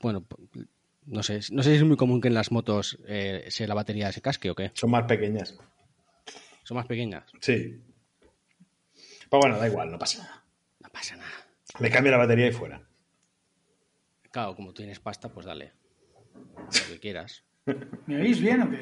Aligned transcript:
Bueno, 0.00 0.24
no 1.06 1.22
sé, 1.22 1.40
no 1.50 1.62
sé 1.62 1.70
si 1.70 1.76
es 1.76 1.84
muy 1.84 1.96
común 1.96 2.20
que 2.20 2.28
en 2.28 2.34
las 2.34 2.50
motos 2.52 2.98
eh, 3.06 3.46
se 3.48 3.66
la 3.66 3.74
batería 3.74 4.12
se 4.12 4.20
casque 4.20 4.50
o 4.50 4.54
qué. 4.54 4.70
Son 4.74 4.90
más 4.90 5.04
pequeñas. 5.04 5.56
Son 6.64 6.76
más 6.76 6.86
pequeñas. 6.86 7.24
Sí. 7.40 7.80
Pero 9.30 9.40
bueno, 9.40 9.58
da 9.58 9.66
igual, 9.68 9.90
no 9.90 9.98
pasa 9.98 10.22
nada. 10.22 10.44
No 10.80 10.88
pasa 10.90 11.16
nada. 11.16 11.30
Le 11.80 11.90
cambio 11.90 12.12
la 12.12 12.18
batería 12.18 12.48
y 12.48 12.52
fuera. 12.52 12.82
Claro, 14.30 14.54
como 14.54 14.68
tú 14.72 14.82
tienes 14.82 15.00
pasta, 15.00 15.28
pues 15.30 15.46
dale. 15.46 15.72
Lo 16.88 16.94
que 16.94 17.00
quieras. 17.00 17.44
¿Me 18.06 18.20
oís 18.20 18.40
bien 18.40 18.62
o 18.62 18.70
qué? 18.70 18.80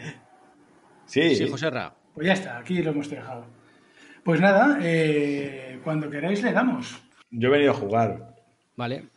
Sí, 1.06 1.34
Sí, 1.36 1.48
José 1.48 1.70
Ra. 1.70 1.94
Pues 2.14 2.26
ya 2.26 2.32
está, 2.32 2.58
aquí 2.58 2.82
lo 2.82 2.90
hemos 2.90 3.08
dejado. 3.10 3.46
Pues 4.24 4.40
nada, 4.40 4.78
eh, 4.82 5.80
cuando 5.84 6.10
queráis 6.10 6.42
le 6.42 6.52
damos. 6.52 7.00
yo 7.30 7.48
he 7.48 7.52
venido 7.52 7.72
a 7.72 7.74
jugar. 7.74 8.34
Vale. 8.76 9.08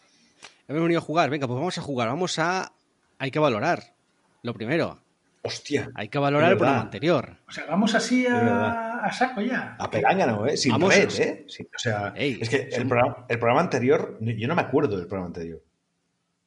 Hemos 0.70 0.84
venido 0.84 1.00
a 1.00 1.04
jugar. 1.04 1.30
Venga, 1.32 1.48
pues 1.48 1.58
vamos 1.58 1.78
a 1.78 1.82
jugar. 1.82 2.08
Vamos 2.08 2.38
a. 2.40 2.72
Hay 3.18 3.32
que 3.32 3.40
valorar. 3.40 3.96
Lo 4.44 4.54
primero. 4.54 5.02
Hostia. 5.42 5.90
Hay 5.96 6.10
que 6.10 6.20
valorar 6.20 6.52
el 6.52 6.58
programa 6.58 6.82
anterior. 6.82 7.38
O 7.48 7.52
sea, 7.52 7.66
vamos 7.66 7.96
así 7.96 8.28
a, 8.28 9.10
saco 9.12 9.42
ya. 9.42 9.76
A 9.80 9.90
pegángano, 9.90 10.46
¿eh? 10.46 10.56
Sin 10.58 10.72
Vamos, 10.72 10.96
red, 10.96 11.10
¿eh? 11.20 11.46
O 11.76 11.80
sea, 11.80 12.14
Ey, 12.16 12.38
es 12.40 12.50
que 12.50 12.70
el 12.72 12.88
programa, 12.88 13.26
el 13.28 13.40
programa 13.40 13.62
anterior, 13.62 14.18
yo 14.22 14.48
no 14.48 14.56
me 14.56 14.62
acuerdo 14.62 14.98
del 14.98 15.08
programa 15.08 15.28
anterior. 15.28 15.64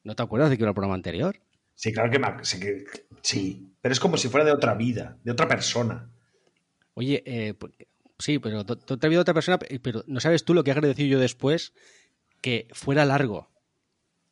¿No 0.05 0.15
te 0.15 0.23
acuerdas 0.23 0.51
de 0.51 0.57
que 0.57 0.63
era 0.63 0.71
el 0.71 0.75
programa 0.75 0.95
anterior? 0.95 1.41
Sí, 1.75 1.93
claro 1.93 2.11
que, 2.11 2.19
me, 2.19 2.29
sí, 2.43 2.61
que- 2.61 2.85
sí, 3.23 3.73
pero 3.81 3.93
es 3.93 3.99
como 3.99 4.17
si 4.17 4.29
fuera 4.29 4.45
de 4.47 4.53
otra 4.53 4.75
vida, 4.75 5.17
de 5.25 5.33
otra 5.33 5.49
persona. 5.49 6.09
Oye, 6.95 7.23
eh, 7.27 7.55
pues, 7.55 7.73
sí, 8.19 8.39
pero 8.39 8.65
te 8.65 8.75
ha 8.75 9.07
habido 9.07 9.23
otra 9.23 9.35
persona, 9.35 9.59
pero 9.59 10.05
no 10.07 10.21
sabes 10.21 10.45
tú 10.45 10.55
lo 10.55 10.63
que 10.63 10.71
he 10.71 10.75
agradecido 10.75 11.09
yo 11.09 11.19
después 11.19 11.73
que 12.41 12.69
fuera 12.73 13.05
largo. 13.05 13.52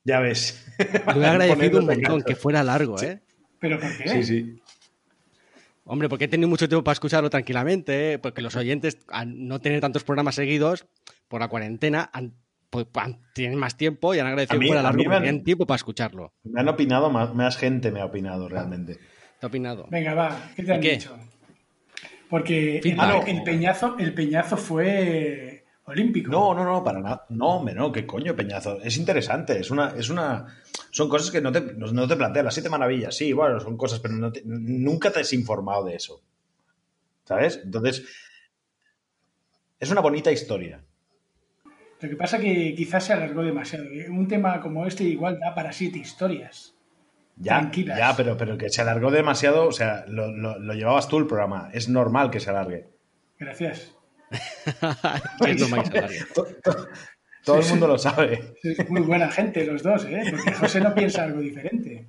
Ya 0.04 0.20
ves. 0.20 0.66
Lo 1.14 1.22
he 1.22 1.26
agradecido 1.26 1.80
un 1.80 1.86
montón, 1.86 2.22
que 2.22 2.34
fuera 2.34 2.62
largo, 2.62 3.00
¿eh? 3.02 3.20
¿Pero 3.58 3.78
por 3.78 3.96
qué? 3.96 4.08
Sí, 4.08 4.22
sí. 4.24 4.62
Hombre, 5.84 6.08
porque 6.08 6.26
he 6.26 6.28
tenido 6.28 6.48
mucho 6.48 6.68
tiempo 6.68 6.84
para 6.84 6.92
escucharlo 6.92 7.28
tranquilamente, 7.30 8.12
¿eh? 8.14 8.18
porque 8.18 8.42
los 8.42 8.54
oyentes, 8.56 8.98
al 9.08 9.46
no 9.48 9.60
tener 9.60 9.80
tantos 9.80 10.04
programas 10.04 10.36
seguidos 10.36 10.86
por 11.28 11.40
la 11.40 11.48
cuarentena, 11.48 12.08
han- 12.12 12.34
pues, 12.70 12.86
han- 12.94 13.18
tienen 13.34 13.58
más 13.58 13.76
tiempo 13.76 14.14
y 14.14 14.20
han 14.20 14.26
agradecido 14.28 14.60
mí- 14.60 14.66
que 14.66 14.68
fuera 14.68 14.82
largo 14.82 15.02
porque 15.02 15.16
han- 15.16 15.22
tienen 15.22 15.44
tiempo 15.44 15.66
para 15.66 15.76
escucharlo. 15.76 16.32
Me 16.44 16.60
han 16.60 16.68
opinado, 16.68 17.10
más, 17.10 17.34
más 17.34 17.56
gente 17.56 17.90
me 17.90 18.00
ha 18.00 18.04
opinado 18.04 18.48
realmente. 18.48 18.94
¿Te 19.40 19.46
ha 19.46 19.48
opinado? 19.48 19.86
Venga, 19.90 20.14
va, 20.14 20.50
¿qué 20.54 20.62
te 20.62 20.72
han 20.74 20.80
dicho? 20.80 21.18
Porque 22.28 22.76
el 23.26 23.42
peñazo, 23.42 23.96
el 23.98 24.14
peñazo 24.14 24.56
fue 24.56 25.59
olímpico. 25.90 26.30
No, 26.30 26.54
no, 26.54 26.64
no, 26.64 26.82
para 26.84 27.00
nada. 27.00 27.26
No, 27.28 27.56
hombre, 27.56 27.74
no, 27.74 27.92
qué 27.92 28.06
coño, 28.06 28.34
Peñazo. 28.34 28.80
Es 28.82 28.96
interesante, 28.96 29.58
es 29.60 29.70
una, 29.70 29.94
es 29.96 30.08
una. 30.10 30.46
Son 30.90 31.08
cosas 31.08 31.30
que 31.30 31.40
no 31.40 31.52
te, 31.52 31.60
no, 31.60 31.86
no 31.92 32.08
te 32.08 32.16
plantean. 32.16 32.44
Las 32.46 32.54
siete 32.54 32.68
maravillas, 32.70 33.14
sí, 33.16 33.32
bueno, 33.32 33.60
son 33.60 33.76
cosas, 33.76 34.00
pero 34.00 34.14
no 34.14 34.32
te- 34.32 34.42
nunca 34.44 35.10
te 35.10 35.20
has 35.20 35.32
informado 35.32 35.84
de 35.84 35.96
eso. 35.96 36.22
¿Sabes? 37.24 37.60
Entonces. 37.64 38.04
Es 39.78 39.90
una 39.90 40.00
bonita 40.02 40.30
historia. 40.30 40.82
Lo 42.00 42.08
que 42.08 42.16
pasa 42.16 42.38
que 42.38 42.74
quizás 42.74 43.04
se 43.04 43.12
alargó 43.12 43.42
demasiado. 43.42 43.84
Un 44.10 44.28
tema 44.28 44.60
como 44.60 44.86
este 44.86 45.04
igual 45.04 45.38
da 45.40 45.54
para 45.54 45.72
siete 45.72 45.98
historias. 45.98 46.74
Ya, 47.36 47.60
Tranquilas. 47.60 47.98
ya, 47.98 48.14
pero, 48.16 48.36
pero 48.36 48.58
que 48.58 48.68
se 48.68 48.82
alargó 48.82 49.10
demasiado, 49.10 49.66
o 49.66 49.72
sea, 49.72 50.04
lo, 50.08 50.30
lo- 50.30 50.58
lo 50.58 50.74
llevabas 50.74 51.08
tú 51.08 51.16
el 51.18 51.26
programa. 51.26 51.70
Es 51.72 51.88
normal 51.88 52.30
que 52.30 52.40
se 52.40 52.50
alargue. 52.50 52.88
Gracias. 53.38 53.94
Que 55.44 55.50
es 55.50 55.60
normal 55.60 55.82
que 55.84 55.90
se 55.90 55.98
alargue. 55.98 56.18
To- 56.34 56.46
to- 56.62 56.88
Todo 57.44 57.58
el 57.60 57.66
mundo 57.68 57.86
lo 57.88 57.98
sabe. 57.98 58.54
Muy 58.88 59.00
buena 59.02 59.30
gente 59.30 59.64
los 59.64 59.82
dos, 59.82 60.04
¿eh? 60.04 60.22
Porque 60.30 60.52
José 60.52 60.80
no 60.80 60.94
piensa 60.94 61.24
algo 61.24 61.40
diferente. 61.40 62.06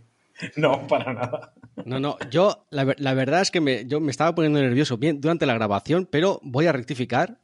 No, 0.57 0.85
para 0.87 1.13
nada. 1.13 1.53
No, 1.85 1.99
no, 1.99 2.17
yo 2.29 2.65
la, 2.69 2.83
ver- 2.83 2.99
la 2.99 3.13
verdad 3.13 3.41
es 3.41 3.49
que 3.51 3.61
me, 3.61 3.85
yo 3.85 3.99
me 4.01 4.11
estaba 4.11 4.35
poniendo 4.35 4.59
nervioso 4.59 4.97
bien 4.97 5.21
durante 5.21 5.45
la 5.45 5.53
grabación, 5.53 6.07
pero 6.11 6.39
voy 6.43 6.65
a 6.67 6.71
rectificar, 6.73 7.39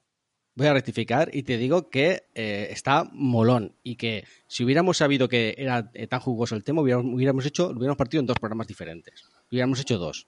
voy 0.56 0.68
a 0.68 0.74
rectificar 0.74 1.30
y 1.34 1.44
te 1.44 1.58
digo 1.58 1.90
que 1.90 2.24
eh, 2.36 2.68
está 2.72 3.08
molón 3.14 3.76
y 3.84 3.96
que 3.96 4.26
si 4.48 4.64
hubiéramos 4.66 4.98
sabido 4.98 5.30
que 5.30 5.56
era 5.58 5.90
eh, 5.94 6.08
tan 6.08 6.20
jugoso 6.20 6.56
el 6.56 6.64
tema, 6.64 6.82
hubiéramos, 6.82 7.14
hubiéramos 7.14 7.46
hecho, 7.46 7.72
lo 7.72 7.78
hubiéramos 7.78 7.98
partido 7.98 8.20
en 8.22 8.28
dos 8.28 8.38
programas 8.40 8.68
diferentes. 8.68 9.24
Hubiéramos 9.50 9.80
hecho 9.80 9.98
dos. 9.98 10.28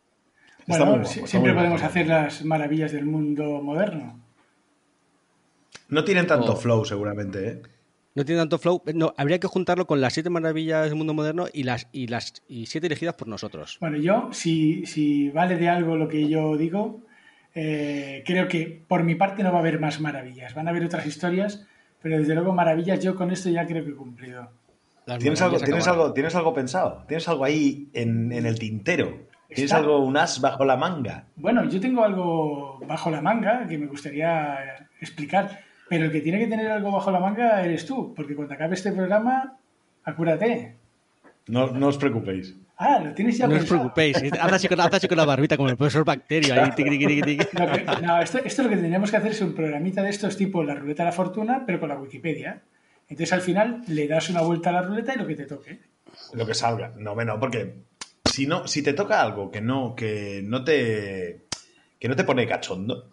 Bueno, 0.67 1.03
siempre 1.05 1.53
podemos 1.53 1.81
hacer 1.81 2.07
las 2.07 2.45
maravillas 2.45 2.91
del 2.91 3.05
mundo 3.05 3.59
moderno. 3.61 4.23
No 5.89 6.03
tienen 6.03 6.27
tanto 6.27 6.53
Oh. 6.53 6.55
flow, 6.55 6.85
seguramente, 6.85 7.47
¿eh? 7.47 7.61
No 8.16 8.25
tiene 8.25 8.41
tanto 8.41 8.57
flow. 8.57 8.81
No, 8.94 9.13
habría 9.17 9.39
que 9.39 9.47
juntarlo 9.47 9.85
con 9.88 10.01
las 10.01 10.13
siete 10.13 10.29
maravillas 10.29 10.85
del 10.85 10.95
mundo 10.95 11.13
moderno 11.13 11.45
y 11.53 11.63
las 11.63 11.88
y 11.91 12.07
las 12.07 12.33
y 12.47 12.66
siete 12.66 12.88
elegidas 12.88 13.16
por 13.16 13.27
nosotros. 13.27 13.77
Bueno, 13.79 13.97
yo, 13.97 14.29
si, 14.31 14.85
si 14.85 15.29
vale 15.29 15.55
de 15.57 15.69
algo 15.69 15.95
lo 15.95 16.07
que 16.07 16.28
yo 16.28 16.57
digo, 16.57 17.01
eh, 17.55 18.23
creo 18.25 18.47
que 18.47 18.83
por 18.88 19.03
mi 19.03 19.16
parte 19.16 19.44
no 19.44 19.51
va 19.51 19.57
a 19.57 19.61
haber 19.61 19.79
más 19.79 19.99
maravillas. 20.01 20.53
Van 20.55 20.67
a 20.67 20.72
haber 20.72 20.83
otras 20.85 21.05
historias, 21.05 21.66
pero 22.01 22.17
desde 22.17 22.33
luego 22.35 22.51
maravillas 22.53 22.99
yo 22.99 23.16
con 23.16 23.31
esto 23.31 23.49
ya 23.49 23.66
creo 23.66 23.83
que 23.85 23.91
he 23.91 23.95
cumplido. 23.95 24.49
¿Tienes 25.19 25.41
algo, 25.41 25.57
¿tienes, 25.59 25.88
algo, 25.88 26.13
¿Tienes 26.13 26.35
algo 26.35 26.53
pensado? 26.53 27.03
¿Tienes 27.07 27.28
algo 27.28 27.44
ahí 27.45 27.89
en, 27.94 28.31
en 28.31 28.45
el 28.45 28.59
tintero? 28.59 29.07
¿Tienes 29.47 29.66
Está. 29.66 29.78
algo, 29.78 29.99
un 29.99 30.16
as 30.17 30.39
bajo 30.41 30.63
la 30.66 30.78
manga? 30.78 31.25
Bueno, 31.35 31.63
yo 31.67 31.79
tengo 31.79 32.03
algo 32.03 32.79
bajo 32.88 33.09
la 33.09 33.22
manga 33.22 33.66
que 33.67 33.78
me 33.79 33.88
gustaría 33.88 34.88
explicar, 35.01 35.61
pero 35.89 36.05
el 36.05 36.11
que 36.11 36.22
tiene 36.22 36.39
que 36.39 36.47
tener 36.47 36.69
algo 36.72 36.91
bajo 36.91 37.11
la 37.11 37.19
manga 37.19 37.63
eres 37.63 37.85
tú, 37.85 38.13
porque 38.16 38.35
cuando 38.35 38.53
acabe 38.53 38.75
este 38.75 38.91
programa, 38.91 39.57
acuérdate. 40.03 40.75
No, 41.47 41.67
no 41.72 41.88
os 41.88 41.97
preocupéis. 41.97 42.55
Ah, 42.77 43.01
lo 43.03 43.13
tienes 43.13 43.38
ya 43.38 43.45
No 43.47 43.55
os 43.57 43.66
preocupéis, 43.66 44.16
haz 44.39 44.53
así, 44.53 44.67
con, 44.69 44.79
haz 44.79 44.94
así 44.94 45.07
con 45.09 45.17
la 45.17 45.25
barbita 45.25 45.57
como 45.57 45.67
el 45.69 45.75
profesor 45.75 46.05
Bacterio 46.05 46.53
ahí. 46.53 46.72
tiqui, 46.75 46.89
tiqui, 46.91 47.07
tiqui, 47.07 47.22
tiqui. 47.38 47.57
Lo 47.57 47.72
que- 47.72 48.01
no, 48.05 48.22
esto, 48.22 48.38
esto 48.38 48.63
lo 48.63 48.69
que 48.69 48.75
tendríamos 48.75 49.11
que 49.11 49.17
hacer 49.17 49.31
es 49.31 49.41
un 49.41 49.53
programita 49.53 50.01
de 50.01 50.09
estos 50.11 50.38
tipo 50.38 50.63
la 50.63 50.75
ruleta 50.75 51.03
de 51.03 51.07
la 51.09 51.11
fortuna, 51.11 51.63
pero 51.66 51.79
con 51.79 51.89
la 51.89 51.97
Wikipedia. 51.97 52.61
Entonces 53.09 53.33
al 53.33 53.41
final 53.41 53.81
le 53.88 54.07
das 54.07 54.29
una 54.29 54.41
vuelta 54.41 54.69
a 54.69 54.73
la 54.73 54.81
ruleta 54.83 55.13
y 55.13 55.17
lo 55.17 55.28
que 55.28 55.35
te 55.35 55.45
toque. 55.45 55.79
Lo 56.33 56.45
que 56.45 56.53
salga. 56.53 56.94
No, 56.97 57.16
bueno, 57.16 57.38
porque 57.39 57.73
si 58.23 58.45
no, 58.47 58.66
si 58.67 58.81
te 58.81 58.94
toca 58.94 59.22
algo 59.22 59.51
que 59.51 59.59
no, 59.61 59.94
que 59.95 60.41
no 60.45 60.63
te. 60.63 61.41
que 61.99 62.07
no 62.07 62.16
te 62.16 62.23
pone 62.23 62.47
cachondo, 62.47 63.09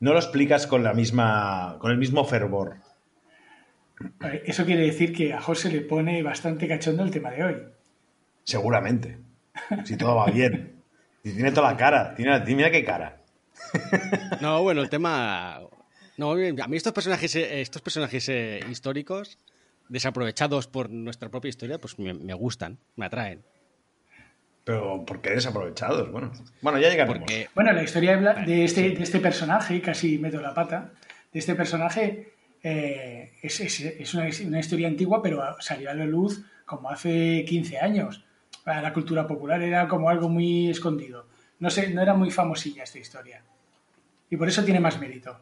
no 0.00 0.12
lo 0.12 0.18
explicas 0.18 0.66
con 0.66 0.82
la 0.82 0.94
misma. 0.94 1.76
con 1.78 1.90
el 1.90 1.98
mismo 1.98 2.24
fervor. 2.24 2.76
Eso 4.44 4.64
quiere 4.64 4.82
decir 4.82 5.14
que 5.14 5.34
a 5.34 5.40
José 5.40 5.70
le 5.70 5.82
pone 5.82 6.22
bastante 6.22 6.66
cachondo 6.66 7.02
el 7.02 7.10
tema 7.10 7.30
de 7.30 7.44
hoy. 7.44 7.56
Seguramente. 8.44 9.18
Si 9.84 9.96
todo 9.96 10.16
va 10.16 10.26
bien. 10.26 10.82
Y 11.22 11.32
tiene 11.32 11.52
toda 11.52 11.72
la 11.72 11.76
cara. 11.76 12.14
Tiene, 12.14 12.40
mira 12.54 12.70
qué 12.70 12.82
cara. 12.82 13.22
No, 14.40 14.62
bueno, 14.62 14.80
el 14.80 14.88
tema. 14.88 15.60
No, 16.16 16.32
a 16.32 16.68
mí 16.68 16.76
estos 16.76 16.94
personajes, 16.94 17.36
eh, 17.36 17.60
estos 17.60 17.82
personajes 17.82 18.28
eh, 18.30 18.60
históricos, 18.70 19.38
desaprovechados 19.88 20.66
por 20.66 20.88
nuestra 20.88 21.28
propia 21.28 21.50
historia, 21.50 21.78
pues 21.78 21.98
me, 21.98 22.14
me 22.14 22.32
gustan, 22.32 22.78
me 22.96 23.06
atraen. 23.06 23.44
Pero 24.64 25.04
porque 25.06 25.30
desaprovechados. 25.30 26.10
Bueno, 26.12 26.30
bueno 26.62 26.78
ya 26.78 26.90
llegaremos. 26.90 27.18
Porque 27.18 27.48
Bueno, 27.54 27.72
la 27.72 27.82
historia 27.82 28.16
de, 28.16 28.22
Bla- 28.22 28.44
de 28.46 28.64
este, 28.64 28.90
de 28.90 29.02
este 29.02 29.20
personaje, 29.20 29.80
casi 29.80 30.18
meto 30.18 30.40
la 30.40 30.54
pata, 30.54 30.90
de 31.32 31.38
este 31.38 31.54
personaje 31.54 32.32
eh, 32.62 33.32
es, 33.42 33.60
es- 33.60 33.80
es 33.80 34.14
una, 34.14 34.28
historia 34.28 34.86
antigua, 34.88 35.22
pero 35.22 35.42
salió 35.60 35.90
a 35.90 35.94
la 35.94 36.04
luz 36.04 36.44
como 36.66 36.90
hace 36.90 37.44
15 37.48 37.78
años. 37.78 38.24
Para 38.64 38.82
la 38.82 38.92
cultura 38.92 39.26
popular 39.26 39.62
era 39.62 39.88
como 39.88 40.10
algo 40.10 40.28
muy 40.28 40.68
escondido. 40.68 41.26
No 41.58 41.70
sé, 41.70 41.90
no 41.90 42.02
era 42.02 42.14
muy 42.14 42.30
famosilla 42.30 42.82
esta 42.84 42.98
historia. 42.98 43.42
Y 44.28 44.36
por 44.36 44.46
eso 44.48 44.62
tiene 44.64 44.78
más 44.80 45.00
mérito. 45.00 45.38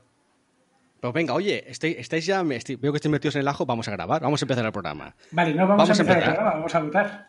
Pues 1.01 1.13
venga, 1.13 1.35
oye, 1.35 1.65
estáis, 1.71 1.97
estáis 1.99 2.25
ya, 2.27 2.43
me 2.43 2.57
estoy- 2.57 2.77
veo 2.77 2.93
que 2.93 2.97
estáis 2.97 3.11
metidos 3.13 3.35
en 3.37 3.41
el 3.43 3.49
ajo, 3.49 3.67
vamos 3.67 3.87
a 3.89 3.93
grabar, 3.93 4.23
vamos 4.23 4.41
a 4.41 4.45
empezar 4.45 4.65
el 4.65 4.73
programa. 4.73 5.15
Vale, 5.33 5.53
no 5.55 5.67
vamos, 5.67 5.89
Vamos 5.89 5.91
a 5.91 5.93
a 5.93 6.05
empezar 6.05 6.17
el 6.17 6.23
empezar. 6.23 6.35
programa, 6.35 6.57
vamos 6.57 6.75
a 6.75 6.79
votar. 6.81 7.29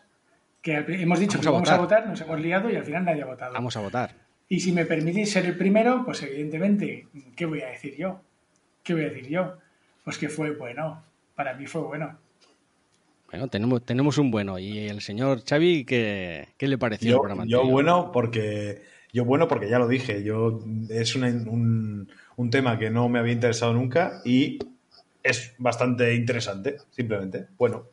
Que 0.62 0.74
hemos 0.74 1.18
dicho 1.18 1.38
Vamos 1.38 1.42
que 1.42 1.48
a 1.48 1.52
vamos 1.52 1.70
a 1.70 1.76
votar. 1.78 2.00
votar, 2.00 2.08
nos 2.10 2.20
hemos 2.20 2.40
liado 2.40 2.70
y 2.70 2.76
al 2.76 2.84
final 2.84 3.04
nadie 3.04 3.22
ha 3.22 3.26
votado. 3.26 3.52
Vamos 3.54 3.76
a 3.76 3.80
votar. 3.80 4.14
Y 4.48 4.60
si 4.60 4.72
me 4.72 4.84
permitís 4.84 5.30
ser 5.32 5.46
el 5.46 5.56
primero, 5.56 6.02
pues 6.04 6.22
evidentemente, 6.22 7.06
¿qué 7.36 7.46
voy 7.46 7.62
a 7.62 7.68
decir 7.68 7.94
yo? 7.96 8.20
¿Qué 8.82 8.92
voy 8.94 9.04
a 9.04 9.08
decir 9.10 9.28
yo? 9.28 9.56
Pues 10.04 10.18
que 10.18 10.28
fue 10.28 10.50
bueno. 10.56 11.02
Para 11.34 11.54
mí 11.54 11.66
fue 11.66 11.80
bueno. 11.82 12.18
Bueno, 13.30 13.48
tenemos, 13.48 13.84
tenemos 13.84 14.18
un 14.18 14.30
bueno. 14.30 14.58
¿Y 14.58 14.88
el 14.88 15.00
señor 15.00 15.42
Xavi 15.48 15.84
qué, 15.84 16.48
qué 16.58 16.66
le 16.68 16.78
pareció 16.78 17.08
el 17.08 17.14
Yo, 17.14 17.20
programa 17.20 17.44
yo 17.46 17.64
bueno 17.64 18.10
porque 18.12 18.82
yo 19.12 19.24
bueno 19.24 19.46
porque 19.48 19.70
ya 19.70 19.78
lo 19.78 19.86
dije. 19.88 20.22
Yo 20.24 20.60
es 20.88 21.14
una- 21.14 21.28
un, 21.28 22.08
un 22.36 22.50
tema 22.50 22.76
que 22.78 22.90
no 22.90 23.08
me 23.08 23.20
había 23.20 23.32
interesado 23.32 23.72
nunca 23.72 24.20
y 24.24 24.58
es 25.22 25.54
bastante 25.58 26.12
interesante, 26.14 26.76
simplemente. 26.90 27.46
Bueno, 27.56 27.84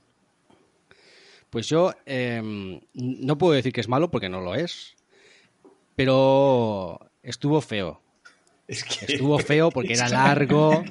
Pues 1.50 1.68
yo 1.70 1.94
eh, 2.06 2.80
no 2.94 3.38
puedo 3.38 3.54
decir 3.54 3.72
que 3.74 3.82
es 3.82 3.88
malo 3.88 4.10
porque 4.12 4.30
no 4.30 4.42
lo 4.42 4.54
es, 4.56 4.96
pero 5.96 7.00
estuvo 7.24 7.62
feo. 7.62 8.02
es 8.68 8.84
que 8.84 9.14
Estuvo 9.14 9.40
feo 9.40 9.70
porque 9.72 9.94
era 9.94 10.10
largo, 10.10 10.84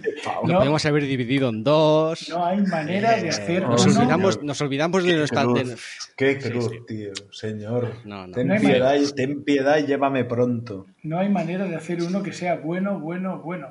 lo 0.45 0.53
No. 0.55 0.59
podemos 0.59 0.85
haber 0.87 1.05
dividido 1.05 1.51
en 1.51 1.63
dos. 1.63 2.29
No 2.31 2.45
hay 2.45 2.63
manera 2.63 3.17
de 3.17 3.29
hacer 3.29 3.63
Nos 3.69 3.87
no, 3.87 3.93
uno- 3.93 4.01
olvidamos, 4.01 4.43
nos 4.43 4.61
olvidamos 4.63 5.05
de 5.05 5.17
nuestra... 5.17 5.43
cruz, 5.43 5.63
de- 5.69 5.77
qué 6.17 6.39
cruz, 6.39 6.71
sí. 6.71 6.79
tío, 6.89 7.13
señor. 7.31 7.93
No, 8.05 8.27
no. 8.27 8.33
Ten 8.35 8.49
piedad, 8.61 8.95
y- 8.97 9.13
ten 9.15 9.45
piedad 9.45 9.79
y 9.79 9.87
llévame 9.87 10.25
pronto. 10.25 10.87
No 11.03 11.19
hay 11.19 11.29
manera 11.29 11.67
de 11.67 11.77
hacer 11.77 12.03
uno 12.03 12.23
que 12.23 12.33
sea 12.33 12.57
bueno, 12.57 12.99
bueno, 12.99 13.39
bueno. 13.43 13.69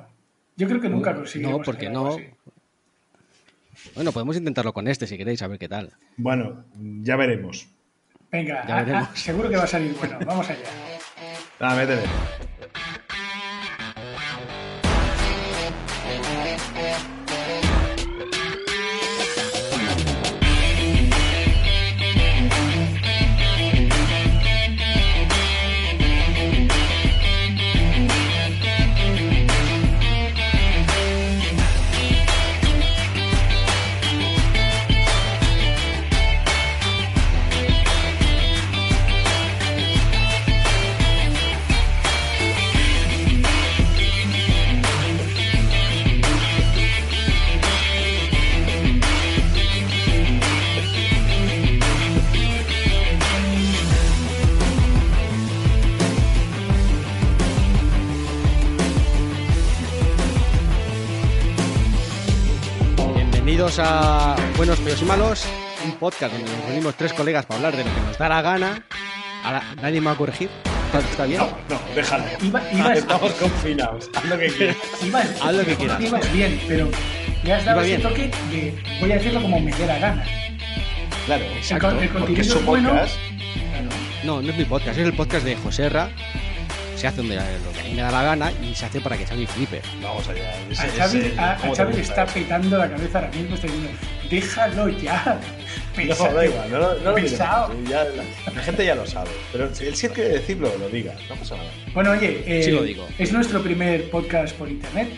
Yo 0.56 0.68
creo 0.68 0.80
que 0.80 0.88
nunca 0.88 1.10
No, 1.12 1.18
conseguiremos. 1.18 1.58
no, 1.58 1.64
porque 1.64 1.90
no. 1.90 2.08
así. 2.14 2.22
Bueno, 3.94 4.12
podemos 4.12 4.36
intentarlo 4.36 4.72
con 4.72 4.88
este 4.88 5.06
si 5.06 5.16
queréis, 5.16 5.42
a 5.42 5.48
ver 5.48 5.58
qué 5.58 5.68
tal. 5.68 5.92
Bueno, 6.16 6.64
ya 7.02 7.16
veremos. 7.16 7.68
Venga, 8.30 8.66
Ya 8.66 8.82
veremos. 8.82 9.08
seguro 9.18 9.48
que 9.48 9.56
va 9.56 9.64
a 9.64 9.68
salir 9.68 9.94
bueno. 9.94 10.18
Vamos 10.26 10.48
allá. 10.50 10.60
Ah, 11.60 11.74
métele. 11.74 12.02
Bienvenidos 63.76 63.78
a 63.78 64.36
Buenos, 64.56 64.78
Feos 64.78 65.02
y 65.02 65.04
Malos, 65.04 65.44
un 65.84 65.92
podcast 65.96 66.32
donde 66.32 66.50
nos 66.50 66.64
reunimos 66.64 66.94
tres 66.94 67.12
colegas 67.12 67.44
para 67.44 67.56
hablar 67.58 67.76
de 67.76 67.84
lo 67.84 67.94
que 67.94 68.00
nos 68.00 68.16
da 68.16 68.28
la 68.30 68.40
gana. 68.40 68.82
Ahora, 69.44 69.62
nadie 69.82 70.00
me 70.00 70.06
va 70.06 70.12
a 70.12 70.16
corregir. 70.16 70.48
¿Está, 71.10 71.26
bien? 71.26 71.40
No, 71.40 71.48
no, 71.68 71.80
déjalo. 71.94 72.24
Iba, 72.42 72.94
Estamos 72.94 73.32
confinados. 73.34 74.10
Haz 74.14 74.24
lo 74.24 74.38
que 74.38 74.46
quieras. 74.46 74.76
ibas- 75.02 75.42
Haz 75.42 75.54
lo 75.54 75.64
que 75.66 75.76
quieras. 75.76 76.00
ibas 76.00 76.32
bien, 76.32 76.60
pero 76.66 76.88
le 77.44 77.52
has 77.52 77.64
dado 77.66 77.84
Iba 77.84 77.94
ese 77.96 78.02
toque 78.02 78.30
de 78.50 78.82
voy 79.02 79.12
a 79.12 79.14
decirlo 79.16 79.42
como 79.42 79.60
me 79.60 79.70
dé 79.74 79.86
la 79.86 79.98
gana. 79.98 80.24
Claro, 81.26 81.44
Exacto, 81.44 81.88
el 81.90 81.94
porque 81.96 82.08
contenido 82.18 82.56
es 82.58 82.64
bueno. 82.64 82.88
podcast. 82.90 83.14
Claro. 83.16 83.88
No, 84.24 84.40
no 84.42 84.50
es 84.52 84.56
mi 84.56 84.64
podcast, 84.64 84.98
es 84.98 85.04
el 85.06 85.12
podcast 85.12 85.44
de 85.44 85.56
José 85.56 85.90
Ra. 85.90 86.08
Se 86.96 87.06
hace 87.06 87.18
donde, 87.18 87.36
lo 87.36 87.72
que 87.72 87.80
a 87.80 87.84
mí 87.84 87.92
me 87.94 88.02
da 88.02 88.10
la 88.10 88.22
gana 88.22 88.50
y 88.62 88.74
se 88.74 88.86
hace 88.86 89.00
para 89.00 89.16
que 89.18 89.26
Xavi 89.26 89.46
flipe. 89.46 89.82
Vamos 90.02 90.26
allá. 90.28 90.50
A 90.50 90.72
Ese- 90.72 90.88
Xavi, 90.98 91.18
ese- 91.18 91.38
a- 91.38 91.52
a 91.52 91.56
¿cómo 91.58 91.72
te 91.72 91.76
Xavi 91.82 91.92
le 91.94 92.00
está 92.00 92.26
petando 92.26 92.78
la 92.78 92.88
cabeza 92.90 93.18
ahora 93.18 93.30
mismo. 93.32 93.54
Está 93.54 93.66
diciendo, 93.66 93.90
déjalo 94.30 94.88
ya. 94.88 95.40
No, 95.96 96.02
Pésate. 96.02 96.34
da 96.34 96.44
igual, 96.44 96.70
no, 96.70 96.78
lo- 96.78 96.94
no 96.98 97.10
lo 97.10 97.14
Pesado. 97.14 97.74
ya 97.88 98.04
la, 98.04 98.22
la 98.54 98.62
gente 98.62 98.84
ya 98.84 98.94
lo 98.94 99.06
sabe. 99.06 99.30
Pero 99.50 99.74
si 99.74 99.86
él 99.86 99.96
sí 99.96 100.08
quiere 100.10 100.28
decirlo, 100.30 100.70
lo 100.78 100.88
diga. 100.90 101.14
No 101.30 101.36
pasa 101.36 101.56
nada. 101.56 101.70
Bueno, 101.94 102.10
oye, 102.10 102.42
eh, 102.46 102.62
Sí 102.62 102.70
lo 102.70 102.82
digo. 102.82 103.08
es 103.18 103.32
nuestro 103.32 103.62
primer 103.62 104.10
podcast 104.10 104.54
por 104.56 104.68
internet. 104.68 105.08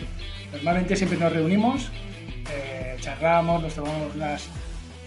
Normalmente 0.53 0.95
siempre 0.95 1.17
nos 1.17 1.33
reunimos, 1.33 1.89
eh, 2.49 2.95
charlamos, 3.01 3.61
nos 3.61 3.73
tomamos 3.75 4.15
unas 4.15 4.47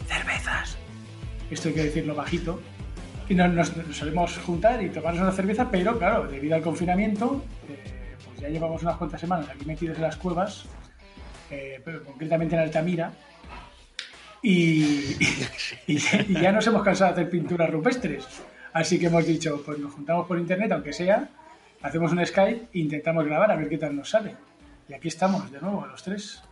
cervezas. 0.06 0.76
Esto 1.50 1.68
hay 1.68 1.74
que 1.74 1.84
decirlo 1.84 2.14
bajito. 2.14 2.60
Y 3.28 3.34
nos, 3.34 3.52
nos- 3.52 3.76
nos 3.76 3.96
solemos 3.96 4.38
juntar 4.38 4.82
y 4.82 4.88
tomarnos 4.90 5.22
una 5.22 5.32
cerveza, 5.32 5.70
pero 5.70 5.98
claro, 5.98 6.26
debido 6.26 6.54
al 6.56 6.62
confinamiento, 6.62 7.42
eh, 7.68 8.14
pues 8.26 8.40
ya 8.40 8.48
llevamos 8.48 8.82
unas 8.82 8.96
cuantas 8.96 9.20
semanas 9.20 9.48
aquí 9.48 9.64
metidos 9.64 9.96
en 9.96 10.02
las 10.02 10.16
cuevas, 10.16 10.66
eh, 11.50 11.80
pero 11.84 12.02
concretamente 12.04 12.54
en 12.54 12.62
Altamira. 12.62 13.12
Y, 14.42 15.16
y- 15.86 15.98
y 16.28 16.40
ya 16.40 16.52
nos 16.52 16.66
hemos 16.66 16.82
cansado 16.82 17.14
de 17.14 17.20
hacer 17.22 17.30
pinturas 17.30 17.70
rupestres. 17.70 18.26
Así 18.72 18.98
que 18.98 19.06
hemos 19.06 19.26
dicho, 19.26 19.62
pues 19.64 19.78
nos 19.78 19.92
juntamos 19.92 20.26
por 20.26 20.38
internet, 20.38 20.72
aunque 20.72 20.92
sea, 20.92 21.28
hacemos 21.82 22.12
un 22.12 22.24
Skype 22.26 22.68
e 22.74 22.78
intentamos 22.78 23.24
grabar 23.24 23.50
a 23.52 23.56
ver 23.56 23.68
qué 23.68 23.78
tal 23.78 23.94
nos 23.96 24.10
sale. 24.10 24.34
Y 24.88 24.94
aquí 24.94 25.08
estamos, 25.08 25.50
de 25.52 25.60
nuevo, 25.60 25.86
los 25.86 26.02
tres, 26.02 26.42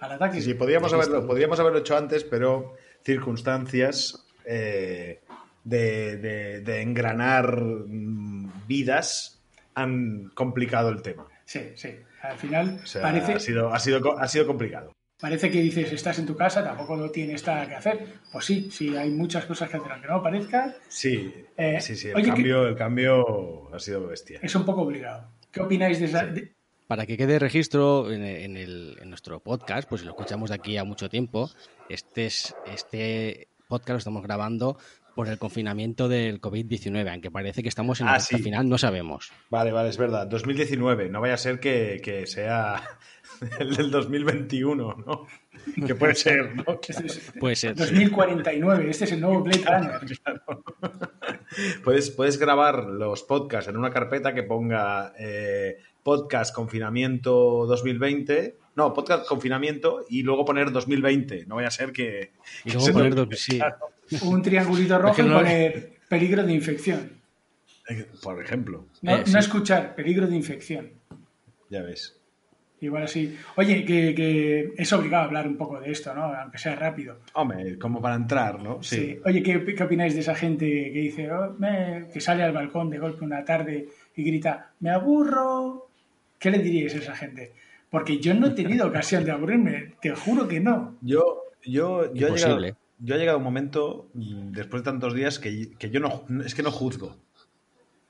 al 0.00 0.12
ataque. 0.12 0.40
Sí, 0.40 0.54
podríamos 0.54 0.92
haberlo, 0.92 1.26
podríamos 1.26 1.58
haberlo 1.58 1.78
hecho 1.78 1.96
antes, 1.96 2.22
pero 2.24 2.74
circunstancias 3.04 4.24
eh, 4.44 5.20
de, 5.68 6.16
de- 6.16 6.60
de 6.60 6.80
engranar 6.82 7.56
mm, 7.60 8.66
vidas 8.66 9.40
han 9.74 10.30
complicado 10.34 10.88
el 10.90 11.02
tema. 11.02 11.26
sí, 11.44 11.60
sí. 11.76 11.90
Al 12.20 12.36
final 12.36 12.80
O 12.82 12.86
sea, 12.86 13.02
parece, 13.02 13.34
ha, 13.34 13.38
sido, 13.40 13.72
ha, 13.72 13.78
sido, 13.78 14.18
ha 14.18 14.26
sido 14.26 14.44
complicado. 14.44 14.92
parece 15.20 15.52
que 15.52 15.60
dices, 15.60 15.92
estás 15.92 16.18
en 16.18 16.26
tu 16.26 16.34
casa, 16.36 16.64
tampoco 16.64 16.96
lo 16.96 17.12
tienes 17.12 17.46
nada 17.46 17.68
que 17.68 17.76
hacer. 17.76 18.06
Pues 18.32 18.44
sí, 18.44 18.70
sí, 18.72 18.96
hay 18.96 19.10
muchas 19.10 19.44
cosas 19.46 19.70
que 19.70 19.76
hacer, 19.76 19.92
aunque 19.92 20.08
no 20.08 20.20
parezca, 20.20 20.74
Sí, 20.88 21.32
Eh, 21.56 21.80
sí, 21.80 21.94
sí. 21.94 22.08
El, 22.08 22.16
oye, 22.16 22.24
que- 22.24 22.30
cambio, 22.30 22.66
el 22.66 22.74
cambio 22.76 23.72
ha 23.72 23.78
sido 23.78 24.08
bestia. 24.08 24.40
es 24.42 24.52
un 24.56 24.64
poco 24.64 24.82
obligado. 24.82 25.28
¿Qué 25.52 25.60
opináis 25.60 26.00
de 26.00 26.06
esa...? 26.06 26.26
de- 26.26 26.52
Para 26.88 27.06
que 27.06 27.16
quede 27.16 27.38
registro 27.38 28.10
en, 28.10 28.24
en 28.24 28.56
el- 28.56 28.96
en 29.00 29.08
nuestro 29.10 29.38
podcast, 29.40 29.88
pues 29.88 30.00
si 30.00 30.06
lo 30.06 30.12
escuchamos 30.12 30.48
de 30.50 30.56
aquí 30.56 30.76
a 30.76 30.82
mucho 30.82 31.08
tiempo, 31.08 31.48
este, 31.88 32.26
es, 32.26 32.52
este 32.66 33.46
podcast 33.68 33.90
lo 33.90 33.98
estamos 33.98 34.22
grabando 34.24 34.76
por 35.18 35.28
el 35.28 35.36
confinamiento 35.36 36.06
del 36.08 36.40
COVID-19, 36.40 37.10
aunque 37.10 37.28
parece 37.32 37.60
que 37.60 37.68
estamos 37.68 38.00
en 38.00 38.06
Ah, 38.06 38.12
la 38.12 38.18
recta 38.18 38.36
sí. 38.36 38.40
final, 38.44 38.68
no 38.68 38.78
sabemos. 38.78 39.32
Vale, 39.50 39.72
vale, 39.72 39.88
es 39.88 39.96
verdad. 39.98 40.28
2019, 40.28 41.08
no 41.08 41.20
vaya 41.20 41.34
a 41.34 41.38
ser 41.38 41.58
que, 41.58 42.00
que 42.04 42.24
sea 42.28 42.80
el 43.58 43.74
del 43.74 43.90
2021, 43.90 44.94
¿no? 45.04 45.26
Que 45.84 45.96
puede 45.96 46.14
ser, 46.14 46.54
¿no? 46.54 46.62
Puede 47.40 47.56
ser. 47.56 47.74
sí. 47.76 47.82
2049, 47.84 48.90
este 48.90 49.06
es 49.06 49.10
el 49.12 49.20
nuevo 49.20 49.42
Blade 49.42 49.64
Runner. 49.66 50.00
Puedes, 51.82 52.10
puedes 52.12 52.38
grabar 52.38 52.84
los 52.84 53.24
podcasts 53.24 53.68
en 53.68 53.76
una 53.76 53.90
carpeta 53.90 54.32
que 54.34 54.44
ponga 54.44 55.14
eh, 55.18 55.78
podcast 56.04 56.54
confinamiento 56.54 57.66
2020. 57.66 58.56
No, 58.76 58.94
podcast 58.94 59.26
confinamiento 59.26 60.04
y 60.08 60.22
luego 60.22 60.44
poner 60.44 60.70
2020. 60.70 61.46
No 61.46 61.56
vaya 61.56 61.66
a 61.66 61.72
ser 61.72 61.90
que. 61.90 62.34
Y 62.64 62.70
luego 62.70 62.86
se 62.86 62.92
poner 62.92 63.14
dos- 63.16 63.28
sí. 63.32 63.58
Un 64.22 64.42
triangulito 64.42 64.98
rojo 64.98 65.16
que 65.16 65.22
y 65.22 65.28
poner 65.30 65.92
peligro 66.08 66.42
de 66.44 66.52
infección. 66.54 67.12
Por 68.22 68.42
ejemplo, 68.42 68.86
No, 69.02 69.16
Eh, 69.16 69.22
sí. 69.24 69.32
no 69.32 69.38
escuchar, 69.38 69.94
peligro 69.94 70.26
de 70.26 70.36
infección. 70.36 70.90
ya 71.70 71.82
ves. 71.82 72.14
Igual 72.80 73.02
así. 73.02 73.36
Oye, 73.56 73.84
que, 73.84 74.14
que 74.14 74.72
es 74.76 74.92
obligado 74.92 75.24
hablar 75.24 75.48
un 75.48 75.56
poco 75.56 75.80
de 75.80 75.90
esto, 75.90 76.14
¿no? 76.14 76.26
Aunque 76.32 76.58
sea 76.58 76.76
rápido. 76.76 77.18
Hombre, 77.34 77.76
como 77.76 78.00
para 78.00 78.14
entrar, 78.14 78.62
¿no? 78.62 78.80
Sí. 78.84 79.18
Oye, 79.24 79.42
¿qué, 79.42 79.74
qué 79.74 79.82
opináis 79.82 80.14
de 80.14 80.20
esa 80.20 80.34
gente 80.36 80.64
que 80.66 80.98
dice, 81.00 81.28
"Oh, 81.32 81.54
me-", 81.58 82.06
que 82.12 82.20
sale 82.20 82.44
al 82.44 82.52
balcón 82.52 82.88
de 82.88 82.98
golpe 82.98 83.24
una 83.24 83.44
tarde 83.44 83.88
y 84.14 84.22
grita, 84.22 84.70
me 84.80 84.90
aburro? 84.90 85.88
¿Qué 86.38 86.50
le 86.52 86.58
diríais 86.60 86.94
a 86.94 86.98
esa 86.98 87.16
gente? 87.16 87.52
Porque 87.90 88.18
yo 88.20 88.32
no 88.34 88.46
he 88.46 88.50
tenido 88.50 88.86
ocasión 88.86 89.24
de 89.24 89.32
aburrirme, 89.32 89.94
te 90.00 90.14
juro 90.14 90.46
que 90.46 90.60
no. 90.60 90.96
Yo, 91.00 91.42
yo, 91.64 92.04
yo, 92.14 92.28
he 92.28 92.30
llegado, 92.30 92.34
Imposible. 92.36 92.74
Yo 92.98 93.14
he 93.14 93.18
llegado 93.18 93.36
a 93.36 93.38
un 93.38 93.44
momento, 93.44 94.08
mm, 94.14 94.50
después 94.52 94.82
de 94.82 94.90
tantos 94.90 95.14
días, 95.14 95.38
que, 95.38 95.70
que 95.78 95.90
yo 95.90 96.00
no, 96.00 96.24
es 96.44 96.54
que 96.54 96.62
no 96.62 96.70
juzgo. 96.70 97.16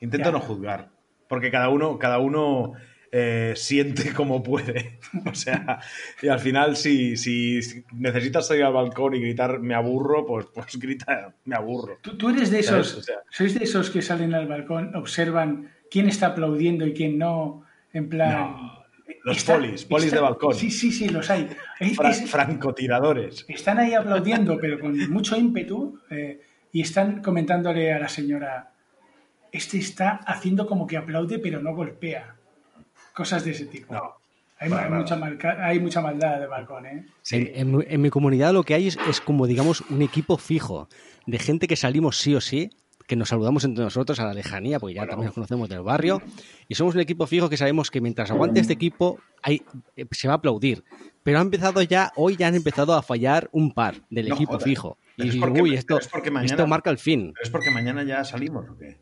Intento 0.01 0.33
no 0.33 0.41
juzgar. 0.41 0.91
Porque 1.29 1.51
cada 1.51 1.69
uno, 1.69 1.99
cada 1.99 2.19
uno 2.19 2.73
eh, 3.13 3.53
siente 3.57 4.13
como 4.15 4.43
puede. 4.43 4.99
O 5.31 5.35
sea, 5.35 5.81
y 6.23 6.29
al 6.29 6.41
final, 6.41 6.77
si, 6.77 7.17
si, 7.17 7.63
si 7.63 7.85
necesitas 7.93 8.47
salir 8.49 8.65
al 8.65 8.73
balcón 8.73 9.15
y 9.15 9.21
gritar 9.21 9.61
me 9.61 9.75
aburro, 9.75 10.25
pues, 10.27 10.47
pues 10.55 10.77
grita 10.79 11.35
me 11.45 11.57
aburro. 11.57 11.99
Tú, 12.03 12.17
tú 12.17 12.31
eres 12.31 12.51
de 12.51 12.61
esos, 12.61 12.89
¿Sabes? 12.89 12.95
O 12.95 13.03
sea- 13.03 13.23
sois 13.31 13.55
de 13.59 13.65
esos 13.65 13.91
que 13.91 14.03
salen 14.03 14.35
al 14.35 14.47
balcón, 14.47 14.95
observan 14.95 15.71
quién 15.91 16.09
está 16.09 16.29
aplaudiendo 16.29 16.87
y 16.87 16.95
quién 16.95 17.19
no, 17.19 17.65
en 17.93 18.09
plan, 18.09 18.53
No. 18.53 18.79
Los 19.25 19.37
Está- 19.39 19.55
polis, 19.55 19.85
polis 19.85 20.07
está- 20.07 20.17
de 20.17 20.23
balcón. 20.23 20.55
Sí, 20.55 20.71
sí, 20.71 20.93
sí, 20.93 21.09
los 21.09 21.29
hay. 21.31 21.49
Es- 21.81 21.97
Fra- 21.97 22.11
es- 22.11 22.31
francotiradores. 22.31 23.45
están 23.49 23.79
ahí 23.79 23.95
aplaudiendo, 23.95 24.59
pero 24.61 24.79
con 24.79 24.97
mucho 25.11 25.37
ímpetu, 25.37 25.99
eh, 26.11 26.41
y 26.73 26.83
están 26.83 27.23
comentándole 27.23 27.93
a 27.93 27.99
la 27.99 28.09
señora, 28.09 28.73
este 29.53 29.79
está 29.79 30.21
haciendo 30.27 30.67
como 30.67 30.87
que 30.87 30.97
aplaude, 30.97 31.39
pero 31.39 31.61
no 31.61 31.75
golpea. 31.75 32.35
Cosas 33.15 33.45
de 33.45 33.53
ese 33.53 33.67
tipo. 33.67 33.95
No. 33.95 34.15
Hay, 34.61 34.69
mucha 34.91 35.15
malca- 35.17 35.65
hay 35.65 35.79
mucha 35.79 36.01
maldad 36.01 36.41
de 36.41 36.47
balcón, 36.49 36.85
¿eh? 36.87 37.07
En, 37.31 37.51
en 37.55 37.77
mi- 37.77 37.85
en 37.87 38.01
mi 38.01 38.11
comunidad 38.11 38.53
lo 38.53 38.65
que 38.65 38.75
hay 38.75 38.89
es, 38.89 38.99
es 39.09 39.21
como, 39.21 39.47
digamos, 39.47 39.83
un 39.89 40.03
equipo 40.03 40.37
fijo 40.37 40.89
de 41.27 41.39
gente 41.39 41.69
que 41.69 41.77
salimos 41.77 42.17
sí 42.19 42.35
o 42.35 42.41
sí, 42.41 42.71
que 43.09 43.17
nos 43.17 43.31
saludamos 43.31 43.65
entre 43.65 43.83
nosotros 43.83 44.21
a 44.21 44.25
la 44.27 44.35
lejanía, 44.35 44.79
porque 44.79 44.95
ya 44.95 45.07
también 45.07 45.27
nos 45.27 45.35
conocemos 45.35 45.69
del 45.69 45.81
barrio, 45.81 46.23
y 46.69 46.75
somos 46.77 46.95
un 46.95 47.01
equipo 47.01 47.27
fijo 47.27 47.49
que 47.49 47.57
sabemos 47.57 47.91
que 47.91 48.01
mientras 48.01 48.31
aguante 48.31 48.61
este 48.61 48.75
equipo 48.75 49.19
hay, 49.43 49.63
eh, 49.97 50.05
se 50.13 50.29
va 50.29 50.35
a 50.35 50.37
aplaudir. 50.37 50.85
Pero 51.25 51.39
ha 51.39 51.43
empezado 51.43 51.83
ya, 51.83 52.13
hoy 52.17 52.37
ya 52.37 52.47
han 52.49 52.55
empezado 52.55 52.95
a 52.95 53.03
fallar 53.03 53.49
un 53.53 53.73
par 53.73 53.97
del 54.11 54.29
No 54.29 54.35
equipo 54.37 54.61
fijo. 54.61 54.99
Y 55.17 55.31
es 55.31 55.37
porque- 55.37 55.63
uy, 55.63 55.75
esto, 55.75 55.99
es 55.99 56.07
porque 56.09 56.31
mañana- 56.31 56.53
esto 56.53 56.67
marca 56.69 56.91
el 56.91 56.99
fin. 56.99 57.33
¿Pero 57.35 57.45
es 57.45 57.51
porque 57.51 57.71
mañana 57.71 58.05
ya 58.05 58.23
salimos 58.25 58.69
o 58.69 58.77
qué? 58.79 58.99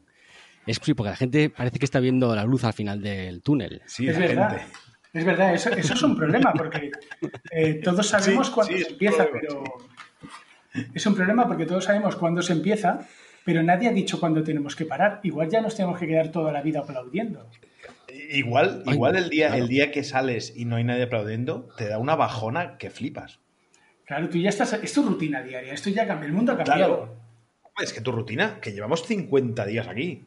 Es 0.66 0.78
sí, 0.82 0.94
porque 0.94 1.10
la 1.10 1.16
gente 1.16 1.50
parece 1.50 1.78
que 1.78 1.84
está 1.84 2.00
viendo 2.00 2.34
la 2.34 2.44
luz 2.44 2.64
al 2.64 2.72
final 2.72 3.02
del 3.02 3.42
túnel. 3.42 3.82
Sí, 3.86 4.08
es 4.08 4.18
verdad. 4.18 4.50
gente. 4.58 4.72
Es 5.12 5.24
verdad, 5.24 5.54
eso, 5.54 5.70
eso 5.70 5.94
es 5.94 6.02
un 6.02 6.14
problema, 6.16 6.52
porque 6.52 6.90
eh, 7.50 7.74
todos 7.82 8.06
sabemos 8.08 8.48
Sí, 8.48 8.52
cuándo 8.52 8.76
sí, 8.76 8.82
se 8.84 8.90
empieza, 8.90 9.24
problema, 9.26 9.62
pero 10.74 10.92
es 10.94 11.06
un 11.06 11.14
problema 11.14 11.46
porque 11.46 11.64
todos 11.66 11.84
sabemos 11.84 12.16
cuándo 12.16 12.42
se 12.42 12.52
empieza, 12.52 13.06
pero 13.46 13.62
nadie 13.62 13.88
ha 13.88 13.92
dicho 13.92 14.18
cuándo 14.18 14.42
tenemos 14.42 14.74
que 14.74 14.84
parar. 14.84 15.20
Igual 15.22 15.48
ya 15.48 15.60
nos 15.60 15.76
tenemos 15.76 16.00
que 16.00 16.08
quedar 16.08 16.32
toda 16.32 16.50
la 16.50 16.62
vida 16.62 16.80
aplaudiendo. 16.80 17.48
Igual, 18.30 18.82
igual 18.86 19.14
el, 19.14 19.30
día, 19.30 19.56
el 19.56 19.68
día 19.68 19.92
que 19.92 20.02
sales 20.02 20.52
y 20.56 20.64
no 20.64 20.74
hay 20.74 20.82
nadie 20.82 21.04
aplaudiendo, 21.04 21.68
te 21.78 21.88
da 21.88 21.98
una 21.98 22.16
bajona 22.16 22.76
que 22.76 22.90
flipas. 22.90 23.38
Claro, 24.04 24.28
tú 24.28 24.38
ya 24.38 24.48
estás, 24.48 24.72
es 24.72 24.92
tu 24.92 25.04
rutina 25.04 25.42
diaria, 25.44 25.72
esto 25.72 25.90
ya 25.90 26.08
cambia, 26.08 26.26
el 26.26 26.32
mundo 26.32 26.52
ha 26.52 26.56
cambiado. 26.56 26.96
Claro. 26.96 27.16
Es 27.80 27.92
que 27.92 28.00
tu 28.00 28.10
rutina, 28.10 28.58
que 28.60 28.72
llevamos 28.72 29.06
50 29.06 29.64
días 29.64 29.86
aquí. 29.86 30.24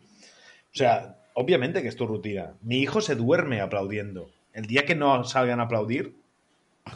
O 0.73 0.77
sea, 0.77 1.17
obviamente 1.33 1.81
que 1.81 1.89
es 1.89 1.97
tu 1.97 2.07
rutina. 2.07 2.53
Mi 2.61 2.79
hijo 2.79 3.01
se 3.01 3.15
duerme 3.15 3.59
aplaudiendo. 3.59 4.31
El 4.53 4.65
día 4.65 4.85
que 4.85 4.95
no 4.95 5.25
salgan 5.25 5.59
a 5.59 5.63
aplaudir, 5.63 6.15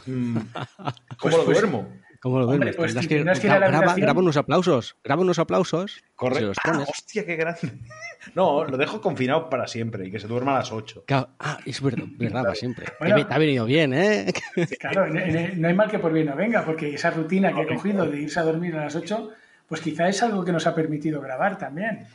mm, 0.06 0.36
¿cómo 0.78 0.92
Pues- 1.20 1.36
lo 1.36 1.44
pues- 1.44 1.58
duermo? 1.58 1.86
¿Cómo 2.24 2.38
lo 2.38 2.44
Hombre, 2.48 2.72
duermes? 2.72 2.94
pues 2.94 3.06
que 3.06 3.22
la 3.22 3.58
graba, 3.98 4.18
unos 4.18 4.38
aplausos, 4.38 4.96
graba 5.04 5.20
unos 5.20 5.38
aplausos, 5.38 6.02
Corre. 6.16 6.36
se 6.36 6.40
los 6.40 6.56
Ah, 6.64 6.82
hostia, 6.88 7.26
qué 7.26 7.36
grande. 7.36 7.60
No, 8.34 8.64
lo 8.64 8.78
dejo 8.78 9.02
confinado 9.02 9.50
para 9.50 9.66
siempre 9.66 10.06
y 10.06 10.10
que 10.10 10.18
se 10.18 10.26
duerma 10.26 10.54
a 10.54 10.60
las 10.60 10.72
8. 10.72 11.04
Claro, 11.06 11.28
Ah, 11.38 11.58
es 11.66 11.82
verdad, 11.82 12.06
verdad, 12.16 12.40
para 12.44 12.54
siempre. 12.54 12.86
Bueno. 12.98 13.16
Te, 13.16 13.24
te 13.26 13.34
ha 13.34 13.36
venido 13.36 13.66
bien, 13.66 13.92
¿eh? 13.92 14.32
Claro, 14.80 15.06
no 15.12 15.68
hay 15.68 15.74
mal 15.74 15.90
que 15.90 15.98
por 15.98 16.14
bien 16.14 16.28
no 16.28 16.34
venga, 16.34 16.64
porque 16.64 16.94
esa 16.94 17.10
rutina 17.10 17.52
que 17.54 17.60
he 17.60 17.66
cogido 17.66 18.06
de 18.06 18.22
irse 18.22 18.40
a 18.40 18.44
dormir 18.44 18.74
a 18.76 18.84
las 18.84 18.96
8, 18.96 19.28
pues 19.68 19.82
quizá 19.82 20.08
es 20.08 20.22
algo 20.22 20.42
que 20.46 20.52
nos 20.52 20.66
ha 20.66 20.74
permitido 20.74 21.20
grabar 21.20 21.58
también. 21.58 22.06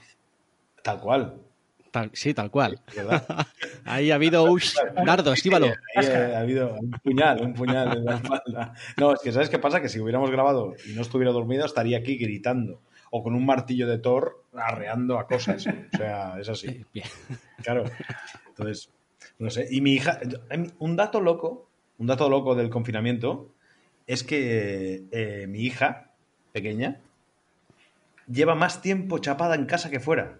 Tal 0.81 0.99
cual. 0.99 1.35
Tal- 1.91 2.11
sí, 2.13 2.33
tal 2.33 2.51
cual. 2.51 2.79
¿Verdad? 2.95 3.25
Ahí 3.85 4.11
ha 4.11 4.15
habido 4.15 4.45
dardo, 5.05 5.33
estíbalo. 5.33 5.67
Ahí 5.95 6.05
eh, 6.05 6.33
ha 6.35 6.39
habido 6.39 6.75
un 6.75 6.91
puñal, 6.91 7.41
un 7.41 7.53
puñal 7.53 7.97
en 7.97 8.05
la 8.05 8.15
espalda. 8.15 8.73
No, 8.97 9.13
es 9.13 9.19
que 9.21 9.31
¿sabes 9.31 9.49
qué 9.49 9.59
pasa? 9.59 9.81
Que 9.81 9.89
si 9.89 9.99
hubiéramos 9.99 10.29
grabado 10.29 10.75
y 10.87 10.93
no 10.93 11.01
estuviera 11.01 11.31
dormido, 11.31 11.65
estaría 11.65 11.97
aquí 11.97 12.17
gritando. 12.17 12.81
O 13.11 13.23
con 13.23 13.33
un 13.33 13.45
martillo 13.45 13.87
de 13.87 13.97
Thor 13.97 14.43
arreando 14.53 15.17
a 15.17 15.25
cosas. 15.25 15.65
O 15.65 15.97
sea, 15.97 16.39
es 16.39 16.47
así. 16.47 16.85
Bien. 16.93 17.07
Claro. 17.63 17.85
Entonces, 18.49 18.91
no 19.39 19.49
sé. 19.49 19.67
Y 19.71 19.81
mi 19.81 19.93
hija, 19.93 20.19
un 20.77 20.95
dato 20.95 21.19
loco, 21.21 21.67
un 21.97 22.05
dato 22.07 22.29
loco 22.29 22.53
del 22.53 22.69
confinamiento 22.69 23.49
es 24.05 24.23
que 24.23 25.05
eh, 25.11 25.47
mi 25.47 25.61
hija, 25.61 26.11
pequeña, 26.51 26.99
lleva 28.27 28.53
más 28.55 28.81
tiempo 28.81 29.17
chapada 29.19 29.55
en 29.55 29.65
casa 29.65 29.89
que 29.89 29.99
fuera. 29.99 30.39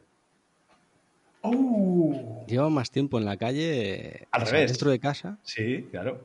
¡Oh! 1.41 2.45
Lleva 2.47 2.69
más 2.69 2.91
tiempo 2.91 3.17
en 3.17 3.25
la 3.25 3.37
calle. 3.37 4.27
Al 4.31 4.45
revés. 4.45 4.71
Dentro 4.71 4.91
de 4.91 4.99
casa. 4.99 5.37
Sí, 5.43 5.87
claro. 5.91 6.21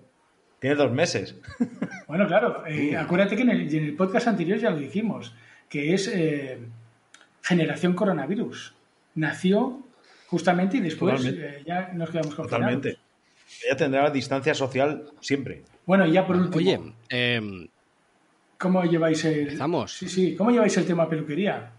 Tiene 0.58 0.76
dos 0.76 0.92
meses. 0.92 1.36
Bueno, 2.06 2.26
claro, 2.28 2.64
eh, 2.66 2.94
acuérdate 2.96 3.34
que 3.34 3.42
en 3.42 3.50
el, 3.50 3.74
en 3.74 3.84
el 3.86 3.96
podcast 3.96 4.28
anterior 4.28 4.58
ya 4.58 4.70
lo 4.70 4.76
dijimos, 4.76 5.34
que 5.70 5.94
es 5.94 6.06
eh, 6.06 6.58
generación 7.42 7.94
coronavirus. 7.94 8.74
Nació 9.14 9.80
justamente 10.28 10.76
y 10.76 10.80
después 10.80 11.24
eh, 11.24 11.62
ya 11.66 11.92
nos 11.94 12.10
quedamos 12.10 12.34
confinados. 12.34 12.74
Totalmente. 12.74 12.98
Ella 13.64 13.76
tendrá 13.76 14.10
distancia 14.10 14.54
social 14.54 15.06
siempre. 15.20 15.62
Bueno, 15.86 16.06
y 16.06 16.12
ya 16.12 16.26
por 16.26 16.36
último, 16.36 16.56
Oye, 16.56 16.80
em, 17.08 17.68
¿cómo 18.58 18.84
lleváis 18.84 19.24
el... 19.24 19.40
¿Empezamos? 19.40 19.92
Sí, 19.92 20.08
sí, 20.08 20.36
¿cómo 20.36 20.50
lleváis 20.50 20.76
el 20.76 20.86
tema 20.86 21.08
peluquería? 21.08 21.72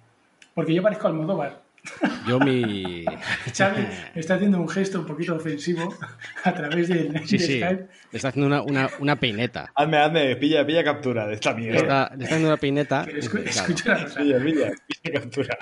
Porque 0.53 0.73
yo 0.73 0.81
parezco 0.81 1.07
Almodóvar. 1.07 1.64
Yo 2.27 2.39
mi. 2.39 3.05
Xavi 3.55 3.85
está 4.15 4.35
haciendo 4.35 4.59
un 4.59 4.67
gesto 4.69 4.99
un 4.99 5.05
poquito 5.05 5.35
ofensivo 5.35 5.93
a 6.43 6.53
través 6.53 6.87
del 6.89 7.27
Sí, 7.27 7.37
de 7.37 7.43
sí. 7.45 7.59
Skype. 7.59 7.87
Le 8.11 8.17
está 8.17 8.29
haciendo 8.29 8.47
una, 8.47 8.61
una, 8.61 8.89
una 8.99 9.15
peineta. 9.19 9.71
Hazme, 9.75 9.97
hazme, 9.97 10.35
pilla, 10.37 10.65
pilla 10.65 10.83
captura 10.83 11.27
de 11.27 11.35
esta 11.35 11.51
Le 11.53 11.57
mierda. 11.61 11.79
está, 11.79 12.15
le 12.15 12.23
está 12.23 12.35
haciendo 12.35 12.47
una 12.49 12.57
peineta. 12.57 13.03
Pero 13.05 13.19
escu- 13.19 13.31
Claro. 13.43 13.49
escucha 13.49 13.91
una 13.91 14.03
cosa. 14.03 14.19
Pilla, 14.21 14.39
pilla, 14.43 14.71
pilla 15.01 15.19
captura. 15.21 15.57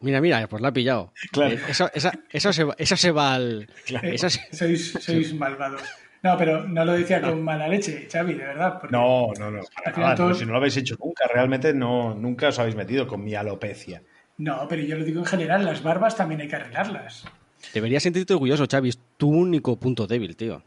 Mira, 0.00 0.20
mira, 0.20 0.46
pues 0.46 0.60
la 0.62 0.68
ha 0.68 0.72
pillado. 0.72 1.12
Claro. 1.32 1.54
Eh, 1.54 1.60
Eso, 1.68 1.90
esa, 1.94 2.12
eso 2.30 2.52
se 2.52 2.64
va, 2.64 2.74
eso 2.78 2.96
se 2.96 3.10
va 3.10 3.34
al. 3.34 3.68
Claro. 3.86 4.08
Esa 4.08 4.28
se- 4.30 4.46
Sois, 4.54 4.92
sois 5.00 5.34
malvados. 5.34 5.82
No, 6.22 6.36
pero 6.36 6.64
no 6.66 6.84
lo 6.84 6.92
decía 6.92 7.20
con 7.20 7.42
mala 7.42 7.68
leche, 7.68 8.08
Xavi, 8.10 8.34
de 8.34 8.44
verdad. 8.44 8.80
No, 8.90 9.28
no, 9.38 9.50
no. 9.50 9.60
para 9.84 9.96
nada, 9.96 10.14
todo- 10.14 10.34
si 10.34 10.44
no 10.44 10.52
lo 10.52 10.58
habéis 10.58 10.76
hecho 10.76 10.96
nunca, 11.02 11.24
realmente 11.32 11.72
no, 11.72 12.14
nunca 12.14 12.48
os 12.48 12.58
habéis 12.58 12.74
metido 12.76 13.06
con 13.06 13.22
mi 13.24 13.34
alopecia. 13.34 14.02
No, 14.38 14.66
pero 14.68 14.82
yo 14.82 14.96
lo 14.98 15.04
digo 15.04 15.20
en 15.20 15.26
general, 15.26 15.64
las 15.64 15.82
barbas 15.82 16.16
también 16.16 16.40
hay 16.42 16.48
que 16.48 16.56
arreglarlas. 16.56 17.24
Deberías 17.72 18.02
sentirte 18.02 18.34
orgulloso, 18.34 18.66
Xavi. 18.70 18.90
Es 18.90 18.98
tu 19.16 19.28
único 19.28 19.76
punto 19.76 20.06
débil, 20.06 20.36
tío. 20.36 20.62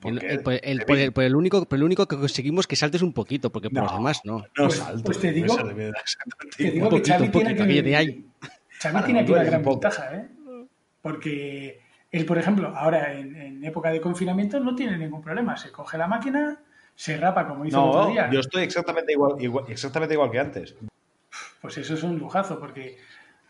¿Por 0.00 0.12
El- 0.12 0.18
qué? 0.20 0.26
el- 0.28 0.40
por, 0.42 0.52
el, 0.54 0.84
por 0.86 0.96
el- 0.98 1.12
por 1.12 1.24
el 1.24 1.36
único, 1.36 1.64
por 1.66 1.76
el 1.78 1.82
único 1.84 2.06
que 2.06 2.16
conseguimos 2.16 2.66
que 2.66 2.76
saltes 2.76 3.02
un 3.02 3.12
poquito, 3.12 3.50
porque 3.50 3.68
por 3.68 3.82
los 3.82 3.92
demás 3.92 4.22
no. 4.24 4.38
No 4.38 4.44
Pues- 4.56 4.76
salto. 4.76 5.02
pues 5.04 5.20
te 5.20 5.32
digo- 5.32 5.54
Te 6.56 6.70
digo 6.70 6.86
Un 6.86 6.90
que 6.90 6.96
poquito, 6.96 7.08
Xavi 7.12 7.24
un 7.26 7.30
tiene 7.32 7.50
poquito, 7.50 7.66
que, 7.66 7.96
ahí. 7.96 8.24
Xavi 8.80 9.04
tiene 9.04 9.20
aquí 9.20 9.32
una 9.32 9.44
gran 9.44 9.62
poco. 9.62 9.80
ventaja, 9.80 10.16
¿eh? 10.16 10.28
Porque 11.02 11.80
él, 12.10 12.24
por 12.24 12.38
ejemplo, 12.38 12.68
ahora 12.74 13.12
en, 13.12 13.36
en 13.36 13.64
época 13.64 13.90
de 13.90 14.00
confinamiento 14.00 14.58
no 14.60 14.74
tiene 14.74 14.96
ningún 14.96 15.22
problema. 15.22 15.56
Se 15.56 15.70
coge 15.70 15.98
la 15.98 16.06
máquina, 16.08 16.58
se 16.94 17.16
rapa 17.18 17.46
como 17.46 17.64
hizo 17.66 17.76
el 17.82 17.88
otro 17.90 18.02
No, 18.04 18.10
día. 18.10 18.30
yo 18.32 18.40
estoy 18.40 18.62
exactamente 18.64 19.12
igual, 19.12 19.34
igual- 19.40 19.64
exactamente 19.68 20.14
igual 20.14 20.30
que 20.30 20.38
antes. 20.38 20.74
Pues 21.60 21.76
eso 21.78 21.94
es 21.94 22.02
un 22.02 22.18
lujazo, 22.18 22.58
porque 22.58 22.96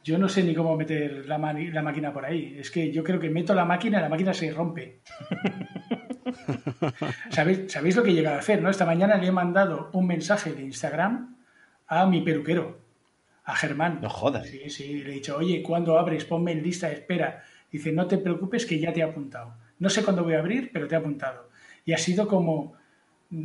yo 0.02 0.18
no 0.18 0.28
sé 0.28 0.42
ni 0.42 0.54
cómo 0.54 0.76
meter 0.76 1.26
la, 1.26 1.38
la 1.38 1.82
máquina 1.82 2.12
por 2.12 2.24
ahí. 2.24 2.56
Es 2.58 2.70
que 2.70 2.90
yo 2.90 3.04
creo 3.04 3.20
que 3.20 3.30
meto 3.30 3.54
la 3.54 3.64
máquina 3.64 3.98
y 3.98 4.02
la 4.02 4.08
máquina 4.08 4.34
se 4.34 4.50
rompe. 4.52 5.00
¿Sabéis, 7.30 7.72
¿Sabéis 7.72 7.96
lo 7.96 8.02
que 8.02 8.10
he 8.10 8.14
llegado 8.14 8.36
a 8.36 8.40
hacer? 8.40 8.62
¿no? 8.62 8.70
Esta 8.70 8.86
mañana 8.86 9.16
le 9.16 9.28
he 9.28 9.32
mandado 9.32 9.90
un 9.92 10.06
mensaje 10.06 10.52
de 10.52 10.62
Instagram 10.62 11.36
a 11.86 12.06
mi 12.06 12.20
peluquero, 12.22 12.78
a 13.44 13.54
Germán. 13.56 14.00
No 14.02 14.08
jodas. 14.10 14.46
Sí, 14.46 14.70
sí, 14.70 15.02
le 15.02 15.10
he 15.10 15.14
dicho, 15.14 15.36
oye, 15.36 15.62
¿cuándo 15.62 15.98
abres? 15.98 16.24
Ponme 16.24 16.52
en 16.52 16.62
lista 16.62 16.88
de 16.88 16.94
espera. 16.94 17.42
Dice, 17.70 17.92
no 17.92 18.06
te 18.06 18.18
preocupes 18.18 18.66
que 18.66 18.78
ya 18.78 18.92
te 18.92 19.00
he 19.00 19.02
apuntado. 19.02 19.54
No 19.78 19.88
sé 19.88 20.04
cuándo 20.04 20.24
voy 20.24 20.34
a 20.34 20.40
abrir, 20.40 20.70
pero 20.72 20.86
te 20.88 20.94
he 20.94 20.98
apuntado. 20.98 21.48
Y 21.84 21.92
ha 21.92 21.98
sido 21.98 22.28
como... 22.28 22.74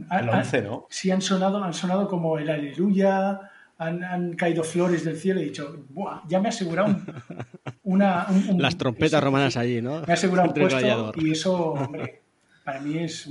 ha- 0.10 0.19
El 0.19 0.29
ha- 0.29 0.38
11, 0.39 0.62
¿no? 0.63 0.88
Sí, 0.89 1.12
han 1.12 1.22
sonado, 1.22 1.63
han 1.63 1.74
sonado 1.74 2.07
como 2.07 2.38
el 2.38 2.50
aleluya, 2.50 3.39
han, 3.77 4.03
han 4.03 4.34
caído 4.36 4.63
flores 4.63 5.03
del 5.03 5.17
cielo. 5.17 5.39
He 5.39 5.46
dicho, 5.46 5.86
Buah, 5.89 6.22
ya 6.27 6.39
me 6.39 6.48
he 6.48 6.50
asegurado 6.50 6.88
un- 6.89 7.05
una... 7.84 8.27
un- 8.29 8.50
un- 8.50 8.62
Las 8.62 8.77
trompetas 8.77 9.24
romanas 9.24 9.58
allí, 9.58 9.82
¿no? 9.82 10.01
Me 10.01 10.12
ha 10.12 10.13
asegurado 10.13 10.50
un 10.50 10.53
puesto 10.53 11.12
y 11.17 11.32
eso, 11.32 11.55
hombre, 11.74 12.22
para 12.63 12.79
mí 12.82 12.98
es, 13.00 13.27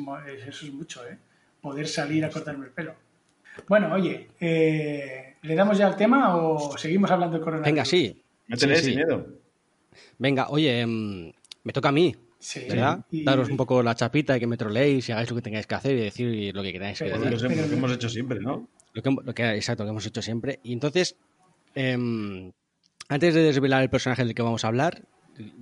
eso 0.47 0.67
es 0.67 0.73
mucho, 0.73 1.07
¿eh? 1.07 1.19
Poder 1.61 1.89
salir 1.89 2.25
a 2.25 2.31
cortarme 2.31 2.67
el 2.67 2.73
pelo. 2.73 2.95
Bueno, 3.69 3.93
oye, 3.95 4.29
eh, 4.41 5.37
¿le 5.43 5.55
damos 5.55 5.79
ya 5.79 5.87
al 5.87 5.97
tema 5.97 6.37
o 6.37 6.77
seguimos 6.77 7.11
hablando 7.11 7.37
del 7.37 7.45
coronavirus? 7.45 7.73
Venga, 7.73 7.85
sí. 7.85 8.21
Métele 8.49 8.77
Sí, 8.77 8.81
sí. 8.83 8.87
sin 8.91 8.97
miedo. 8.97 9.27
Venga, 10.19 10.49
oye, 10.51 10.81
em, 10.81 11.33
me 11.63 11.73
toca 11.73 11.89
a 11.89 11.93
mí, 11.93 12.15
Sí, 12.39 12.67
¿verdad? 12.69 13.07
y- 13.11 13.25
Daros 13.25 13.49
un 13.49 13.57
poco 13.57 13.83
la 13.83 13.95
chapita 13.95 14.37
y 14.37 14.41
que 14.41 14.47
me 14.47 14.57
troleéis 14.59 15.09
y 15.09 15.13
hagáis 15.13 15.31
lo 15.31 15.37
que 15.37 15.43
tengáis 15.43 15.67
que 15.67 15.75
hacer 15.75 15.97
y 15.97 16.01
decir 16.01 16.55
lo 16.55 16.63
que 16.63 16.73
queráis 16.73 16.99
que 16.99 17.05
Pero- 17.07 17.19
decir. 17.19 17.43
Lo 17.43 17.69
que, 17.69 17.75
hemos 17.75 17.93
hecho 17.93 18.09
siempre, 18.09 18.41
¿no? 18.41 18.69
Lo 18.95 19.03
que, 19.03 19.11
lo 19.11 19.35
que- 19.35 19.55
exacto, 19.55 19.83
lo 19.83 19.89
que 19.89 19.91
hemos 19.91 20.07
hecho 20.07 20.23
siempre. 20.23 20.61
Y 20.63 20.73
entonces, 20.73 21.17
em, 21.75 22.53
antes 23.09 23.35
de 23.35 23.43
desvelar 23.43 23.83
el 23.83 23.91
personaje 23.91 24.25
del 24.25 24.35
que 24.35 24.43
vamos 24.43 24.65
a 24.65 24.69
hablar, 24.69 25.03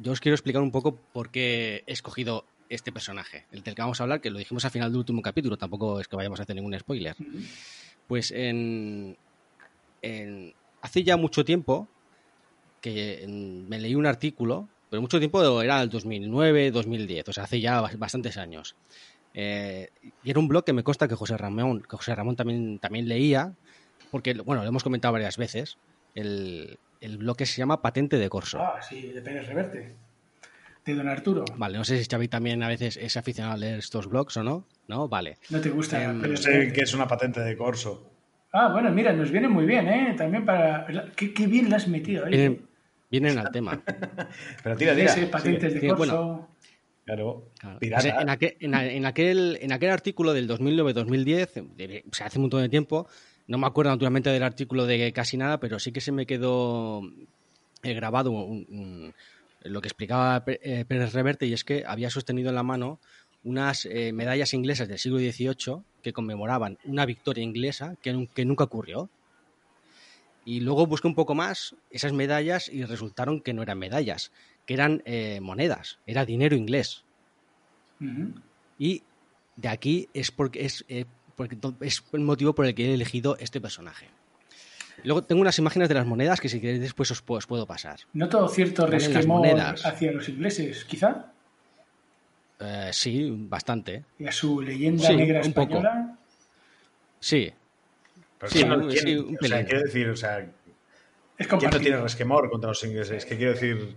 yo 0.01 0.13
os 0.13 0.21
quiero 0.21 0.35
explicar 0.35 0.63
un 0.63 0.71
poco 0.71 0.97
por 1.13 1.31
qué 1.31 1.83
he 1.87 1.93
escogido 1.93 2.45
este 2.69 2.93
personaje, 2.93 3.47
el 3.51 3.63
del 3.63 3.75
que 3.75 3.83
vamos 3.83 4.01
a 4.01 4.05
hablar, 4.05 4.21
que 4.21 4.31
lo 4.31 4.39
dijimos 4.39 4.65
al 4.65 4.71
final 4.71 4.91
del 4.91 4.99
último 5.01 5.21
capítulo, 5.23 5.57
tampoco 5.57 5.99
es 6.01 6.09
que 6.09 6.17
vayamos 6.17 6.41
a 6.41 6.45
hacer 6.45 6.57
ningún 6.57 6.79
spoiler. 6.79 7.17
Pues 8.07 8.31
en, 8.31 9.17
en- 10.03 10.55
hace 10.83 11.03
ya 11.03 11.17
mucho 11.17 11.45
tiempo 11.45 11.89
que 12.81 13.23
en- 13.25 13.69
me 13.69 13.79
leí 13.79 13.95
un 13.95 14.07
artículo 14.07 14.69
pero 14.91 15.01
mucho 15.01 15.19
tiempo 15.19 15.63
era 15.63 15.81
el 15.81 15.89
2009, 15.89 16.71
2010, 16.71 17.27
o 17.27 17.33
sea, 17.33 17.45
hace 17.45 17.63
ya 17.63 17.81
bastantes 17.97 18.37
años. 18.37 18.77
Eh, 19.35 19.91
y 20.23 20.31
era 20.31 20.39
un 20.39 20.49
blog 20.49 20.65
que 20.65 20.73
me 20.73 20.83
consta 20.83 21.09
que 21.09 21.15
José 21.15 21.37
Ramón, 21.37 21.83
que 21.83 21.97
José 21.97 22.15
Ramón 22.15 22.37
también, 22.37 22.79
también 22.79 23.09
leía, 23.09 23.55
porque, 24.11 24.35
bueno, 24.35 24.63
lo 24.63 24.69
hemos 24.69 24.85
comentado 24.85 25.13
varias 25.13 25.37
veces. 25.37 25.79
El, 26.15 26.79
el 27.01 27.19
blog 27.19 27.37
que 27.37 27.47
se 27.47 27.59
llama 27.59 27.83
Patente 27.83 28.17
de 28.17 28.29
Corso. 28.29 28.61
Ah, 28.61 28.81
sí, 28.81 29.09
de 29.09 29.23
Pérez 29.23 29.47
Reverte. 29.47 29.97
De 30.85 30.95
Don 30.95 31.09
Arturo. 31.09 31.45
Vale, 31.57 31.79
no 31.79 31.85
sé 31.85 31.97
si 32.03 32.09
Xavi 32.11 32.29
también 32.29 32.63
a 32.63 32.69
veces 32.69 32.97
es 32.97 33.17
aficionado 33.17 33.55
a 33.55 33.57
leer 33.57 33.79
estos 33.79 34.09
blogs 34.09 34.37
o 34.37 34.43
no. 34.43 34.67
¿No? 34.89 35.09
Vale. 35.09 35.39
¿No 35.51 35.61
te 35.61 35.71
gusta? 35.71 36.03
Eh, 36.03 36.09
no 36.13 36.37
sé 36.37 36.73
que 36.73 36.83
es 36.83 36.93
una 36.93 37.07
patente 37.07 37.41
de 37.41 37.57
corso. 37.57 38.11
Ah, 38.53 38.69
bueno, 38.71 38.91
mira, 38.91 39.13
nos 39.13 39.31
viene 39.31 39.49
muy 39.49 39.65
bien, 39.65 39.89
¿eh? 39.89 40.15
También 40.17 40.45
para... 40.45 40.87
Qué, 41.17 41.33
qué 41.33 41.47
bien 41.47 41.71
la 41.71 41.77
has 41.77 41.89
metido 41.89 42.27
ahí. 42.27 42.61
Vienen, 43.11 43.39
al 43.39 43.51
tema. 43.51 43.81
Pero 44.63 44.77
tira, 44.77 44.95
tira. 44.95 45.09
Sí, 45.09 45.27
patentes 45.27 45.75
de 45.75 45.81
corso. 45.89 45.97
Bueno, 45.97 46.49
Claro, 47.05 47.51
en, 47.81 48.29
aquel, 48.29 48.57
en, 48.61 49.07
aquel, 49.07 49.59
en 49.61 49.73
aquel 49.73 49.91
artículo 49.91 50.33
del 50.33 50.49
2009-2010, 50.49 52.05
o 52.09 52.15
sea, 52.15 52.29
hace 52.29 52.39
un 52.39 52.43
montón 52.43 52.63
de 52.63 52.69
tiempo, 52.69 53.09
no 53.49 53.59
me 53.59 53.67
acuerdo 53.67 53.91
naturalmente 53.91 54.31
del 54.31 54.45
artículo 54.45 54.87
de 54.87 55.13
casi 55.13 55.37
nada, 55.37 55.59
pero 55.59 55.81
sí 55.81 55.91
que 55.91 56.01
se 56.01 56.13
me 56.13 56.27
quedó 56.27 57.03
eh, 57.83 57.95
grabado 57.95 58.33
lo 59.65 59.81
que 59.81 59.89
explicaba 59.89 60.45
eh, 60.47 60.85
Pérez 60.87 61.13
Reverte 61.13 61.47
y 61.47 61.53
es 61.53 61.65
que 61.65 61.85
había 61.87 62.11
sostenido 62.11 62.51
en 62.51 62.55
la 62.55 62.63
mano 62.63 63.01
unas 63.45 63.87
eh, 63.87 64.13
medallas 64.13 64.55
inglesas 64.55 64.87
del 64.87 64.99
siglo 64.99 65.19
XVIII 65.19 65.83
que 66.03 66.13
conmemoraban 66.13 66.79
una 66.85 67.05
victoria 67.05 67.43
inglesa 67.43 67.97
que, 68.01 68.29
que, 68.35 68.45
nunca 68.45 68.65
ocurrió. 68.65 69.11
Y 70.45 70.61
luego 70.61 70.87
busqué 70.87 71.07
un 71.07 71.15
poco 71.15 71.35
más 71.35 71.75
esas 71.91 72.13
medallas 72.13 72.69
y 72.69 72.85
resultaron 72.85 73.41
que 73.41 73.53
no 73.53 73.63
eran 73.63 73.79
medallas, 73.79 74.33
que 74.73 74.75
eran 74.75 75.03
monedas, 75.43 75.99
era 76.07 76.25
dinero 76.25 76.57
inglés. 76.57 77.05
Y 78.79 79.03
de 79.57 79.69
aquí 79.69 80.09
es 80.15 80.31
porque 80.31 80.65
es 80.65 80.85
porque 81.37 81.57
es 81.81 82.03
el 82.13 82.21
motivo 82.21 82.55
por 82.55 82.67
el 82.67 82.75
que 82.75 82.91
he 82.91 82.95
elegido 82.95 83.37
este 83.39 83.61
personaje. 83.61 84.07
Luego 85.05 85.23
tengo 85.23 85.41
unas 85.41 85.59
imágenes 85.59 85.89
de 85.89 85.95
las 85.95 86.07
monedas 86.07 86.41
que 86.41 86.49
si 86.49 86.61
queréis 86.61 86.81
después 86.81 87.11
os 87.11 87.23
puedo, 87.23 87.67
pasar. 87.67 88.01
¿Noto 88.13 88.47
cierto 88.49 88.87
resquemor 88.87 89.47
hacia 89.85 90.13
los 90.13 90.29
ingleses, 90.29 90.85
quizá? 90.85 91.33
Eh, 92.61 92.91
sí, 92.93 93.35
bastante. 93.49 94.05
¿Y 94.19 94.27
a 94.27 94.33
su 94.33 94.61
leyenda 94.61 95.11
negra 95.13 95.41
española? 95.41 96.17
Sí. 97.19 97.53
sí, 98.47 98.63
un, 98.63 99.37
o 99.41 99.47
sea, 99.47 99.65
quiero 99.65 99.83
decir, 99.83 100.09
o 100.09 100.17
sea, 100.17 100.49
¿quién 101.37 101.71
no 101.71 101.81
tiene 101.81 101.97
resquemor 101.97 102.51
contra 102.51 102.69
los 102.69 102.85
ingleses? 102.85 103.25
¿Qué 103.25 103.37
quiero 103.37 103.53
decir? 103.53 103.97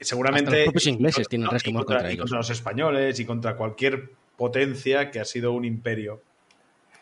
Seguramente... 0.00 0.50
los 0.50 0.64
propios 0.64 0.86
ingleses 0.86 1.28
tienen 1.28 1.48
resquemor 1.48 1.84
contra, 1.84 1.96
contra, 1.98 2.10
ellos. 2.10 2.18
Y 2.18 2.22
contra 2.22 2.38
los 2.38 2.50
españoles 2.50 3.20
y 3.20 3.24
contra 3.24 3.56
cualquier 3.56 4.10
potencia 4.36 5.10
que 5.10 5.20
ha 5.20 5.24
sido 5.24 5.52
un 5.52 5.64
imperio. 5.64 6.22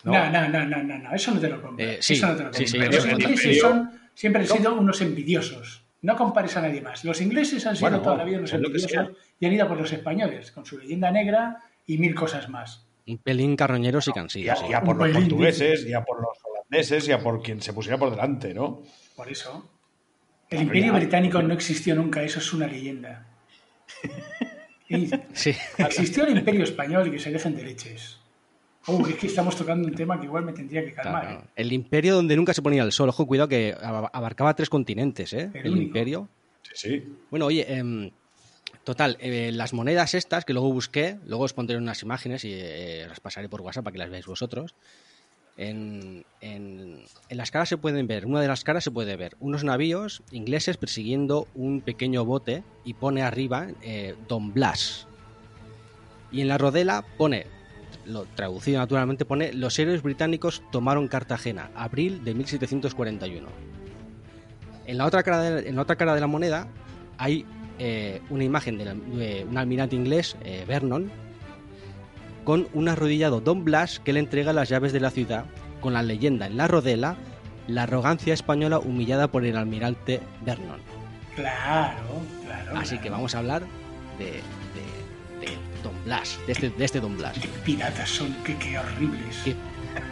No, 0.04 0.12
no, 0.30 0.48
no, 0.48 0.64
no, 0.66 0.82
no, 0.82 0.98
no, 0.98 1.14
eso 1.14 1.32
no 1.32 1.40
te 1.40 1.48
lo 1.48 1.62
compro. 1.62 1.84
Eh, 1.84 1.98
sí, 2.00 2.14
eso 2.14 2.26
no 2.28 2.36
te 2.36 2.42
lo 2.44 2.50
compro. 2.50 2.66
Sí, 2.66 2.78
los 2.78 3.06
ingleses 3.06 3.60
son, 3.60 3.90
siempre 4.14 4.42
han 4.42 4.48
sido 4.48 4.74
unos 4.74 5.00
envidiosos. 5.00 5.84
No 6.02 6.16
compares 6.16 6.54
a 6.58 6.60
nadie 6.60 6.82
más. 6.82 7.04
Los 7.04 7.20
ingleses 7.22 7.66
han 7.66 7.76
sido 7.76 8.00
toda 8.02 8.16
la 8.16 8.24
vida 8.24 8.38
unos 8.38 8.52
envidiosos 8.52 9.10
y 9.40 9.46
han 9.46 9.52
ido 9.52 9.66
por 9.66 9.78
los 9.78 9.92
españoles, 9.92 10.52
con 10.52 10.66
su 10.66 10.78
leyenda 10.78 11.10
negra 11.10 11.58
y 11.86 11.96
mil 11.96 12.14
cosas 12.14 12.48
más. 12.48 12.86
Un 13.06 13.18
pelín 13.18 13.56
carroñeros 13.56 14.08
y 14.08 14.12
cansillos. 14.12 14.58
Y, 14.68 14.72
a, 14.74 14.82
por 14.82 14.96
los 14.96 15.10
portugueses, 15.10 15.86
y 15.86 15.94
a 15.94 16.04
por 16.04 16.20
los 16.20 16.38
holandeses, 16.44 17.08
y 17.08 17.12
a 17.12 17.20
por 17.20 17.42
quien 17.42 17.60
se 17.60 17.72
pusiera 17.72 17.98
por 17.98 18.10
delante, 18.10 18.52
¿no? 18.52 18.82
Por 19.16 19.30
eso. 19.30 19.70
El 20.54 20.62
imperio 20.62 20.92
británico 20.92 21.42
no 21.42 21.54
existió 21.54 21.94
nunca, 21.94 22.23
eso 22.23 22.38
es 22.38 22.52
una 22.52 22.66
leyenda. 22.66 23.26
sí. 25.32 25.54
Existió 25.78 26.26
el 26.26 26.38
imperio 26.38 26.64
español 26.64 27.08
y 27.08 27.11
que 27.11 27.18
se 27.18 27.30
dejen 27.30 27.56
de 27.56 27.64
leches. 27.64 28.18
Oh, 28.87 29.06
es 29.06 29.14
que 29.16 29.26
estamos 29.26 29.56
tocando 29.56 29.88
un 29.88 29.94
tema 29.94 30.18
que 30.18 30.26
igual 30.26 30.44
me 30.44 30.52
tendría 30.52 30.84
que 30.84 30.92
calmar. 30.92 31.32
¿eh? 31.32 31.49
El 31.56 31.73
imperio 31.73 32.14
donde 32.14 32.37
nunca 32.37 32.52
se 32.52 32.61
ponía 32.61 32.82
el 32.82 32.92
sol. 32.92 33.08
Ojo, 33.08 33.26
cuidado 33.26 33.49
que 33.49 33.75
abarcaba 33.80 34.54
tres 34.54 34.68
continentes, 34.68 35.32
¿eh? 35.32 35.50
El, 35.54 35.76
imperio. 35.78 36.28
Sí, 36.62 36.73
sí. 36.75 37.17
Bueno, 37.30 37.47
oye, 37.47 37.64
em, 37.73 38.10
total, 38.84 39.17
eh, 39.21 39.50
las 39.52 39.73
monedas 39.73 40.12
estas 40.12 40.45
que 40.45 40.52
luego 40.52 40.71
busqué, 40.71 41.17
luego 41.26 41.45
os 41.45 41.54
pondré 41.54 41.78
unas 41.78 42.02
imágenes 42.02 42.45
y 42.45 42.52
eh, 42.52 43.06
las 43.08 43.21
pasaré 43.21 43.49
por 43.49 43.62
WhatsApp 43.62 43.84
para 43.84 43.93
que 43.93 43.99
las 43.99 44.10
veáis 44.10 44.26
vosotros. 44.26 44.75
En, 45.56 46.25
en, 46.40 47.04
las 47.30 47.50
caras 47.50 47.69
se 47.69 47.76
pueden 47.76 48.06
ver, 48.06 48.26
una 48.26 48.40
de 48.40 48.49
las 48.49 48.64
caras 48.64 48.82
se 48.82 48.90
puede 48.90 49.17
ver 49.17 49.36
unos 49.38 49.62
navíos 49.62 50.23
ingleses 50.32 50.76
persiguiendo 50.76 51.47
un 51.54 51.80
pequeño 51.80 52.25
bote 52.25 52.64
y 52.84 52.95
pone 52.95 53.23
arriba 53.23 53.69
Don 54.28 54.52
Blas. 54.52 55.06
Y 56.32 56.40
en 56.40 56.49
la 56.49 56.58
rodela 56.58 57.04
pone 57.17 57.47
lo 58.06 58.25
traducido 58.26 58.78
naturalmente 58.78 59.25
pone 59.25 59.52
los 59.52 59.78
héroes 59.78 60.02
británicos 60.02 60.62
tomaron 60.71 61.08
Cartagena, 61.08 61.71
abril 61.75 62.25
de 62.25 62.34
1741. 62.34 63.49
En 64.86 64.99
la 64.99 65.06
otra 65.06 65.23
cara 65.23 65.40
de, 65.40 65.69
en 65.69 65.76
la, 65.76 65.82
otra 65.82 65.97
cara 65.97 66.14
de 66.14 66.21
la 66.21 66.26
moneda 66.26 66.69
hay 67.19 67.47
eh, 67.78 68.21
una 68.30 68.45
imagen 68.45 68.78
de, 68.78 69.47
un 69.49 69.56
almirante 69.56 69.97
inglés, 69.97 70.36
eh, 70.45 70.64
Vernon, 70.67 71.10
con 72.45 72.69
un 72.73 72.89
arrodillado 72.89 73.41
Don 73.41 73.65
Blas 73.65 74.00
que 74.00 74.13
le 74.13 74.21
entrega 74.21 74.52
las 74.52 74.69
llaves 74.69 74.93
de 74.93 75.00
la 75.00 75.11
ciudad 75.11 75.47
con 75.80 75.93
la 75.93 76.02
leyenda 76.02 76.47
en 76.47 76.57
la 76.57 76.69
rodela, 76.69 77.17
la 77.67 77.83
arrogancia 77.83 78.33
española 78.33 78.78
humillada 78.78 79.28
por 79.28 79.45
el 79.45 79.57
almirante 79.57 80.21
Vernon. 80.45 80.80
Claro, 81.35 82.23
claro. 82.45 82.78
Así 82.78 82.99
que 82.99 83.11
vamos 83.11 83.35
a 83.35 83.39
hablar 83.39 83.63
de, 84.19 84.41
Don 85.83 85.93
Blas, 86.04 86.39
de 86.47 86.52
este, 86.52 86.71
de 86.71 86.85
este 86.85 87.00
Don 87.00 87.17
Blas. 87.17 87.39
Qué 87.39 87.49
piratas 87.65 88.09
son, 88.09 88.35
qué, 88.45 88.57
qué 88.57 88.78
horribles. 88.78 89.37
Qué, 89.45 89.54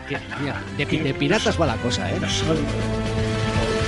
qué, 0.09 0.18
mira, 0.40 0.61
de, 0.77 0.85
de, 0.85 1.14
piratas 1.14 1.59
va 1.59 1.66
la 1.66 1.77
cosa, 1.77 2.11
¿eh? 2.11 2.21
Son. 2.29 2.57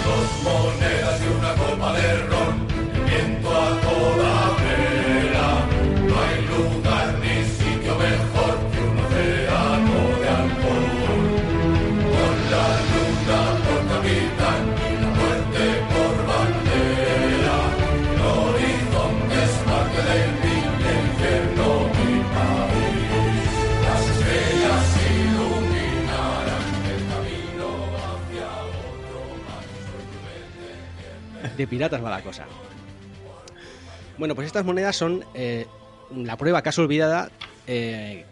Dos 0.04 0.42
monedas 0.42 1.20
y 1.20 1.38
una 1.38 1.54
copa 1.54 1.92
de 1.94 2.16
ron, 2.26 2.66
viento 3.04 3.50
a 3.50 3.80
toda 3.80 4.56
vela, 4.56 5.66
no 6.06 6.20
hay 6.20 6.46
lugar 6.46 6.83
De 31.56 31.66
piratas 31.66 32.02
va 32.02 32.10
la 32.10 32.22
cosa. 32.22 32.46
Bueno, 34.18 34.34
pues 34.34 34.46
estas 34.46 34.64
monedas 34.64 34.94
son 34.96 35.24
eh, 35.34 35.66
la 36.14 36.36
prueba 36.36 36.58
acaso 36.60 36.82
olvidada, 36.82 37.30
eh, 37.66 38.24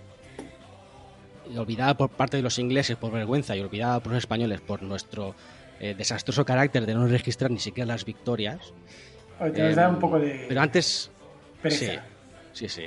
olvidada 1.57 1.97
por 1.97 2.11
parte 2.11 2.37
de 2.37 2.43
los 2.43 2.59
ingleses 2.59 2.97
por 2.97 3.13
vergüenza 3.13 3.57
y 3.57 3.61
olvidada 3.61 4.01
por 4.01 4.13
los 4.13 4.19
españoles 4.23 4.61
por 4.61 4.83
nuestro 4.83 5.35
eh, 5.81 5.95
desastroso 5.97 6.45
carácter 6.45 6.87
de 6.87 6.95
no 6.95 7.07
registrar 7.07 7.51
ni 7.51 7.59
siquiera 7.59 7.87
las 7.89 8.05
victorias. 8.05 8.73
Te 9.53 9.63
nos 9.63 9.75
da 9.75 9.89
un 9.89 9.99
poco 9.99 10.19
de. 10.21 10.45
Pero 10.49 10.61
antes. 10.61 11.11
pereza. 11.61 12.05
Sí, 12.53 12.69
sí, 12.69 12.69
sí. 12.69 12.83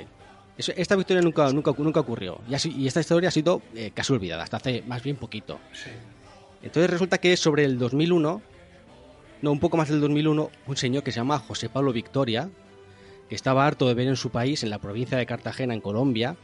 Eso- 0.56 0.72
esta 0.74 0.96
victoria 0.96 1.22
nunca, 1.22 1.50
nunca, 1.52 1.72
nunca 1.76 2.00
ocurrió. 2.00 2.40
Y, 2.48 2.54
así- 2.54 2.72
y 2.74 2.86
esta 2.86 3.00
historia 3.00 3.28
ha 3.28 3.32
sido 3.32 3.60
eh, 3.74 3.90
casi 3.92 4.12
olvidada, 4.14 4.42
hasta 4.44 4.56
hace 4.56 4.82
más 4.86 5.02
bien 5.02 5.16
poquito. 5.16 5.60
Sí. 5.72 5.90
Entonces 6.62 6.88
resulta 6.90 7.18
que 7.18 7.36
sobre 7.36 7.64
el 7.66 7.78
2001, 7.78 8.40
no, 9.42 9.52
un 9.52 9.60
poco 9.60 9.76
más 9.76 9.88
del 9.88 10.00
2001, 10.00 10.50
un 10.66 10.76
señor 10.76 11.02
que 11.02 11.12
se 11.12 11.16
llama 11.20 11.38
José 11.38 11.68
Pablo 11.68 11.92
Victoria, 11.92 12.48
que 13.28 13.34
estaba 13.34 13.66
harto 13.66 13.86
de 13.88 13.94
ver 13.94 14.08
en 14.08 14.16
su 14.16 14.30
país, 14.30 14.62
en 14.62 14.70
la 14.70 14.78
provincia 14.78 15.18
de 15.18 15.26
Cartagena, 15.26 15.74
en 15.74 15.80
Colombia, 15.80 16.36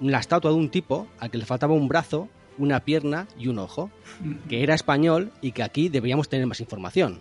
la 0.00 0.18
estatua 0.18 0.50
de 0.50 0.56
un 0.56 0.70
tipo 0.70 1.06
al 1.18 1.30
que 1.30 1.38
le 1.38 1.44
faltaba 1.44 1.74
un 1.74 1.88
brazo, 1.88 2.28
una 2.58 2.80
pierna 2.80 3.26
y 3.38 3.48
un 3.48 3.58
ojo, 3.58 3.90
que 4.48 4.62
era 4.62 4.74
español 4.74 5.30
y 5.40 5.52
que 5.52 5.62
aquí 5.62 5.88
deberíamos 5.88 6.28
tener 6.28 6.46
más 6.46 6.60
información. 6.60 7.20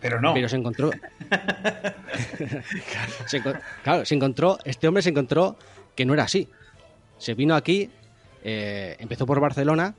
Pero 0.00 0.20
no. 0.20 0.32
Pero 0.34 0.48
se 0.48 0.56
encontró. 0.56 0.90
Se 3.26 3.42
enco- 3.42 3.60
claro, 3.82 4.04
se 4.04 4.14
encontró. 4.14 4.58
Este 4.64 4.88
hombre 4.88 5.02
se 5.02 5.10
encontró 5.10 5.56
que 5.94 6.04
no 6.04 6.14
era 6.14 6.24
así. 6.24 6.48
Se 7.18 7.34
vino 7.34 7.54
aquí, 7.54 7.90
eh, 8.42 8.96
empezó 8.98 9.26
por 9.26 9.40
Barcelona 9.40 9.94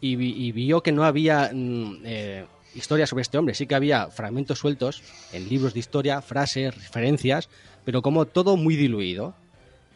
y, 0.00 0.16
vi- 0.16 0.34
y 0.36 0.52
vio 0.52 0.82
que 0.82 0.92
no 0.92 1.04
había 1.04 1.50
mm, 1.52 2.02
eh, 2.04 2.46
historia 2.74 3.06
sobre 3.06 3.22
este 3.22 3.38
hombre. 3.38 3.54
Sí 3.54 3.66
que 3.66 3.74
había 3.74 4.08
fragmentos 4.08 4.58
sueltos 4.58 5.02
en 5.32 5.48
libros 5.48 5.74
de 5.74 5.80
historia, 5.80 6.22
frases, 6.22 6.74
referencias, 6.74 7.48
pero 7.84 8.02
como 8.02 8.26
todo 8.26 8.56
muy 8.56 8.76
diluido 8.76 9.34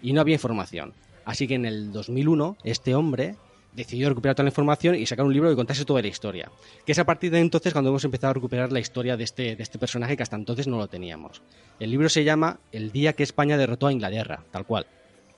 y 0.03 0.13
no 0.13 0.21
había 0.21 0.35
información. 0.35 0.93
Así 1.25 1.49
que 1.49 1.55
en 1.55 1.65
el 1.67 1.93
2001 1.93 2.57
este 2.65 2.95
hombre 2.95 3.37
decidió 3.73 4.09
recuperar 4.09 4.35
toda 4.35 4.45
la 4.45 4.51
información 4.51 4.95
y 4.95 5.05
sacar 5.05 5.27
un 5.27 5.33
libro 5.35 5.51
que 5.51 5.57
contase 5.57 5.85
toda 5.85 6.01
la 6.01 6.09
historia. 6.09 6.51
Que 6.87 6.93
es 6.93 6.99
a 6.99 7.05
partir 7.05 7.31
de 7.31 7.41
entonces 7.41 7.73
cuando 7.73 7.91
hemos 7.91 8.05
empezado 8.05 8.31
a 8.31 8.35
recuperar 8.35 8.73
la 8.73 8.81
historia 8.81 9.17
de 9.19 9.25
este, 9.25 9.55
de 9.55 9.63
este 9.63 9.79
personaje 9.79 10.17
que 10.17 10.23
hasta 10.23 10.37
entonces 10.37 10.67
no 10.67 10.79
lo 10.79 10.89
teníamos. 10.89 11.43
El 11.79 11.91
libro 11.91 12.09
se 12.09 12.25
llama 12.25 12.59
El 12.73 12.91
día 12.93 13.13
que 13.13 13.23
España 13.23 13.59
derrotó 13.59 13.87
a 13.89 13.93
Inglaterra, 13.93 14.41
tal 14.51 14.65
cual. 14.65 14.87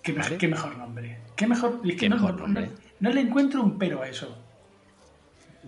Qué, 0.03 0.13
me- 0.13 0.21
Vale. 0.21 0.39
qué 0.39 0.47
mejor 0.47 0.77
nombre. 0.79 1.19
Qué 1.35 1.47
mejor. 1.49 1.81
Qué 1.83 2.09
mejor 2.09 2.35
no- 2.35 2.43
nombre. 2.47 2.71
no 3.01 3.11
le 3.11 3.21
encuentro 3.21 3.61
un 3.63 3.77
pero 3.77 4.03
a 4.03 4.09
eso. 4.09 4.37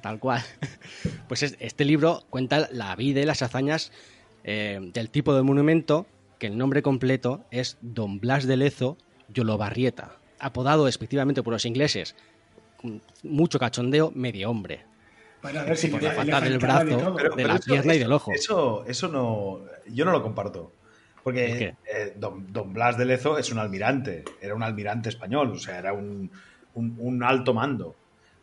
Tal 0.01 0.19
cual. 0.19 0.43
Pues 1.29 1.43
es- 1.43 1.57
este 1.61 1.85
libro 1.85 2.25
cuenta 2.31 2.69
la 2.73 2.95
vida 2.97 3.21
y 3.21 3.25
las 3.25 3.43
hazañas 3.43 3.93
eh, 4.45 4.79
del 4.93 5.11
tipo 5.11 5.35
de 5.35 5.43
monumento 5.43 6.07
que 6.39 6.49
el 6.49 6.59
nombre 6.59 6.83
completo 6.83 7.45
es 7.51 7.79
Don 7.83 8.19
Blas 8.21 8.47
de 8.47 8.57
Lezo 8.57 8.97
Yolobarrieta, 9.29 10.17
apodado 10.39 10.87
despectivamente 10.87 11.43
por 11.43 11.53
los 11.53 11.65
ingleses, 11.67 12.17
mucho 13.23 13.59
cachondeo, 13.59 14.11
medio 14.15 14.51
hombre. 14.51 14.85
Bueno, 15.43 15.61
a 15.61 15.65
ver 15.65 15.77
si 15.77 15.89
Por 15.89 16.03
la 16.03 16.13
falta 16.13 16.41
del 16.41 16.59
brazo, 16.59 17.15
pero- 17.17 17.35
de 17.37 17.45
la 17.45 17.59
pierna 17.59 17.95
y 17.95 17.99
del 17.99 18.13
ojo. 18.13 18.33
Eso, 18.33 18.85
eso 18.87 19.09
no. 19.09 19.61
Yo 19.89 20.05
no 20.05 20.13
lo 20.13 20.23
comparto. 20.23 20.73
¿El 21.17 21.23
Porque 21.23 21.75
eh, 21.87 22.15
don, 22.17 22.53
don 22.53 22.73
Blas 22.73 22.97
de 22.99 23.05
Lezo 23.05 23.39
es 23.39 23.51
un 23.53 23.59
almirante. 23.59 24.25
Era 24.41 24.55
un 24.55 24.63
almirante 24.63 25.09
español. 25.11 25.53
O 25.53 25.59
sea, 25.59 25.79
era 25.79 25.93
un, 25.93 26.31
un- 26.75 26.97
un 26.99 27.23
alto 27.23 27.55
mando. 27.55 27.95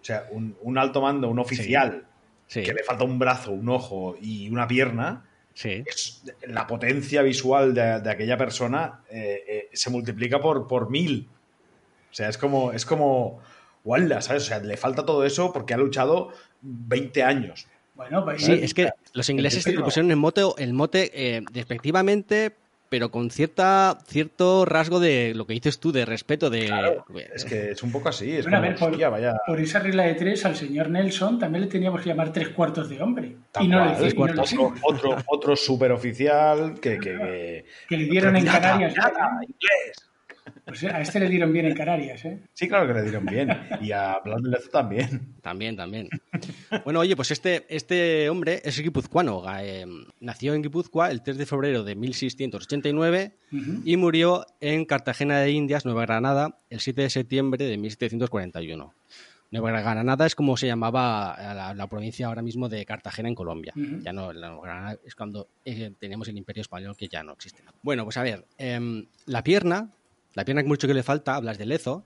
O 0.07 0.13
sea, 0.13 0.25
un, 0.31 0.55
un 0.61 0.77
alto 0.77 1.01
mando, 1.01 1.27
un 1.29 1.37
oficial 1.39 2.05
Sí, 2.47 2.63
que 2.63 2.73
le 2.73 2.81
falta 2.81 3.03
un 3.03 3.19
brazo, 3.19 3.51
un 3.51 3.67
ojo 3.67 4.15
y 4.21 4.49
una 4.49 4.65
pierna. 4.65 5.25
sí. 5.53 5.83
es- 5.85 6.23
la 6.47 6.65
potencia 6.65 7.21
visual 7.21 7.73
de, 7.73 7.99
de 7.99 8.09
aquella 8.09 8.37
persona 8.37 9.01
eh, 9.09 9.43
eh, 9.47 9.69
se 9.73 9.89
multiplica 9.89 10.39
por, 10.39 10.65
por 10.65 10.89
mil. 10.89 11.27
O 12.09 12.13
sea, 12.13 12.29
es 12.29 12.37
como, 12.37 12.71
es 12.71 12.85
como, 12.85 13.41
¡Wala! 13.83 14.21
¿sabes? 14.21 14.43
O 14.43 14.45
sea, 14.45 14.59
le 14.59 14.77
falta 14.77 15.05
todo 15.05 15.25
eso 15.25 15.51
porque 15.51 15.73
ha 15.73 15.77
luchado 15.77 16.29
20 16.61 17.21
años. 17.23 17.67
Bueno, 17.95 18.23
pues, 18.23 18.45
Sí, 18.45 18.53
es 18.53 18.73
que 18.73 18.89
los 19.13 19.29
ingleses 19.29 19.67
le 19.67 19.81
pusieron 19.81 20.09
el 20.09 20.15
mote, 20.17 20.43
el 20.57 20.71
mote 20.73 21.11
eh, 21.13 21.41
despectivamente, 21.51 22.55
pero 22.89 23.12
con 23.12 23.30
cierta 23.32 23.97
cierto 24.08 24.65
rasgo 24.65 25.00
de 25.00 25.34
lo 25.36 25.45
que 25.45 25.54
dices 25.54 25.80
tú, 25.80 25.91
de 25.91 26.06
respeto, 26.06 26.50
de... 26.50 26.71
Es 27.34 27.45
que 27.45 27.71
es 27.71 27.84
un 27.84 27.91
poco 27.91 28.10
así. 28.10 28.32
Es 28.38 28.43
Bueno, 28.45 28.58
a 28.58 28.60
como, 28.62 28.69
ver, 28.71 28.80
por, 28.80 28.91
hostia, 28.91 29.10
vaya. 29.10 29.34
por 29.45 29.60
esa 29.60 29.80
regla 29.80 30.04
de 30.04 30.13
tres, 30.15 30.45
al 30.45 30.56
señor 30.56 30.89
Nelson 30.89 31.39
también 31.39 31.63
le 31.65 31.69
teníamos 31.69 32.02
que 32.02 32.10
llamar 32.10 32.32
tres 32.32 32.50
cuartos 32.50 32.89
de 32.89 33.02
hombre. 33.02 33.36
y 33.60 33.67
no 33.67 33.78
cual. 33.78 33.89
le 33.89 33.93
y 33.93 34.00
no 34.00 34.06
le 34.08 34.15
cuartos. 34.15 34.45
hicimos. 34.54 34.80
otro, 34.84 35.17
otro, 35.28 35.56
superoficial 35.56 36.80
que, 36.80 36.97
que, 37.00 37.17
que- 37.17 37.65
Que 37.89 37.97
le 37.97 38.06
dieron 38.06 38.36
en 38.36 38.45
Canarias. 38.45 38.93
inglés. 38.93 40.06
Pues 40.67 40.84
a 40.84 40.99
este 41.01 41.19
le 41.21 41.30
dieron 41.30 41.53
bien 41.53 41.65
en 41.65 41.73
Canarias, 41.75 42.25
¿eh? 42.25 42.39
Sí, 42.53 42.67
claro 42.67 42.86
que 42.88 42.93
le 42.93 43.03
dieron 43.03 43.25
bien. 43.25 43.49
Y 43.82 43.91
a 43.93 44.19
Blas 44.23 44.41
de 44.43 44.49
Lezo 44.49 44.69
también. 44.69 45.36
También, 45.41 45.77
también. 45.77 46.10
Bueno, 46.84 46.99
oye, 46.99 47.15
pues 47.15 47.32
este, 47.32 47.65
este 47.69 48.30
hombre 48.30 48.62
es 48.65 48.77
guipuzcoano. 48.80 49.43
eh, 49.62 49.86
nació 50.19 50.53
en 50.53 50.62
Guipúzcoa 50.62 51.10
el 51.10 51.21
3 51.23 51.38
de 51.38 51.45
febrero 51.45 51.84
de 51.86 51.95
1689 51.95 53.32
Ujú. 53.53 53.82
y 53.86 53.95
murió 53.97 54.45
en 54.60 54.84
Cartagena 54.86 55.39
de 55.39 55.51
Indias, 55.51 55.86
Nueva 55.86 56.01
Granada, 56.01 56.60
el 56.69 56.80
7 56.82 57.01
de 57.03 57.10
septiembre 57.10 57.65
de 57.65 57.77
1741. 57.77 58.93
Nueva 59.49 59.80
Granada 59.80 60.25
es 60.25 60.36
como 60.36 60.58
se 60.58 60.67
llamaba 60.67 61.32
a 61.34 61.53
la, 61.53 61.73
la 61.73 61.88
provincia 61.88 62.27
ahora 62.27 62.41
mismo 62.41 62.67
de 62.67 62.86
Cartagena 62.86 63.30
en 63.30 63.36
Colombia. 63.36 63.71
Ujú. 63.77 64.01
Ya 64.03 64.12
no, 64.12 64.34
la 64.34 64.49
Nueva 64.49 64.63
Granada 64.65 64.97
es 65.06 65.15
cuando 65.15 65.47
eh, 65.63 65.93
tenemos 65.97 66.27
el 66.27 66.38
Imperio 66.38 66.60
Español 66.62 66.97
que 66.97 67.08
ya 67.08 67.23
no 67.23 67.32
existe. 67.32 67.63
Bueno, 67.82 68.03
pues 68.03 68.17
a 68.17 68.23
ver, 68.23 68.45
em, 68.58 69.06
la 69.25 69.41
pierna, 69.43 69.89
la 70.38 70.45
pierna 70.45 70.62
que 70.62 70.67
mucho 70.69 70.88
que 70.88 70.93
le 70.93 71.02
falta, 71.02 71.36
hablas 71.36 71.58
de 71.58 71.65
Lezo, 71.65 72.06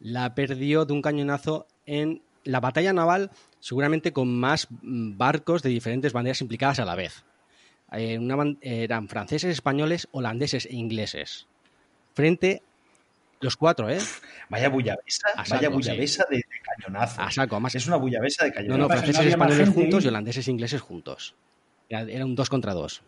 la 0.00 0.34
perdió 0.34 0.86
de 0.86 0.94
un 0.94 1.02
cañonazo 1.02 1.66
en 1.84 2.22
la 2.42 2.60
batalla 2.60 2.94
naval, 2.94 3.30
seguramente 3.60 4.14
con 4.14 4.34
más 4.34 4.68
mm, 4.70 5.18
barcos 5.18 5.62
de 5.62 5.68
diferentes 5.68 6.14
banderas 6.14 6.40
implicadas 6.40 6.78
a 6.78 6.86
la 6.86 6.94
vez. 6.94 7.24
Eh, 7.92 8.18
una 8.18 8.56
eran 8.62 9.08
franceses, 9.08 9.50
españoles, 9.52 10.08
holandeses 10.12 10.64
e 10.64 10.74
ingleses. 10.74 11.48
Frente 12.14 12.62
los 13.40 13.58
cuatro, 13.58 13.90
¿eh? 13.90 13.98
Vaya 14.48 14.70
bullabesa, 14.70 15.28
vaya 15.50 15.68
bullabesa 15.68 16.24
de, 16.30 16.36
de 16.36 16.44
cañonazo. 16.62 17.20
A 17.20 17.30
saco, 17.30 17.60
más 17.60 17.74
Es 17.74 17.86
una 17.86 17.96
bullabesa 17.96 18.44
de 18.44 18.50
No, 18.50 18.54
cañonazo. 18.56 18.78
no, 18.78 18.88
pasa? 18.88 19.00
franceses, 19.02 19.24
No 19.24 19.30
españoles 19.44 19.68
juntos 19.68 20.04
y 20.04 20.08
holandeses 20.08 20.48
e 20.48 20.50
ingleses 20.50 20.80
juntos. 20.80 21.34
Era, 21.90 22.00
era 22.10 22.24
un 22.24 22.34
dos 22.34 22.48
contra 22.48 22.72
dos. 22.72 23.02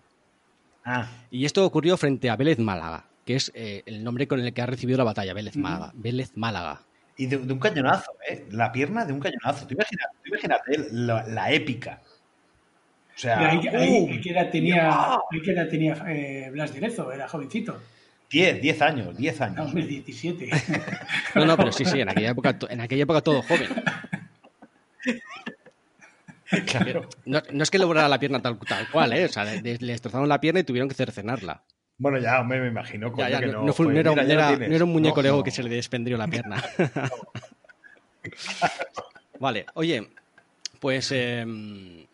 Ah, 0.85 1.09
Y 1.31 1.47
esto 1.47 1.65
ocurrió 1.65 1.97
frente 1.97 2.29
a 2.29 2.37
Vélez 2.37 2.59
Málaga, 2.59 3.08
que 3.29 3.37
es 3.37 3.53
eh, 3.55 3.83
el 3.85 4.03
nombre 4.03 4.27
con 4.27 4.41
el 4.41 4.55
que 4.55 4.62
ha 4.62 4.67
recibido 4.67 4.97
la 4.97 5.05
batalla, 5.05 5.35
Vélez 5.35 5.55
Málaga. 5.55 5.93
Vélez 5.95 6.33
Málaga. 6.35 6.81
y 7.19 7.27
de, 7.27 7.37
de 7.37 7.53
un 7.53 7.59
cañonazo, 7.59 8.12
¿eh? 8.27 8.47
La 8.53 8.73
pierna 8.73 9.05
de 9.05 9.12
un 9.12 9.21
cañonazo. 9.21 9.67
Tú 9.67 9.75
imagínate, 9.75 10.14
tú 10.25 10.29
imagínate 10.31 10.87
la, 10.93 11.27
la 11.27 11.53
épica. 11.53 12.01
O 13.14 13.19
sea, 13.21 13.51
ahí, 13.51 13.59
ahí- 13.69 14.01
¡pum! 14.01 14.11
ahí 14.12 14.21
qué 14.23 14.31
edad 14.31 14.49
tenía, 14.51 14.88
¡Ah! 14.91 15.21
ahí 15.31 15.43
qué 15.43 15.51
edad 15.51 15.69
tenía 15.69 15.93
eh, 16.09 16.49
Blas 16.53 16.73
de 16.73 16.81
Lezo, 16.81 17.12
era 17.12 17.29
jovencito. 17.29 17.79
10, 18.31 18.62
10 18.62 18.81
años, 18.83 19.14
10 19.19 19.41
No, 19.41 19.45
años. 19.45 19.57
2017. 19.75 20.49
No, 21.35 21.45
no, 21.45 21.57
pero 21.59 21.71
sí, 21.71 21.85
sí, 21.85 22.01
en 22.01 22.09
aquella 22.09 22.31
época, 22.31 22.57
en 22.71 22.81
aquella 22.81 23.03
época 23.03 23.21
todo 23.21 23.43
joven. 23.43 23.69
Claro. 26.67 27.07
No, 27.27 27.43
no 27.53 27.62
es 27.62 27.71
que 27.71 27.79
lograra 27.79 28.09
la 28.09 28.19
pierna 28.19 28.41
tal, 28.41 28.59
tal 28.61 28.88
cual, 28.91 29.12
¿eh? 29.12 29.27
O 29.27 29.29
sea, 29.29 29.45
le, 29.45 29.61
le 29.61 29.93
destrozaron 29.93 30.29
la 30.31 30.41
pierna 30.41 30.61
y 30.61 30.64
tuvieron 30.64 30.88
que 30.88 30.95
cercenarla. 30.95 31.62
Bueno, 31.99 32.19
ya, 32.19 32.41
hombre, 32.41 32.61
me 32.61 32.69
imagino. 32.69 33.13
Ya, 33.17 33.29
ya, 33.29 33.41
que 33.41 33.47
no, 33.47 33.65
no 33.65 33.73
fue- 33.73 33.87
fue, 33.87 33.95
no 33.95 34.01
era, 34.01 34.11
mira, 34.13 34.23
no 34.25 34.31
era- 34.33 34.49
tienes. 34.49 34.69
no 34.71 34.75
era 34.77 34.85
un 34.85 34.93
muñeco 34.93 35.17
No, 35.17 35.23
Lego 35.23 35.37
no. 35.39 35.43
que 35.45 35.51
se 35.51 35.63
le 35.65 35.71
desprendió 35.71 36.17
la 36.17 36.29
pierna. 36.29 36.63
vale, 39.41 39.67
oye, 39.75 40.09
pues 40.81 41.11
em, 41.13 42.07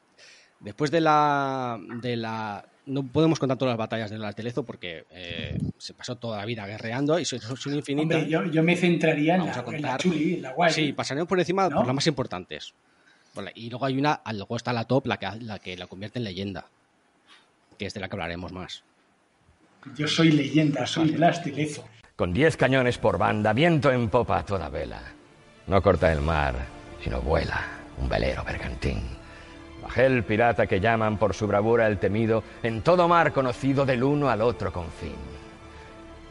después 0.60 0.90
de 0.90 1.00
la, 1.00 1.78
de 2.00 2.16
la... 2.16 2.64
No 2.86 3.02
podemos 3.02 3.38
contar 3.38 3.56
todas 3.56 3.72
las 3.72 3.78
batallas 3.78 4.10
de 4.10 4.18
las 4.18 4.36
de 4.36 4.42
Lezo 4.42 4.62
porque 4.62 5.06
eh, 5.10 5.56
se 5.78 5.94
pasó 5.94 6.16
toda 6.16 6.36
la 6.36 6.44
vida 6.44 6.66
guerreando 6.66 7.18
y 7.18 7.24
son, 7.24 7.40
son 7.40 7.74
infinitas. 7.74 8.16
Hombre, 8.18 8.30
yo, 8.30 8.44
yo 8.44 8.62
me 8.62 8.76
centraría 8.76 9.36
en 9.36 9.46
la, 9.46 9.48
a 9.52 9.52
en 9.52 9.56
la 9.58 9.64
contar. 9.64 10.00
chuli, 10.00 10.34
en 10.34 10.42
la 10.42 10.52
guay. 10.52 10.70
Sí, 10.72 10.92
pasaremos 10.92 11.26
por 11.26 11.38
encima 11.40 11.68
¿No? 11.70 11.76
por 11.76 11.86
las 11.86 11.94
más 11.94 12.06
importantes. 12.06 12.74
Vale, 13.34 13.52
y 13.54 13.70
luego 13.70 13.86
hay 13.86 13.96
una, 13.98 14.20
luego 14.34 14.56
está 14.56 14.72
la 14.74 14.84
top, 14.84 15.06
la 15.06 15.16
que, 15.18 15.26
la 15.40 15.58
que 15.58 15.76
la 15.78 15.86
convierte 15.86 16.18
en 16.18 16.24
leyenda, 16.24 16.66
que 17.78 17.86
es 17.86 17.94
de 17.94 18.00
la 18.00 18.08
que 18.08 18.14
hablaremos 18.16 18.52
más. 18.52 18.84
Yo 19.94 20.08
soy 20.08 20.30
leyenda, 20.32 20.86
soy 20.86 21.10
Blas 21.10 21.44
de 21.44 21.52
Lezo. 21.52 21.84
Con 22.16 22.32
diez 22.32 22.56
cañones 22.56 22.96
por 22.96 23.18
banda, 23.18 23.52
viento 23.52 23.92
en 23.92 24.08
popa 24.08 24.38
a 24.38 24.44
toda 24.44 24.68
vela. 24.68 25.02
No 25.66 25.82
corta 25.82 26.10
el 26.12 26.20
mar, 26.20 26.54
sino 27.02 27.20
vuela, 27.20 27.60
un 27.98 28.08
velero 28.08 28.42
bergantín. 28.44 29.02
Bajel 29.82 30.24
pirata 30.24 30.66
que 30.66 30.80
llaman 30.80 31.18
por 31.18 31.34
su 31.34 31.46
bravura 31.46 31.86
el 31.86 31.98
temido, 31.98 32.42
en 32.62 32.80
todo 32.80 33.08
mar 33.08 33.32
conocido 33.32 33.84
del 33.84 34.02
uno 34.02 34.30
al 34.30 34.40
otro 34.40 34.72
confín. 34.72 35.16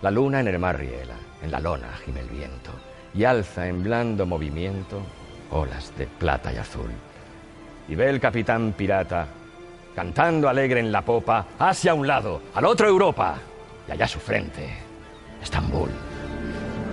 La 0.01 0.09
luna 0.09 0.39
en 0.39 0.47
el 0.47 0.57
mar 0.57 0.79
riela, 0.79 1.15
en 1.43 1.51
la 1.51 1.59
lona 1.59 1.93
gime 2.03 2.21
el 2.21 2.29
viento, 2.29 2.71
y 3.13 3.23
alza 3.23 3.67
en 3.67 3.83
blando 3.83 4.25
movimiento 4.25 5.01
olas 5.51 5.93
de 5.97 6.07
plata 6.07 6.51
y 6.51 6.57
azul. 6.57 6.89
Y 7.87 7.95
ve 7.95 8.09
el 8.09 8.19
capitán 8.19 8.73
pirata, 8.75 9.27
cantando 9.95 10.49
alegre 10.49 10.79
en 10.79 10.91
la 10.91 11.01
popa, 11.03 11.45
hacia 11.59 11.93
un 11.93 12.07
lado, 12.07 12.41
al 12.53 12.65
otro 12.65 12.87
Europa, 12.87 13.35
y 13.87 13.91
allá 13.91 14.07
su 14.07 14.19
frente, 14.19 14.69
Estambul. 15.41 15.89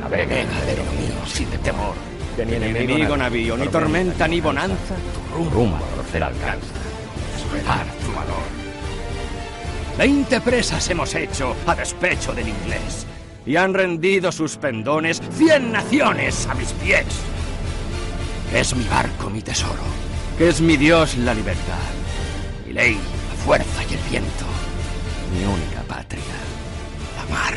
Navegue, 0.00 0.46
galero 0.46 0.82
mío, 0.84 1.26
sin 1.26 1.48
temor, 1.48 1.94
que 2.36 2.46
ni 2.46 2.54
enemigo, 2.54 3.16
navío, 3.16 3.56
ni 3.56 3.68
tormenta, 3.68 4.26
ni 4.26 4.40
bonanza, 4.40 4.94
tu 4.94 5.34
rumbo, 5.34 5.50
rumbo 5.50 5.76
a 5.76 5.90
conocer 5.90 6.22
alcanza, 6.22 6.74
esperar 7.36 7.86
tu 8.04 8.12
valor. 8.12 8.60
Veinte 9.98 10.40
presas 10.40 10.88
hemos 10.88 11.14
hecho 11.14 11.54
a 11.66 11.74
despecho 11.74 12.32
del 12.32 12.48
inglés, 12.48 13.06
y 13.44 13.56
han 13.56 13.74
rendido 13.74 14.32
sus 14.32 14.56
pendones 14.56 15.20
cien 15.32 15.72
naciones 15.72 16.46
a 16.46 16.54
mis 16.54 16.72
pies. 16.72 17.06
Es 18.54 18.74
mi 18.74 18.84
barco 18.84 19.30
mi 19.30 19.42
tesoro, 19.42 19.82
que 20.36 20.48
es 20.48 20.60
mi 20.60 20.76
Dios 20.76 21.16
la 21.18 21.34
libertad, 21.34 21.99
mi 22.70 22.74
ley 22.74 22.94
la 22.94 23.34
fuerza 23.34 23.82
y 23.82 23.94
el 23.94 24.00
viento, 24.08 24.44
mi 25.32 25.44
única 25.44 25.82
patria, 25.88 26.22
la 27.16 27.34
mar. 27.34 27.54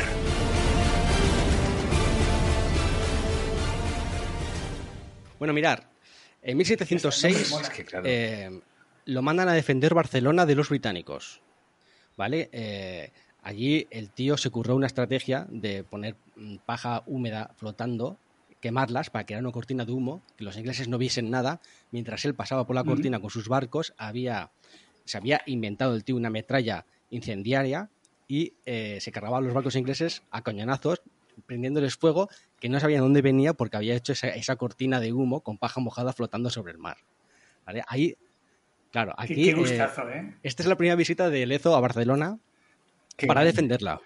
Bueno, 5.38 5.54
mirar, 5.54 5.88
en 6.42 6.56
1706 6.56 7.50
mola. 7.52 7.62
Es 7.62 7.70
que, 7.72 7.84
claro. 7.84 8.04
eh, 8.08 8.60
lo 9.04 9.22
mandan 9.22 9.48
a 9.48 9.52
defender 9.52 9.94
Barcelona 9.94 10.46
de 10.46 10.56
los 10.56 10.68
británicos. 10.68 11.40
¿Vale? 12.16 12.48
Eh, 12.52 13.12
allí 13.42 13.86
el 13.90 14.10
tío 14.10 14.36
se 14.36 14.50
curró 14.50 14.74
una 14.74 14.88
estrategia 14.88 15.46
de 15.48 15.84
poner 15.84 16.16
mm, 16.34 16.56
paja 16.66 17.04
húmeda 17.06 17.52
flotando, 17.56 18.18
quemarlas 18.60 19.10
para 19.10 19.26
crear 19.26 19.42
una 19.42 19.52
cortina 19.52 19.84
de 19.84 19.92
humo, 19.92 20.22
que 20.36 20.42
los 20.42 20.56
ingleses 20.56 20.88
no 20.88 20.98
viesen 20.98 21.30
nada. 21.30 21.60
Mientras 21.92 22.24
él 22.24 22.34
pasaba 22.34 22.66
por 22.66 22.74
la 22.74 22.82
cortina 22.82 23.20
con 23.20 23.30
sus 23.30 23.46
barcos, 23.46 23.92
había, 23.98 24.50
se 25.04 25.18
había 25.18 25.42
inventado 25.46 25.94
el 25.94 26.04
tío 26.04 26.16
una 26.16 26.30
metralla 26.30 26.86
incendiaria 27.10 27.90
y 28.26 28.54
eh, 28.64 28.98
se 29.00 29.12
cargaba 29.12 29.38
a 29.38 29.40
los 29.40 29.52
barcos 29.54 29.76
ingleses 29.76 30.22
a 30.30 30.42
cañonazos 30.42 31.02
prendiéndoles 31.46 31.96
fuego 31.96 32.28
que 32.60 32.68
no 32.68 32.78
sabían 32.80 33.00
dónde 33.02 33.20
venía 33.22 33.54
porque 33.54 33.76
había 33.76 33.94
hecho 33.94 34.12
esa, 34.12 34.28
esa 34.28 34.56
cortina 34.56 35.00
de 35.00 35.12
humo 35.12 35.40
con 35.40 35.58
paja 35.58 35.80
mojada 35.80 36.12
flotando 36.12 36.48
sobre 36.48 36.72
el 36.72 36.78
mar. 36.78 36.96
¿Vale? 37.66 37.82
Ahí, 37.88 38.16
claro, 38.90 39.14
aquí... 39.16 39.34
qué 39.34 39.50
eh, 39.50 39.54
gustazo, 39.54 40.08
¿eh? 40.10 40.34
esta 40.42 40.62
es 40.62 40.68
la 40.68 40.76
primera 40.76 40.96
visita 40.96 41.28
de 41.30 41.44
Lezo 41.46 41.74
a 41.74 41.80
Barcelona 41.80 42.38
Qué 43.16 43.26
para 43.26 43.44
defenderla. 43.44 44.00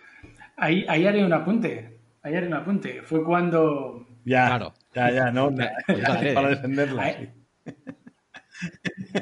Ahí, 0.57 0.85
ahí 0.89 1.07
haré 1.07 1.25
un 1.25 1.33
apunte. 1.33 1.99
Ahí 2.23 2.35
haré 2.35 2.47
un 2.47 2.55
apunte. 2.55 3.03
Fue 3.03 3.25
cuando. 3.25 4.07
Ya, 4.25 4.47
Claro. 4.47 4.75
ya, 4.95 5.11
ya, 5.11 5.31
no, 5.31 5.51
Ya, 5.57 5.73
ya, 5.89 5.97
ya, 5.97 6.23
ya. 6.23 6.35
para 6.35 6.49
defenderla. 6.49 7.03
Ahí- 7.03 7.15
sí. 7.27 7.38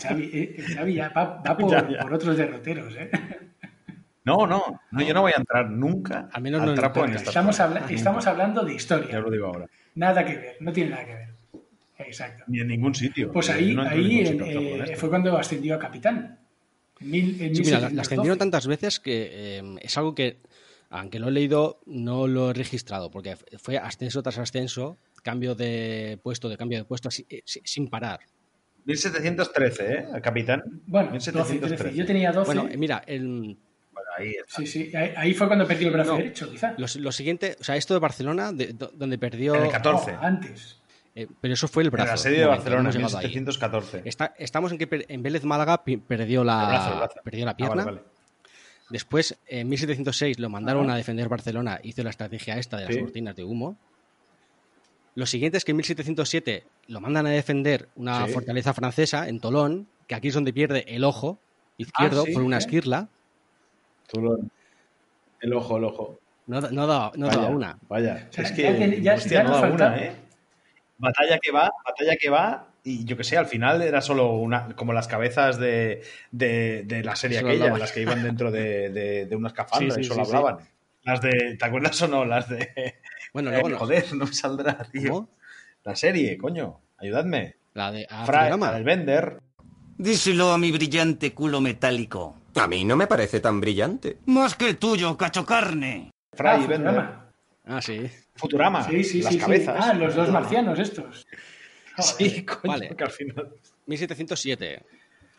Xavi, 0.00 0.30
eh, 0.32 0.64
Xavi 0.74 0.94
ya 0.94 1.08
va, 1.10 1.42
va 1.46 1.56
por, 1.58 1.70
Ya, 1.70 1.88
ya. 1.88 2.00
por 2.00 2.14
otros 2.14 2.36
derroteros, 2.36 2.94
¿eh? 2.96 3.10
No, 4.24 4.46
no, 4.46 4.80
no, 4.90 5.02
yo 5.02 5.14
no 5.14 5.20
voy 5.22 5.32
a 5.36 5.38
entrar 5.38 5.70
nunca 5.70 6.28
Al 6.32 6.42
menos 6.42 6.60
al 6.60 6.66
no 6.66 6.72
en 6.72 6.78
trapo 6.78 7.04
en 7.04 7.12
esta 7.14 7.28
Estamos, 7.30 7.56
zona. 7.56 7.68
habla- 7.68 7.80
Nunca. 7.82 7.94
estamos 7.94 8.26
hablando 8.26 8.62
de 8.64 8.70
Ya 8.72 8.76
historia. 8.76 9.20
lo 9.20 9.30
digo 9.30 9.46
ahora. 9.46 9.66
Nada 9.94 10.24
que 10.24 10.34
ver, 10.36 10.56
no 10.60 10.72
tiene 10.72 10.90
nada 10.90 11.04
que 11.04 11.14
ver. 11.14 11.28
Exacto. 11.98 12.44
Ni 12.48 12.60
en 12.60 12.68
ningún 12.68 12.94
sitio. 12.94 13.30
Pues 13.32 13.46
Yo 13.46 13.54
ahí, 13.54 13.74
no 13.74 13.82
ahí 13.82 14.20
en- 14.26 14.40
eh, 14.42 14.96
fue 14.96 15.08
cuando 15.08 15.36
ascendió 15.38 15.76
a 15.76 15.78
capitán. 15.78 16.40
Mil, 17.00 17.40
en 17.40 17.54
Sí, 17.54 17.62
mira, 17.62 17.78
la, 17.78 17.88
la 17.88 17.88
1712. 17.90 18.00
ascendieron 18.00 18.38
tantas 18.38 18.66
veces 18.66 19.00
que 19.00 19.28
eh, 19.58 19.62
es 19.82 19.96
algo 19.96 20.14
que, 20.14 20.40
aunque 20.90 21.18
lo 21.20 21.28
he 21.28 21.32
leído, 21.32 21.80
no 21.86 22.26
lo 22.26 22.50
he 22.50 22.54
registrado, 22.54 23.10
porque 23.10 23.36
fue 23.36 23.78
ascenso 23.78 24.22
tras 24.22 24.38
ascenso, 24.38 24.98
cambio 25.22 25.54
de 25.54 26.18
puesto, 26.22 26.48
de 26.48 26.56
cambio 26.56 26.78
de 26.78 26.84
puesto, 26.84 27.08
así, 27.08 27.26
eh, 27.30 27.42
sin 27.44 27.88
parar. 27.88 28.20
1713, 28.86 29.92
¿eh? 29.92 30.06
Al 30.12 30.22
capitán. 30.22 30.62
Bueno, 30.86 31.10
12, 31.12 31.32
1713. 31.32 31.76
13. 31.84 31.96
Yo 31.98 32.06
tenía 32.06 32.32
12. 32.32 32.46
Bueno, 32.54 32.68
mira, 32.78 33.02
el- 33.06 33.56
Bueno, 33.92 34.08
ahí 34.16 34.30
está. 34.30 34.56
sí, 34.56 34.66
sí. 34.66 34.96
Ahí, 34.96 35.12
ahí 35.16 35.34
fue 35.34 35.46
cuando 35.48 35.66
perdió 35.66 35.88
el 35.88 35.92
brazo 35.94 36.12
No. 36.12 36.18
derecho, 36.18 36.50
quizá. 36.50 36.74
lo, 36.78 36.86
lo 37.00 37.12
siguiente, 37.12 37.56
o 37.60 37.64
sea, 37.64 37.76
esto 37.76 37.94
de 37.94 38.00
Barcelona, 38.00 38.52
de- 38.52 38.72
do- 38.72 38.90
donde 38.94 39.18
perdió... 39.18 39.54
En 39.56 39.64
el 39.64 39.70
14. 39.70 40.12
No, 40.12 40.20
antes. 40.22 40.78
eh, 41.14 41.26
pero 41.40 41.54
eso 41.54 41.66
fue 41.68 41.82
el 41.82 41.88
En 41.88 41.92
brazo. 41.92 42.08
el 42.10 42.14
asedio 42.14 42.36
de 42.38 42.42
un 42.44 42.48
momento, 42.50 42.62
Barcelona, 42.64 42.90
en 42.90 42.96
hemos 42.96 43.12
llegado 43.12 43.18
ahí. 43.18 43.24
1714. 43.26 44.02
Está- 44.04 44.34
estamos 44.38 44.72
en 44.72 44.78
que 44.78 45.04
en 45.08 45.22
Vélez 45.22 45.44
Málaga 45.44 45.82
perdió 45.84 46.44
la, 46.44 46.60
El 46.62 46.68
brazo, 46.68 46.92
el 46.92 46.98
brazo. 46.98 47.14
perdió 47.24 47.44
la 47.44 47.50
Ah, 47.52 47.56
pierna. 47.56 47.84
vale, 47.84 47.96
vale. 47.98 48.02
Después, 48.88 49.36
en 49.48 49.68
1706, 49.68 50.38
lo 50.38 50.48
mandaron 50.48 50.84
Ajá. 50.84 50.94
a 50.94 50.96
defender 50.96 51.28
Barcelona, 51.28 51.80
hizo 51.82 52.04
la 52.04 52.10
estrategia 52.10 52.56
esta 52.56 52.76
de 52.76 52.84
las 52.84 52.94
Sí. 52.94 53.00
cortinas 53.00 53.34
de 53.34 53.42
humo. 53.42 53.76
Lo 55.16 55.26
siguiente 55.26 55.58
es 55.58 55.64
que 55.64 55.72
en 55.72 55.78
1707 55.78 56.62
lo 56.86 57.00
mandan 57.00 57.26
a 57.26 57.30
defender 57.30 57.88
una 57.96 58.26
Sí. 58.26 58.32
fortaleza 58.32 58.72
francesa 58.72 59.28
en 59.28 59.40
Tolón, 59.40 59.88
que 60.06 60.14
aquí 60.14 60.28
es 60.28 60.34
donde 60.34 60.52
pierde 60.52 60.84
el 60.94 61.02
ojo 61.02 61.40
izquierdo 61.78 62.22
Ah, 62.22 62.26
sí, 62.26 62.32
por 62.32 62.42
una 62.42 62.56
¿eh? 62.56 62.60
esquirla. 62.60 63.08
Lo- 64.14 64.38
El 65.40 65.52
ojo, 65.52 65.76
el 65.78 65.84
ojo. 65.84 66.20
No, 66.46 66.60
da- 66.60 66.70
no 66.70 66.86
da, 66.86 67.10
no 67.16 67.26
da 67.26 67.36
Vaya, 67.36 67.48
una. 67.48 67.78
Vaya. 67.88 68.28
sea, 68.30 68.44
es 68.44 68.52
que, 68.52 69.00
ya- 69.02 69.14
hostia, 69.14 69.38
ya 69.38 69.42
no 69.44 69.50
da 69.54 69.60
faltaba. 69.60 69.94
una, 69.94 70.04
¿eh? 70.04 70.12
Batalla 70.98 71.38
que 71.42 71.50
va, 71.50 71.70
batalla 71.84 72.16
que 72.20 72.30
va, 72.30 72.68
y 72.84 73.04
yo 73.04 73.16
que 73.16 73.24
sé, 73.24 73.36
al 73.36 73.46
final 73.46 73.82
era 73.82 74.00
solo 74.00 74.32
una, 74.34 74.74
como 74.76 74.92
las 74.92 75.08
cabezas 75.08 75.58
de, 75.58 76.02
de, 76.30 76.84
de 76.84 77.02
la 77.02 77.16
serie 77.16 77.38
Solo 77.38 77.48
aquella, 77.50 77.64
hablaban. 77.64 77.80
las 77.80 77.92
que 77.92 78.00
iban 78.02 78.22
dentro 78.22 78.50
de, 78.50 78.88
de, 78.90 79.26
de 79.26 79.36
una 79.36 79.48
escafandra 79.52 79.94
Sí, 79.94 80.00
y 80.02 80.04
solo 80.04 80.24
sí, 80.24 80.30
sí. 80.30 80.36
hablaban. 80.36 80.64
Las 81.02 81.20
de, 81.20 81.56
¿te 81.58 81.64
acuerdas 81.64 82.00
o 82.02 82.08
no? 82.08 82.24
Las 82.24 82.48
de... 82.48 82.58
Bueno, 83.36 83.52
Eh, 83.52 83.62
no. 83.68 83.76
joder, 83.78 84.14
no 84.14 84.24
me 84.24 84.32
saldrá, 84.32 84.78
tío. 84.90 85.10
¿Cómo? 85.12 85.28
La 85.84 85.94
serie, 85.94 86.38
coño, 86.38 86.80
ayudadme. 86.96 87.56
La 87.74 87.92
de 87.92 88.06
ah, 88.08 88.72
del 88.72 88.82
Bender. 88.82 89.42
Díselo 89.98 90.52
a 90.52 90.56
mi 90.58 90.72
brillante 90.72 91.34
culo 91.34 91.60
metálico. 91.60 92.34
A 92.54 92.66
mí 92.66 92.82
no 92.86 92.96
me 92.96 93.06
parece 93.06 93.40
tan 93.40 93.60
brillante. 93.60 94.16
Más 94.24 94.54
que 94.54 94.70
el 94.70 94.78
tuyo, 94.78 95.18
cacho 95.18 95.44
carne. 95.44 96.10
Fry 96.32 96.48
Ah, 96.48 96.58
y 96.64 96.66
Bender. 96.66 96.94
Futurama. 96.94 97.30
Ah, 97.66 97.82
sí. 97.82 98.10
Futurama. 98.36 98.82
Sí, 98.88 99.04
sí, 99.04 99.20
las 99.20 99.32
sí, 99.34 99.38
sí. 99.38 99.44
cabezas. 99.44 99.76
Ah, 99.86 99.92
los 99.92 100.14
dos 100.14 100.30
marcianos 100.30 100.78
estos. 100.78 101.26
Sí, 101.98 102.42
coño, 102.46 102.60
Vale. 102.72 102.96
que 102.96 103.04
al 103.04 103.10
final... 103.10 103.50
1707. 103.84 104.82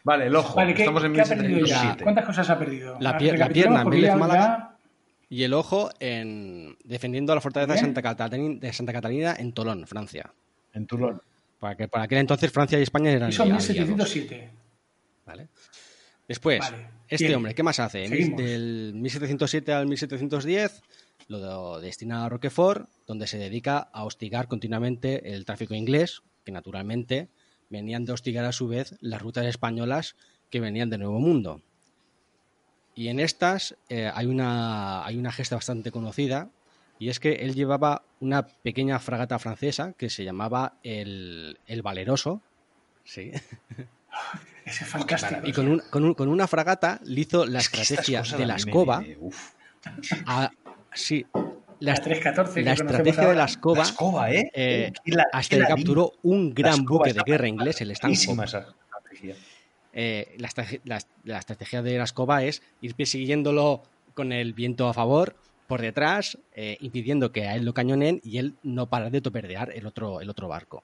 Vale, 0.03 0.27
el 0.27 0.35
ojo. 0.35 0.53
Vale, 0.55 0.75
¿qué, 0.75 0.83
Estamos 0.83 1.03
en 1.03 1.13
qué 1.13 1.21
ha 1.21 1.25
perdido 1.25 1.49
ya? 1.65 1.75
1707. 1.95 2.03
¿Cuántas 2.03 2.25
cosas 2.25 2.49
ha 2.51 2.59
perdido? 2.59 2.97
La 2.99 3.09
Ah, 3.09 3.17
pier- 3.19 3.37
la 3.39 3.49
pierna 3.49 3.81
en 3.81 3.89
Vélez 3.89 4.15
Málaga. 4.15 4.76
Y 5.29 5.43
el 5.43 5.53
ojo 5.53 5.89
en 5.99 6.77
defendiendo 6.83 7.35
la 7.35 7.41
fortaleza 7.41 7.73
de. 7.73 7.79
Santa, 7.79 8.01
Catalina, 8.01 8.59
de 8.59 8.73
Santa 8.73 8.93
Catalina 8.93 9.35
en 9.37 9.51
Tolón, 9.53 9.85
Francia. 9.87 10.33
En 10.73 10.87
Toulon. 10.87 11.21
Para 11.59 11.75
que 11.75 11.87
para 11.87 12.05
aquel 12.05 12.19
entonces 12.19 12.51
Francia 12.51 12.79
y 12.79 12.83
España 12.83 13.11
eran 13.11 13.29
Eso 13.29 13.43
en 13.43 13.51
aliados. 13.51 13.69
1707. 13.69 14.51
¿vale? 15.25 15.47
Después, 16.27 16.59
Vale. 16.59 16.89
este 17.07 17.25
Bien. 17.25 17.37
hombre, 17.37 17.55
¿qué 17.55 17.63
más 17.63 17.79
hace? 17.79 18.07
Seguimos. 18.07 18.37
Del 18.41 18.93
1707 18.95 19.73
al 19.73 19.87
1710 19.87 20.81
lo 21.27 21.79
destina 21.81 22.25
a 22.25 22.29
Roquefort, 22.29 22.89
donde 23.05 23.27
se 23.27 23.37
dedica 23.37 23.79
a 23.79 24.03
hostigar 24.05 24.47
continuamente 24.47 25.33
el 25.33 25.45
tráfico 25.45 25.73
inglés, 25.73 26.21
que 26.45 26.51
naturalmente 26.51 27.29
venían 27.69 28.05
de 28.05 28.13
hostigar 28.13 28.45
a 28.45 28.51
su 28.53 28.67
vez 28.67 28.95
las 29.01 29.21
rutas 29.21 29.45
españolas 29.45 30.15
que 30.49 30.61
venían 30.61 30.89
de 30.89 30.97
Nuevo 30.97 31.19
Mundo. 31.19 31.61
Y 32.97 33.09
en 33.09 33.19
estas 33.19 33.75
eh, 33.89 34.11
hay, 34.13 34.25
una, 34.25 35.05
hay 35.05 35.17
una 35.17 35.31
gesta 35.31 35.55
bastante 35.55 35.91
conocida, 35.91 36.49
y 36.97 37.09
es 37.09 37.19
que 37.19 37.33
él 37.33 37.53
llevaba 37.53 38.01
una 38.19 38.47
pequeña 38.47 38.97
fragata 38.97 39.37
francesa 39.37 39.93
que 39.95 40.09
se 40.09 40.23
llamaba 40.23 40.73
el, 40.81 41.59
el 41.67 41.83
Valeroso. 41.83 42.41
Sí. 43.03 43.31
Ese 44.65 44.83
es 44.83 44.89
fantástico. 44.89 45.41
Y 45.45 45.53
con, 45.53 45.67
un- 45.67 45.79
con 45.91 46.03
un- 46.03 46.13
con 46.15 46.27
una 46.27 46.47
fragata 46.47 46.99
le 47.05 47.21
hizo 47.21 47.45
la 47.45 47.59
Es 47.59 47.65
estrategia 47.71 48.23
de 48.23 48.45
la 48.47 48.55
me- 48.55 48.59
escoba. 48.59 49.03
a- 50.25 50.49
sí, 50.91 51.23
la, 51.79 51.93
La 51.93 52.01
314 52.01 52.53
que 52.55 52.65
la 52.65 52.73
estrategia 52.73 53.27
de 53.29 53.35
la 53.35 53.45
escoba, 53.45 53.77
La 53.77 53.83
escoba, 53.83 54.31
¿eh? 54.31 54.49
eh, 54.55 54.91
la- 55.05 55.27
hasta 55.31 55.55
que 55.57 55.63
capturó 55.65 56.13
un 56.23 56.51
gran 56.51 56.83
buque 56.83 57.13
de 57.13 57.21
guerra 57.23 57.47
inglés, 57.47 57.79
el 57.81 57.91
Stanhope. 57.95 58.17
Eh, 59.99 60.35
la, 60.37 60.47
estrate- 60.47 60.79
la- 60.85 61.01
la 61.23 61.39
estrategia 61.39 61.81
de 61.81 61.97
la 61.97 62.03
escoba 62.03 62.43
es 62.43 62.61
ir 62.81 62.93
persiguiéndolo 62.93 63.81
con 64.13 64.31
el 64.31 64.53
viento 64.53 64.87
a 64.87 64.93
favor 64.93 65.35
por 65.67 65.81
detrás, 65.81 66.37
eh, 66.55 66.77
impidiendo 66.81 67.31
que 67.31 67.47
a 67.47 67.55
él 67.55 67.65
lo 67.65 67.73
cañonen 67.73 68.21
y 68.23 68.37
él 68.37 68.53
no 68.61 68.87
parar 68.91 69.09
de 69.09 69.21
toperdear 69.21 69.71
el 69.75 69.87
otro, 69.87 70.21
el 70.21 70.29
otro 70.29 70.47
barco. 70.47 70.83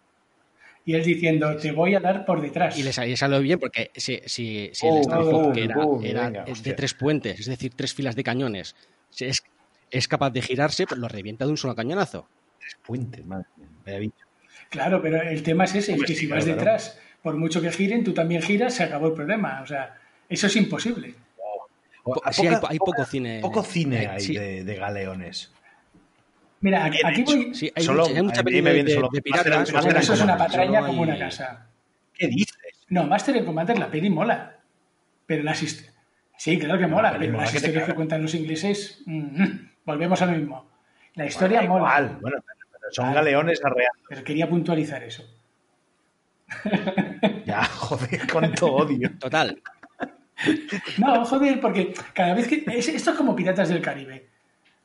Y 0.84 0.96
él 0.96 1.04
diciendo, 1.04 1.56
te 1.58 1.72
voy 1.72 1.94
a 1.94 2.00
dar 2.00 2.26
por 2.26 2.42
detrás. 2.42 2.78
Y 2.78 2.82
le 2.82 2.92
salió, 2.92 3.16
salió 3.16 3.40
bien 3.40 3.60
porque 3.60 3.92
si, 3.96 4.20
si, 4.26 4.72
si 4.74 4.88
Oh, 4.88 4.98
el 4.98 5.24
boom, 5.24 5.54
que 5.54 5.64
era, 5.64 5.76
era 6.04 6.26
venga, 6.30 6.46
de 6.46 6.74
tres 6.74 6.96
puentes, 6.96 7.40
es 7.40 7.46
decir, 7.46 7.76
tres 7.76 7.94
filas 7.94 8.16
de 8.16 8.24
cañones, 8.24 8.76
si 9.12 9.26
es, 9.26 9.44
es 9.92 10.08
capaz 10.08 10.32
de 10.32 10.42
girarse, 10.42 10.88
pues 10.88 11.00
lo 11.00 11.08
revienta 11.08 11.46
de 11.46 11.52
un 11.52 11.58
solo 11.58 11.76
cañonazo. 11.76 12.28
Puente, 12.86 13.24
madre 13.24 13.46
mía, 13.58 13.70
vaya 13.86 14.00
bicho. 14.00 14.26
Claro, 14.70 15.02
pero 15.02 15.22
el 15.22 15.44
tema 15.44 15.66
es 15.66 15.76
ese, 15.76 15.94
es 15.94 16.04
que 16.04 16.16
si 16.16 16.26
vas 16.28 16.44
claro. 16.46 16.58
detrás, 16.58 17.00
por 17.24 17.36
mucho 17.38 17.62
que 17.62 17.72
giren, 17.72 18.04
tú 18.04 18.14
también 18.14 18.42
giras, 18.44 18.76
se 18.76 18.84
acabó 18.84 19.08
el 19.08 19.14
problema. 19.14 19.62
O 19.64 19.66
sea, 19.66 19.96
eso 20.30 20.46
es 20.48 20.56
imposible. 20.58 21.16
Po- 22.04 22.22
A 22.24 22.34
sí, 22.34 22.46
hay, 22.46 22.56
hay 22.68 22.78
poco 22.78 23.06
cine. 23.06 23.40
Poco 23.42 23.64
cine 23.64 24.04
eh, 24.04 24.08
hay 24.10 24.20
sí, 24.20 24.36
de, 24.36 24.64
de 24.66 24.76
galeones. 24.76 25.52
Mira, 26.60 26.86
aquí, 26.86 26.98
Bien 26.98 27.08
aquí 27.08 27.22
hecho. 27.22 27.36
voy... 27.36 27.56
sí, 27.56 27.72
hay, 27.76 27.84
Solo- 27.84 28.04
mucha, 28.04 28.16
hay 28.18 28.24
mucha 28.24 28.44
película 28.44 28.72
de, 28.74 28.84
de 28.84 29.22
piratas. 29.22 29.74
Master 29.74 29.98
eso 29.98 30.14
es 30.14 30.22
una 30.22 30.38
patraña 30.38 30.86
como 30.86 31.02
una 31.02 31.18
casa. 31.18 31.68
¿Qué 32.14 32.28
dices? 32.28 32.56
No, 32.90 33.06
Master 33.06 33.38
and 33.38 33.46
Commander, 33.46 33.80
la 33.80 33.90
peli 33.90 34.10
mola. 34.10 34.58
Pero 35.26 35.44
las 35.44 35.64
Sí, 36.38 36.60
claro 36.60 36.78
que 36.78 36.88
mola, 36.88 37.12
La 37.14 37.20
pero 37.20 37.32
mola 37.32 37.44
las 37.44 37.52
que 37.52 37.58
historias 37.58 37.86
que 37.86 37.94
cuentan 37.96 38.22
los 38.22 38.34
ingleses... 38.36 39.02
mm, 39.06 39.46
volvemos 39.86 40.22
a 40.22 40.26
lo 40.26 40.34
mismo. 40.34 40.70
La 41.16 41.26
historia 41.26 41.60
Bueno, 41.62 41.74
mola. 41.76 42.00
igual, 42.02 42.18
Bueno, 42.22 42.38
pero, 42.46 42.92
son 42.92 43.06
Vale. 43.06 43.16
galeones 43.16 43.64
arreados. 43.64 43.98
Pero 44.10 44.24
quería 44.26 44.50
puntualizar 44.50 45.02
eso. 45.04 45.24
Ya, 47.46 47.64
joder, 47.66 48.22
cuánto 48.32 48.74
odio. 48.74 49.12
Total. 49.20 49.62
No, 50.98 51.24
joder, 51.26 51.60
porque 51.60 51.94
cada 52.14 52.34
vez 52.34 52.48
que. 52.48 52.64
es- 52.68 52.88
esto 52.90 53.12
es 53.12 53.18
como 53.18 53.36
Piratas 53.36 53.70
del 53.70 53.82
Caribe. 53.82 54.30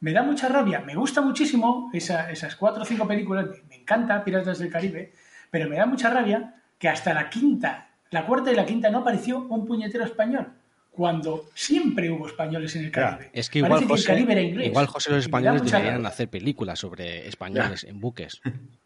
Me 0.00 0.12
da 0.12 0.22
mucha 0.22 0.48
rabia, 0.48 0.80
me 0.80 0.94
gusta 0.94 1.20
muchísimo 1.20 1.90
esa- 1.92 2.30
esas 2.30 2.54
cuatro 2.54 2.82
o 2.82 2.86
cinco 2.86 3.06
películas, 3.08 3.46
me, 3.68 3.76
encanta 3.76 4.22
Piratas 4.22 4.60
del 4.60 4.70
Caribe, 4.70 5.12
pero 5.50 5.68
me 5.68 5.76
da 5.76 5.86
mucha 5.86 6.08
rabia 6.10 6.54
que 6.78 6.88
hasta 6.88 7.12
la 7.12 7.28
quinta, 7.28 7.88
la 8.10 8.24
cuarta 8.24 8.52
y 8.52 8.54
la 8.54 8.64
quinta 8.64 8.90
no 8.90 8.98
apareció 8.98 9.38
un 9.48 9.66
puñetero 9.66 10.04
español, 10.04 10.52
cuando 10.92 11.46
siempre 11.54 12.08
hubo 12.10 12.28
españoles 12.28 12.76
en 12.76 12.84
el 12.84 12.90
Caribe. 12.92 13.30
Es 13.32 13.50
que 13.50 13.58
igual 13.58 13.72
Parece 13.72 13.88
José, 13.88 14.02
el 14.02 14.06
Caribe 14.18 14.32
era 14.34 14.42
inglés. 14.42 14.66
igual 14.68 14.86
José 14.86 15.10
los 15.10 15.24
españoles 15.24 15.62
deberían 15.64 15.94
rabia. 15.94 16.08
hacer 16.08 16.28
películas 16.30 16.78
sobre 16.78 17.26
españoles 17.26 17.82
en 17.82 17.98
buques. 18.00 18.40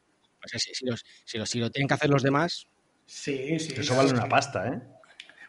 O 0.45 0.49
sea, 0.49 0.59
si, 0.59 0.75
si 0.75 0.85
los- 0.87 1.05
si 1.25 1.39
los- 1.39 1.49
si 1.49 1.59
lo 1.61 1.71
tienen 1.71 1.89
que 1.89 1.95
hacer 1.95 2.11
los 2.11 2.23
demás, 2.23 2.67
Sí, 3.05 3.59
sí. 3.59 3.75
Eso 3.77 3.97
vale 3.97 4.11
una 4.11 4.27
pasta, 4.29 4.69
¿eh? 4.69 4.81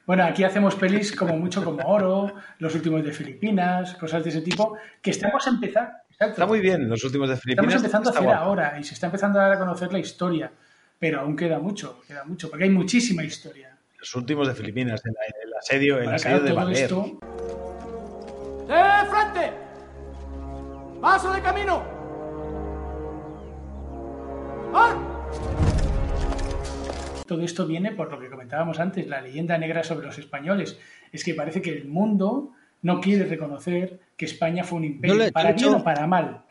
Bueno, 0.06 0.26
aquí 0.26 0.44
hacemos 0.44 0.76
pelis 0.76 1.16
como 1.16 1.38
mucho 1.38 1.64
como 1.64 1.82
Oro, 1.88 2.34
Los 2.60 2.76
últimos 2.76 3.04
de 3.06 3.12
Filipinas, 3.14 3.94
cosas 3.96 4.22
de 4.24 4.32
ese 4.32 4.42
tipo, 4.42 4.76
que 5.02 5.12
estamos 5.12 5.46
empezando. 5.48 5.92
Exacto. 6.10 6.34
Está 6.34 6.46
muy 6.46 6.60
bien, 6.60 6.90
los 6.90 7.04
últimos 7.06 7.30
de 7.30 7.36
Estamos 7.36 7.44
Filipinas. 7.56 7.76
empezando 7.76 8.10
a 8.10 8.12
hacer 8.12 8.24
guapo. 8.24 8.40
ahora 8.42 8.78
y 8.80 8.84
se 8.84 8.96
está 8.96 9.06
empezando 9.06 9.40
a 9.40 9.44
dar 9.44 9.52
a 9.54 9.60
conocer 9.60 9.94
la 9.94 10.00
historia, 10.00 10.52
pero 11.00 11.22
aún 11.22 11.36
queda 11.38 11.60
mucho, 11.60 12.02
queda 12.06 12.26
mucho, 12.26 12.50
porque 12.50 12.66
hay 12.66 12.70
muchísima 12.70 13.24
historia. 13.24 13.78
Los 13.98 14.14
últimos 14.16 14.46
de 14.48 14.56
Filipinas, 14.56 15.02
el, 15.06 15.14
el 15.48 15.54
asedio, 15.54 16.00
el 16.00 16.10
asedio 16.10 16.42
de 16.42 16.52
Valer. 16.52 16.78
esto, 16.84 17.20
¡Eh, 18.70 19.06
frente! 19.10 19.54
¡Paso 21.02 21.32
de 21.34 21.42
camino! 21.42 21.84
Todo 27.28 27.42
esto 27.42 27.66
viene 27.66 27.92
por 27.92 28.12
lo 28.12 28.20
que 28.20 28.30
comentábamos 28.30 28.80
antes, 28.80 29.08
la 29.08 29.22
leyenda 29.22 29.58
negra 29.58 29.84
sobre 29.84 30.06
los 30.06 30.18
españoles. 30.20 30.78
Es 31.12 31.24
que 31.24 31.34
parece 31.34 31.62
que 31.62 31.72
el 31.72 31.86
mundo 31.86 32.52
no 32.82 33.00
quiere 33.00 33.26
reconocer 33.26 34.00
que 34.18 34.26
España 34.26 34.64
fue 34.64 34.80
un 34.80 34.86
imperio, 34.86 35.32
para 35.32 35.54
bien 35.54 35.74
o 35.76 35.84
para 35.84 36.06
mal. 36.06 36.44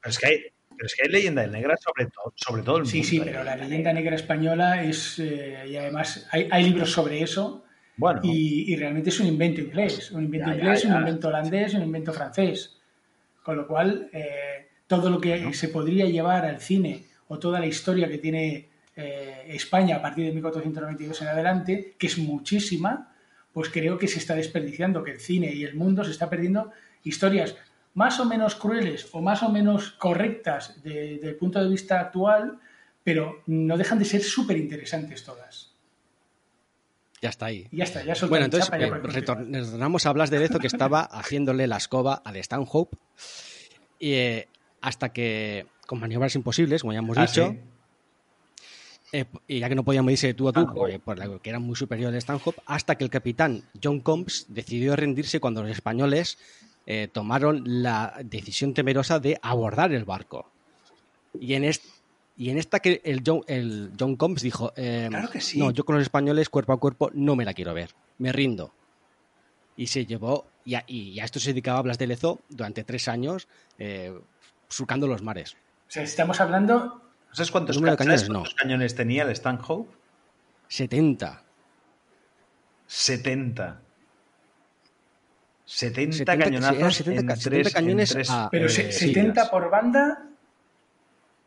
Pero 0.00 0.10
es 0.10 0.18
que 0.18 0.26
hay, 0.26 0.38
pero 0.70 0.86
es 0.86 0.94
que 0.94 1.02
hay 1.04 1.08
leyenda 1.12 1.46
negra 1.46 1.76
sobre 1.76 2.06
todo, 2.06 2.32
sobre 2.36 2.62
todo 2.62 2.78
el 2.78 2.86
Sí, 2.86 2.98
mundo. 2.98 3.08
sí, 3.08 3.16
¿eh? 3.18 3.22
pero 3.24 3.44
la 3.44 3.56
leyenda 3.56 3.92
negra 3.92 4.14
española 4.14 4.82
es, 4.84 5.18
eh, 5.18 5.64
y 5.68 5.76
además 5.76 6.28
hay, 6.30 6.48
hay 6.50 6.64
libros 6.64 6.92
sobre 6.92 7.20
eso, 7.22 7.64
Bueno, 7.96 8.20
y, 8.22 8.72
y 8.72 8.76
realmente 8.76 9.10
es 9.10 9.18
un 9.20 9.26
invento 9.26 9.60
inglés, 9.60 10.12
un 10.12 10.24
invento 10.24 10.50
Ya, 10.50 10.54
ya, 10.56 10.62
inglés, 10.62 10.84
un 10.84 10.94
invento 10.96 11.28
holandés, 11.28 11.74
un 11.74 11.82
invento 11.82 12.12
francés. 12.12 12.76
Con 13.42 13.56
lo 13.56 13.66
cual, 13.66 14.08
eh, 14.12 14.68
todo 14.86 15.10
lo 15.10 15.20
que 15.20 15.52
se 15.52 15.68
podría 15.68 16.06
llevar 16.06 16.44
al 16.46 16.60
cine 16.60 17.02
o 17.28 17.38
toda 17.38 17.60
la 17.60 17.66
historia 17.66 18.08
que 18.08 18.18
tiene 18.18 18.68
eh, 18.96 19.44
España 19.48 19.96
a 19.96 20.02
partir 20.02 20.24
de 20.26 20.32
1492 20.32 21.22
en 21.22 21.28
adelante, 21.28 21.94
que 21.98 22.06
es 22.06 22.18
muchísima, 22.18 23.12
pues 23.52 23.68
creo 23.70 23.98
que 23.98 24.08
se 24.08 24.18
está 24.18 24.34
desperdiciando, 24.34 25.02
que 25.04 25.12
el 25.12 25.20
cine 25.20 25.52
y 25.52 25.64
el 25.64 25.74
mundo 25.74 26.04
se 26.04 26.10
está 26.10 26.28
perdiendo 26.30 26.70
historias 27.02 27.56
más 27.94 28.18
o 28.20 28.24
menos 28.24 28.56
crueles 28.56 29.08
o 29.12 29.20
más 29.20 29.42
o 29.42 29.48
menos 29.50 29.90
correctas 29.92 30.82
de- 30.82 31.14
desde 31.14 31.28
el 31.28 31.36
punto 31.36 31.62
de 31.62 31.68
vista 31.70 32.00
actual, 32.00 32.58
pero 33.04 33.42
no 33.46 33.76
dejan 33.76 33.98
de 33.98 34.04
ser 34.04 34.22
súper 34.22 34.56
interesantes 34.56 35.22
todas. 35.24 35.70
Ya 37.22 37.30
está 37.30 37.46
ahí. 37.46 37.66
Ya 37.72 37.84
está, 37.84 38.04
ya 38.04 38.14
Bueno, 38.28 38.44
entonces 38.46 38.66
chapa, 38.66 38.78
ya 38.78 38.86
eh, 38.86 38.90
continuar. 38.90 39.14
retornamos 39.16 40.04
a 40.06 40.12
Blas 40.12 40.30
de 40.30 40.40
Lezo 40.40 40.58
que 40.58 40.66
estaba 40.66 41.02
haciéndole 41.02 41.66
la 41.66 41.76
escoba 41.78 42.20
al 42.24 42.36
Stanhope 42.36 42.98
y, 43.98 44.12
eh, 44.14 44.48
hasta 44.82 45.12
que, 45.12 45.66
con 45.86 46.00
maniobras 46.00 46.34
imposibles, 46.34 46.82
como 46.82 46.92
ya 46.92 46.98
hemos 47.00 47.16
Ah, 47.18 47.22
dicho, 47.26 47.50
sí. 47.50 47.60
eh, 49.12 49.26
y 49.46 49.60
ya 49.60 49.68
que 49.68 49.74
no 49.74 49.84
podían 49.84 50.04
medirse 50.04 50.26
de 50.28 50.34
tú 50.34 50.48
a 50.48 50.52
tú, 50.52 50.66
porque, 50.74 50.98
por 50.98 51.18
la- 51.18 51.38
que 51.38 51.50
era 51.50 51.58
muy 51.58 51.76
superior 51.76 52.12
al 52.12 52.20
Stanhope, 52.20 52.60
hasta 52.66 52.96
que 52.96 53.04
el 53.04 53.10
capitán 53.10 53.62
John 53.82 54.00
Combs 54.00 54.46
decidió 54.48 54.96
rendirse 54.96 55.40
cuando 55.40 55.62
los 55.62 55.70
españoles 55.70 56.38
eh, 56.86 57.08
tomaron 57.12 57.62
la 57.82 58.14
decisión 58.24 58.74
temerosa 58.74 59.18
de 59.18 59.38
abordar 59.42 59.92
el 59.92 60.04
barco. 60.04 60.50
Y 61.40 61.54
en, 61.54 61.64
y 62.36 62.50
en 62.50 62.58
esta 62.58 62.80
que 62.80 63.00
el 63.04 63.22
John, 63.24 63.40
el 63.46 63.90
John 63.98 64.16
Combs 64.16 64.42
dijo, 64.42 64.72
eh, 64.76 65.06
Claro 65.08 65.30
que 65.30 65.40
sí. 65.40 65.58
no, 65.58 65.70
yo 65.70 65.84
con 65.84 65.94
los 65.96 66.02
españoles 66.02 66.48
cuerpo 66.50 66.72
a 66.74 66.80
cuerpo 66.80 67.10
no 67.14 67.36
me 67.36 67.44
la 67.46 67.54
quiero 67.54 67.72
ver, 67.72 67.90
me 68.18 68.32
rindo. 68.32 68.72
Y 69.76 69.86
se 69.86 70.04
llevó, 70.06 70.44
y 70.64 70.74
a, 70.74 70.84
y 70.86 71.18
a 71.20 71.24
esto 71.24 71.40
se 71.40 71.50
dedicaba 71.50 71.80
Blas 71.82 71.98
de 71.98 72.06
Lezo 72.06 72.40
durante 72.50 72.84
tres 72.84 73.08
años, 73.08 73.48
eh, 73.78 74.12
surcando 74.68 75.06
los 75.06 75.22
mares. 75.22 75.56
Sea, 75.94 76.02
estamos 76.02 76.40
hablando 76.40 77.00
¿Sabes 77.30 77.52
cuántos, 77.52 77.78
ca- 77.80 77.96
cañones? 77.96 78.22
sabes 78.22 78.28
cuántos 78.32 78.52
No. 78.52 78.56
cañones 78.60 78.96
tenía 78.96 79.22
el 79.22 79.30
Stanhope? 79.30 79.88
70. 80.66 81.44
70. 82.88 83.80
70, 85.64 86.16
70 86.16 86.44
cañonazos 86.44 86.76
eran 86.78 86.90
70 86.92 87.20
en 87.20 87.26
ca- 87.28 87.34
tres- 87.34 87.44
70 87.44 87.70
cañones 87.70 88.10
en 88.10 88.14
tres, 88.16 88.30
a- 88.30 88.48
Pero 88.50 88.66
eh, 88.66 88.68
sí, 88.70 88.90
70 88.90 89.32
días. 89.42 89.48
por 89.50 89.70
banda 89.70 90.26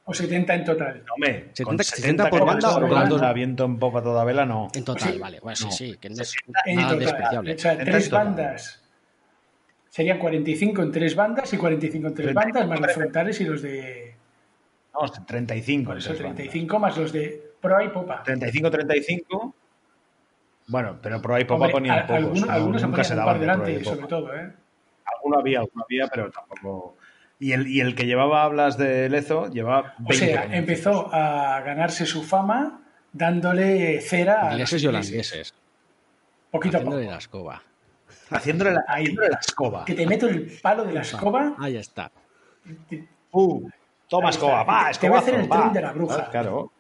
o 0.06 0.14
70 0.14 0.56
en 0.56 0.64
total. 0.64 1.04
No, 1.06 1.14
hombre, 1.16 1.50
70 1.52 1.64
con 1.66 1.84
70 1.84 2.30
por 2.30 2.46
banda 2.46 2.74
por 2.74 2.84
o 2.86 2.88
por 2.88 2.96
banda, 2.96 3.34
viento 3.34 3.66
en 3.66 3.78
popa 3.80 4.02
toda 4.02 4.24
vela, 4.24 4.46
no. 4.46 4.70
En 4.74 4.86
total, 4.86 5.12
Sí. 5.12 5.20
vale. 5.20 5.42
Bueno, 5.42 5.58
sí, 5.58 5.66
No. 5.66 5.72
sí, 5.72 5.98
que 6.00 6.10
no 6.10 6.22
es 6.22 6.34
En 6.66 6.76
nada 6.78 6.88
total. 6.94 7.00
despreciable. 7.06 7.54
O 7.54 7.60
sea, 7.60 7.74
En 7.74 7.80
tres 7.84 8.10
bandas. 8.10 8.84
Serían 9.90 10.20
45 10.20 10.84
en 10.84 10.92
tres 10.94 11.16
bandas 11.18 11.52
y 11.54 11.58
45 11.58 12.08
en 12.08 12.14
tres 12.14 12.28
35 12.34 12.60
bandas, 12.60 12.70
más 12.70 12.80
los 12.88 12.94
frontales 12.96 13.42
y 13.42 13.44
los 13.44 13.62
de. 13.62 14.07
No, 15.02 15.26
35. 15.26 15.88
Por 15.90 15.98
eso 15.98 16.10
en 16.10 16.16
tres 16.16 16.24
bandas. 16.28 16.38
35 16.38 16.80
más 16.80 16.98
los 16.98 17.12
de 17.14 17.52
proa 17.62 17.84
y 17.84 17.90
popa. 17.90 18.24
35, 18.24 18.72
35. 18.72 19.56
Bueno, 20.68 21.00
pero 21.02 21.22
pro 21.22 21.40
y 21.40 21.46
popa 21.46 21.56
Hombre, 21.66 21.72
ponían 21.72 22.00
a- 22.00 22.02
pocos. 22.08 22.16
algunos, 22.18 22.46
no, 22.48 22.52
algunos 22.54 22.82
se 22.82 22.88
nunca 22.88 23.04
se 23.04 23.16
ponían 23.16 23.20
un 23.20 23.26
daban 23.26 23.40
par 23.40 23.40
de 23.40 23.46
pro 23.64 23.70
y 23.70 23.72
delante, 23.74 23.90
sobre 23.90 24.08
todo, 24.08 24.36
¿eh? 24.36 24.54
Alguno 25.06 25.40
había, 25.40 25.60
alguno 25.60 25.84
había, 25.86 26.08
pero 26.08 26.32
tampoco. 26.32 26.98
Y 27.40 27.52
el, 27.54 27.68
y 27.68 27.80
el 27.82 27.96
que 27.96 28.06
llevaba 28.06 28.44
hablas 28.44 28.78
de 28.78 29.08
Lezo 29.10 29.48
llevaba 29.50 29.94
20 30.00 30.14
O 30.14 30.14
sea, 30.18 30.58
empezó 30.58 31.14
a 31.14 31.62
ganarse 31.62 32.06
su 32.06 32.24
fama 32.24 32.82
dándole 33.14 34.02
cera 34.02 34.48
a 34.50 34.52
Ingleses 34.54 34.84
y 34.84 34.88
holandeses. 34.88 35.54
Poquito 36.52 36.78
a 36.78 36.80
poco. 36.82 36.92
Haciéndole 36.96 37.12
la 37.12 37.18
escoba. 37.18 37.64
Haciéndole 38.30 38.72
la, 38.74 38.86
Ahí. 38.88 39.04
haciéndole 39.04 39.30
la 39.30 39.38
escoba. 39.40 39.86
Que 39.86 39.94
te 39.94 40.06
meto 40.08 40.28
el 40.28 40.52
palo 40.62 40.84
de 40.84 40.94
la 40.94 41.02
escoba. 41.02 41.56
Ahí 41.60 41.78
está. 41.78 42.12
Uh, 43.32 43.70
toma 44.10 44.30
escoba, 44.30 44.64
va, 44.64 44.92
Te 44.92 45.08
voy 45.10 45.18
a 45.18 45.22
hacer 45.22 45.36
el 45.36 45.52
va. 45.52 45.62
tren 45.62 45.74
de 45.74 45.82
la 45.82 45.92
bruja. 45.94 46.26
Ah, 46.28 46.32
Claro. 46.32 46.72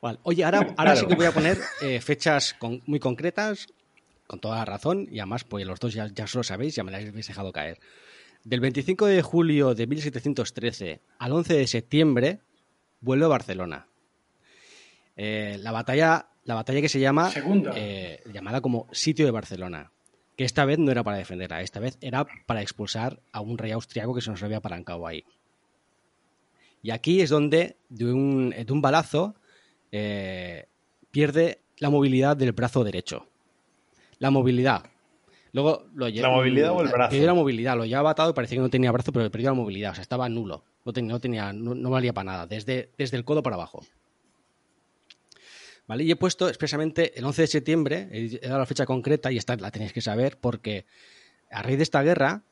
Vale. 0.00 0.18
Oye, 0.22 0.44
ahora, 0.44 0.58
ahora 0.58 0.74
Claro. 0.76 0.96
sí 1.00 1.06
que 1.06 1.14
voy 1.16 1.26
a 1.26 1.32
poner 1.32 1.58
eh, 1.82 2.00
fechas 2.00 2.54
con- 2.58 2.80
muy 2.86 3.00
concretas, 3.00 3.66
con 4.28 4.38
toda 4.38 4.58
la 4.58 4.64
razón, 4.64 5.08
y 5.10 5.18
además, 5.18 5.42
pues 5.44 5.66
los 5.66 5.80
dos 5.80 5.92
ya, 5.94 6.06
ya 6.06 6.26
lo 6.32 6.42
sabéis, 6.44 6.76
ya 6.76 6.84
me 6.84 6.92
las 6.92 7.04
habéis 7.04 7.26
dejado 7.26 7.50
caer. 7.52 7.80
Del 8.44 8.60
25 8.60 9.06
de 9.06 9.22
julio 9.22 9.74
de 9.74 9.86
1713 9.88 11.00
al 11.18 11.32
11 11.32 11.54
de 11.54 11.66
septiembre, 11.66 12.38
vuelve 13.00 13.24
a 13.24 13.28
Barcelona. 13.28 13.86
Eh, 15.16 15.58
la 15.60 15.72
batalla, 15.72 16.28
la 16.44 16.54
batalla 16.54 16.80
que 16.80 16.88
se 16.88 17.00
llama, 17.00 17.30
eh, 17.74 18.22
llamada 18.32 18.60
como 18.60 18.86
Sitio 18.92 19.24
de 19.24 19.32
Barcelona, 19.32 19.90
que 20.36 20.44
esta 20.44 20.64
vez 20.64 20.78
no 20.78 20.92
era 20.92 21.02
para 21.02 21.16
defenderla, 21.16 21.60
esta 21.62 21.80
vez 21.80 21.98
era 22.00 22.24
para 22.46 22.62
expulsar 22.62 23.18
a 23.32 23.40
un 23.40 23.58
rey 23.58 23.72
austriaco 23.72 24.14
que 24.14 24.20
se 24.20 24.30
nos 24.30 24.42
había 24.44 24.58
apalancado 24.58 25.06
ahí. 25.06 25.24
Y 26.82 26.90
aquí 26.90 27.20
es 27.20 27.30
donde, 27.30 27.76
de 27.88 28.04
un, 28.12 28.50
de 28.50 28.72
un 28.72 28.80
balazo, 28.80 29.34
eh, 29.92 30.66
pierde 31.10 31.60
la 31.78 31.90
movilidad 31.90 32.36
del 32.36 32.52
brazo 32.52 32.84
derecho. 32.84 33.26
La 34.18 34.30
movilidad. 34.30 34.84
Luego 35.52 35.86
lo 35.94 36.08
lle- 36.08 36.20
¿La 36.20 36.28
movilidad 36.30 36.72
o 36.72 36.82
el 36.82 36.88
brazo? 36.88 37.10
Perdió 37.10 37.26
la 37.26 37.34
movilidad, 37.34 37.76
lo 37.76 37.84
llevaba 37.84 38.10
atado 38.10 38.30
y 38.30 38.34
parecía 38.34 38.56
que 38.56 38.62
no 38.62 38.70
tenía 38.70 38.92
brazo, 38.92 39.12
pero 39.12 39.30
perdió 39.30 39.50
la 39.50 39.54
movilidad, 39.54 39.92
o 39.92 39.94
sea, 39.94 40.02
estaba 40.02 40.28
nulo. 40.28 40.64
No 40.84 40.92
tenía, 40.92 41.12
no, 41.12 41.20
tenía, 41.20 41.52
no, 41.52 41.74
no 41.74 41.90
valía 41.90 42.12
para 42.12 42.24
nada, 42.32 42.46
desde, 42.46 42.90
desde 42.98 43.16
el 43.16 43.24
codo 43.24 43.42
para 43.42 43.56
abajo. 43.56 43.84
¿Vale? 45.86 46.04
Y 46.04 46.10
he 46.10 46.16
puesto 46.16 46.48
expresamente 46.48 47.18
el 47.18 47.24
11 47.24 47.42
de 47.42 47.48
septiembre, 47.48 48.08
he 48.12 48.38
he 48.42 48.46
dado 48.46 48.58
la 48.58 48.66
fecha 48.66 48.84
concreta 48.84 49.32
y 49.32 49.38
esta 49.38 49.56
la 49.56 49.70
tenéis 49.70 49.92
que 49.92 50.02
saber 50.02 50.38
porque 50.38 50.84
a 51.50 51.62
raíz 51.62 51.78
de 51.78 51.82
esta 51.82 52.02
guerra, 52.02 52.42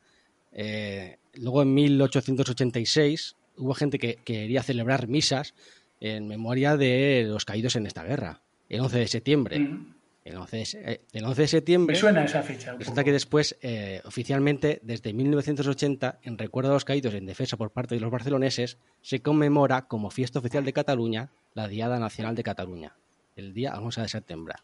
eh, 0.51 1.17
luego 1.35 1.61
en 1.61 1.71
1886 1.73 3.35
hubo 3.57 3.73
gente 3.73 3.99
que, 3.99 4.15
que 4.15 4.23
quería 4.41 4.63
celebrar 4.63 5.07
misas 5.07 5.53
en 5.99 6.27
memoria 6.27 6.77
de 6.77 7.25
los 7.27 7.45
caídos 7.45 7.75
en 7.75 7.85
esta 7.87 8.03
guerra, 8.03 8.41
el 8.69 8.81
11 8.81 8.99
de 8.99 9.07
septiembre. 9.07 9.59
Mm. 9.59 9.93
El 10.25 10.35
11 10.35 10.57
de, 10.57 10.65
se- 10.65 10.91
eh, 10.91 11.01
el 11.13 11.23
11 11.23 11.41
de 11.43 11.47
septiembre 11.47 11.93
Me 11.93 11.99
suena 11.99 12.25
esa 12.25 12.43
fecha. 12.43 12.73
Resulta 12.77 13.05
que 13.05 13.13
después, 13.13 13.57
eh, 13.61 14.01
oficialmente, 14.03 14.81
desde 14.83 15.13
1980, 15.13 16.19
en 16.21 16.37
recuerdo 16.37 16.71
a 16.71 16.73
los 16.73 16.83
caídos 16.83 17.13
en 17.13 17.25
defensa 17.25 17.55
por 17.55 17.71
parte 17.71 17.95
de 17.95 18.01
los 18.01 18.11
barceloneses, 18.11 18.77
se 19.01 19.21
conmemora 19.21 19.83
como 19.87 20.09
fiesta 20.11 20.39
oficial 20.39 20.65
de 20.65 20.73
Cataluña 20.73 21.29
la 21.53 21.69
Diada 21.69 21.97
Nacional 21.97 22.35
de 22.35 22.43
Cataluña, 22.43 22.97
el 23.37 23.53
día 23.53 23.79
11 23.79 24.01
de 24.01 24.07
septiembre. 24.09 24.55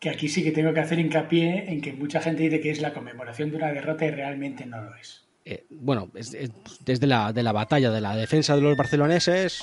Que 0.00 0.10
aquí 0.10 0.28
sí 0.28 0.44
que 0.44 0.52
tengo 0.52 0.74
que 0.74 0.80
hacer 0.80 0.98
hincapié 0.98 1.64
en 1.72 1.80
que 1.80 1.94
mucha 1.94 2.20
gente 2.20 2.42
dice 2.42 2.60
que 2.60 2.70
es 2.70 2.82
la 2.82 2.92
conmemoración 2.92 3.50
de 3.50 3.56
una 3.56 3.72
derrota 3.72 4.04
y 4.04 4.10
realmente 4.10 4.66
no 4.66 4.82
lo 4.82 4.94
es. 4.96 5.23
Eh, 5.46 5.66
bueno, 5.70 6.10
es- 6.14 6.32
es 6.34 6.50
desde 6.84 7.06
la, 7.06 7.32
de 7.32 7.42
la 7.42 7.52
batalla 7.52 7.90
de 7.90 8.00
la 8.00 8.16
defensa 8.16 8.54
de 8.56 8.62
los 8.62 8.76
barceloneses, 8.76 9.62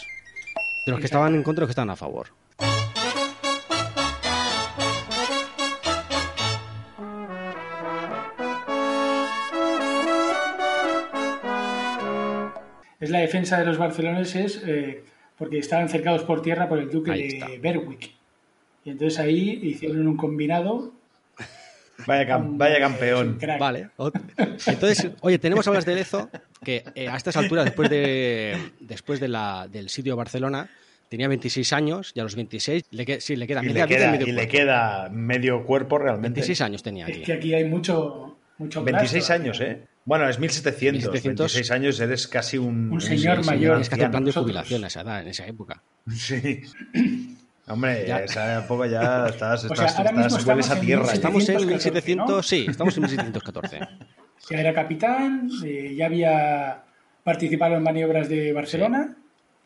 de 0.86 0.92
los 0.92 1.00
que 1.00 1.06
estaban 1.08 1.34
en 1.34 1.44
contra 1.44 1.62
y 1.62 1.64
los 1.64 1.70
que 1.70 1.72
estaban 1.72 1.90
a 1.90 1.96
favor. 1.96 2.28
Es 13.00 13.10
la 13.10 13.20
defensa 13.20 13.58
de 13.60 13.66
los 13.66 13.78
barceloneses 13.78 14.62
eh, 14.66 15.04
porque 15.38 15.58
estaban 15.58 15.90
cercados 15.90 16.24
por 16.24 16.42
tierra 16.42 16.70
por 16.70 16.78
el 16.78 16.90
duque 16.90 17.12
de. 17.12 17.60
Berwick. 17.60 18.12
Y 18.86 18.92
entonces 18.92 19.20
ahí 19.20 19.60
hicieron 19.64 20.08
un 20.08 20.18
combinado. 20.18 20.94
Vaya, 22.08 22.28
cam- 22.28 22.58
vaya 22.58 22.80
campeón. 22.80 23.38
Vale. 23.60 23.90
Entonces, 24.68 25.10
oye, 25.22 25.40
tenemos 25.40 25.68
a 25.68 25.72
Blas 25.72 25.86
de 25.86 25.96
Lezo 25.96 26.30
que 26.64 26.84
eh, 26.96 27.08
a 27.08 27.18
estas 27.18 27.36
alturas, 27.38 27.66
después 27.66 27.90
de 27.90 28.58
después 28.80 29.20
de 29.20 29.28
la, 29.28 29.68
del 29.72 29.90
sitio 29.90 30.14
de 30.14 30.18
Barcelona, 30.18 30.70
tenía 31.10 31.28
26 31.28 31.74
años 31.74 32.12
y 32.16 32.20
a 32.20 32.24
los 32.24 32.36
26 32.36 32.84
le, 32.92 33.06
que- 33.06 33.22
sí, 33.22 33.36
le 33.36 33.48
queda 33.48 33.64
Y 33.64 33.68
media 33.68 33.86
le 33.86 33.88
vida 33.88 33.96
y 33.96 33.98
queda, 34.00 34.12
medio 34.12 34.28
y 34.28 34.32
le 34.32 34.36
cuerpo. 34.48 34.52
queda 34.52 35.10
medio 35.10 35.66
cuerpo 35.66 35.98
realmente. 35.98 36.40
26 36.40 36.62
años 36.62 36.84
tenía 36.84 37.06
Es 37.08 37.16
aquí. 37.18 37.24
que 37.26 37.34
aquí 37.34 37.54
hay 37.54 37.66
mucho, 37.66 38.38
mucho 38.58 38.84
26 38.84 39.26
plazo. 39.26 39.42
años, 39.42 39.62
¿eh? 39.62 39.88
Bueno, 40.04 40.28
es 40.28 40.40
1700. 40.40 41.04
1700. 41.12 41.54
26 41.54 41.72
años 41.72 42.00
eres 42.00 42.28
casi 42.28 42.58
un, 42.58 42.92
Un 42.92 43.02
señor 43.02 43.46
mayor. 43.46 43.74
Tienes 43.74 43.90
que 43.90 43.96
hacer 43.96 44.10
plan 44.12 44.26
de 44.26 44.32
jubilación 44.32 44.84
a 44.84 44.88
esa 44.88 45.02
edad, 45.02 45.22
en 45.22 45.28
esa 45.28 45.46
época. 45.46 45.84
Sí. 46.16 46.62
Hombre, 47.68 48.06
Ya. 48.08 48.20
esa 48.20 48.60
época 48.64 48.88
ya 48.88 49.28
estás, 49.28 49.64
O 49.70 49.76
sea, 49.76 49.86
estás, 49.86 50.06
estás- 50.06 50.46
hueles 50.46 50.70
a 50.70 50.80
tierra. 50.80 51.04
1700. 51.04 51.14
Estamos 51.14 51.50
en 51.50 51.56
1714, 51.56 51.92
1700, 51.92 52.30
¿no? 52.38 52.44
sí, 52.44 52.66
estamos 52.68 52.98
en 52.98 53.02
1714. 53.04 53.80
Ya 54.50 54.60
era 54.60 54.74
capitán, 54.74 55.50
eh, 55.64 55.94
ya 55.96 56.08
había 56.08 56.84
participado 57.24 57.76
en 57.76 57.84
maniobras 57.84 58.28
de 58.28 58.52
Barcelona 58.54 59.16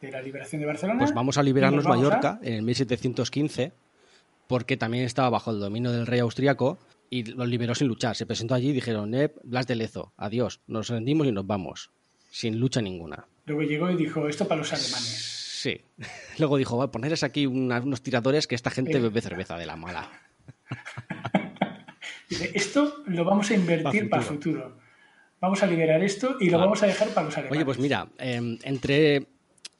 de 0.01 0.11
la 0.11 0.21
liberación 0.21 0.59
de 0.61 0.67
Barcelona. 0.67 0.99
Pues 0.99 1.13
vamos 1.13 1.37
a 1.37 1.43
liberarnos 1.43 1.83
nos 1.85 1.89
vamos 1.89 2.05
a- 2.05 2.09
Mallorca 2.09 2.39
en 2.43 2.53
el 2.55 2.61
1715, 2.63 3.71
porque 4.47 4.77
también 4.77 5.05
estaba 5.05 5.29
bajo 5.29 5.51
el 5.51 5.59
dominio 5.59 5.91
del 5.91 6.05
rey 6.05 6.19
austriaco 6.19 6.77
y 7.09 7.23
lo 7.23 7.45
liberó 7.45 7.73
sin 7.73 7.87
luchar. 7.87 8.15
Se 8.15 8.25
presentó 8.25 8.53
allí 8.53 8.69
y 8.69 8.73
dijeron, 8.73 9.13
eh, 9.15 9.31
Blas 9.43 9.65
de 9.67 9.75
Lezo, 9.75 10.11
adiós, 10.17 10.59
nos 10.67 10.89
rendimos 10.89 11.25
y 11.27 11.31
nos 11.31 11.47
vamos, 11.47 11.89
sin 12.29 12.59
lucha 12.59 12.81
ninguna. 12.81 13.25
Luego 13.45 13.61
llegó 13.63 13.89
y 13.89 13.95
dijo, 13.95 14.27
esto 14.27 14.47
para 14.47 14.59
los 14.59 14.73
alemanes. 14.73 15.31
Sí. 15.65 15.81
Luego 16.37 16.57
dijo, 16.57 16.77
va, 16.77 16.91
poneros 16.91 17.23
aquí 17.23 17.47
una- 17.47 17.79
unos 17.79 18.03
tiradores 18.03 18.45
que 18.45 18.53
esta 18.53 18.69
gente 18.69 18.99
bebe 18.99 19.19
cerveza 19.19 19.57
de 19.57 19.65
la 19.65 19.75
mala. 19.75 20.11
Dice, 22.29 22.51
esto 22.53 23.03
lo 23.07 23.23
vamos 23.25 23.49
a 23.49 23.55
invertir 23.55 24.09
Pa' 24.09 24.17
para 24.17 24.23
futuro. 24.23 24.77
Vamos 25.41 25.63
a 25.63 25.67
liberar 25.67 26.03
esto 26.03 26.37
y 26.39 26.49
lo 26.51 26.59
vamos 26.59 26.83
a 26.83 26.87
dejar 26.87 27.09
para 27.09 27.25
los 27.25 27.35
alemanes. 27.37 27.57
Oye, 27.57 27.65
pues 27.65 27.79
mira, 27.79 28.09
eh, 28.19 28.57
entre 28.63 29.25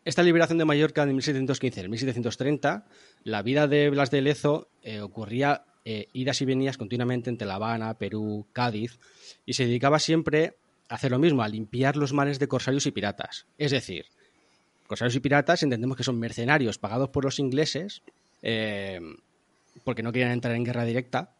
esta 0.03 0.23
liberación 0.23 0.57
de 0.57 0.65
Mallorca 0.65 1.05
de 1.05 1.13
1715 1.13 1.79
y 1.79 1.83
el 1.83 1.89
1730, 1.89 2.85
la 3.23 3.41
vida 3.43 3.67
de 3.67 3.89
Blas 3.91 4.09
de 4.11 4.21
Lezo 4.21 4.69
eh, 4.81 5.01
ocurría 5.01 5.65
eh, 5.85 6.07
idas 6.13 6.41
y 6.41 6.45
venidas 6.45 6.77
continuamente 6.77 7.29
entre 7.29 7.47
La 7.47 7.55
Habana, 7.55 7.95
Perú, 7.97 8.47
Cádiz, 8.53 8.99
y 9.45 9.53
se 9.53 9.65
dedicaba 9.65 9.99
siempre 9.99 10.57
a 10.89 10.95
hacer 10.95 11.11
lo 11.11 11.19
mismo, 11.19 11.41
a 11.43 11.47
limpiar 11.47 11.95
los 11.95 12.11
mares 12.13 12.37
de 12.39 12.47
corsarios 12.47 12.85
y 12.87 12.91
piratas. 12.91 13.45
Es 13.57 13.71
decir, 13.71 14.05
corsarios 14.87 15.15
y 15.15 15.19
piratas 15.19 15.63
entendemos 15.63 15.97
que 15.97 16.03
son 16.03 16.19
mercenarios 16.19 16.77
pagados 16.77 17.09
por 17.09 17.23
los 17.23 17.39
ingleses 17.39 18.01
eh, 18.41 18.99
porque 19.83 20.03
no 20.03 20.11
querían 20.11 20.31
entrar 20.31 20.55
en 20.55 20.63
guerra 20.63 20.85
directa. 20.85 21.31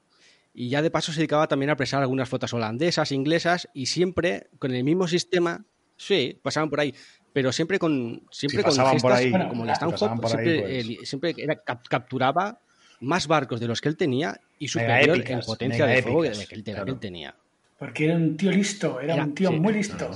Y 0.54 0.70
ya 0.70 0.82
de 0.82 0.90
paso 0.90 1.12
se 1.12 1.20
dedicaba 1.20 1.48
también 1.48 1.70
a 1.70 1.74
apresar 1.74 2.02
algunas 2.02 2.30
flotas 2.30 2.54
holandesas, 2.54 3.12
inglesas, 3.12 3.68
y 3.74 3.88
siempre 3.88 4.48
con 4.58 4.74
el 4.74 4.84
mismo 4.84 5.08
sistema. 5.08 5.66
Sí, 5.98 6.38
pasaban 6.42 6.70
por 6.70 6.80
ahí, 6.80 6.94
pero 7.34 7.52
siempre 7.52 7.78
con 7.80 8.22
siempre 8.32 8.60
Si 8.60 8.64
con 8.64 8.72
pasaban 8.72 8.98
por 9.00 9.12
gestas 9.18 9.42
ahí, 9.44 9.50
como 9.50 9.64
el 9.66 9.70
Stanhope, 9.72 10.28
siempre, 10.28 10.62
pues. 10.98 11.10
siempre 11.10 11.34
era- 11.38 11.56
cap- 11.58 11.86
capturaba 11.88 12.60
más 13.02 13.28
barcos 13.28 13.60
de 13.60 13.68
los 13.68 13.82
que 13.82 13.90
él 13.90 13.98
tenía 13.98 14.40
y 14.58 14.68
superior 14.70 15.22
en 15.30 15.40
potencia 15.42 15.86
de 15.86 16.02
fuego 16.02 16.24
de 16.24 16.46
que 16.48 16.56
él, 16.56 16.64
claro. 16.64 16.96
tenía. 16.98 17.36
Porque 17.78 18.06
era 18.06 18.16
un 18.16 18.38
tío 18.38 18.52
listo, 18.52 19.00
era, 19.02 19.14
Era- 19.16 19.24
un 19.26 19.36
tío 19.36 19.50
sí. 19.50 19.60
muy 19.60 19.74
listo. 19.74 20.10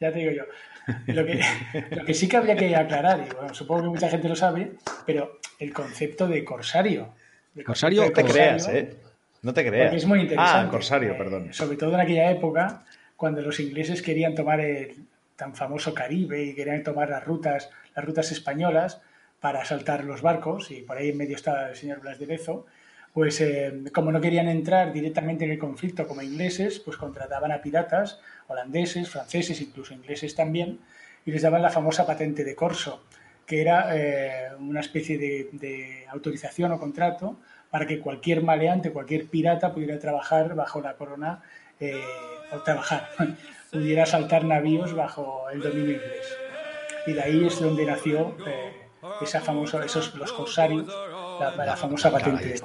Ya 0.00 0.12
te 0.12 0.18
digo 0.18 0.32
yo. 0.32 0.42
Lo 1.06 1.24
que, 1.24 1.40
lo 1.90 2.04
que 2.04 2.14
sí 2.14 2.28
que 2.28 2.36
habría 2.36 2.56
que 2.56 2.74
aclarar, 2.76 3.24
y 3.26 3.34
bueno, 3.34 3.54
supongo 3.54 3.82
que 3.82 3.88
mucha 3.88 4.08
gente 4.08 4.28
lo 4.28 4.36
sabe, 4.36 4.72
pero 5.06 5.38
el 5.58 5.72
concepto 5.72 6.26
de 6.28 6.44
corsario. 6.44 7.08
El 7.56 7.64
Corsario 7.64 8.02
No 8.04 8.10
te 8.10 8.22
de 8.22 8.30
creas, 8.30 8.64
corsario, 8.64 8.80
¿eh? 8.80 8.96
No 9.42 9.54
te 9.54 9.66
creas. 9.66 9.84
Porque 9.86 9.96
es 9.98 10.06
muy 10.06 10.20
interesante. 10.20 10.66
Ah, 10.66 10.70
Corsario, 10.70 11.12
Eh, 11.12 11.16
perdón. 11.16 11.52
Sobre 11.54 11.76
todo 11.76 11.94
en 11.94 12.00
aquella 12.00 12.30
época, 12.30 12.84
cuando 13.16 13.40
los 13.42 13.60
ingleses 13.60 14.02
querían 14.02 14.34
tomar 14.34 14.60
el 14.60 14.94
tan 15.36 15.54
famoso 15.54 15.94
Caribe 15.94 16.42
y 16.42 16.54
querían 16.54 16.82
tomar 16.82 17.08
las 17.10 17.24
rutas, 17.24 17.70
las 17.94 18.04
rutas 18.04 18.32
españolas 18.32 19.00
para 19.40 19.60
asaltar 19.62 20.04
los 20.04 20.22
barcos, 20.22 20.70
y 20.70 20.82
por 20.82 20.96
ahí 20.96 21.10
en 21.10 21.18
medio 21.18 21.36
estaba 21.36 21.68
el 21.68 21.76
señor 21.76 22.00
Blas 22.00 22.18
de 22.18 22.26
Lezo, 22.26 22.66
pues 23.14 23.40
eh, 23.40 23.84
como 23.94 24.10
no 24.10 24.20
querían 24.20 24.48
entrar 24.48 24.92
directamente 24.92 25.44
en 25.44 25.52
el 25.52 25.58
conflicto 25.58 26.06
como 26.08 26.20
ingleses, 26.20 26.80
pues 26.80 26.96
contrataban 26.96 27.52
a 27.52 27.62
piratas 27.62 28.18
holandeses, 28.48 29.08
franceses, 29.08 29.60
incluso 29.60 29.94
ingleses 29.94 30.34
también, 30.34 30.80
y 31.24 31.30
les 31.30 31.40
daban 31.40 31.62
la 31.62 31.70
famosa 31.70 32.06
patente 32.06 32.42
de 32.42 32.56
corso, 32.56 33.04
que 33.46 33.60
era 33.60 33.96
eh, 33.96 34.48
una 34.58 34.80
especie 34.80 35.16
de, 35.16 36.04
autorización 36.10 36.72
o 36.72 36.78
contrato 36.78 37.38
para 37.70 37.86
que 37.86 38.00
cualquier 38.00 38.42
maleante, 38.42 38.90
cualquier 38.90 39.26
pirata 39.26 39.72
pudiera 39.72 39.98
trabajar 40.00 40.56
bajo 40.56 40.80
la 40.80 40.94
corona, 40.94 41.40
eh, 41.78 41.94
o 42.52 42.62
trabajar, 42.62 43.10
pudiera 43.70 44.02
asaltar 44.02 44.44
navíos 44.44 44.92
bajo 44.92 45.48
el 45.50 45.60
dominio 45.60 45.94
inglés. 45.94 46.36
Y 47.06 47.12
de 47.12 47.22
ahí 47.22 47.46
es 47.46 47.60
donde 47.60 47.86
nació 47.86 48.36
eh, 48.44 48.72
esa 49.20 49.40
famosa, 49.40 49.84
esos, 49.84 50.14
los 50.16 50.32
corsarios, 50.32 50.88
la, 51.40 51.66
la 51.66 51.76
famosa 51.76 52.10
patente 52.10 52.44
de 52.44 52.54
oh. 52.54 52.58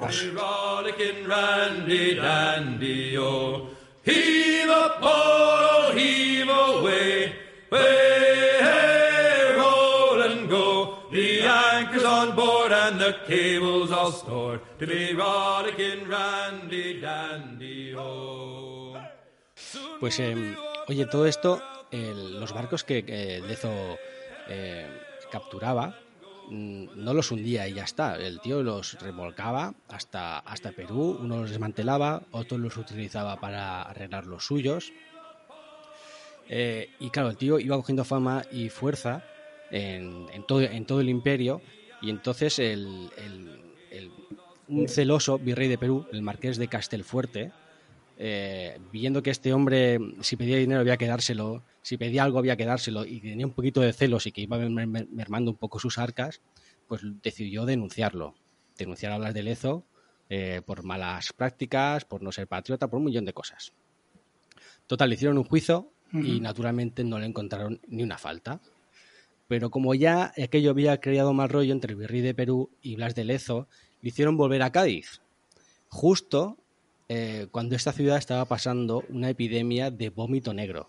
Pues, 20.00 20.18
eh, 20.20 20.56
oye, 20.88 21.06
todo 21.06 21.26
esto, 21.26 21.60
el- 21.90 22.40
los 22.40 22.52
barcos 22.52 22.84
que, 22.84 23.04
que 23.04 23.40
Lezo 23.46 23.70
eh, 24.48 24.86
capturaba, 25.30 25.94
no 26.50 27.14
los 27.14 27.30
hundía 27.30 27.66
y 27.68 27.74
ya 27.74 27.84
está. 27.84 28.16
El 28.16 28.40
tío 28.40 28.62
los 28.62 28.94
remolcaba 29.00 29.74
hasta, 29.88 30.38
hasta 30.40 30.72
Perú, 30.72 31.18
uno 31.20 31.38
los 31.42 31.50
desmantelaba, 31.50 32.22
otro 32.32 32.58
los 32.58 32.76
utilizaba 32.76 33.40
para 33.40 33.82
arreglar 33.82 34.26
los 34.26 34.44
suyos. 34.44 34.92
Eh, 36.48 36.90
y 36.98 37.10
claro, 37.10 37.30
el 37.30 37.36
tío 37.36 37.58
iba 37.60 37.76
cogiendo 37.76 38.04
fama 38.04 38.42
y 38.50 38.68
fuerza 38.68 39.22
en, 39.70 40.26
todo, 40.48 40.62
en 40.62 40.84
todo 40.84 41.00
el 41.00 41.08
imperio. 41.08 41.62
Y 42.02 42.10
entonces 42.10 42.58
el- 42.58 43.10
un 44.68 44.88
celoso 44.88 45.38
virrey 45.38 45.68
de 45.68 45.78
Perú, 45.78 46.06
el 46.12 46.22
marqués 46.22 46.56
de 46.56 46.68
Castelfuerte, 46.68 47.50
eh, 48.22 48.78
viendo 48.92 49.22
que 49.22 49.30
este 49.30 49.54
hombre, 49.54 49.98
si 50.20 50.36
pedía 50.36 50.58
dinero 50.58 50.80
había 50.80 50.98
que 50.98 51.06
dárselo, 51.06 51.64
si 51.80 51.96
pedía 51.96 52.22
algo 52.22 52.38
había 52.38 52.54
que 52.56 52.66
dárselo, 52.66 53.06
y 53.06 53.18
tenía 53.20 53.46
un 53.46 53.54
poquito 53.54 53.80
de 53.80 53.94
celos 53.94 54.26
y 54.26 54.32
que 54.32 54.42
iba 54.42 54.58
mer- 54.58 54.86
mer- 54.86 55.08
mermando 55.10 55.50
un 55.50 55.56
poco 55.56 55.78
sus 55.78 55.96
arcas, 55.96 56.42
pues 56.86 57.00
decidió 57.22 57.64
denunciarlo. 57.64 58.34
Denunciar 58.76 59.12
a 59.12 59.18
Blas 59.18 59.32
de 59.32 59.42
Lezo 59.42 59.84
eh, 60.28 60.60
por 60.66 60.82
malas 60.82 61.32
prácticas, 61.32 62.04
por 62.04 62.22
no 62.22 62.30
ser 62.30 62.46
patriota, 62.46 62.88
por 62.88 62.98
un 62.98 63.06
millón 63.06 63.24
de 63.24 63.32
cosas. 63.32 63.72
Total, 64.86 65.08
le 65.08 65.14
hicieron 65.14 65.38
un 65.38 65.44
juicio 65.44 65.90
y 66.12 66.40
naturalmente 66.40 67.04
no 67.04 67.18
le 67.18 67.26
encontraron 67.26 67.80
ni 67.88 68.02
una 68.02 68.18
falta. 68.18 68.60
Pero 69.48 69.70
como 69.70 69.94
ya 69.94 70.32
aquello 70.36 70.70
había 70.70 71.00
creado 71.00 71.32
mal 71.32 71.48
rollo 71.48 71.72
entre 71.72 71.92
el 71.92 71.98
virrey 71.98 72.20
de 72.20 72.34
Perú 72.34 72.70
y 72.82 72.96
Blas 72.96 73.14
de 73.14 73.24
Lezo, 73.24 73.66
le 74.02 74.10
hicieron 74.10 74.36
volver 74.36 74.62
a 74.62 74.70
Cádiz. 74.72 75.20
Justo 75.88 76.58
eh, 77.12 77.48
cuando 77.50 77.74
esta 77.74 77.90
ciudad 77.92 78.18
estaba 78.18 78.44
pasando 78.44 79.02
una 79.08 79.28
epidemia 79.30 79.90
de 79.90 80.10
vómito 80.10 80.54
negro. 80.54 80.86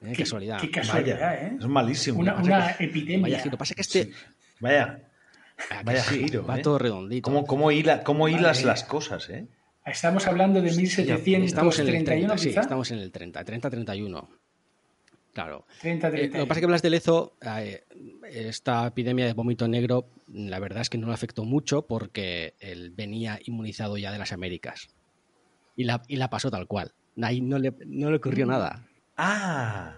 Eh, 0.00 0.12
Qué- 0.16 0.22
casualidad. 0.22 0.58
Qué 0.60 0.70
casualidad, 0.70 1.20
Vaya, 1.20 1.42
¿eh? 1.46 1.56
es 1.60 1.66
malísimo. 1.66 2.18
Una, 2.20 2.36
una 2.36 2.74
que- 2.76 2.84
epidemia. 2.84 3.20
Vaya 3.22 3.38
giro. 3.40 3.58
Pasa 3.58 3.74
que 3.74 3.82
este. 3.82 4.10
Vaya, 4.60 5.00
Ah, 5.70 5.82
vaya 5.84 6.02
sí, 6.02 6.20
giro. 6.24 6.46
Va 6.46 6.58
¿eh? 6.58 6.62
todo 6.62 6.78
redondito. 6.78 7.22
¿Cómo, 7.30 7.46
cómo, 7.46 7.70
hila- 7.70 8.02
cómo 8.02 8.28
hilas 8.28 8.64
las 8.64 8.82
cosas, 8.84 9.28
eh? 9.28 9.46
Estamos 9.84 10.26
hablando 10.26 10.62
de 10.62 10.68
Estamos 10.70 10.98
en 10.98 11.06
el 11.10 11.22
1731, 11.26 12.04
30, 12.04 12.38
sí, 12.38 12.48
quizá. 12.48 12.60
estamos 12.62 12.90
en 12.90 12.98
el 13.00 13.12
30, 13.12 13.44
30-31. 13.44 14.28
Claro. 15.34 15.66
30, 15.80 16.08
Eh, 16.08 16.10
30. 16.10 16.38
lo 16.38 16.44
que 16.44 16.48
pasa 16.48 16.58
es 16.58 16.62
que 16.62 16.66
Blas 16.66 16.82
de 16.82 16.90
Lezo, 16.90 17.36
eh, 17.58 17.84
esta 18.30 18.86
epidemia 18.86 19.26
de 19.26 19.32
vómito 19.34 19.66
negro, 19.68 20.08
la 20.32 20.58
verdad 20.58 20.80
es 20.82 20.88
que 20.90 20.98
no 20.98 21.08
le 21.08 21.14
afectó 21.14 21.44
mucho 21.44 21.82
porque 21.86 22.54
él 22.60 22.90
venía 22.90 23.38
inmunizado 23.44 23.96
ya 23.98 24.12
de 24.12 24.18
las 24.18 24.32
Américas. 24.32 24.88
Y 25.76 25.84
la, 25.84 26.02
y 26.08 26.16
la 26.16 26.28
pasó 26.30 26.50
tal 26.50 26.66
cual. 26.66 26.92
Ahí 27.20 27.40
no 27.40 27.58
le, 27.58 27.72
no 27.86 28.10
le 28.10 28.16
ocurrió 28.16 28.46
nada. 28.46 28.86
Ah, 29.16 29.96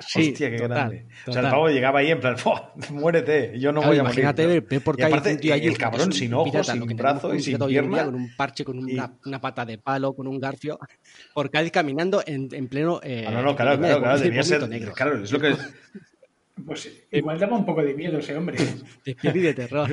Sí, 0.00 0.30
hostia, 0.30 0.48
qué 0.48 0.58
total, 0.58 0.68
grande. 0.90 1.06
O 1.08 1.10
sea, 1.10 1.24
total. 1.24 1.44
el 1.46 1.50
pavo 1.50 1.68
llegaba 1.70 1.98
ahí 1.98 2.10
en 2.12 2.20
plan, 2.20 2.38
¡fua! 2.38 2.72
muérete, 2.90 3.58
yo 3.58 3.72
no 3.72 3.80
Claro, 3.80 3.88
voy 3.90 3.98
a 3.98 4.02
imagínate 4.02 4.42
morir. 4.42 4.60
ver, 4.60 4.70
ver 4.70 4.80
por 4.84 4.96
Y 4.96 5.02
aparte, 5.02 5.32
un 5.32 5.40
tío 5.40 5.54
allí, 5.54 5.66
el 5.66 5.76
cabrón 5.76 6.12
sin 6.12 6.34
ojos, 6.34 6.52
pirata, 6.52 6.72
sin 6.74 6.96
brazo 6.96 7.34
y 7.34 7.40
sin 7.42 7.58
pierna. 7.58 8.04
con 8.04 8.14
un 8.14 8.30
parche, 8.36 8.64
con 8.64 8.88
y- 8.88 8.92
una, 8.92 9.12
una 9.26 9.40
pata 9.40 9.64
de 9.66 9.78
palo, 9.78 10.12
con 10.14 10.28
un 10.28 10.38
garfio, 10.38 10.78
por 11.34 11.50
Cádiz 11.50 11.72
caminando 11.72 12.22
en, 12.24 12.48
en 12.52 12.68
pleno. 12.68 13.00
eh, 13.02 13.24
Ah, 13.26 13.32
no, 13.32 13.42
no, 13.42 13.56
claro, 13.56 13.76
claro, 13.76 13.98
claro, 14.00 14.18
debía 14.20 14.44
ser. 14.44 14.68
negro. 14.68 14.92
Claro, 14.92 15.20
es 15.22 15.32
lo 15.32 15.40
que. 15.40 15.56
Pues 16.66 16.90
igual 17.12 17.38
daba 17.38 17.56
un 17.56 17.64
poco 17.64 17.82
de 17.82 17.94
miedo 17.94 18.18
ese 18.18 18.36
hombre. 18.36 18.58
De 19.04 19.14
peli 19.14 19.40
de 19.40 19.54
terror. 19.54 19.90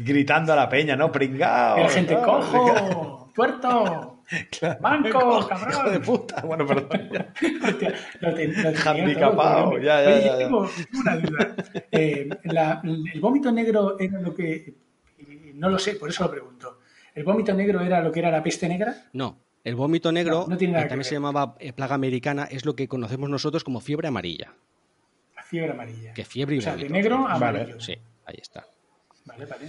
gritando 0.00 0.52
a 0.52 0.56
la 0.56 0.68
peña, 0.68 0.94
¿no? 0.94 1.10
Pringao. 1.10 1.76
Era 1.78 1.88
gente, 1.88 2.14
¿no? 2.14 2.22
¡cojo! 2.22 3.32
¡Tuerto! 3.34 4.13
Claro. 4.58 4.80
¡Manco, 4.80 5.08
Hijo 5.08 5.40
de 5.42 5.48
cabrón! 5.48 6.02
puta. 6.02 6.40
Bueno, 6.42 6.66
perdón. 6.66 7.08
ya. 7.12 7.32
Hostia, 7.68 7.94
lo 8.20 8.34
te- 8.34 8.48
lo 8.48 8.68
Handicapado, 8.90 9.64
todo, 9.70 9.78
ya, 9.78 10.02
ya, 10.02 10.08
Oye, 10.08 10.20
ya, 10.20 10.26
ya. 10.26 10.38
tengo 10.38 10.70
una 11.00 11.16
duda. 11.16 11.54
Eh, 11.92 12.28
la- 12.44 12.80
el 12.84 13.20
vómito 13.20 13.52
negro 13.52 13.96
era 13.98 14.20
lo 14.20 14.34
que... 14.34 14.74
No 15.54 15.68
lo 15.68 15.78
sé, 15.78 15.94
por 15.94 16.08
eso 16.10 16.24
lo 16.24 16.30
pregunto. 16.30 16.78
¿El 17.14 17.22
vómito 17.24 17.54
negro 17.54 17.80
era 17.80 18.00
lo 18.02 18.10
que 18.10 18.18
era 18.20 18.30
la 18.30 18.42
peste 18.42 18.68
negra? 18.68 19.04
No, 19.12 19.38
el 19.62 19.74
vómito 19.76 20.10
negro, 20.10 20.40
No, 20.42 20.46
no 20.48 20.56
tiene 20.56 20.72
nada 20.72 20.84
que 20.84 20.88
también 20.88 21.04
se 21.04 21.14
llamaba 21.14 21.54
eh, 21.60 21.72
plaga 21.72 21.94
americana, 21.94 22.44
es 22.50 22.64
lo 22.64 22.74
que 22.74 22.88
conocemos 22.88 23.30
nosotros 23.30 23.62
como 23.62 23.80
fiebre 23.80 24.08
amarilla. 24.08 24.52
La 25.36 25.42
fiebre 25.44 25.70
amarilla. 25.72 26.12
Que 26.14 26.24
fiebre 26.24 26.56
y 26.56 26.58
O 26.58 26.62
sea, 26.62 26.72
de 26.72 26.78
vómito. 26.88 26.94
negro 26.94 27.28
a 27.28 27.38
Vale, 27.38 27.58
amarillo. 27.60 27.80
Sí, 27.80 27.96
ahí 28.26 28.38
está. 28.40 28.66
Vale, 29.26 29.46
vale. 29.46 29.66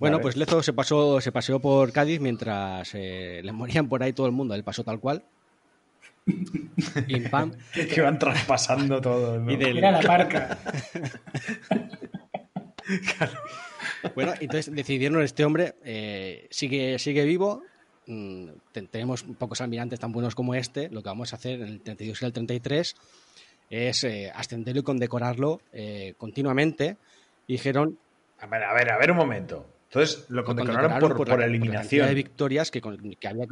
Bueno, 0.00 0.16
Vale. 0.16 0.22
pues 0.22 0.36
Lezo 0.36 0.62
se 0.62 0.72
pasó, 0.72 1.20
se 1.20 1.30
paseó 1.30 1.60
por 1.60 1.92
Cádiz 1.92 2.20
mientras 2.20 2.90
eh, 2.94 3.40
le 3.44 3.52
morían 3.52 3.88
por 3.88 4.02
ahí 4.02 4.12
todo 4.12 4.26
el 4.26 4.32
mundo. 4.32 4.54
Él 4.54 4.64
pasó 4.64 4.82
tal 4.82 4.98
cual. 4.98 5.22
Pim, 7.06 7.30
pam. 7.30 7.52
que 7.72 8.00
van 8.00 8.18
traspasando 8.18 9.00
todo. 9.00 9.38
¿no? 9.38 9.50
Y 9.52 9.56
del- 9.56 9.78
Era 9.78 9.92
la 9.92 10.00
parca. 10.00 10.58
Bueno, 14.14 14.32
entonces 14.40 14.74
decidieron 14.74 15.22
este 15.22 15.44
hombre 15.44 15.74
eh, 15.84 16.46
sigue, 16.50 16.98
sigue 16.98 17.24
vivo. 17.24 17.62
mm, 18.06 18.48
te- 18.72 18.82
tenemos 18.82 19.22
pocos 19.22 19.60
almirantes 19.60 20.00
tan 20.00 20.10
buenos 20.12 20.34
como 20.34 20.54
este. 20.54 20.88
Lo 20.90 21.02
que 21.02 21.08
vamos 21.10 21.32
a 21.32 21.36
hacer 21.36 21.60
en 21.60 21.68
el 21.68 21.80
32 21.82 22.22
y 22.22 22.24
el 22.24 22.32
33 22.32 22.96
es 23.70 24.04
eh, 24.04 24.32
ascenderlo 24.34 24.80
y 24.80 24.84
condecorarlo 24.84 25.60
eh, 25.72 26.14
continuamente. 26.18 26.96
Y 27.46 27.52
dijeron 27.54 27.98
A 28.40 28.46
ver, 28.46 28.64
a 28.64 28.72
ver, 28.74 28.90
a 28.90 28.98
ver 28.98 29.10
un 29.12 29.18
momento. 29.18 29.66
Entonces 29.92 30.26
lo 30.28 30.44
condecoraron 30.44 31.00
por, 31.00 31.16
por, 31.16 31.38
la 31.40 31.46
eliminación. 31.46 31.82
cantidad 31.82 32.06
de 32.06 32.14
victorias 32.14 32.70
que, 32.70 32.80
con- 32.80 32.96
que 33.16 33.26
había. 33.28 33.44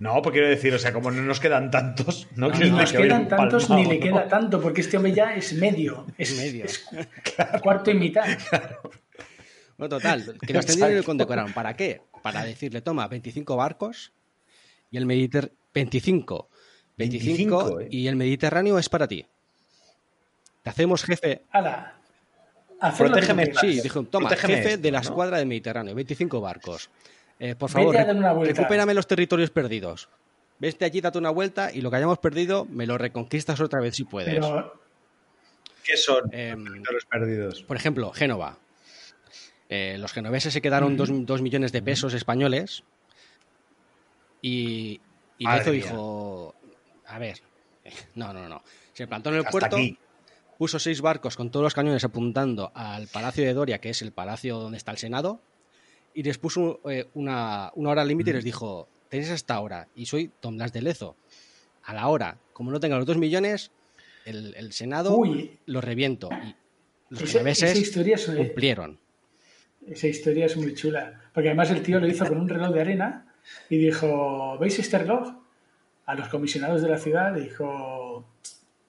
No, 0.00 0.20
pues 0.20 0.32
quiero 0.32 0.48
decir, 0.48 0.74
o 0.74 0.78
sea, 0.80 0.92
como 0.92 1.12
no 1.12 1.22
nos 1.22 1.38
quedan 1.38 1.70
tantos, 1.70 2.26
no, 2.34 2.48
No 2.48 2.58
que 2.58 2.64
nos 2.66 2.90
que 2.90 2.98
quedan 2.98 3.28
tantos 3.28 3.70
ni 3.70 3.76
palmao, 3.84 3.92
le 3.92 3.98
¿no? 3.98 4.04
queda 4.04 4.28
tanto, 4.28 4.60
porque 4.60 4.80
este 4.80 4.96
hombre 4.96 5.12
ya 5.12 5.34
es 5.36 5.52
medio. 5.52 6.04
Es, 6.18 6.36
medio. 6.36 6.64
es 6.64 6.84
cuarto 7.62 7.92
y 7.92 7.94
mitad. 7.94 8.26
Bueno, 9.78 9.96
total, 9.96 10.36
que 10.44 10.52
lo 10.52 10.58
ascendieron 10.58 10.94
y 10.94 10.96
lo 10.98 11.04
condecoraron. 11.04 11.52
¿Para 11.52 11.74
qué? 11.76 12.02
Para 12.20 12.42
decirle, 12.44 12.80
toma, 12.80 13.06
25 13.06 13.54
barcos 13.56 14.12
y 14.90 14.96
el 14.96 15.06
Mediterráneo. 15.06 15.54
25. 15.72 16.48
25, 16.96 17.64
25, 17.76 17.80
¿eh? 17.82 17.88
y 17.90 18.08
el 18.08 18.16
Mediterráneo 18.16 18.76
es 18.78 18.88
para 18.88 19.06
ti. 19.06 19.24
Te 20.64 20.70
hacemos 20.70 21.04
jefe. 21.04 21.42
Hala. 21.50 21.94
Protégeme. 22.96 23.52
Sí, 23.60 23.80
dijo, 23.80 24.02
toma, 24.04 24.28
Protégeme 24.28 24.56
jefe 24.56 24.68
esto, 24.70 24.82
de 24.82 24.90
la 24.90 24.98
¿no? 24.98 25.02
escuadra 25.02 25.38
del 25.38 25.46
Mediterráneo, 25.46 25.94
25 25.94 26.40
barcos. 26.40 26.90
Eh, 27.38 27.54
por 27.54 27.70
favor, 27.70 27.94
recupérame 27.94 28.94
los 28.94 29.06
territorios 29.06 29.50
perdidos. 29.50 30.08
Vete 30.58 30.84
allí, 30.86 31.00
date 31.00 31.18
una 31.18 31.30
vuelta 31.30 31.70
y 31.72 31.82
lo 31.82 31.90
que 31.90 31.96
hayamos 31.96 32.18
perdido 32.18 32.64
me 32.64 32.86
lo 32.86 32.96
reconquistas 32.96 33.60
otra 33.60 33.80
vez 33.80 33.94
si 33.94 34.04
puedes. 34.04 34.34
Pero 34.34 34.80
¿Qué 35.84 35.96
son 35.96 36.24
Em, 36.32 36.64
los 36.90 37.04
perdidos? 37.04 37.62
Por 37.62 37.76
ejemplo, 37.76 38.10
Génova. 38.12 38.58
Eh, 39.68 39.96
los 39.98 40.12
genoveses 40.12 40.52
se 40.52 40.62
quedaron 40.62 40.96
dos, 40.96 41.10
dos 41.26 41.42
millones 41.42 41.72
de 41.72 41.82
pesos 41.82 42.14
españoles 42.14 42.84
y, 44.40 45.00
y 45.38 45.46
Lezo 45.48 45.70
dijo, 45.72 46.54
a 47.06 47.18
ver, 47.18 47.40
no, 48.14 48.32
no, 48.32 48.48
no. 48.48 48.62
Se 48.92 49.06
plantó 49.06 49.28
en 49.30 49.36
el 49.36 49.40
Hasta 49.40 49.50
puerto, 49.50 49.76
aquí. 49.76 49.98
Puso 50.58 50.78
seis 50.78 51.00
barcos 51.00 51.36
con 51.36 51.50
todos 51.50 51.64
los 51.64 51.74
cañones 51.74 52.04
apuntando 52.04 52.72
al 52.74 53.08
Palacio 53.08 53.44
de 53.44 53.54
Doria, 53.54 53.78
que 53.78 53.90
es 53.90 54.02
el 54.02 54.12
palacio 54.12 54.58
donde 54.58 54.78
está 54.78 54.90
el 54.90 54.98
Senado, 54.98 55.40
y 56.14 56.22
les 56.22 56.38
puso 56.38 56.80
eh, 56.88 57.06
una, 57.14 57.70
una 57.74 57.90
hora 57.90 58.04
límite 58.04 58.30
y 58.30 58.34
les 58.34 58.44
dijo, 58.44 58.88
tenéis 59.08 59.30
hasta 59.30 59.54
ahora, 59.54 59.88
y 59.94 60.06
soy 60.06 60.30
Don 60.40 60.56
Blas 60.56 60.72
de 60.72 60.82
Lezo. 60.82 61.16
A 61.84 61.94
la 61.94 62.08
hora, 62.08 62.38
como 62.52 62.70
no 62.70 62.80
tenga 62.80 62.96
los 62.96 63.06
dos 63.06 63.18
millones, 63.18 63.70
el, 64.24 64.54
el 64.56 64.72
Senado 64.72 65.16
Uy. 65.16 65.58
lo 65.66 65.80
reviento. 65.80 66.28
Y 66.42 66.54
los 67.10 67.22
esa, 67.22 67.48
esa 67.48 67.78
historia 67.78 68.16
es, 68.16 68.26
cumplieron. 68.26 68.98
esa 69.86 70.08
historia 70.08 70.46
es 70.46 70.56
muy 70.56 70.74
chula. 70.74 71.20
Porque 71.32 71.48
además 71.50 71.70
el 71.70 71.82
tío 71.82 72.00
lo 72.00 72.08
hizo 72.08 72.26
con 72.26 72.38
un 72.38 72.48
reloj 72.48 72.72
de 72.72 72.80
arena 72.80 73.34
y 73.70 73.76
dijo, 73.76 74.58
¿veis 74.58 74.78
este 74.78 74.98
reloj? 74.98 75.34
A 76.06 76.14
los 76.14 76.28
comisionados 76.28 76.82
de 76.82 76.88
la 76.88 76.98
ciudad 76.98 77.34
dijo, 77.34 78.26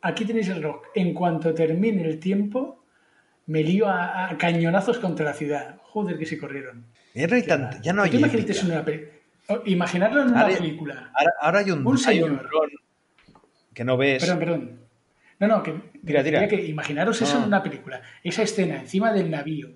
aquí 0.08 0.26
tenéis 0.26 0.48
el 0.50 0.56
reloj. 0.56 0.82
En 0.96 1.14
cuanto 1.14 1.54
termine 1.54 2.04
el 2.04 2.20
tiempo, 2.20 2.84
me 3.48 3.64
lío 3.64 3.88
a, 3.88 4.30
a 4.30 4.38
cañonazos 4.38 5.00
contra 5.00 5.26
la 5.26 5.34
ciudad. 5.34 5.78
Joder, 5.84 6.18
que 6.18 6.26
se 6.26 6.38
corrieron. 6.38 6.86
Ya 7.14 7.28
no 7.28 7.36
hay, 7.36 7.42
tant- 7.44 7.82
ya 7.82 7.94
no 7.94 8.04
hay 8.04 8.12
¿Tú 8.12 8.18
imaginate 8.18 8.52
épica. 8.52 8.60
eso 8.60 8.66
en 8.66 8.72
una 9.54 9.62
Imaginarlo 9.66 10.22
en 10.22 10.28
una 10.30 10.42
Ahora- 10.42 10.58
película. 10.58 11.12
Ahora, 11.14 11.32
ahora 11.42 11.60
hay 11.60 11.72
un, 11.72 11.80
Un 11.80 11.86
hay 12.06 12.22
un 12.22 12.30
señor. 12.38 12.50
que 13.74 13.84
no 13.84 13.96
ves. 13.98 14.22
Perdón, 14.24 14.40
perdón. 14.40 14.80
No, 15.40 15.48
no, 15.48 15.64
que, 15.64 15.72
Tira, 16.06 16.48
que 16.48 16.66
imaginaros 16.66 17.22
eso 17.22 17.36
No. 17.36 17.42
en 17.42 17.48
una 17.48 17.64
película. 17.64 18.02
Esa 18.24 18.42
escena 18.44 18.78
encima 18.82 19.14
del 19.14 19.30
navío, 19.30 19.70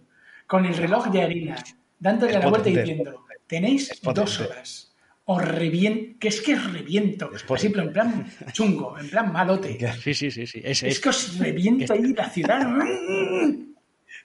con 0.48 0.66
el 0.66 0.76
reloj 0.76 1.08
de 1.12 1.22
arena, 1.22 1.56
dándole 2.00 2.34
Es 2.34 2.40
la 2.40 2.50
vuelta 2.50 2.70
y 2.70 2.76
diciendo, 2.78 3.26
tenéis 3.48 4.02
dos 4.02 4.40
horas. 4.42 4.91
Os 5.26 5.46
reviento, 5.46 6.18
que 6.20 6.28
es 6.30 6.42
que 6.42 6.56
os 6.56 6.72
reviento. 6.74 7.32
Es 7.34 7.44
potente. 7.44 7.76
pero 7.76 7.88
en 7.88 7.94
plan 7.94 8.26
chungo, 8.52 8.98
en 8.98 9.10
plan 9.10 9.32
malote. 9.32 9.78
Sí, 10.04 10.14
sí, 10.14 10.32
sí, 10.32 10.48
sí. 10.48 10.62
Es, 10.64 10.84
Es 10.84 11.00
que 11.00 11.10
os 11.10 11.38
reviento 11.38 11.94
ahí 11.94 12.14
la 12.14 12.30
ciudad. 12.30 12.68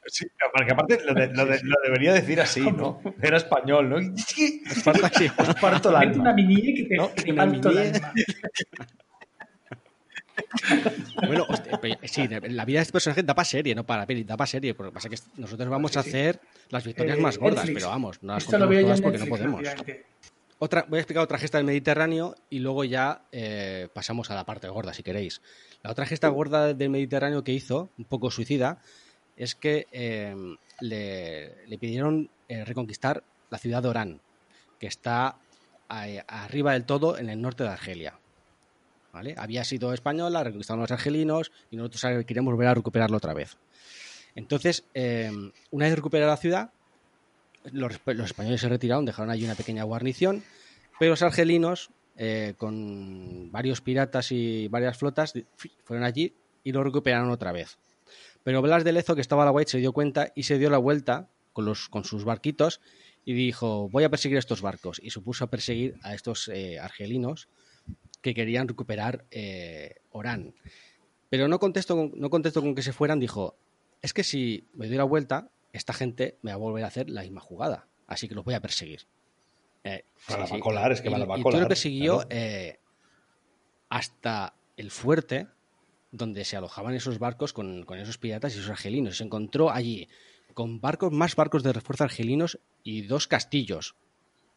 Sí, 0.08 0.24
porque 0.56 0.70
aparte 0.72 1.00
lo, 1.04 1.12
de- 1.14 1.26
lo 1.34 1.44
de- 1.46 1.60
lo 1.64 1.74
debería 1.82 2.12
decir 2.12 2.40
así, 2.40 2.60
¿no? 2.60 3.00
Era 3.20 3.38
español, 3.38 3.88
¿no? 3.88 3.98
es 3.98 4.82
parto 4.84 5.04
así. 5.04 5.26
Os 5.36 5.54
parto 5.56 5.90
el 5.90 5.98
Mete 6.06 6.20
una 6.20 6.30
alma. 6.30 6.42
mini 6.46 6.74
que 6.76 6.84
te, 6.84 6.94
¿No? 6.94 7.12
que 7.12 7.22
te 7.22 7.34
parto 7.34 7.70
el 7.70 7.74
mini. 7.74 7.86
alma. 7.96 8.12
Bueno, 11.26 11.44
hostia, 11.48 11.80
sí, 12.04 12.28
la 12.28 12.64
vida 12.64 12.78
de 12.78 12.82
este 12.82 12.92
personaje 12.92 13.22
da 13.24 13.34
para 13.34 13.44
serie, 13.44 13.74
no 13.74 13.84
para 13.84 14.06
peli, 14.06 14.22
da 14.22 14.36
para 14.36 14.46
serie. 14.46 14.74
Porque 14.74 14.92
pasa 14.92 15.08
que 15.08 15.16
nosotros 15.38 15.68
vamos 15.68 15.96
a 15.96 16.00
hacer 16.00 16.38
las 16.70 16.84
victorias 16.84 17.18
Eh, 17.18 17.20
más 17.20 17.36
gordas, 17.38 17.64
Netflix. 17.64 17.80
pero 17.82 17.88
vamos, 17.90 18.22
no 18.22 18.34
las 18.34 18.44
Esto 18.44 18.58
lo 18.58 18.66
contamos 18.66 18.70
veo 18.70 18.80
yo 18.80 18.86
todas 18.86 19.00
porque 19.00 19.18
Netflix, 19.18 19.40
no 19.40 19.52
podemos. 19.56 19.74
Otra, 20.58 20.86
voy 20.88 20.96
a 20.98 21.00
explicar 21.00 21.22
otra 21.22 21.38
gesta 21.38 21.58
del 21.58 21.66
Mediterráneo 21.66 22.34
y 22.48 22.60
luego 22.60 22.84
ya 22.84 23.26
eh, 23.30 23.88
pasamos 23.92 24.30
a 24.30 24.34
la 24.34 24.46
parte 24.46 24.68
gorda, 24.68 24.94
si 24.94 25.02
queréis. 25.02 25.42
La 25.82 25.90
otra 25.90 26.06
gesta 26.06 26.28
gorda 26.28 26.72
del 26.72 26.90
Mediterráneo 26.90 27.44
que 27.44 27.52
hizo, 27.52 27.90
un 27.98 28.06
poco 28.06 28.30
suicida, 28.30 28.80
es 29.36 29.54
que 29.54 29.86
eh, 29.92 30.34
le, 30.80 31.78
pidieron 31.78 32.30
eh, 32.48 32.64
reconquistar 32.64 33.22
la 33.50 33.58
ciudad 33.58 33.82
de 33.82 33.88
Orán, 33.88 34.20
que 34.80 34.86
está 34.86 35.36
arriba 35.88 36.72
del 36.72 36.84
todo 36.84 37.18
en 37.18 37.28
el 37.28 37.40
norte 37.40 37.62
de 37.62 37.70
Argelia. 37.70 38.18
¿Vale? 39.12 39.34
Había 39.38 39.62
sido 39.64 39.92
española, 39.92 40.42
reconquistaron 40.42 40.80
los 40.80 40.90
argelinos 40.90 41.52
y 41.70 41.76
nosotros 41.76 42.24
queremos 42.26 42.52
volver 42.52 42.68
a 42.68 42.74
recuperarlo 42.74 43.18
otra 43.18 43.34
vez. 43.34 43.56
Entonces, 44.34 44.84
eh, 44.94 45.30
una 45.70 45.86
vez 45.86 45.96
recuperada 45.96 46.32
la 46.32 46.36
ciudad, 46.36 46.70
los, 47.72 48.00
españoles 48.24 48.60
se 48.60 48.68
retiraron, 48.68 49.04
dejaron 49.04 49.30
allí 49.30 49.44
una 49.44 49.54
pequeña 49.54 49.84
guarnición, 49.84 50.42
pero 50.98 51.10
los 51.12 51.22
argelinos, 51.22 51.90
eh, 52.16 52.54
con 52.56 53.50
varios 53.50 53.80
piratas 53.80 54.32
y 54.32 54.68
varias 54.68 54.96
flotas, 54.96 55.34
fueron 55.84 56.04
allí 56.04 56.34
y 56.64 56.72
lo 56.72 56.82
recuperaron 56.82 57.30
otra 57.30 57.52
vez. 57.52 57.78
Pero 58.42 58.62
Blas 58.62 58.84
de 58.84 58.92
Lezo, 58.92 59.14
que 59.14 59.20
estaba 59.20 59.42
a 59.42 59.46
la 59.46 59.50
White, 59.50 59.72
se 59.72 59.78
dio 59.78 59.92
cuenta 59.92 60.32
y 60.34 60.44
se 60.44 60.58
dio 60.58 60.70
la 60.70 60.78
vuelta 60.78 61.28
con, 61.52 62.04
sus 62.04 62.24
barquitos 62.24 62.80
y 63.24 63.32
dijo, 63.32 63.88
voy 63.88 64.04
a 64.04 64.08
perseguir 64.08 64.38
estos 64.38 64.62
barcos. 64.62 65.00
Y 65.02 65.10
se 65.10 65.20
puso 65.20 65.44
a 65.44 65.50
perseguir 65.50 65.96
a 66.02 66.14
estos 66.14 66.48
eh, 66.48 66.78
argelinos 66.78 67.48
que 68.22 68.34
querían 68.34 68.68
recuperar 68.68 69.24
eh, 69.30 69.96
Orán. 70.10 70.54
Pero 71.28 71.48
no 71.48 71.58
contestó, 71.58 71.96
con, 71.96 72.12
no 72.14 72.30
contestó 72.30 72.62
con 72.62 72.74
que 72.74 72.82
se 72.82 72.92
fueran, 72.92 73.18
dijo, 73.18 73.56
es 74.00 74.12
que 74.12 74.22
si 74.22 74.68
me 74.74 74.86
doy 74.86 74.96
la 74.96 75.04
vuelta, 75.04 75.50
esta 75.76 75.92
gente 75.92 76.38
me 76.42 76.50
va 76.50 76.54
a 76.56 76.58
volver 76.58 76.84
a 76.84 76.88
hacer 76.88 77.08
la 77.10 77.22
misma 77.22 77.40
jugada. 77.40 77.86
Así 78.06 78.28
que 78.28 78.34
los 78.34 78.44
voy 78.44 78.54
a 78.54 78.60
perseguir. 78.60 79.02
Eh, 79.84 80.04
va 80.30 80.44
a 80.56 80.60
colar, 80.60 80.92
es 80.92 81.00
que 81.00 81.08
y- 81.08 81.12
va, 81.12 81.18
la 81.18 81.24
va 81.26 81.36
a 81.36 81.38
y 81.38 81.42
colar, 81.42 81.62
lo 81.62 81.68
persiguió 81.68 82.14
claro. 82.16 82.28
eh, 82.30 82.80
hasta 83.88 84.54
el 84.76 84.90
fuerte 84.90 85.48
donde 86.10 86.44
se 86.44 86.56
alojaban 86.56 86.94
esos 86.94 87.18
barcos 87.18 87.52
con, 87.52 87.84
con 87.84 87.98
esos 87.98 88.18
piratas 88.18 88.54
y 88.54 88.58
esos 88.58 88.70
argelinos. 88.70 89.18
Se 89.18 89.24
encontró 89.24 89.70
allí 89.70 90.08
con 90.54 90.80
barcos, 90.80 91.12
más 91.12 91.36
barcos 91.36 91.62
de 91.62 91.72
refuerzo 91.72 92.04
argelinos 92.04 92.58
y 92.82 93.02
dos 93.02 93.28
castillos 93.28 93.94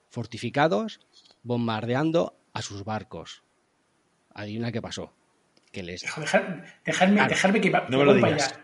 fortificados 0.09 0.99
bombardeando 1.43 2.35
a 2.53 2.61
sus 2.61 2.83
barcos. 2.83 3.43
Adivina 4.33 4.71
qué 4.71 4.81
pasó. 4.81 5.13
Que 5.71 5.83
les 5.83 6.01
dejar- 6.01 6.65
dejadme, 6.83 7.15
Claro. 7.15 7.29
dejadme 7.29 7.61
que 7.61 7.69
va, 7.69 7.87
No 7.89 7.97
me 7.99 8.05
lo 8.05 8.19
para 8.19 8.33
digas. 8.33 8.59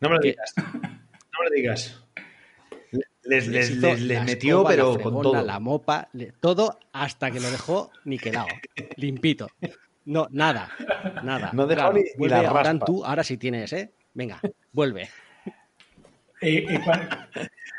No 0.00 0.08
me 0.08 0.14
lo 0.16 0.20
digas. 0.22 0.54
Me 1.50 1.56
digas. 1.56 2.02
Les, 3.22 3.46
les, 3.46 3.70
hizo 3.70 3.86
les- 3.88 4.00
les 4.00 4.18
la 4.18 4.24
metió, 4.24 4.50
escoba, 4.56 4.70
pero 4.70 4.96
la 4.96 5.02
con 5.02 5.22
todo. 5.22 5.44
La 5.44 5.60
mopa, 5.60 6.08
todo 6.40 6.78
hasta 6.92 7.30
que 7.30 7.38
lo 7.40 7.50
dejó 7.50 7.90
niquelado, 8.04 8.48
limpito. 8.96 9.48
No, 10.06 10.26
nada, 10.30 10.70
nada. 11.22 11.50
No 11.52 11.66
dejó 11.66 11.92
ni- 11.92 12.00
ni 12.02 12.08
vuelve 12.16 12.42
la 12.42 12.48
ahora 12.48 12.62
raspa. 12.64 12.86
tú, 12.86 13.04
ahora 13.04 13.22
sí 13.22 13.36
tienes, 13.36 13.72
¿eh? 13.74 13.92
Venga, 14.14 14.40
vuelve. 14.72 15.08
Eh, 16.40 16.64
eh, 16.68 16.80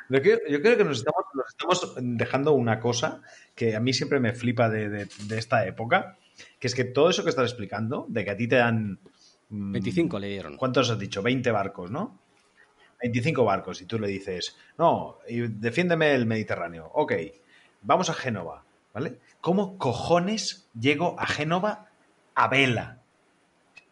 Yo 0.10 0.22
creo, 0.22 0.40
yo 0.48 0.62
creo 0.62 0.78
que 0.78 0.84
nos 0.84 1.00
estamos, 1.00 1.24
nos 1.34 1.48
estamos 1.50 1.94
dejando 2.00 2.54
una 2.54 2.80
cosa 2.80 3.22
que 3.56 3.76
a 3.76 3.80
mí 3.80 3.92
siempre 3.94 4.20
me 4.20 4.34
flipa 4.34 4.70
de, 4.70 4.90
de- 4.90 5.08
de 5.28 5.38
esta 5.40 5.66
época, 5.66 6.18
que 6.60 6.68
es 6.68 6.76
que 6.76 6.84
todo 6.84 7.10
eso 7.10 7.24
que 7.24 7.32
estás 7.32 7.50
explicando, 7.50 8.06
de 8.10 8.24
que 8.24 8.32
a 8.32 8.38
ti 8.38 8.48
te 8.48 8.58
dan... 8.58 9.00
mm, 9.50 9.72
25 9.72 10.20
le 10.20 10.28
dieron. 10.30 10.58
¿Cuántos 10.58 10.90
has 10.92 11.00
dicho? 11.00 11.24
20 11.24 11.50
barcos, 11.52 11.90
¿no? 11.90 12.20
25 13.02 13.44
barcos 13.44 13.82
y 13.82 13.86
tú 13.86 14.00
le 14.00 14.08
dices, 14.08 14.58
no, 14.78 15.18
y 15.28 15.42
defiéndeme 15.42 16.14
el 16.14 16.26
Mediterráneo. 16.26 16.90
Ok, 16.94 17.14
vamos 17.82 18.10
a 18.10 18.14
Génova, 18.14 18.64
¿vale? 18.94 19.20
¿Cómo 19.42 19.78
cojones 19.78 20.70
llego 20.80 21.20
a 21.20 21.26
Génova 21.26 21.88
a 22.36 22.48
vela? 22.48 23.00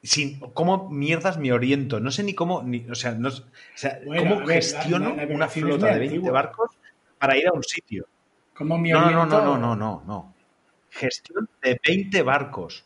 Sin, 0.01 0.39
¿Cómo 0.39 0.89
mierdas 0.89 1.37
me 1.37 1.51
oriento? 1.51 1.99
No 1.99 2.11
sé 2.11 2.23
ni 2.23 2.33
cómo, 2.33 2.63
ni, 2.63 2.87
o 2.89 2.95
sea, 2.95 3.11
no, 3.11 3.29
o 3.29 3.31
sea, 3.75 3.99
Bueno, 4.05 4.21
¿cómo 4.35 4.35
ver, 4.45 4.47
la- 4.47 4.53
gestiono 4.53 5.15
la 5.15 5.25
una 5.25 5.49
flota 5.49 5.87
de 5.87 5.99
20 5.99 6.15
antigua. 6.15 6.31
barcos 6.31 6.71
para 7.17 7.37
ir 7.37 7.47
a 7.47 7.51
un 7.53 7.63
sitio? 7.63 8.05
¿Cómo 8.53 8.77
me 8.77 8.91
No, 8.91 9.01
no, 9.01 9.11
no, 9.11 9.21
oriento? 9.23 9.41
no, 9.43 9.57
no, 9.57 9.75
no, 9.75 10.03
no. 10.05 10.35
Gestión 10.89 11.49
de 11.61 11.79
20 11.85 12.21
barcos. 12.21 12.85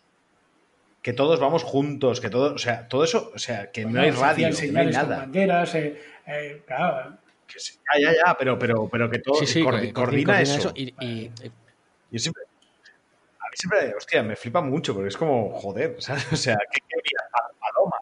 Que 1.04 1.14
todos 1.14 1.39
vamos 1.39 1.64
juntos, 1.64 2.20
que 2.22 2.30
todo, 2.32 2.56
o 2.56 2.58
sea, 2.58 2.88
todo 2.88 3.04
eso, 3.04 3.32
o 3.36 3.38
sea, 3.38 3.70
que 3.72 3.86
no 3.86 4.01
hay 4.01 4.12
se 4.12 4.20
radio, 4.20 4.49
que 4.58 4.72
no 4.72 4.80
hay 4.80 4.88
nada. 4.88 5.18
banderas, 5.18 5.76
eh, 5.76 6.01
eh, 6.26 6.64
claro, 6.66 7.18
Que 7.45 7.60
sí, 7.60 7.78
ya, 7.93 8.10
ya, 8.12 8.18
ya, 8.26 8.36
pero, 8.39 8.58
pero, 8.58 8.88
pero 8.89 9.10
que 9.10 9.20
todo 9.20 9.36
Sí, 9.36 9.45
sí, 9.45 9.62
coordi- 9.62 9.88
que- 9.88 9.93
coordina, 9.93 10.41
eso. 10.41 10.72
y, 10.74 10.95
y- 11.06 11.32
Yo 12.10 12.20
siempre, 12.20 12.43
a 12.43 13.43
mí 13.49 13.56
siempre, 13.56 13.93
hostia, 13.95 14.24
me 14.24 14.36
flipa 14.38 14.62
mucho, 14.62 14.93
porque 14.93 15.10
es 15.10 15.18
como, 15.18 15.51
joder, 15.60 15.97
¿sabes? 16.01 16.32
O 16.32 16.36
sea, 16.38 16.56
¿qué, 16.72 16.80
qué 16.88 16.95
envías? 16.95 17.24
Palomas. 17.60 18.01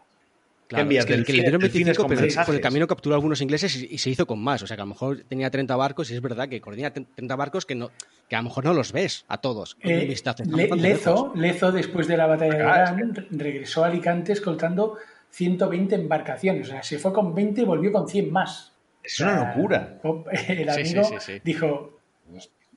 Claro, 0.72 0.82
envías? 0.84 1.04
es 1.04 1.06
que, 1.06 1.12
que 1.24 1.32
le 1.32 1.38
Delfines- 1.38 1.42
dieron 1.42 1.60
delfines 1.60 1.86
25, 1.86 2.02
con 2.08 2.16
pero 2.16 2.44
por 2.46 2.54
el 2.54 2.60
camino 2.60 2.86
capturó 2.86 3.14
a 3.14 3.16
algunos 3.18 3.40
ingleses 3.40 3.76
y, 3.76 3.88
y 3.94 3.98
se 3.98 4.10
hizo 4.10 4.26
con 4.26 4.40
más. 4.42 4.62
O 4.62 4.66
sea, 4.66 4.76
que 4.76 4.82
a 4.82 4.84
lo 4.84 4.88
mejor 4.90 5.22
tenía 5.28 5.50
30 5.50 5.74
barcos 5.76 6.10
y 6.10 6.14
es 6.14 6.20
verdad 6.20 6.48
que 6.48 6.60
coordina 6.60 6.92
30 6.92 7.36
barcos 7.36 7.64
que, 7.66 7.74
no, 7.74 7.90
que 8.28 8.36
a 8.36 8.38
lo 8.40 8.44
mejor 8.44 8.64
no 8.64 8.74
los 8.74 8.92
ves 8.92 9.24
a 9.28 9.38
todos. 9.38 9.76
Eh, 9.80 10.04
vistazo. 10.06 10.42
Le- 10.44 10.68
Lezo. 10.76 11.32
Lezo, 11.34 11.72
después 11.72 12.06
de 12.08 12.16
la 12.16 12.26
batalla 12.26 12.54
de 12.54 12.62
Ah, 12.64 12.84
es 12.84 12.90
Orán, 12.92 13.14
re- 13.14 13.26
regresó 13.30 13.84
a 13.84 13.88
Alicante 13.88 14.32
escoltando 14.32 14.96
120 15.30 15.94
embarcaciones. 15.94 16.68
O 16.68 16.70
sea, 16.72 16.82
se 16.82 16.98
fue 16.98 17.12
con 17.12 17.34
20 17.34 17.62
y 17.62 17.64
volvió 17.64 17.92
con 17.92 18.08
100 18.08 18.30
más. 18.32 18.72
Es 19.04 19.18
una 19.20 19.48
locura. 19.48 19.98
El 20.48 20.68
amigo 20.68 21.04
sí, 21.04 21.14
sí, 21.18 21.32
sí. 21.34 21.40
dijo, 21.44 21.98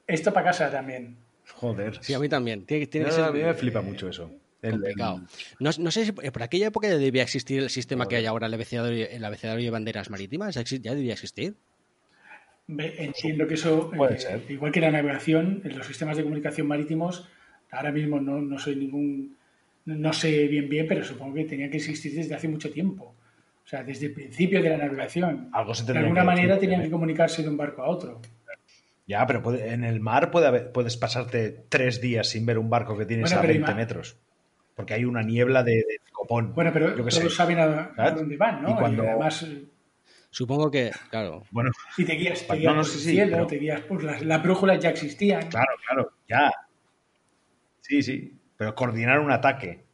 esto 0.07 0.33
para 0.33 0.47
casa 0.47 0.69
también. 0.71 1.17
Joder. 1.53 1.99
Sí, 2.01 2.13
a 2.13 2.19
mí 2.19 2.27
también. 2.27 2.65
Tiene, 2.65 2.87
tiene 2.87 3.05
No, 3.05 3.09
que 3.11 3.15
ser 3.15 3.25
a 3.25 3.31
mí 3.31 3.39
me 3.41 3.49
eh, 3.49 3.53
flipa 3.53 3.81
mucho 3.81 4.09
eso. 4.09 4.31
El- 4.61 4.71
complicado. 4.71 5.21
No, 5.59 5.69
no 5.77 5.91
sé 5.91 6.05
si 6.05 6.13
eh, 6.23 6.31
por 6.31 6.43
aquella 6.43 6.67
época 6.67 6.87
ya 6.87 6.97
debía 6.97 7.23
existir 7.23 7.61
el 7.61 7.69
sistema 7.69 8.07
que 8.07 8.15
hay 8.15 8.25
ahora, 8.25 8.47
el 8.47 8.53
abecedario, 8.53 9.07
el 9.09 9.23
abecedario 9.23 9.63
de 9.65 9.69
banderas 9.71 10.09
marítimas. 10.09 10.55
¿Ya 10.55 10.61
exi- 10.61 10.81
¿Ya 10.81 10.95
debía 10.95 11.13
existir? 11.13 11.55
Entiendo 12.67 13.45
que 13.47 13.53
eso, 13.53 13.91
Puede 13.91 14.15
eh, 14.15 14.19
ser. 14.19 14.41
igual 14.49 14.71
que 14.71 14.81
la 14.81 14.89
navegación, 14.89 15.61
en 15.63 15.77
los 15.77 15.85
sistemas 15.85 16.17
de 16.17 16.23
comunicación 16.23 16.65
marítimos, 16.67 17.29
ahora 17.71 17.91
mismo 17.91 18.19
no, 18.19 18.41
no 18.41 18.57
soy 18.57 18.75
ningún, 18.75 19.37
no 19.85 20.13
sé 20.13 20.47
bien 20.47 20.67
bien, 20.67 20.87
pero 20.87 21.03
supongo 21.05 21.35
que 21.35 21.45
tenía 21.45 21.69
que 21.69 21.77
existir 21.77 22.15
desde 22.15 22.33
hace 22.33 22.47
mucho 22.47 22.71
tiempo. 22.71 23.13
O 23.63 23.67
sea, 23.67 23.83
desde 23.83 24.07
el 24.07 24.13
principio 24.13 24.61
de 24.63 24.69
la 24.69 24.77
navegación. 24.77 25.49
Algo 25.53 25.73
se 25.75 25.91
de 25.91 25.99
alguna 25.99 26.23
manera 26.23 26.55
decir, 26.55 26.61
tenían 26.69 26.81
¿eh? 26.81 26.85
que 26.85 26.91
comunicarse 26.91 27.43
de 27.43 27.49
un 27.49 27.57
barco 27.57 27.83
a 27.83 27.89
otro. 27.89 28.21
Ya, 29.07 29.27
pero 29.27 29.43
puede- 29.43 29.71
en 29.71 29.83
el 29.83 29.99
mar 29.99 30.31
puede 30.31 30.47
haber- 30.47 30.71
puedes 30.71 30.97
pasarte 30.97 31.65
tres 31.69 32.01
días 32.01 32.29
sin 32.29 32.45
ver 32.47 32.57
un 32.57 32.71
barco 32.71 32.97
que 32.97 33.05
tienes 33.05 33.25
Bueno, 33.29 33.37
a 33.37 33.41
pero 33.41 33.53
20 33.53 33.71
ima- 33.71 33.75
metros. 33.75 34.17
Porque 34.75 34.93
hay 34.93 35.05
una 35.05 35.23
niebla 35.23 35.63
de, 35.63 35.75
de 35.75 35.99
copón. 36.11 36.53
Bueno, 36.53 36.71
pero 36.73 36.89
Yo 36.89 37.03
todos 37.03 37.13
sé. 37.15 37.29
saben 37.29 37.59
a, 37.59 38.11
dónde 38.11 38.35
van, 38.37 38.61
¿no? 38.61 38.71
Y 38.71 38.75
cuando- 38.75 39.03
además, 39.03 39.43
eh, 39.43 39.65
Supongo 40.29 40.69
que, 40.69 40.91
claro. 41.09 41.43
Bueno, 41.49 41.71
y 41.97 42.03
te 42.03 42.13
guías, 42.15 42.41
te 42.45 42.53
No, 42.53 42.59
guías 42.59 42.73
no, 42.75 42.81
por 42.81 42.85
sí, 42.89 42.93
el 42.97 42.99
sí, 43.03 43.09
cielo, 43.11 43.31
pero- 43.31 43.47
te 43.47 43.55
guías 43.55 43.81
por 43.81 44.03
las, 44.03 44.21
las 44.21 44.43
brújulas 44.43 44.79
ya 44.79 44.89
existían. 44.89 45.47
claro, 45.47 45.71
claro, 45.87 46.11
ya. 46.27 46.51
Sí, 47.81 48.03
sí. 48.03 48.33
Pero 48.57 48.75
coordinar 48.75 49.19
un 49.19 49.31
ataque, 49.31 49.85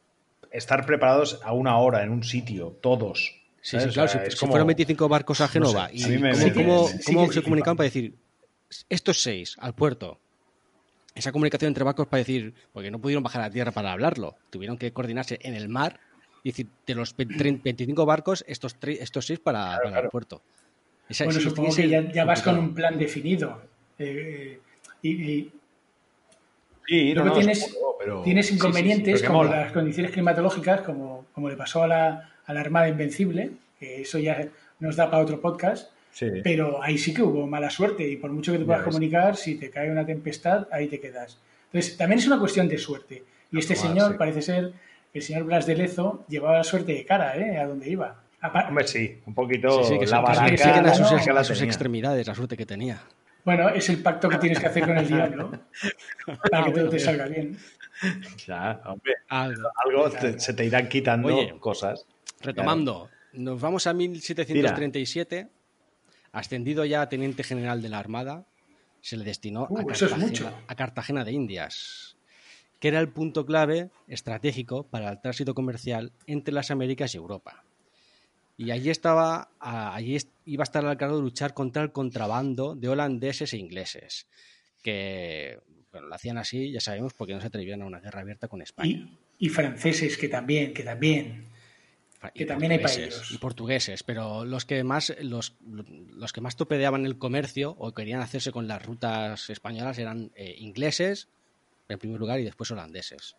estar 0.50 0.84
preparados 0.84 1.40
a 1.44 1.52
una 1.52 1.76
hora 1.78 2.02
en 2.02 2.10
un 2.10 2.24
sitio, 2.24 2.76
todos. 2.82 3.38
Sí, 3.60 3.78
sí, 3.78 3.88
O 3.88 3.92
claro. 3.92 4.08
sea, 4.08 4.20
si, 4.22 4.26
es 4.28 4.34
si 4.34 4.40
como- 4.40 4.52
fueron 4.52 4.66
25 4.66 5.08
barcos 5.08 5.40
a 5.40 5.46
Génova 5.48 5.88
sé, 5.90 5.94
y 5.96 6.04
a 6.04 6.08
mí 6.08 6.18
me- 6.18 6.30
cómo, 6.52 6.88
sí, 6.88 7.02
cómo- 7.04 7.26
sí, 7.26 7.32
se 7.34 7.38
sí, 7.38 7.42
comunicaban 7.44 7.76
para 7.76 7.84
decir 7.84 8.16
estos 8.88 9.22
seis 9.22 9.54
al 9.60 9.74
puerto. 9.76 10.18
Esa 11.14 11.30
comunicación 11.32 11.68
entre 11.68 11.84
barcos 11.84 12.06
para 12.06 12.18
decir, 12.18 12.54
porque 12.72 12.90
no 12.90 12.98
pudieron 12.98 13.22
bajar 13.22 13.42
a 13.42 13.50
tierra 13.50 13.70
para 13.72 13.92
hablarlo, 13.92 14.36
tuvieron 14.50 14.78
que 14.78 14.92
coordinarse 14.92 15.38
en 15.42 15.54
el 15.54 15.68
mar 15.68 16.00
y 16.42 16.50
decir, 16.50 16.66
de 16.86 16.94
los 16.94 17.14
20 17.16 17.60
25 17.62 18.06
barcos, 18.06 18.44
estos, 18.48 18.76
estos 18.82 19.26
seis 19.26 19.38
para, 19.38 19.76
para 19.76 19.84
el 19.88 19.92
claro. 19.92 20.10
puerto. 20.10 20.42
Esa- 21.08 21.24
Bueno, 21.24 21.40
sí, 21.40 21.48
supongo 21.48 21.74
que 21.74 21.88
ya, 21.88 22.24
vas 22.24 22.42
con 22.42 22.58
un 22.58 22.74
plan 22.74 22.98
definido. 22.98 23.60
Eh, 23.98 24.58
eh, 24.58 24.60
y, 25.02 25.10
y 25.32 25.52
Sí, 26.88 27.08
no, 27.14 27.22
luego 27.22 27.28
no, 27.28 27.34
tienes, 27.40 27.60
supongo, 27.66 27.96
pero- 27.98 28.22
tienes 28.22 28.46
sí, 28.46 28.52
sí, 28.54 28.58
sí, 28.58 28.66
inconvenientes 28.66 29.22
como 29.22 29.44
las 29.44 29.70
condiciones 29.72 30.10
climatológicas, 30.12 30.80
como, 30.80 31.26
como 31.34 31.48
le 31.48 31.56
pasó 31.56 31.82
a 31.84 31.86
la, 31.86 32.32
a 32.44 32.54
la 32.54 32.60
Armada 32.60 32.88
Invencible, 32.88 33.52
que 33.78 34.00
eso 34.02 34.18
ya 34.18 34.48
nos 34.80 34.96
da 34.96 35.10
para 35.10 35.22
otro 35.22 35.40
podcast. 35.40 35.90
Sí. 36.12 36.26
Pero 36.44 36.82
ahí 36.82 36.98
sí 36.98 37.12
que 37.14 37.22
hubo 37.22 37.46
mala 37.46 37.70
suerte 37.70 38.06
y 38.08 38.16
por 38.16 38.30
mucho 38.30 38.52
que 38.52 38.58
te 38.58 38.64
puedas 38.64 38.82
comunicar, 38.82 39.34
si 39.36 39.54
te 39.56 39.70
cae 39.70 39.90
una 39.90 40.04
tempestad, 40.06 40.68
ahí 40.70 40.86
te 40.88 41.00
quedas. 41.00 41.38
Entonces, 41.72 41.96
también 41.96 42.18
es 42.18 42.26
una 42.26 42.38
cuestión 42.38 42.68
de 42.68 42.76
suerte. 42.78 43.24
Y 43.50 43.58
este 43.58 43.74
Normal, 43.74 43.90
señor, 43.92 44.12
sí. 44.12 44.18
parece 44.18 44.42
ser, 44.42 44.72
el 45.14 45.22
señor 45.22 45.44
Blas 45.44 45.66
de 45.66 45.74
Lezo, 45.76 46.24
llevaba 46.28 46.58
la 46.58 46.64
suerte 46.64 46.92
de 46.92 47.04
cara, 47.06 47.36
¿eh? 47.36 47.56
A 47.58 47.66
donde 47.66 47.88
iba. 47.88 48.22
Hombre, 48.68 48.86
sí, 48.86 49.20
un 49.26 49.34
poquito 49.34 49.82
Sí, 49.84 49.94
sí, 49.94 49.98
que 50.00 50.06
la 50.06 50.20
baraca. 50.20 50.46
que 50.54 50.62
a 50.62 50.94
sus, 50.94 51.26
no, 51.26 51.38
a 51.38 51.44
sus 51.44 51.62
extremidades, 51.62 52.26
la 52.26 52.34
suerte 52.34 52.56
que 52.56 52.66
tenía. 52.66 53.00
Bueno, 53.44 53.68
es 53.70 53.88
el 53.88 54.02
pacto 54.02 54.28
que 54.28 54.36
tienes 54.38 54.58
que 54.60 54.66
hacer 54.66 54.84
con 54.84 54.96
el 54.98 55.06
diablo 55.08 55.50
para 56.50 56.64
que 56.64 56.72
todo 56.72 56.88
te 56.90 56.98
salga 56.98 57.26
bien. 57.26 57.56
Ya, 58.46 58.80
hombre, 58.84 59.14
Algo. 59.28 59.68
algo 59.84 60.10
te- 60.10 60.38
se 60.38 60.54
te 60.54 60.64
irán 60.64 60.88
quitando 60.88 61.28
Oye. 61.34 61.54
cosas. 61.60 62.04
Retomando, 62.40 63.08
nos 63.32 63.60
vamos 63.60 63.86
a 63.86 63.92
1737, 63.94 65.48
ascendido 66.32 66.84
ya 66.84 67.02
a 67.02 67.08
teniente 67.08 67.44
general 67.44 67.82
de 67.82 67.88
la 67.90 67.98
Armada, 67.98 68.46
se 69.00 69.16
le 69.16 69.24
destinó 69.24 69.64
a, 69.64 69.68
Uh, 69.70 69.86
Cartagena, 69.86 70.64
a 70.66 70.74
Cartagena 70.74 71.24
de 71.24 71.32
Indias, 71.32 72.16
que 72.80 72.88
era 72.88 73.00
el 73.00 73.08
punto 73.08 73.44
clave 73.44 73.90
estratégico 74.08 74.84
para 74.84 75.10
el 75.10 75.20
tránsito 75.20 75.54
comercial 75.54 76.12
entre 76.26 76.54
las 76.54 76.70
Américas 76.70 77.14
y 77.14 77.18
Europa. 77.18 77.64
Y 78.56 78.70
allí 78.70 78.90
estaba, 78.90 79.50
allí 79.58 80.18
iba 80.44 80.62
a 80.62 80.64
estar 80.64 80.84
al 80.84 80.96
cargo 80.96 81.16
de 81.16 81.22
luchar 81.22 81.54
contra 81.54 81.82
el 81.82 81.90
contrabando 81.90 82.74
de 82.74 82.88
holandeses 82.88 83.52
e 83.52 83.58
ingleses, 83.58 84.26
que 84.82 85.58
bueno, 85.90 86.08
lo 86.08 86.14
hacían 86.14 86.38
así, 86.38 86.70
ya 86.70 86.80
sabemos, 86.80 87.12
porque 87.14 87.34
no 87.34 87.40
se 87.40 87.48
atrevían 87.48 87.82
a 87.82 87.86
una 87.86 88.00
guerra 88.00 88.20
abierta 88.20 88.48
con 88.48 88.62
España. 88.62 89.08
Y, 89.38 89.46
y 89.46 89.48
franceses, 89.48 90.16
que 90.16 90.28
también, 90.28 90.72
que 90.72 90.82
también. 90.82 91.51
Que 92.30 92.46
también 92.46 92.72
hay 92.72 92.78
para 92.78 92.88
portugueses, 92.94 93.16
ellos. 93.16 93.30
y 93.32 93.38
portugueses, 93.38 94.02
pero 94.04 94.44
los 94.44 94.64
que 94.64 94.84
más 94.84 95.14
los, 95.20 95.56
los 95.62 96.32
que 96.32 96.40
más 96.40 96.56
topedeaban 96.56 97.04
el 97.06 97.18
comercio 97.18 97.74
o 97.78 97.92
querían 97.92 98.20
hacerse 98.20 98.52
con 98.52 98.68
las 98.68 98.84
rutas 98.84 99.50
españolas 99.50 99.98
eran 99.98 100.30
eh, 100.36 100.54
ingleses 100.58 101.28
en 101.88 101.98
primer 101.98 102.18
lugar 102.20 102.38
y 102.40 102.44
después 102.44 102.70
holandeses. 102.70 103.36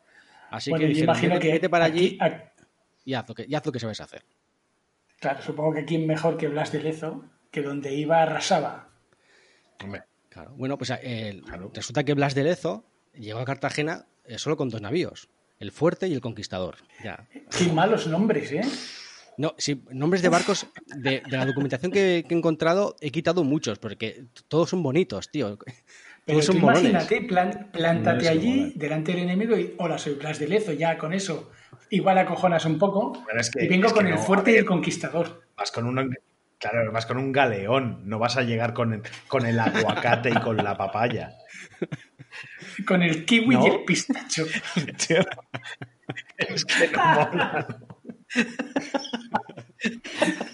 Así 0.49 0.69
bueno, 0.69 0.81
que 0.83 0.89
yo 0.89 0.95
dijeron, 0.95 1.15
imagino 1.15 1.39
que 1.39 1.51
vete 1.51 1.69
para 1.69 1.85
allí 1.85 2.17
aquí- 2.19 2.43
y 3.05 3.13
haz, 3.15 3.27
lo 3.29 3.35
que, 3.35 3.45
y 3.47 3.55
haz 3.55 3.65
lo 3.65 3.71
que 3.71 3.79
sabes 3.79 4.01
hacer. 4.01 4.23
claro, 5.19 5.41
supongo 5.41 5.73
que 5.73 5.85
quién 5.85 6.05
mejor 6.05 6.37
que 6.37 6.47
Blas 6.47 6.71
de 6.71 6.83
Lezo, 6.83 7.25
que 7.51 7.61
donde 7.61 7.93
iba 7.95 8.21
arrasaba. 8.21 8.89
Hombre, 9.83 10.03
Claro. 10.29 10.53
Bueno, 10.55 10.77
pues 10.79 10.89
eh, 11.03 11.41
resulta 11.75 12.03
que 12.03 12.15
Blas 12.15 12.33
de 12.33 12.43
Lezo 12.43 12.85
llegó 13.13 13.39
a 13.39 13.45
Cartagena 13.45 14.07
eh, 14.25 14.39
solo 14.39 14.57
con 14.57 14.69
dos 14.69 14.81
navíos, 14.81 15.29
el 15.63 15.71
Fuerte 15.71 16.07
y 16.07 16.13
el 16.13 16.21
Conquistador. 16.21 16.75
Ya. 17.03 17.25
Qué 17.57 17.71
malos 17.73 18.05
nombres, 18.07 18.51
¿eh? 18.51 18.61
No, 19.37 19.55
sí, 19.57 19.83
nombres 19.91 20.21
de 20.21 20.29
barcos 20.29 20.67
de, 20.85 21.23
de 21.27 21.37
la 21.37 21.45
documentación 21.45 21.91
que, 21.91 22.23
que 22.27 22.35
he 22.35 22.37
encontrado 22.37 22.95
he 23.01 23.09
quitado 23.09 23.43
muchos 23.43 23.79
porque 23.79 24.25
todos 24.47 24.69
son 24.69 24.83
bonitos, 24.83 25.31
tío. 25.31 25.57
Pero 26.25 26.39
Todos 26.39 26.45
tú 26.45 26.51
son 26.53 26.61
imagínate, 26.61 27.21
plan- 27.21 27.69
plántate 27.73 28.25
No, 28.25 28.31
allí, 28.31 28.73
delante 28.75 29.11
del 29.13 29.21
enemigo, 29.23 29.57
y 29.57 29.73
hola, 29.79 29.97
soy 29.97 30.13
Blas 30.13 30.37
de 30.39 30.47
Lezo, 30.47 30.71
ya 30.73 30.97
con 30.97 31.13
eso. 31.13 31.49
Igual 31.89 32.17
acojonas 32.19 32.63
un 32.65 32.77
poco. 32.77 33.23
Pero 33.25 33.41
es 33.41 33.49
que- 33.49 33.65
y 33.65 33.67
vengo 33.67 33.87
es 33.87 33.93
que 33.93 33.97
con 33.97 34.07
el 34.07 34.15
no, 34.15 34.21
fuerte 34.21 34.51
y 34.51 34.55
el 34.55 34.65
conquistador. 34.65 35.41
vas 35.57 35.71
con 35.71 35.85
un 35.87 36.15
claro, 36.59 36.91
vas 36.93 37.05
con 37.07 37.17
un 37.17 37.31
galeón, 37.31 38.03
no 38.07 38.19
vas 38.19 38.37
a 38.37 38.43
llegar 38.43 38.73
con 38.73 38.93
el, 38.93 39.01
con 39.27 39.45
el 39.45 39.59
aguacate 39.59 40.29
y 40.29 40.33
con 40.41 40.55
la 40.57 40.77
papaya. 40.77 41.35
Con 42.87 43.01
el 43.03 43.25
kiwi 43.25 43.55
¿No? 43.55 43.65
y 43.65 43.69
el 43.69 43.83
pistacho. 43.83 44.45
Tío, 45.07 45.21
es 46.37 46.65
que 46.65 46.87
no 46.87 46.97
mola. 46.97 47.67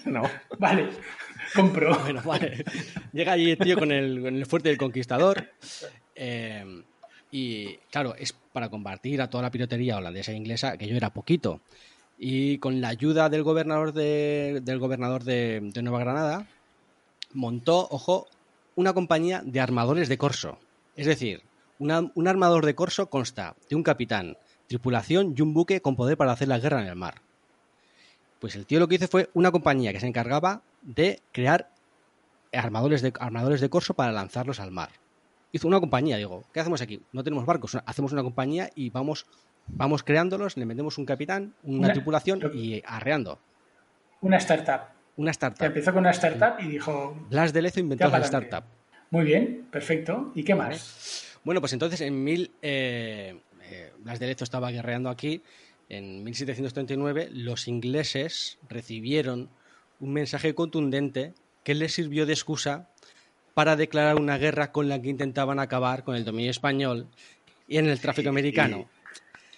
No. 0.04 0.22
Vale, 0.58 0.88
compro. 1.54 1.98
Bueno, 2.00 2.22
vale. 2.24 2.64
Llega 3.12 3.32
allí 3.32 3.50
el 3.52 3.58
tío 3.58 3.78
con 3.78 3.92
el, 3.92 4.20
con 4.22 4.36
el 4.36 4.46
fuerte 4.46 4.68
del 4.68 4.78
conquistador. 4.78 5.50
eh, 6.14 6.82
y 7.32 7.76
claro, 7.92 8.14
es 8.16 8.32
para 8.52 8.68
combatir 8.68 9.22
a 9.22 9.30
toda 9.30 9.42
la 9.44 9.50
piratería 9.52 9.96
holandesa 9.96 10.32
e 10.32 10.36
inglesa, 10.36 10.76
que 10.76 10.88
yo 10.88 10.96
era 10.96 11.10
poquito. 11.10 11.60
Y 12.18 12.58
con 12.58 12.80
la 12.80 12.88
ayuda 12.88 13.28
del 13.28 13.44
gobernador 13.44 13.92
de, 13.92 14.60
del 14.64 14.78
gobernador 14.80 15.22
de, 15.22 15.60
de 15.62 15.82
Nueva 15.82 16.00
Granada, 16.00 16.48
montó, 17.32 17.86
ojo, 17.90 18.26
una 18.74 18.92
compañía 18.94 19.42
de 19.44 19.60
armadores 19.60 20.08
de 20.08 20.18
corso. 20.18 20.58
Es 20.96 21.06
decir, 21.06 21.42
una- 21.80 22.12
un 22.14 22.28
armador 22.28 22.64
de 22.64 22.76
corso 22.76 23.10
consta 23.10 23.56
de 23.68 23.74
un 23.74 23.82
capitán, 23.82 24.36
tripulación 24.68 25.34
y 25.36 25.42
un 25.42 25.52
buque 25.52 25.80
con 25.82 25.96
poder 25.96 26.16
para 26.16 26.30
hacer 26.30 26.46
la 26.46 26.60
guerra 26.60 26.80
en 26.80 26.86
el 26.86 26.94
mar. 26.94 27.14
Pues 28.38 28.54
el 28.54 28.64
tío 28.66 28.78
lo 28.78 28.86
que 28.86 28.94
hizo 28.94 29.08
fue 29.08 29.28
una 29.34 29.50
compañía 29.50 29.92
que 29.92 29.98
se 30.00 30.06
encargaba 30.06 30.62
de 30.82 31.20
crear 31.32 31.70
armadores 32.52 33.02
de, 33.02 33.12
armadores 33.18 33.60
de 33.60 33.68
corso 33.68 33.94
para 33.94 34.12
lanzarlos 34.12 34.60
al 34.60 34.70
mar. 34.70 34.90
Hizo 35.52 35.66
una 35.66 35.80
compañía, 35.80 36.16
digo, 36.16 36.44
¿qué 36.52 36.60
hacemos 36.60 36.80
aquí? 36.80 37.02
No 37.12 37.24
tenemos 37.24 37.44
barcos, 37.44 37.76
hacemos 37.84 38.12
una 38.12 38.22
compañía 38.22 38.70
y 38.74 38.90
vamos, 38.90 39.26
vamos 39.66 40.02
creándolos, 40.04 40.56
le 40.56 40.64
metemos 40.64 40.96
un 40.98 41.04
capitán, 41.06 41.54
una, 41.64 41.78
Una- 41.86 41.92
tripulación 41.92 42.40
y 42.54 42.82
arreando. 42.86 43.38
Una 44.20 44.36
startup. 44.36 44.92
Una 45.16 45.32
startup. 45.32 45.66
empezó 45.66 45.92
con 45.92 46.00
una 46.00 46.12
startup 46.12 46.60
y 46.64 46.68
dijo, 46.68 47.14
Blas 47.28 47.52
de 47.52 47.62
Lezo 47.62 47.80
inventó 47.80 48.08
la 48.08 48.18
startup. 48.18 48.64
muy 49.10 49.24
bien, 49.24 49.66
perfecto. 49.70 50.30
¿Y 50.34 50.44
qué 50.44 50.54
más? 50.54 51.29
Bueno, 51.44 51.60
pues 51.60 51.72
entonces 51.72 52.00
en 52.00 52.22
mil. 52.22 52.50
eh, 52.62 53.36
eh, 53.70 53.92
Blas 53.98 54.18
de 54.18 54.26
Lezo 54.26 54.44
estaba 54.44 54.70
guerreando 54.70 55.10
aquí 55.10 55.42
en 55.88 56.24
1739, 56.24 57.30
los 57.32 57.66
ingleses 57.68 58.58
recibieron 58.68 59.50
un 59.98 60.12
mensaje 60.12 60.54
contundente 60.54 61.34
que 61.64 61.74
les 61.74 61.92
sirvió 61.92 62.26
de 62.26 62.32
excusa 62.32 62.88
para 63.54 63.76
declarar 63.76 64.16
una 64.16 64.38
guerra 64.38 64.72
con 64.72 64.88
la 64.88 65.02
que 65.02 65.08
intentaban 65.08 65.58
acabar 65.58 66.04
con 66.04 66.14
el 66.14 66.24
dominio 66.24 66.50
español 66.50 67.08
y 67.68 67.78
en 67.78 67.88
el 67.88 68.00
tráfico 68.00 68.28
americano. 68.28 68.88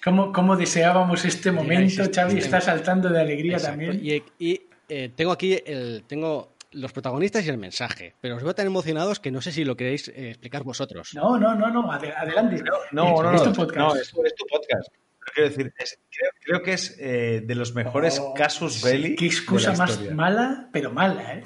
¿Cómo, 0.02 0.32
cómo 0.32 0.56
deseábamos 0.56 1.24
este 1.24 1.52
momento? 1.52 2.02
Xavi 2.12 2.38
está 2.38 2.60
saltando 2.60 3.08
de 3.08 3.20
alegría 3.20 3.56
Exacto. 3.58 3.86
también. 3.86 4.24
Y, 4.38 4.44
y, 4.44 4.62
eh, 4.88 5.10
tengo 5.14 5.32
aquí 5.32 5.58
el, 5.64 6.02
tengo 6.06 6.51
los 6.72 6.92
protagonistas 6.92 7.44
y 7.46 7.48
el 7.48 7.58
mensaje, 7.58 8.14
pero 8.20 8.36
os 8.36 8.42
veo 8.42 8.54
tan 8.54 8.66
emocionados 8.66 9.20
que 9.20 9.30
no 9.30 9.40
sé 9.40 9.52
si 9.52 9.64
lo 9.64 9.76
queréis 9.76 10.08
eh, 10.08 10.30
explicar 10.30 10.62
vosotros. 10.64 11.10
No, 11.14 11.38
no, 11.38 11.54
no, 11.54 11.70
no, 11.70 11.90
ade- 11.92 12.14
adelante. 12.16 12.62
No, 12.92 13.22
no, 13.22 13.34
Es 13.34 13.42
no. 13.44 13.52
tu 13.52 13.56
podcast. 13.60 13.78
No, 13.78 13.94
es, 13.96 14.08
es 14.26 14.34
tu 14.34 14.46
podcast. 14.46 14.88
Pero 14.92 15.32
quiero 15.34 15.48
decir, 15.50 15.74
es- 15.78 15.98
creo, 16.10 16.30
creo 16.44 16.62
que 16.62 16.72
es 16.72 16.96
eh, 16.98 17.42
de 17.44 17.54
los 17.54 17.74
mejores 17.74 18.18
Oh, 18.20 18.34
casus 18.34 18.74
sí, 18.74 18.84
belli. 18.84 19.16
Qué 19.16 19.26
excusa 19.26 19.70
de 19.72 19.76
la 19.76 19.82
más 19.84 19.90
historia. 19.90 20.14
mala, 20.14 20.68
pero 20.72 20.90
mala, 20.92 21.34
¿eh? 21.34 21.44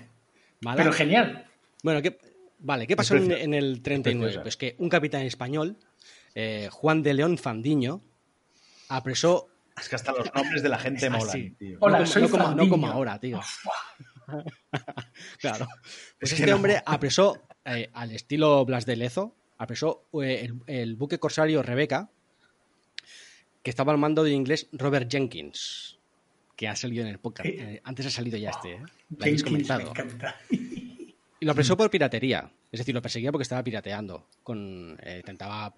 ¿Mala? 0.62 0.77
Pero 0.77 0.93
genial. 0.93 1.47
Bueno, 1.83 2.01
¿qué, 2.03 2.18
vale, 2.59 2.87
¿qué 2.87 2.97
pasó 2.97 3.16
en, 3.16 3.31
en 3.33 3.55
el 3.55 3.83
39? 3.83 4.24
preciosa. 4.27 4.43
Pues 4.43 4.57
que 4.57 4.74
un 4.79 4.89
capitán 4.89 5.22
español, 5.22 5.77
eh, 6.35 6.68
Juan 6.72 7.03
de 7.03 7.14
León 7.14 7.37
Fandiño, 7.39 8.01
apresó... 8.89 9.49
Es 9.79 9.89
que 9.91 9.97
hasta 9.97 10.12
los 10.12 10.33
nombres 10.35 10.62
de 10.62 10.68
la 10.70 10.79
gente 10.79 11.11
molan, 11.11 11.55
tío. 11.57 11.77
Hola, 11.81 11.99
no, 11.99 12.05
como, 12.05 12.07
soy 12.07 12.22
no 12.22 12.29
como- 12.31 12.55
no 12.55 12.68
como 12.70 12.87
ahora, 12.87 13.20
tío. 13.20 13.41
claro. 15.41 15.66
Pues 16.18 16.33
Es 16.33 16.41
este 16.41 16.51
no. 16.51 16.57
hombre 16.57 16.83
apresó, 16.85 17.43
eh, 17.64 17.91
al 17.93 18.12
estilo 18.12 18.64
Blas 18.64 18.87
de 18.87 18.97
Lezo, 18.97 19.35
apresó 19.59 20.05
eh, 20.22 20.45
el, 20.47 20.61
el 20.66 20.97
buque 20.97 21.18
corsario 21.18 21.62
Rebeca, 21.62 22.11
que 23.62 23.70
estaba 23.70 23.93
al 23.93 23.99
mando 23.99 24.24
del 24.24 24.35
inglés 24.35 24.68
Robert 24.72 25.11
Jenkins, 25.11 25.99
que 26.57 26.68
ha 26.68 26.77
salido 26.77 27.03
en 27.03 27.09
el 27.11 27.18
podcast. 27.18 27.49
Eh. 27.49 27.81
Antes 27.85 28.07
ha 28.07 28.11
salido 28.11 28.39
ya 28.39 28.51
este, 28.51 28.74
¿eh? 28.74 28.83
Lo 29.11 29.24
habéis 29.24 29.43
comentado. 29.43 29.93
Y 30.51 31.45
lo 31.45 31.53
apresó 31.53 31.77
por 31.77 31.91
piratería. 31.91 32.51
Es 32.72 32.79
decir, 32.81 32.95
lo 32.95 33.03
perseguía 33.03 33.31
porque 33.31 33.43
estaba 33.43 33.62
pirateando. 33.62 34.27
Con, 34.43 34.99
intentaba 35.16 35.74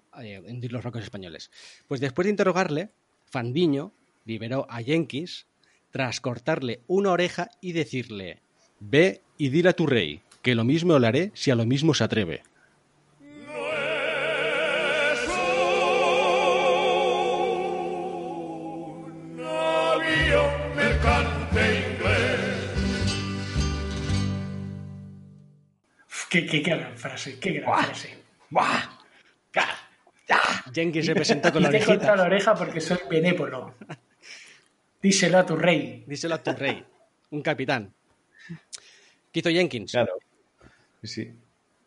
hundir 0.47 0.71
los 0.71 0.83
barcos 0.83 1.03
españoles. 1.03 1.51
Pues 1.87 1.99
después 1.99 2.25
de 2.25 2.31
interrogarle, 2.31 2.91
Fandiño 3.25 3.91
liberó 4.25 4.65
a 4.69 4.81
Jenkins 4.81 5.47
tras 5.91 6.21
cortarle 6.21 6.81
una 6.87 7.11
oreja 7.11 7.49
y 7.61 7.71
decirle: 7.73 8.41
Ve 8.79 9.21
y 9.37 9.49
dile 9.49 9.69
a 9.69 9.73
tu 9.73 9.87
rey 9.87 10.21
que 10.41 10.55
lo 10.55 10.63
mismo 10.63 10.97
le 10.99 11.07
haré 11.07 11.31
si 11.33 11.51
a 11.51 11.55
lo 11.55 11.65
mismo 11.65 11.93
se 11.93 12.03
atreve. 12.03 12.43
Navío 19.35 20.43
mercante 20.75 21.61
inglés. 21.91 23.15
Uf, 26.07 26.27
Qué, 26.29 26.45
qué, 26.45 26.61
qué 26.61 26.71
gran 26.71 26.97
frase, 26.97 27.39
qué 27.39 27.51
gran 27.53 27.83
frase. 27.85 28.17
¡Buah! 28.49 28.99
Jenkins 30.73 31.05
se 31.05 31.15
presentó 31.15 31.51
con 31.51 31.63
la 31.63 31.69
y 31.69 31.71
te 31.71 31.77
he 31.77 31.81
la 31.81 31.93
orejita. 31.93 32.23
oreja 32.23 32.55
porque 32.55 32.79
soy 32.79 32.99
benévolo. 33.09 33.75
Díselo 35.01 35.37
a 35.39 35.45
tu 35.45 35.55
rey. 35.55 36.03
Díselo 36.07 36.35
a 36.35 36.43
tu 36.43 36.51
rey. 36.53 36.83
Un 37.31 37.41
capitán. 37.41 37.93
¿Qué 39.31 39.39
hizo 39.39 39.49
Jenkins? 39.49 39.91
Claro. 39.91 40.13
Sí. 41.03 41.31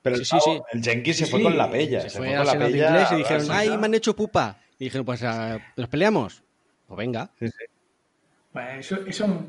Pero 0.03 0.17
Sí, 0.17 0.21
el, 0.23 0.27
sí, 0.27 0.37
pavo- 0.37 0.45
sí. 0.57 0.63
el 0.79 0.83
Jenkins 0.83 1.17
se 1.17 1.25
Sí, 1.27 1.31
fue 1.31 1.43
con 1.43 1.57
la 1.59 1.71
pella. 1.71 2.01
Se 2.03 2.11
Se, 2.11 2.19
fue 2.19 2.35
con 2.37 2.47
la 2.47 2.53
pella. 2.59 2.89
inglés 2.89 3.09
y 3.13 3.17
dijeron: 3.17 3.47
¡Ay, 3.51 3.77
me 3.79 3.87
han 3.87 3.95
hecho 3.95 4.17
pupa! 4.17 4.59
Y 4.79 4.85
dijeron: 4.85 5.05
Pues, 5.05 5.23
ah, 5.23 5.59
¿nos 5.77 5.89
peleamos? 5.89 6.43
Pues 6.87 6.99
venga. 6.99 7.31
Sí, 7.39 7.49
sí. 7.49 7.65
Bueno, 8.53 8.71
eso, 8.81 8.97
eso- 9.07 9.47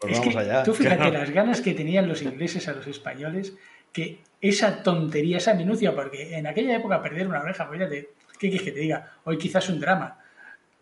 Pues 0.00 0.12
es 0.14 0.18
vamos 0.18 0.34
que 0.34 0.40
allá. 0.40 0.62
tú 0.62 0.74
fíjate 0.74 0.96
Claro. 0.96 1.12
las 1.12 1.30
ganas 1.30 1.60
que 1.60 1.74
tenían 1.74 2.08
los 2.08 2.22
ingleses 2.22 2.68
a 2.68 2.72
los 2.72 2.86
españoles, 2.86 3.54
que 3.92 4.18
esa 4.40 4.82
tontería, 4.82 5.38
esa 5.38 5.54
minucia, 5.54 5.94
porque 5.94 6.36
en 6.36 6.46
aquella 6.46 6.76
época 6.76 7.00
perder 7.02 7.26
una 7.28 7.40
oreja, 7.40 7.66
pues 7.66 7.78
fíjate, 7.78 8.08
¿qué 8.38 8.48
quieres 8.50 8.62
que 8.62 8.72
te 8.72 8.80
diga? 8.80 9.12
Hoy 9.24 9.38
quizás 9.38 9.68
un 9.70 9.80
drama, 9.80 10.18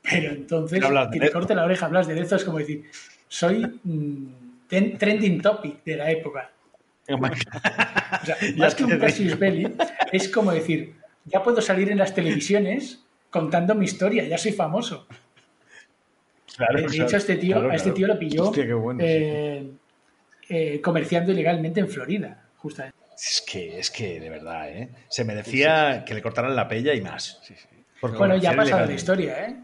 pero 0.02 0.32
entonces 0.32 0.82
que 1.12 1.20
te 1.20 1.30
corte 1.30 1.54
la 1.54 1.64
oreja, 1.64 1.86
hablas 1.86 2.06
de 2.06 2.14
Lezo, 2.14 2.36
es 2.36 2.44
como 2.44 2.58
decir, 2.58 2.84
soy 3.28 3.78
mm, 3.84 4.26
ten- 4.68 4.98
trending 4.98 5.40
topic 5.40 5.82
de 5.84 5.96
la 5.96 6.10
época. 6.10 6.50
O 7.08 8.24
sea, 8.24 8.36
Ya 8.40 8.56
más 8.56 8.74
que 8.74 8.84
un 8.84 8.98
Cassius 8.98 9.38
Belli, 9.38 9.74
es 10.12 10.28
como 10.28 10.52
decir, 10.52 10.94
ya 11.24 11.42
puedo 11.42 11.60
salir 11.60 11.90
en 11.90 11.98
las 11.98 12.14
televisiones 12.14 13.00
contando 13.30 13.74
mi 13.74 13.86
historia, 13.86 14.24
ya 14.24 14.36
soy 14.38 14.52
famoso. 14.52 15.06
Claro, 16.56 16.78
De 16.80 16.96
hecho, 16.96 17.16
a 17.16 17.18
este 17.18 17.36
tío, 17.36 17.56
claro, 17.56 17.70
a 17.70 17.74
este 17.74 17.90
tío 17.92 18.06
lo 18.06 18.18
pilló 18.18 18.48
Hostia, 18.50 18.64
sí. 18.64 18.70
eh, 19.00 19.70
eh, 20.50 20.80
comerciando 20.82 21.32
ilegalmente 21.32 21.80
en 21.80 21.88
Florida, 21.88 22.44
justamente. 22.58 22.98
Es 23.16 23.42
que, 23.46 23.78
es 23.78 23.90
que, 23.90 24.20
de 24.20 24.28
verdad, 24.30 24.68
¿eh? 24.70 24.90
Se 25.08 25.24
merecía 25.24 26.04
que 26.04 26.14
le 26.14 26.20
cortaran 26.22 26.54
la 26.54 26.68
pella 26.68 26.92
y 26.94 27.00
más. 27.00 27.40
Por 28.00 28.16
Bueno, 28.18 28.36
ya 28.36 28.50
ha 28.50 28.56
pasado 28.56 28.84
la 28.84 28.92
historia, 28.92 29.46
¿eh? 29.46 29.56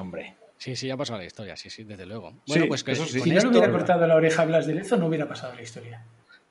Hombre. 0.00 0.34
Sí, 0.58 0.76
sí, 0.76 0.86
ya 0.88 0.94
ha 0.94 0.96
pasado 0.96 1.18
la 1.18 1.24
historia, 1.24 1.56
sí, 1.56 1.70
sí, 1.70 1.84
desde 1.84 2.04
luego. 2.06 2.32
Bueno, 2.46 2.64
Sí, 2.64 2.68
pues 2.68 2.84
que 2.84 2.92
eso 2.92 3.06
sí. 3.06 3.20
Si 3.20 3.30
no 3.30 3.40
le 3.40 3.48
hubiera 3.48 3.70
cortado 3.72 4.06
la 4.06 4.14
oreja 4.14 4.42
a 4.42 4.44
Blas 4.44 4.66
de 4.66 4.74
Lezo, 4.74 4.96
no 4.96 5.06
hubiera 5.06 5.26
pasado 5.26 5.54
la 5.54 5.62
historia. 5.62 6.04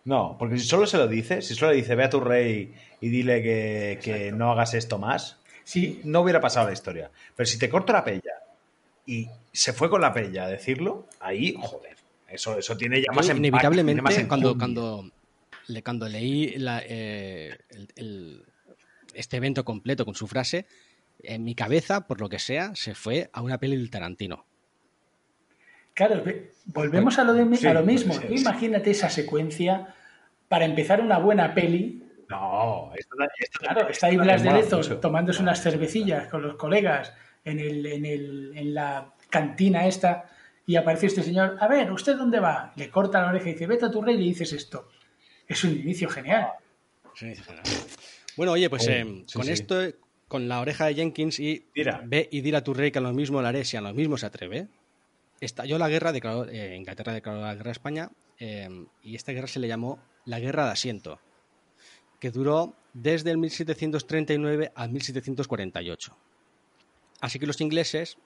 No, 0.05 0.35
porque 0.39 0.57
si 0.57 0.65
solo 0.65 0.87
se 0.87 0.97
lo 0.97 1.07
dice, 1.07 1.41
si 1.41 1.53
solo 1.53 1.71
le 1.71 1.77
dice 1.77 1.93
ve 1.95 2.05
a 2.05 2.09
tu 2.09 2.19
rey 2.19 2.73
y 3.01 3.09
dile 3.09 3.43
que, 3.43 3.99
que 4.01 4.31
no 4.31 4.51
hagas 4.51 4.73
esto 4.73 4.97
más, 4.97 5.37
Sí, 5.63 6.01
no 6.03 6.21
hubiera 6.21 6.41
pasado 6.41 6.65
la 6.65 6.73
historia. 6.73 7.11
Pero 7.35 7.45
si 7.45 7.59
te 7.59 7.69
corto 7.69 7.93
la 7.93 8.03
pella 8.03 8.33
y 9.05 9.27
se 9.53 9.71
fue 9.71 9.87
con 9.87 10.01
la 10.01 10.11
pella 10.11 10.45
a 10.45 10.47
decirlo, 10.49 11.05
ahí, 11.19 11.55
joder, 11.61 11.95
eso, 12.27 12.57
eso 12.57 12.75
tiene 12.75 12.97
ya 13.01 13.05
Yo 13.11 13.13
más 13.13 13.29
empaque, 13.29 13.37
inevitablemente, 13.47 14.01
más 14.01 14.19
cuando, 14.27 14.57
cuando, 14.57 15.11
le- 15.67 15.83
cuando 15.83 16.09
leí 16.09 16.57
la, 16.57 16.81
eh, 16.83 17.55
el- 17.69 17.87
el- 17.97 18.43
este 19.13 19.37
evento 19.37 19.63
completo 19.63 20.05
con 20.05 20.15
su 20.15 20.25
frase, 20.25 20.65
en 21.23 21.43
mi 21.43 21.55
cabeza, 21.55 22.07
por 22.07 22.21
lo 22.21 22.29
que 22.29 22.39
sea, 22.39 22.75
se 22.75 22.95
fue 22.95 23.29
a 23.33 23.41
una 23.41 23.57
peli 23.57 23.75
del 23.77 23.89
Tarantino. 23.89 24.45
claro, 25.93 26.23
ve- 26.23 26.51
volvemos 26.65 27.19
a 27.19 27.23
lo, 27.25 27.33
de, 27.33 27.57
Sí, 27.57 27.67
a 27.67 27.73
lo 27.73 27.83
mismo. 27.83 28.13
sí, 28.13 28.21
Tú 28.27 28.35
sí. 28.35 28.41
imagínate 28.41 28.91
esa 28.91 29.09
secuencia 29.09 29.93
para 30.47 30.65
empezar 30.65 31.01
una 31.01 31.17
buena 31.19 31.53
peli. 31.53 32.03
No, 32.29 32.91
esto, 32.95 33.15
esto- 33.37 33.59
Claro, 33.59 33.89
está 33.89 34.07
ahí 34.07 34.15
Blas 34.17 34.43
de 34.43 34.49
mola 34.49 34.61
Lezo 34.61 34.77
mucho. 34.77 34.99
tomándose 34.99 35.41
unas 35.41 35.61
cervecillas 35.61 36.27
con 36.27 36.41
los 36.41 36.55
colegas 36.55 37.13
en, 37.43 37.59
el, 37.59 37.85
en, 37.85 38.05
el, 38.05 38.51
en 38.55 38.73
la 38.73 39.13
cantina 39.29 39.87
esta 39.87 40.29
y 40.65 40.75
aparece 40.75 41.07
este 41.07 41.23
señor, 41.23 41.57
a 41.59 41.67
ver, 41.67 41.91
¿usted 41.91 42.15
dónde 42.15 42.39
va? 42.39 42.71
Le 42.75 42.89
corta 42.89 43.21
la 43.21 43.29
oreja 43.29 43.49
y 43.49 43.53
dice, 43.53 43.65
vete 43.67 43.85
a 43.85 43.91
tu 43.91 44.01
rey 44.01 44.15
y 44.15 44.19
le 44.19 44.23
dices 44.25 44.53
esto. 44.53 44.87
Es 45.47 45.63
un 45.63 45.71
inicio 45.71 46.07
genial. 46.09 46.47
Bueno, 48.37 48.53
oye, 48.53 48.69
pues 48.69 48.87
Oh, 48.87 48.91
eh, 48.91 49.23
sí, 49.25 49.33
con 49.33 49.45
sí. 49.45 49.51
esto, 49.51 49.81
con 50.29 50.47
la 50.47 50.61
oreja 50.61 50.85
de 50.85 50.95
Jenkins 50.95 51.39
y 51.41 51.65
ve 52.05 52.29
y 52.31 52.39
dile 52.41 52.57
a 52.57 52.63
tu 52.63 52.73
rey 52.73 52.91
que 52.91 52.99
a 52.99 53.01
lo 53.01 53.11
mismo 53.13 53.41
le 53.41 53.47
haré 53.49 53.65
si 53.65 53.75
a 53.75 53.81
lo 53.81 53.93
mismo 53.93 54.17
se 54.17 54.25
atreve, 54.27 54.67
estalló 55.41 55.77
la 55.77 55.89
guerra, 55.89 56.11
declaró, 56.13 56.47
eh, 56.47 56.75
Inglaterra 56.77 57.11
declaró 57.13 57.41
la 57.41 57.55
guerra 57.55 57.69
a 57.69 57.71
España 57.73 58.09
eh, 58.39 58.69
y 59.03 59.15
esta 59.15 59.33
guerra 59.33 59.47
se 59.47 59.59
le 59.59 59.67
llamó 59.67 59.99
la 60.25 60.39
Guerra 60.39 60.65
de 60.65 60.71
Asiento, 60.71 61.19
que 62.19 62.31
duró 62.31 62.75
desde 62.93 63.31
el 63.31 63.37
1739 63.39 64.71
al 64.75 64.89
1748. 64.91 66.15
Así 67.21 67.39
que 67.39 67.47
los 67.47 67.59
ingleses, 67.61 68.17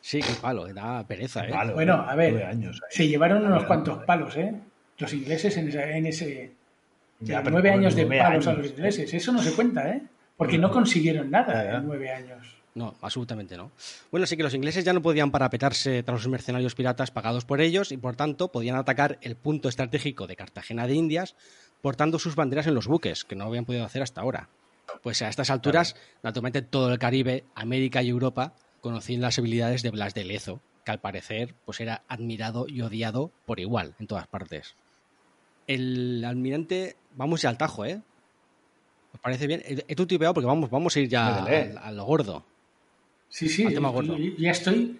sí, 0.00 0.20
qué 0.20 0.32
palo, 0.40 0.72
da 0.72 1.06
pereza, 1.06 1.46
¿eh? 1.46 1.50
Malo, 1.50 1.74
Bueno, 1.74 1.94
¿eh? 1.94 2.04
a 2.08 2.14
ver, 2.14 2.32
Nueve 2.32 2.46
años 2.46 2.80
se 2.90 3.08
llevaron 3.08 3.44
unos 3.46 3.64
cuantos 3.64 4.04
palos, 4.04 4.36
¿eh? 4.36 4.54
Los 4.98 5.12
ingleses 5.14 5.56
en, 5.56 5.68
esa- 5.68 5.90
en 5.90 6.06
ese... 6.06 6.52
Ya, 7.20 7.40
nueve 7.42 7.70
años 7.70 7.94
de 7.94 8.04
nueve 8.04 8.22
palos 8.22 8.46
a 8.48 8.52
los 8.54 8.66
¿eh? 8.66 8.70
ingleses. 8.70 9.14
Eso 9.14 9.32
no 9.32 9.40
se 9.42 9.52
cuenta, 9.54 9.88
¿eh? 9.90 10.02
Porque 10.36 10.58
no 10.58 10.70
consiguieron 10.70 11.30
nada 11.30 11.76
en 11.76 11.86
nueve 11.86 12.10
años. 12.10 12.62
No, 12.74 12.94
absolutamente 13.02 13.56
no. 13.56 13.70
Bueno, 14.10 14.26
sí 14.26 14.36
que 14.36 14.42
los 14.42 14.54
ingleses 14.54 14.84
ya 14.84 14.94
no 14.94 15.02
podían 15.02 15.30
parapetarse 15.30 16.02
tras 16.02 16.20
los 16.20 16.28
mercenarios 16.28 16.74
piratas 16.74 17.10
pagados 17.10 17.44
por 17.44 17.60
ellos 17.60 17.92
y 17.92 17.98
por 17.98 18.16
tanto 18.16 18.48
podían 18.48 18.76
atacar 18.76 19.18
el 19.20 19.36
punto 19.36 19.68
estratégico 19.68 20.26
de 20.26 20.36
Cartagena 20.36 20.86
de 20.86 20.94
Indias 20.94 21.36
portando 21.82 22.18
sus 22.18 22.34
banderas 22.34 22.66
en 22.66 22.74
los 22.74 22.86
buques, 22.86 23.24
que 23.24 23.36
no 23.36 23.44
habían 23.44 23.66
podido 23.66 23.84
hacer 23.84 24.02
hasta 24.02 24.22
ahora. 24.22 24.48
Pues 25.02 25.20
a 25.20 25.28
estas 25.28 25.50
alturas, 25.50 25.96
naturalmente 26.22 26.62
todo 26.62 26.90
el 26.90 26.98
Caribe, 26.98 27.44
América 27.54 28.02
y 28.02 28.08
Europa 28.08 28.54
conocían 28.80 29.20
las 29.20 29.38
habilidades 29.38 29.82
de 29.82 29.90
Blas 29.90 30.14
de 30.14 30.24
Lezo, 30.24 30.60
que 30.84 30.92
al 30.92 31.00
parecer 31.00 31.54
pues 31.64 31.80
era 31.80 32.02
admirado 32.08 32.66
y 32.68 32.80
odiado 32.80 33.32
por 33.44 33.60
igual 33.60 33.94
en 33.98 34.06
todas 34.06 34.26
partes. 34.28 34.76
El 35.66 36.24
almirante, 36.24 36.96
vamos 37.14 37.42
ya 37.42 37.50
al 37.50 37.58
tajo, 37.58 37.84
¿eh? 37.84 38.00
¿Os 39.14 39.20
parece 39.20 39.46
bien? 39.46 39.62
He 39.64 39.84
he 39.88 39.94
tutipeado 39.94 40.34
porque 40.34 40.46
vamos, 40.46 40.70
vamos 40.70 40.96
a 40.96 41.00
ir 41.00 41.08
ya 41.08 41.44
a 41.44 41.92
lo 41.92 42.04
gordo. 42.04 42.44
Sí, 43.28 43.48
sí, 43.48 43.64
Al 43.66 43.74
tema 43.74 43.88
gordo. 43.90 44.16
yo- 44.16 44.34
ya 44.38 44.50
estoy, 44.50 44.98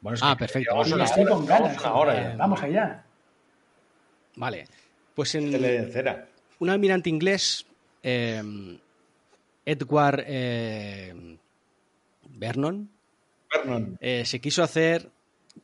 Bueno, 0.00 0.14
es 0.16 0.22
Ah, 0.22 0.34
que 0.34 0.38
perfecto. 0.44 0.84
ya 0.84 1.04
estoy 1.04 1.24
con 1.24 1.44
ganas. 1.46 1.76
una 1.80 1.92
hora 1.94 2.14
ya. 2.30 2.36
Vamos 2.36 2.62
allá. 2.62 3.04
Vale. 4.36 4.64
Pues 5.14 5.34
en 5.34 5.50
cera. 5.92 6.28
un 6.60 6.70
almirante 6.70 7.08
inglés, 7.10 7.66
eh, 8.02 8.42
Edward 9.66 10.22
eh, 10.26 11.36
Vernon, 12.30 12.88
Vernon. 13.52 13.98
eh, 14.00 14.24
se 14.24 14.40
quiso 14.40 14.62
hacer, 14.62 15.10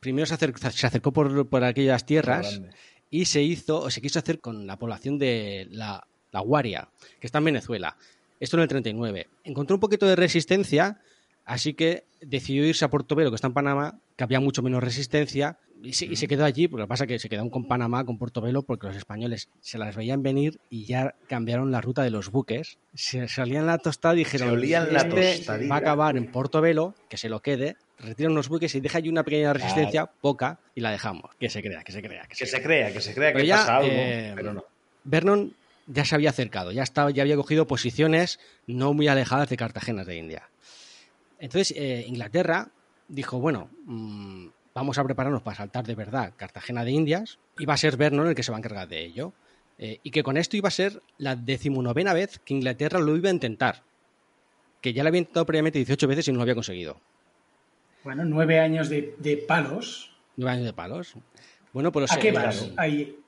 primero 0.01 0.25
se, 0.25 0.35
acer- 0.35 0.71
se 0.71 0.87
acercó 0.87 1.11
por, 1.13 1.47
por 1.47 1.63
aquellas 1.63 2.05
tierras 2.05 2.61
y 3.09 3.25
se 3.25 3.41
hizo, 3.41 3.79
o 3.79 3.89
se 3.89 4.01
quiso 4.01 4.19
hacer 4.19 4.39
con 4.41 4.67
la 4.67 4.77
población 4.77 5.17
de 5.17 5.67
la, 5.71 6.05
la 6.35 6.41
Guaria, 6.41 6.87
que 7.19 7.27
está 7.27 7.39
en 7.39 7.45
Venezuela. 7.45 7.95
Esto 8.39 8.57
en 8.57 8.63
el 8.63 8.67
39. 8.69 9.27
Encontró 9.45 9.75
un 9.77 9.79
poquito 9.79 10.05
de 10.05 10.15
resistencia, 10.17 10.99
así 11.45 11.73
que 11.73 12.03
decidió 12.21 12.65
irse 12.65 12.83
a 12.85 12.89
Portobelo, 12.89 13.31
que 13.31 13.35
está 13.35 13.47
en 13.47 13.53
Panamá, 13.53 13.97
que 14.17 14.23
había 14.25 14.39
mucho 14.41 14.61
menos 14.61 14.83
resistencia, 14.83 15.57
y 15.83 15.93
se, 15.93 16.05
y 16.05 16.15
se 16.15 16.27
quedó 16.27 16.43
allí, 16.45 16.67
porque 16.67 16.81
lo 16.81 16.87
que 16.87 16.89
pasa 16.89 17.03
es 17.03 17.07
que 17.07 17.19
se 17.19 17.29
quedaron 17.29 17.49
con 17.49 17.67
Panamá, 17.67 18.03
con 18.05 18.17
Portobelo, 18.17 18.63
porque 18.63 18.87
los 18.87 18.95
españoles 18.95 19.49
se 19.61 19.77
las 19.77 19.95
veían 19.95 20.23
venir 20.23 20.59
y 20.69 20.85
ya 20.85 21.15
cambiaron 21.27 21.71
la 21.71 21.79
ruta 21.79 22.01
de 22.03 22.09
los 22.09 22.31
buques. 22.31 22.77
Se 22.93 23.27
salían 23.27 23.65
la 23.67 23.77
tostada 23.77 24.15
y 24.15 24.19
dijeron, 24.19 24.49
Se 24.49 24.53
olían 24.53 24.91
la 24.93 25.01
"Este 25.01 25.35
tostadilla". 25.37 25.69
va 25.69 25.75
a 25.75 25.79
acabar 25.79 26.17
en 26.17 26.31
Portobelo, 26.31 26.95
que 27.09 27.17
se 27.17 27.29
lo 27.29 27.41
quede, 27.41 27.75
retiran 27.99 28.33
los 28.33 28.49
buques 28.49 28.73
y 28.75 28.79
deja 28.81 28.97
allí 28.97 29.09
una 29.09 29.23
pequeña 29.23 29.53
resistencia, 29.53 30.07
poca, 30.07 30.59
y 30.73 30.81
la 30.81 30.91
dejamos. 30.91 31.29
Que 31.39 31.49
se 31.49 31.61
crea, 31.61 31.83
que 31.83 31.91
se 31.91 32.01
crea. 32.01 32.23
Que, 32.23 32.29
Que 32.29 32.35
se 32.35 32.45
se 32.47 32.61
crea. 32.61 32.85
crea, 32.87 32.93
que 32.93 33.01
se 33.01 33.13
crea 33.13 33.29
Pero 33.29 33.39
que 33.41 33.47
ya, 33.47 33.55
pasa 33.57 33.77
algo, 33.77 33.89
eh, 33.91 34.33
pero 34.35 34.53
no. 34.53 34.65
Vernon 35.03 35.53
ya 35.87 36.05
se 36.05 36.15
había 36.15 36.29
acercado, 36.29 36.71
ya, 36.71 36.83
estaba, 36.83 37.11
ya 37.11 37.23
había 37.23 37.35
cogido 37.35 37.67
posiciones 37.67 38.39
no 38.67 38.93
muy 38.93 39.07
alejadas 39.07 39.49
de 39.49 39.57
Cartagena 39.57 40.03
de 40.03 40.17
India. 40.17 40.49
Entonces, 41.39 41.75
eh, 41.77 42.05
Inglaterra 42.07 42.69
dijo, 43.07 43.39
bueno, 43.39 43.69
mm, 43.85 44.47
vamos 44.73 44.97
a 44.97 45.03
prepararnos 45.03 45.41
para 45.41 45.57
saltar 45.57 45.85
de 45.85 45.95
verdad 45.95 46.33
Cartagena 46.35 46.83
de 46.83 46.91
Indias 46.91 47.39
y 47.57 47.65
va 47.65 47.75
a 47.75 47.77
ser 47.77 47.97
Vernon 47.97 48.27
el 48.27 48.35
que 48.35 48.43
se 48.43 48.51
va 48.51 48.57
a 48.57 48.59
encargar 48.59 48.87
de 48.87 49.03
ello. 49.03 49.33
Eh, 49.77 49.99
y 50.03 50.11
que 50.11 50.23
con 50.23 50.37
esto 50.37 50.55
iba 50.55 50.69
a 50.69 50.71
ser 50.71 51.01
la 51.17 51.35
decimonovena 51.35 52.13
vez 52.13 52.39
que 52.39 52.53
Inglaterra 52.53 52.99
lo 52.99 53.15
iba 53.15 53.29
a 53.29 53.33
intentar. 53.33 53.83
Que 54.81 54.93
ya 54.93 55.03
lo 55.03 55.09
había 55.09 55.19
intentado 55.19 55.45
previamente 55.45 55.79
18 55.79 56.07
veces 56.07 56.27
y 56.27 56.31
no 56.31 56.37
lo 56.37 56.43
había 56.43 56.55
conseguido. 56.55 56.97
Bueno, 58.03 58.23
nueve 58.23 58.59
años 58.59 58.87
de, 58.87 59.15
de 59.17 59.35
palos. 59.35 60.11
Nueve 60.37 60.51
años 60.53 60.65
de 60.65 60.73
palos. 60.73 61.15
Bueno, 61.73 61.91
pues 61.91 62.11
¿A 62.11 62.19
qué 62.19 62.31
vas? 62.31 62.69
Ahí. 62.77 63.19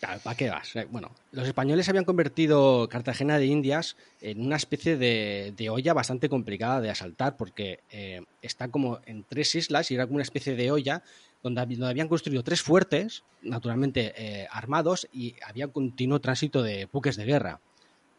Claro, 0.00 0.20
¿Para 0.22 0.36
qué 0.36 0.50
vas? 0.50 0.74
Eh, 0.76 0.86
Bueno, 0.90 1.10
los 1.32 1.46
españoles 1.46 1.88
habían 1.88 2.04
convertido 2.04 2.88
Cartagena 2.88 3.38
de 3.38 3.46
Indias 3.46 3.96
en 4.20 4.40
una 4.44 4.56
especie 4.56 4.96
de, 4.96 5.52
de 5.56 5.70
olla 5.70 5.92
bastante 5.94 6.28
complicada 6.28 6.80
de 6.80 6.90
asaltar 6.90 7.36
porque 7.36 7.80
eh, 7.90 8.22
está 8.42 8.68
como 8.68 9.00
en 9.06 9.24
tres 9.24 9.54
islas 9.54 9.90
y 9.90 9.94
era 9.94 10.04
como 10.06 10.16
una 10.16 10.22
especie 10.22 10.56
de 10.56 10.70
olla 10.70 11.02
donde, 11.42 11.60
hab- 11.60 11.68
donde 11.76 11.88
habían 11.90 12.08
construido 12.08 12.42
tres 12.42 12.62
fuertes, 12.62 13.22
naturalmente 13.42 14.14
eh, 14.16 14.46
armados, 14.50 15.06
y 15.12 15.36
había 15.46 15.68
continuo 15.68 16.20
tránsito 16.20 16.62
de 16.62 16.86
buques 16.90 17.16
de 17.16 17.24
guerra. 17.24 17.60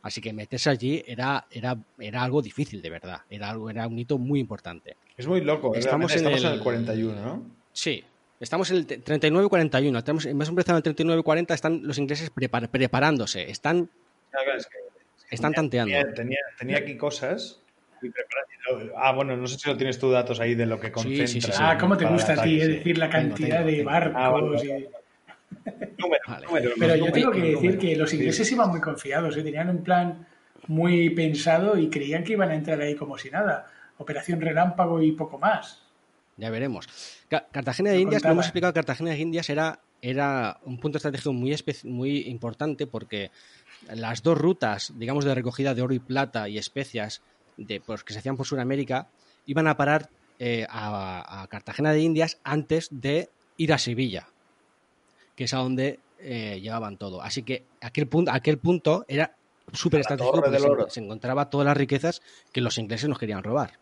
Así 0.03 0.21
que 0.21 0.33
meterse 0.33 0.69
allí 0.69 1.03
era, 1.07 1.47
era, 1.49 1.75
era 1.97 2.21
algo 2.21 2.43
difícil, 2.43 2.79
de 2.83 2.91
verdad. 2.91 3.21
Era, 3.27 3.49
algo, 3.49 3.71
era 3.71 3.87
un 3.87 3.97
hito 3.97 4.19
muy 4.19 4.39
importante. 4.39 4.97
Es 5.17 5.25
muy 5.25 5.41
loco. 5.41 5.73
Estamos 5.75 6.11
realmente. 6.11 6.13
en 6.13 6.35
Estamos 6.35 6.41
en 6.43 6.47
el- 6.51 6.57
el 6.57 6.63
41, 6.63 7.21
¿no? 7.25 7.43
Sí, 7.73 8.03
estamos 8.45 8.69
en 8.71 8.77
el 8.77 8.87
39-41. 8.87 9.97
Estamos, 9.97 10.25
hemos 10.25 10.47
empezado 10.49 10.77
en 10.79 10.83
el 10.85 10.95
39-40, 10.95 11.53
están 11.53 11.81
los 11.83 11.97
ingleses 11.97 12.31
prepar- 12.33 12.69
preparándose, 12.69 13.49
están, 13.49 13.89
es 14.57 14.67
que 14.67 14.77
están 15.35 15.53
tenía- 15.53 15.95
tanteando. 16.13 16.37
Tenía, 16.57 16.77
aquí 16.77 16.95
cosas. 16.95 17.59
muy 18.01 18.11
preparadas. 18.11 18.93
Ah, 18.97 19.11
bueno, 19.13 19.35
no 19.37 19.47
sé 19.47 19.57
si 19.59 19.67
lo 19.69 19.75
tienes 19.77 19.99
tú 19.99 20.09
datos 20.11 20.39
ahí 20.39 20.55
de 20.55 20.65
lo 20.65 20.79
que 20.79 20.91
concentra. 20.91 21.27
sí, 21.27 21.41
sí, 21.41 21.51
sí. 21.51 21.57
Ah, 21.59 21.77
¿cómo 21.79 21.97
te 21.97 22.05
gusta 22.05 22.33
a 22.33 22.43
ti 22.43 22.59
sí. 22.61 22.67
decir 22.67 22.97
la 22.97 23.09
cantidad 23.09 23.57
tengo, 23.57 23.69
de 23.69 23.75
tengo. 23.77 23.89
barcos? 23.91 24.15
Ah, 24.15 24.29
vale, 24.29 24.65
y-. 24.65 24.87
Número, 25.97 26.21
Vale. 26.27 26.45
número, 26.45 26.69
Pero 26.79 26.95
yo 26.95 27.11
tengo 27.11 27.31
que 27.31 27.41
decir 27.41 27.77
que 27.77 27.95
los 27.95 28.09
Sí. 28.09 28.17
ingleses 28.17 28.51
iban 28.51 28.69
muy 28.69 28.81
confiados, 28.81 29.35
¿eh? 29.37 29.43
tenían 29.43 29.69
un 29.69 29.83
plan 29.83 30.27
muy 30.67 31.09
pensado 31.11 31.77
y 31.77 31.89
creían 31.89 32.23
que 32.23 32.33
iban 32.33 32.49
a 32.51 32.55
entrar 32.55 32.79
ahí 32.81 32.95
como 32.95 33.17
si 33.17 33.29
nada. 33.29 33.67
Operación 33.97 34.41
relámpago 34.41 35.01
y 35.01 35.11
poco 35.13 35.37
más. 35.39 35.84
Ya 36.37 36.49
veremos. 36.49 36.87
Ca- 37.29 37.47
Cartagena 37.51 37.91
de 37.91 37.97
Lo 37.97 38.01
Indias, 38.03 38.21
lo 38.21 38.23
contaba. 38.27 38.33
hemos 38.33 38.45
explicado, 38.45 38.73
Cartagena 38.73 39.11
de 39.11 39.19
Indias 39.19 39.49
era, 39.49 39.79
era 40.01 40.59
un 40.65 40.79
punto 40.79 40.97
estratégico 40.97 41.31
muy, 41.33 41.55
muy 41.85 42.17
importante 42.27 42.87
porque 42.87 43.31
las 43.93 44.21
dos 44.21 44.37
rutas, 44.37 44.91
digamos, 44.97 45.23
de 45.25 45.33
recogida 45.35 45.73
de 45.73 45.81
oro 45.81 45.93
y 45.93 45.99
plata 45.99 46.49
y 46.49 46.57
especias 46.57 47.21
de, 47.57 47.79
pues, 47.79 48.03
que 48.03 48.13
se 48.13 48.19
hacían 48.19 48.35
por 48.35 48.45
Sudamérica 48.45 49.07
iban 49.45 49.67
a 49.67 49.77
parar 49.77 50.09
eh, 50.39 50.65
a, 50.69 51.41
a 51.43 51.47
Cartagena 51.47 51.93
de 51.93 52.01
Indias 52.01 52.37
antes 52.43 52.89
de 52.91 53.29
ir 53.57 53.71
a 53.71 53.77
Sevilla, 53.77 54.27
que 55.37 55.45
es 55.45 55.53
a 55.53 55.57
donde 55.57 55.99
eh, 56.19 56.59
llegaban 56.61 56.97
todo. 56.97 57.21
Así 57.21 57.43
que 57.43 57.63
aquel 57.79 58.07
punto, 58.07 58.31
aquel 58.31 58.57
punto 58.57 59.05
era 59.07 59.37
súper 59.71 60.01
estratégico 60.01 60.41
porque 60.41 60.91
se 60.91 60.99
encontraba 60.99 61.49
todas 61.49 61.65
las 61.65 61.77
riquezas 61.77 62.21
que 62.51 62.59
los 62.61 62.77
ingleses 62.77 63.07
nos 63.07 63.17
querían 63.19 63.43
robar. 63.43 63.79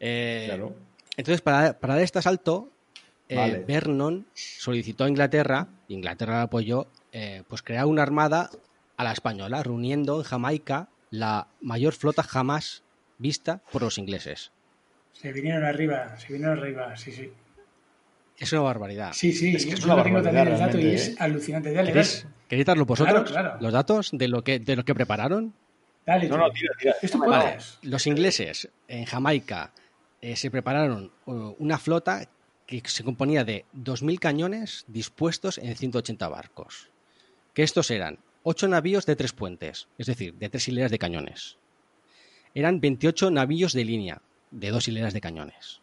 Eh, 0.00 0.46
Claro. 0.48 0.74
Entonces, 1.16 1.40
para, 1.40 1.78
para 1.78 1.94
dar 1.94 2.02
este 2.02 2.18
asalto, 2.18 2.70
eh, 3.28 3.36
Vale. 3.36 3.64
Vernon 3.66 4.26
solicitó 4.34 5.04
a 5.04 5.08
Inglaterra, 5.08 5.68
Inglaterra 5.88 6.34
la 6.36 6.42
apoyó, 6.42 6.88
eh, 7.12 7.42
pues 7.48 7.62
crear 7.62 7.86
una 7.86 8.02
armada 8.02 8.50
a 8.96 9.04
la 9.04 9.12
española, 9.12 9.62
reuniendo 9.62 10.18
en 10.18 10.24
Jamaica 10.24 10.88
la 11.10 11.48
mayor 11.60 11.92
flota 11.92 12.22
jamás 12.22 12.82
vista 13.18 13.60
por 13.70 13.82
los 13.82 13.98
ingleses. 13.98 14.52
Se 15.12 15.32
vinieron 15.32 15.64
arriba, 15.64 16.16
se 16.18 16.32
vinieron 16.32 16.58
arriba, 16.58 16.96
sí, 16.96 17.12
sí. 17.12 17.32
Es 18.38 18.52
una 18.52 18.62
barbaridad. 18.62 19.12
Sí, 19.12 19.32
sí, 19.32 19.54
Es 19.54 19.66
que 19.66 19.74
es 19.74 19.80
yo 19.80 19.92
una 19.92 20.02
tengo 20.02 20.16
barbaridad 20.16 20.32
también 20.32 20.54
el 20.54 20.58
dato 20.58 20.78
y 20.78 20.94
es 20.94 21.08
¿eh? 21.08 21.16
alucinante. 21.18 21.72
Dale, 21.72 21.88
¿Queréis, 21.92 22.22
dale, 22.24 22.34
queréis 22.48 22.66
darlo 22.66 22.86
vosotros? 22.86 23.30
Claro, 23.30 23.50
claro. 23.50 23.60
Los 23.60 23.72
datos 23.72 24.10
de 24.12 24.28
lo 24.28 24.42
que, 24.42 24.58
de 24.58 24.74
lo 24.74 24.84
que 24.84 24.94
prepararon. 24.94 25.54
dale. 26.04 26.28
No, 26.28 26.38
no, 26.38 26.50
tira, 26.50 26.72
tira. 26.78 26.94
Esto 27.00 27.18
Vale. 27.18 27.58
Los 27.82 28.06
ingleses 28.06 28.68
en 28.88 29.04
Jamaica 29.04 29.72
eh, 30.22 30.36
se 30.36 30.50
prepararon 30.50 31.12
uh, 31.26 31.54
una 31.58 31.78
flota 31.78 32.28
que 32.66 32.80
se 32.86 33.04
componía 33.04 33.44
de 33.44 33.66
2.000 33.76 34.18
cañones 34.18 34.84
dispuestos 34.86 35.58
en 35.58 35.76
180 35.76 36.28
barcos. 36.28 36.88
Que 37.52 37.64
estos 37.64 37.90
eran 37.90 38.18
8 38.44 38.68
navíos 38.68 39.04
de 39.04 39.16
tres 39.16 39.32
puentes, 39.32 39.88
es 39.98 40.06
decir, 40.06 40.34
de 40.34 40.48
tres 40.48 40.66
hileras 40.68 40.90
de 40.90 40.98
cañones. 40.98 41.58
Eran 42.54 42.80
28 42.80 43.30
navíos 43.30 43.72
de 43.72 43.84
línea, 43.84 44.22
de 44.50 44.70
dos 44.70 44.88
hileras 44.88 45.12
de 45.12 45.20
cañones. 45.20 45.80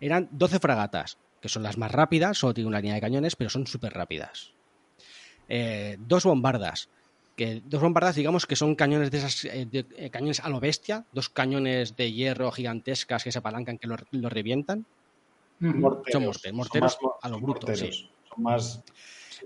Eran 0.00 0.28
12 0.32 0.58
fragatas, 0.58 1.18
que 1.40 1.48
son 1.48 1.62
las 1.62 1.78
más 1.78 1.92
rápidas, 1.92 2.38
solo 2.38 2.54
tienen 2.54 2.68
una 2.68 2.80
línea 2.80 2.94
de 2.96 3.00
cañones, 3.00 3.36
pero 3.36 3.50
son 3.50 3.66
súper 3.66 3.92
rápidas. 3.92 4.52
Eh, 5.48 5.96
dos 6.00 6.24
bombardas, 6.24 6.88
que 7.36 7.62
dos 7.64 7.80
bombardas 7.80 8.14
digamos 8.14 8.46
que 8.46 8.56
son 8.56 8.74
cañones 8.74 9.10
de 9.10 9.18
esas 9.18 9.44
eh, 9.46 9.66
de- 9.70 9.86
eh, 9.96 10.10
cañones 10.10 10.40
a 10.40 10.48
lo 10.50 10.60
bestia 10.60 11.04
dos 11.12 11.28
cañones 11.28 11.96
de 11.96 12.12
hierro 12.12 12.50
gigantescas 12.52 13.24
que 13.24 13.32
se 13.32 13.38
apalancan 13.38 13.78
que 13.78 13.86
lo, 13.86 13.96
lo 14.10 14.28
revientan. 14.28 14.84
Morteros. 15.60 16.12
Son 16.12 16.24
morte- 16.24 16.52
morteros 16.52 16.92
Son 16.92 17.08
más- 17.08 17.16
a 17.22 17.28
lo 17.28 17.34
son 17.36 17.42
bruto, 17.44 17.66
morteros. 17.66 17.96
sí. 17.96 18.10
Son 18.34 18.42
más. 18.42 18.82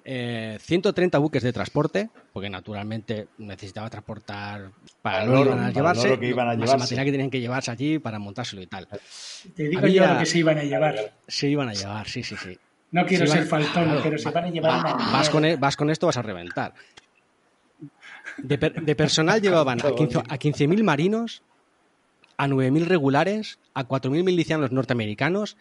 Eh, 0.05 0.59
130 0.61 1.17
buques 1.19 1.43
de 1.43 1.53
transporte 1.55 2.11
porque 2.33 2.51
naturalmente 2.51 3.29
necesitaba 3.39 3.89
transportar 3.89 4.71
para 5.01 5.21
Para 5.21 5.25
lo 5.27 5.35
que 5.37 5.41
iban 5.49 5.59
a 5.65 5.71
llevarse 5.71 6.07
oro 6.09 6.21
que 6.21 6.27
iban 6.29 6.49
a 6.49 6.55
llevarse. 6.55 6.77
material 6.77 7.05
que 7.07 7.13
tenían 7.13 7.31
que 7.31 7.41
llevarse 7.41 7.71
allí 7.71 7.99
para 7.99 8.19
montárselo 8.19 8.61
y 8.61 8.67
tal 8.67 8.87
Te 9.55 9.63
digo 9.69 9.81
Había- 9.81 10.07
yo 10.09 10.13
lo 10.15 10.19
que 10.19 10.27
se 10.27 10.39
iban 10.39 10.59
a 10.59 10.65
llevar. 10.65 11.13
se 11.27 11.49
iban 11.49 11.69
a 11.71 11.73
llevar 11.73 12.09
sí 12.09 12.23
sí 12.23 12.37
sí 12.37 12.59
No 12.93 13.07
quiero 13.07 13.27
Se 13.27 13.33
ser 13.33 13.47
iban- 13.47 13.49
faltón, 13.49 13.85
claro, 13.85 14.01
pero 14.03 14.19
se 14.19 14.25
va- 14.27 14.31
van 14.33 14.45
a 14.45 14.51
llevar 14.51 14.71
va- 14.85 14.95
una 14.97 15.13
vas, 15.13 15.31
con, 15.31 15.45
e- 15.47 15.57
vas 15.57 15.77
con 15.77 15.89
esto 15.91 16.07
vas 16.07 16.17
a 16.19 16.23
reventar 16.23 16.75
de, 18.39 18.59
per- 18.59 18.83
de 18.83 18.97
personal 18.97 19.41
llevaban 19.41 19.79
a 19.85 19.93
15 19.95 20.19
a 20.19 20.23
15.000 20.39 20.83
marinos 20.83 21.43
a 22.37 22.47
9.000 22.49 22.85
regulares 22.85 23.59
a 23.75 23.87
4.000 23.89 24.23
milicianos 24.25 24.71
norteamericanos 24.73 25.57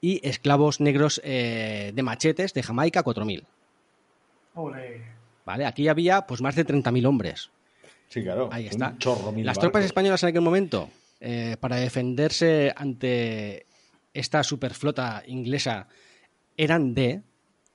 y 0.00 0.20
esclavos 0.26 0.80
negros 0.80 1.20
eh, 1.24 1.92
de 1.94 2.02
machetes 2.02 2.54
de 2.54 2.62
Jamaica 2.62 3.02
4.000 3.04 3.44
Ole. 4.54 5.02
¿vale? 5.44 5.66
aquí 5.66 5.88
había 5.88 6.22
pues 6.26 6.40
más 6.40 6.54
de 6.56 6.66
30.000 6.66 7.06
hombres 7.06 7.50
Sí, 8.08 8.22
claro. 8.22 8.48
Ahí 8.52 8.66
un 8.66 8.70
está. 8.70 8.94
chorro 8.98 9.32
mil 9.32 9.44
Las 9.44 9.58
tropas 9.58 9.80
barcos. 9.80 9.86
españolas 9.86 10.22
en 10.22 10.28
aquel 10.28 10.40
momento, 10.40 10.88
eh, 11.18 11.56
para 11.58 11.74
defenderse 11.74 12.72
ante 12.76 13.66
esta 14.14 14.44
superflota 14.44 15.24
inglesa, 15.26 15.88
eran 16.56 16.94
de, 16.94 17.22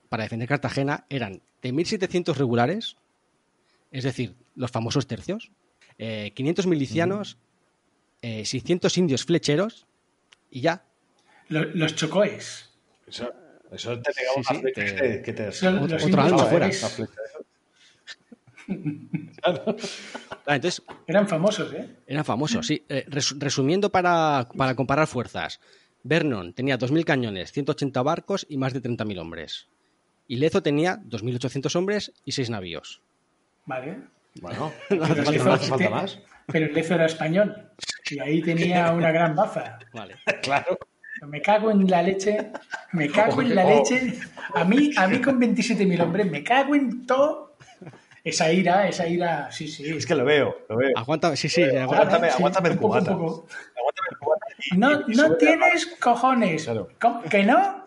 para 0.07 0.23
defender 0.23 0.47
Cartagena, 0.47 1.03
eran 1.09 1.41
de 1.61 1.73
1.700 1.73 2.33
regulares, 2.35 2.95
es 3.91 4.03
decir, 4.03 4.35
los 4.55 4.71
famosos 4.71 5.07
tercios, 5.07 5.51
eh, 5.97 6.31
500 6.33 6.65
milicianos, 6.67 7.37
eh, 8.21 8.45
600 8.45 8.97
indios 8.97 9.25
flecheros 9.25 9.85
y 10.49 10.61
ya. 10.61 10.83
Lo- 11.49 11.65
Los 11.65 11.95
chocoes. 11.95 12.69
Eso, 13.07 13.31
eso 13.71 13.99
te 14.01 14.11
pegaba 14.13 14.35
Sí, 14.35 14.39
una 14.39 14.49
sí, 14.49 14.61
flecha 14.61 14.81
te- 14.81 14.85
que 14.85 14.93
te- 15.01 15.21
que 15.21 15.33
te- 15.33 15.51
Son 15.51 15.77
Otro- 15.79 15.95
los 15.97 16.05
otro 16.05 16.21
alma 16.21 16.45
fuera. 16.45 16.69
flecha. 16.71 17.07
Ah, 19.43 20.55
entonces, 20.55 20.81
Eran 21.07 21.27
famosos, 21.27 21.73
¿eh? 21.73 21.89
Eran 22.07 22.23
famosos, 22.25 22.65
sí. 22.67 22.83
Eh, 22.89 23.05
res- 23.07 23.35
resumiendo 23.37 23.91
para, 23.91 24.47
para 24.55 24.75
comparar 24.75 25.07
fuerzas, 25.07 25.59
Vernon 26.03 26.53
tenía 26.53 26.77
2.000 26.77 27.03
cañones, 27.05 27.51
180 27.51 28.01
barcos 28.01 28.45
y 28.49 28.57
más 28.57 28.73
de 28.73 28.81
30.000 28.81 29.19
hombres. 29.19 29.67
Y 30.27 30.37
Lezo 30.37 30.61
tenía 30.63 30.97
2.800 31.03 31.75
hombres 31.75 32.13
y 32.25 32.31
6 32.31 32.49
navíos. 32.49 33.01
Vale. 33.65 33.99
Bueno, 34.41 34.71
No 34.89 35.03
hace 35.03 35.39
falta 35.39 35.49
más. 35.49 35.67
falta 35.69 35.89
más. 35.89 36.19
Pero 36.47 36.65
el 36.65 36.73
Lezo 36.73 36.95
era 36.95 37.05
español. 37.05 37.69
Y 38.09 38.19
ahí 38.19 38.41
tenía 38.41 38.91
una 38.93 39.11
gran 39.11 39.35
baza. 39.35 39.79
Vale. 39.93 40.15
Claro. 40.41 40.77
Me 41.27 41.39
cago 41.41 41.69
en 41.69 41.87
la 41.87 42.01
leche. 42.01 42.51
Me 42.93 43.07
cago 43.09 43.41
en 43.43 43.53
la 43.53 43.63
leche. 43.63 44.15
A 44.55 44.63
mí, 44.63 44.91
a 44.97 45.05
mí 45.07 45.21
con 45.21 45.39
27.000 45.39 46.01
hombres, 46.01 46.31
me 46.31 46.43
cago 46.43 46.73
en 46.73 47.05
todo. 47.05 47.57
Esa 48.23 48.51
ira, 48.51 48.87
esa 48.87 49.07
ira, 49.07 49.51
sí, 49.51 49.67
sí. 49.67 49.87
Es 49.87 50.05
que 50.07 50.15
lo 50.15 50.25
veo, 50.25 50.57
lo 50.67 50.77
veo. 50.77 50.89
Aguanta, 50.95 51.35
sí, 51.35 51.47
sí. 51.47 51.61
Aguántame, 51.63 52.29
aguanta. 52.29 52.29
Sí, 52.29 52.35
aguántame 52.37 52.69
el 52.69 52.77
cubata. 52.79 53.11
poco. 53.11 53.47
Aguántame 53.77 54.07
el 54.11 54.17
cubata 54.17 54.45
y- 54.71 54.77
No, 54.77 54.91
y 55.07 55.15
no 55.15 55.35
tienes 55.37 55.85
cojones. 55.99 56.63
Claro. 56.63 56.87
¿Que 57.29 57.43
no? 57.43 57.85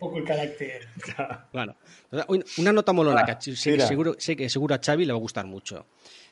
Un 0.00 0.08
poco 0.08 0.18
el 0.18 0.24
carácter. 0.24 0.88
Una 2.58 2.72
nota 2.72 2.92
molona 2.92 3.24
que 3.24 3.32
a 3.32 3.38
Ch- 3.38 3.54
sé, 3.54 3.76
que 3.76 3.86
seguro, 3.86 4.14
sé 4.18 4.34
que 4.34 4.48
seguro 4.48 4.74
a 4.74 4.78
Xavi 4.82 5.04
le 5.04 5.12
va 5.12 5.18
a 5.18 5.20
gustar 5.20 5.44
mucho. 5.46 5.84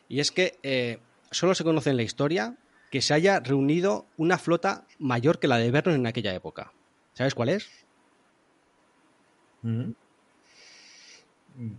Y 0.08 0.20
es 0.20 0.32
que 0.32 0.58
eh, 0.62 0.98
solo 1.30 1.54
se 1.54 1.64
conoce 1.64 1.90
en 1.90 1.96
la 1.98 2.02
historia 2.02 2.56
que 2.90 3.02
se 3.02 3.12
haya 3.12 3.40
reunido 3.40 4.06
una 4.16 4.38
flota 4.38 4.84
mayor 4.98 5.38
que 5.38 5.48
la 5.48 5.58
de 5.58 5.70
Vernon 5.70 5.96
en 5.96 6.06
aquella 6.06 6.32
época. 6.34 6.72
¿Sabes 7.12 7.34
cuál 7.34 7.50
es? 7.50 7.68
Ujú. 9.62 9.94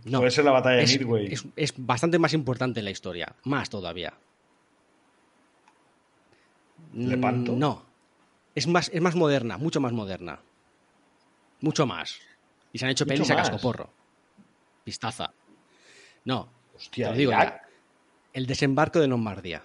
No. 0.04 0.18
Puede 0.18 0.30
ser 0.30 0.44
la 0.44 0.52
batalla 0.52 0.76
de 0.76 0.82
Es, 0.84 0.98
Midway. 1.00 1.26
es- 1.32 1.44
es 1.56 1.74
bastante 1.76 2.18
más 2.20 2.34
importante 2.34 2.78
en 2.80 2.84
la 2.84 2.90
historia. 2.92 3.34
Más 3.44 3.68
todavía. 3.68 4.12
¿Lepanto? 6.94 7.52
Mm, 7.52 7.58
No. 7.58 7.82
Es 8.54 8.66
más, 8.66 8.90
es 8.92 9.00
más 9.00 9.14
moderna, 9.14 9.58
mucho 9.58 9.80
más 9.80 9.92
moderna. 9.92 10.40
Mucho 11.60 11.86
más. 11.86 12.18
Y 12.72 12.78
se 12.78 12.84
han 12.84 12.90
hecho 12.92 13.04
Mucho 13.04 13.14
pelis 13.14 13.30
a 13.30 13.36
cascoporro. 13.36 13.90
Pistaza. 14.84 15.32
No. 16.24 16.48
Hostia, 16.76 17.06
te 17.06 17.12
lo 17.12 17.18
digo 17.18 17.30
ya. 17.32 17.60
El 18.32 18.46
desembarco 18.46 19.00
de 19.00 19.08
Normandía. 19.08 19.62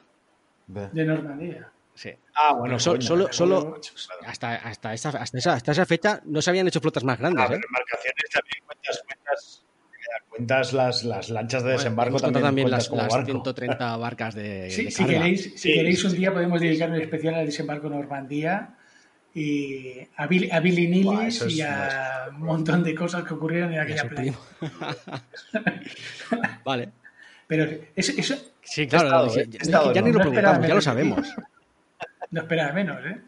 De 0.67 1.05
Normandía. 1.05 1.69
Sí. 1.93 2.09
Ah, 2.35 2.53
bueno, 2.53 2.77
So- 2.79 2.91
coño, 2.91 3.01
solo, 3.01 3.27
solo 3.31 3.79
hasta, 4.25 4.55
hasta, 4.55 4.93
esa, 4.93 5.09
hasta, 5.09 5.37
esa, 5.37 5.53
hasta 5.53 5.71
esa 5.71 5.85
fecha 5.85 6.21
no 6.25 6.41
se 6.41 6.49
habían 6.49 6.67
hecho 6.67 6.81
flotas 6.81 7.03
más 7.05 7.17
grandes. 7.19 7.45
Ah, 7.49 7.53
¿eh? 7.53 7.61
embarcaciones 7.65 8.29
también 8.33 8.63
cuentas, 8.65 9.01
cuentas, 9.05 9.63
cuentas 10.29 10.73
las, 10.73 11.03
las 11.05 11.29
lanchas 11.29 11.61
de 11.63 11.67
Bueno, 11.69 11.77
desembarco 11.79 12.09
hemos 12.09 12.21
también, 12.23 12.43
también 12.43 12.71
las, 12.71 12.89
como 12.89 13.01
las 13.03 13.11
barco. 13.13 13.25
130 13.27 13.97
barcas 13.97 14.35
de, 14.35 14.69
Sí, 14.71 14.85
de 14.85 14.91
si 14.91 14.97
carga. 15.03 15.13
queréis, 15.19 15.53
si 15.55 15.73
queréis 15.73 16.03
un 16.03 16.13
día 16.13 16.33
podemos 16.33 16.59
dedicar 16.59 16.89
un 16.89 16.99
especial 16.99 17.35
al 17.35 17.45
desembarco 17.45 17.87
Normandía 17.89 18.75
y 19.35 19.99
a 20.15 20.25
Billy, 20.27 20.49
a 20.49 20.59
Billy 20.61 20.87
Nilis 20.87 21.05
Buah, 21.05 21.27
eso 21.27 21.45
es 21.45 21.55
y 21.55 21.61
a 21.61 22.27
un 22.31 22.41
montón 22.43 22.83
de 22.83 22.95
cosas 22.95 23.23
que 23.25 23.33
ocurrieron 23.33 23.73
en 23.73 23.79
aquella 23.81 24.07
primo. 24.09 24.37
vale. 26.63 26.89
Pero 27.47 27.65
eso, 27.95 28.13
eso 28.17 28.35
Sí, 28.63 28.87
claro. 28.87 29.05
estado, 29.07 29.35
ya- 29.35 29.41
¿eh? 29.41 29.47
ya, 29.49 29.59
He 29.59 29.61
estado, 29.61 29.93
ya 29.93 30.01
ni 30.01 30.07
no 30.11 30.17
lo 30.17 30.19
preguntamos, 30.21 30.55
ya 30.55 30.61
lo 30.61 30.67
menos. 30.69 30.83
sabemos. 30.83 31.27
no 32.31 32.41
esperaba 32.41 32.73
menos, 32.73 33.05
¿eh? 33.05 33.21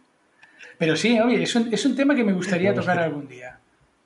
Pero 0.80 0.96
sí, 0.96 1.20
oye, 1.20 1.44
es 1.44 1.56
un, 1.56 1.72
es 1.74 1.86
un 1.86 1.96
tema 1.96 2.16
que 2.16 2.24
me 2.24 2.34
gustaría 2.34 2.74
tocar 2.74 2.98
algún 3.00 3.28
día. 3.28 3.60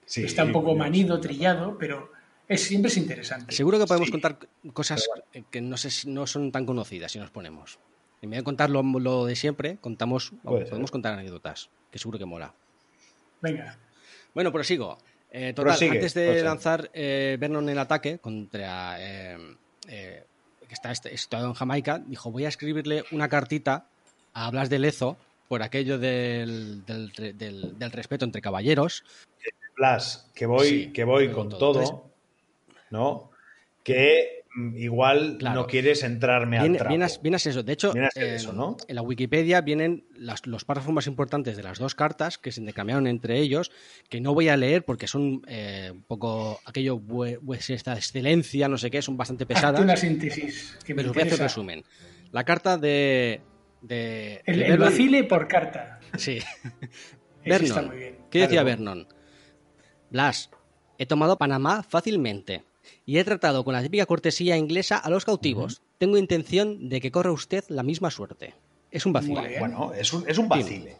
Sí, 0.06 0.24
Está 0.26 0.44
un 0.44 0.52
poco 0.52 0.76
manido, 0.76 1.20
trillado, 1.22 1.78
pero 1.78 2.12
es, 2.48 2.62
siempre 2.64 2.90
es 2.92 2.98
interesante. 2.98 3.54
Seguro 3.56 3.80
que 3.80 3.86
podemos 3.86 4.08
Sí. 4.08 4.12
contar 4.12 4.38
cosas 4.74 5.08
que 5.50 5.62
no, 5.62 5.78
sé, 5.78 5.90
si- 5.90 6.10
no 6.10 6.28
son 6.28 6.52
tan 6.52 6.66
conocidas 6.66 7.12
si 7.14 7.20
nos 7.20 7.32
ponemos. 7.32 7.80
En 8.22 8.30
vez 8.30 8.40
de 8.40 8.44
contar 8.44 8.70
lo, 8.70 8.84
lo 8.84 9.26
de 9.26 9.36
siempre, 9.36 9.78
contamos, 9.80 10.34
podemos 10.44 10.70
ser. 10.70 10.92
contar 10.92 11.14
anécdotas, 11.14 11.70
que 11.92 12.00
seguro 12.00 12.18
que 12.18 12.26
mola. 12.26 12.54
Venga, 13.42 13.78
Bueno, 14.34 14.52
prosigo. 14.52 14.98
Eh, 15.34 15.54
total, 15.54 15.72
Prosigue, 15.74 15.92
antes 15.92 16.14
de 16.14 16.44
lanzar 16.44 16.90
eh, 16.94 17.38
Vernon 17.40 17.68
el 17.70 17.80
ataque 17.80 18.20
contra 18.20 18.96
eh, 19.00 19.38
eh, 19.88 20.24
que 20.68 20.74
está 20.74 20.92
est- 20.92 21.08
situado 21.16 21.48
en 21.48 21.54
Jamaica, 21.54 22.00
dijo 22.06 22.32
voy 22.32 22.44
a 22.46 22.50
escribirle 22.50 23.04
una 23.12 23.30
cartita 23.30 23.88
a 24.34 24.52
Blas 24.52 24.70
de 24.70 24.80
Lezo 24.80 25.18
por 25.48 25.64
aquello 25.64 25.98
del, 26.00 26.86
del, 26.86 27.12
del- 27.38 27.78
del 27.80 27.92
respeto 27.92 28.26
entre 28.26 28.42
caballeros. 28.42 29.04
Blas, 29.78 30.30
que 30.36 30.46
voy, 30.46 30.68
Sí, 30.68 30.92
que 30.94 31.04
voy 31.06 31.32
con 31.32 31.48
todo, 31.50 31.60
todo. 31.74 32.10
¿no? 32.90 33.32
Que 33.84 34.41
igual 34.76 35.38
Claro. 35.40 35.62
no 35.62 35.68
quieres 35.68 36.04
entrarme 36.04 36.58
al 36.58 36.76
trapo. 36.78 36.94
a 37.04 37.40
ser 37.40 37.52
eso. 37.52 37.64
De 37.64 37.74
hecho, 37.74 37.96
en, 37.96 38.10
eso, 38.16 38.52
¿no? 38.54 38.76
en 38.88 38.96
la 38.96 39.02
Wikipedia 39.02 39.62
vienen 39.62 40.06
las- 40.14 40.46
los 40.46 40.66
párrafos 40.66 40.94
más 40.94 41.08
importantes 41.08 41.56
de 41.56 41.64
las 41.64 41.80
dos 41.80 41.96
cartas 41.96 42.38
que 42.38 42.52
se 42.52 42.60
intercambiaron 42.60 43.08
entre 43.08 43.40
ellos, 43.40 43.72
que 44.10 44.20
no 44.20 44.34
voy 44.34 44.50
a 44.50 44.58
leer 44.58 44.84
porque 44.84 45.08
son 45.08 45.42
eh, 45.48 45.90
un 45.94 46.04
poco 46.04 46.60
aquello, 46.66 46.98
vue- 47.00 47.40
vuestra 47.42 47.96
excelencia, 47.96 48.68
no 48.68 48.78
sé 48.78 48.92
qué, 48.92 49.02
son 49.02 49.16
bastante 49.18 49.44
hazte 49.46 49.54
pesadas. 49.56 49.82
una 49.82 49.96
síntesis. 49.96 50.78
Que 50.86 50.94
me 50.94 51.02
Pero 51.04 51.14
voy 51.14 51.22
a 51.22 51.24
hacer 51.24 51.34
interesa. 51.34 51.44
resumen. 51.44 51.84
La 52.32 52.44
carta 52.44 52.78
de. 52.78 53.42
de, 53.82 54.42
El, 54.46 54.60
de 54.60 54.66
el 54.68 54.78
vacile 54.78 55.24
por 55.24 55.48
carta. 55.48 56.00
Sí. 56.18 56.40
Vernon. 57.46 57.90
bien. 57.90 58.18
¿Qué 58.30 58.40
decía 58.40 58.62
Claro. 58.62 58.66
Vernon? 58.66 59.08
Blas, 60.10 60.50
he 60.98 61.06
tomado 61.06 61.38
Panamá 61.38 61.84
fácilmente 61.84 62.64
y 63.06 63.18
he 63.18 63.24
tratado 63.24 63.64
con 63.64 63.74
la 63.74 63.82
típica 63.82 64.06
cortesía 64.06 64.58
inglesa 64.58 64.98
a 64.98 65.10
los 65.10 65.26
cautivos. 65.26 65.82
Tengo 65.98 66.18
intención 66.18 66.90
de 66.90 67.02
que 67.02 67.12
corra 67.12 67.32
usted 67.32 67.64
la 67.70 67.84
misma 67.84 68.12
suerte. 68.12 68.54
Es 68.92 69.06
un 69.06 69.14
vacile. 69.14 69.60
Bueno, 69.60 69.94
es 69.94 70.12
un, 70.14 70.28
es 70.30 70.38
un 70.38 70.48
vacile. 70.50 70.98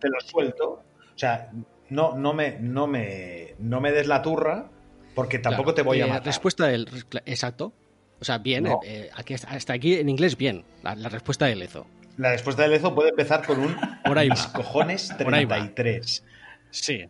Te 0.00 0.08
lo 0.08 0.20
suelto. 0.20 0.82
O 1.14 1.18
sea, 1.18 1.50
no, 1.90 2.16
no, 2.16 2.32
me, 2.34 2.58
no, 2.60 2.86
me, 2.86 3.54
no 3.58 3.80
me 3.80 3.92
des 3.92 4.06
la 4.06 4.22
turra 4.22 4.70
porque 5.14 5.38
tampoco 5.38 5.72
Claro, 5.72 5.74
te 5.74 5.82
voy 5.82 6.00
a 6.00 6.06
eh, 6.06 6.08
matar. 6.08 6.26
Respuesta 6.26 6.66
del. 6.66 6.88
Exacto. 7.24 7.72
O 8.20 8.24
sea, 8.24 8.38
bien. 8.38 8.64
No. 8.64 8.80
eh, 8.84 9.10
aquí, 9.14 9.34
hasta 9.34 9.72
aquí 9.72 9.94
en 9.94 10.08
inglés, 10.08 10.36
bien. 10.36 10.64
La, 10.82 10.94
la 10.94 11.08
respuesta 11.08 11.46
de 11.46 11.56
Lezo. 11.56 11.86
La 12.16 12.32
respuesta 12.32 12.62
de 12.62 12.68
Lezo 12.68 12.94
puede 12.94 13.10
empezar 13.10 13.44
con 13.46 13.60
un 13.60 13.76
Por 14.04 14.18
ahí 14.18 14.30
mis 14.30 14.46
va. 14.46 14.52
cojones 14.52 15.12
Por 15.22 15.34
ahí 15.34 15.44
va. 15.44 15.56
33. 15.56 16.24
Sí. 16.70 17.04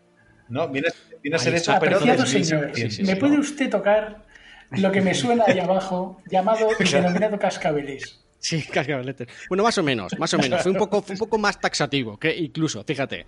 ¿No? 0.49 0.69
Viene, 0.69 0.89
viene 1.27 1.37
a 1.37 1.39
Ahí 1.39 1.45
ser 1.45 1.55
está. 1.55 1.73
eso, 1.73 1.81
pero 1.81 1.97
Apreciado 1.97 2.23
entonces 2.25 2.49
señor, 2.49 2.67
1600, 2.67 2.77
sí, 2.93 2.97
sí, 2.97 3.03
¿me 3.03 3.15
sí, 3.15 3.21
puede 3.21 3.35
¿no? 3.35 3.41
usted 3.41 3.71
tocar 3.71 4.25
lo 4.71 4.93
que 4.93 5.01
me 5.01 5.15
suena 5.23 5.45
ahí 5.47 5.59
abajo, 5.59 6.21
llamado 6.31 6.69
y 6.79 6.85
denominado 6.89 7.39
cascabeles? 7.39 8.21
Sí, 8.39 8.63
cascabeletes. 8.63 9.29
Bueno, 9.49 9.65
más 9.65 9.77
o 9.79 9.83
menos, 9.83 10.13
más 10.19 10.33
o 10.35 10.39
menos. 10.39 10.63
Fue 10.63 10.71
un 10.71 10.79
poco, 10.79 11.03
fue 11.03 11.15
un 11.15 11.19
poco 11.19 11.39
más 11.39 11.61
taxativo, 11.61 12.17
que 12.19 12.35
incluso, 12.37 12.85
fíjate. 12.85 13.27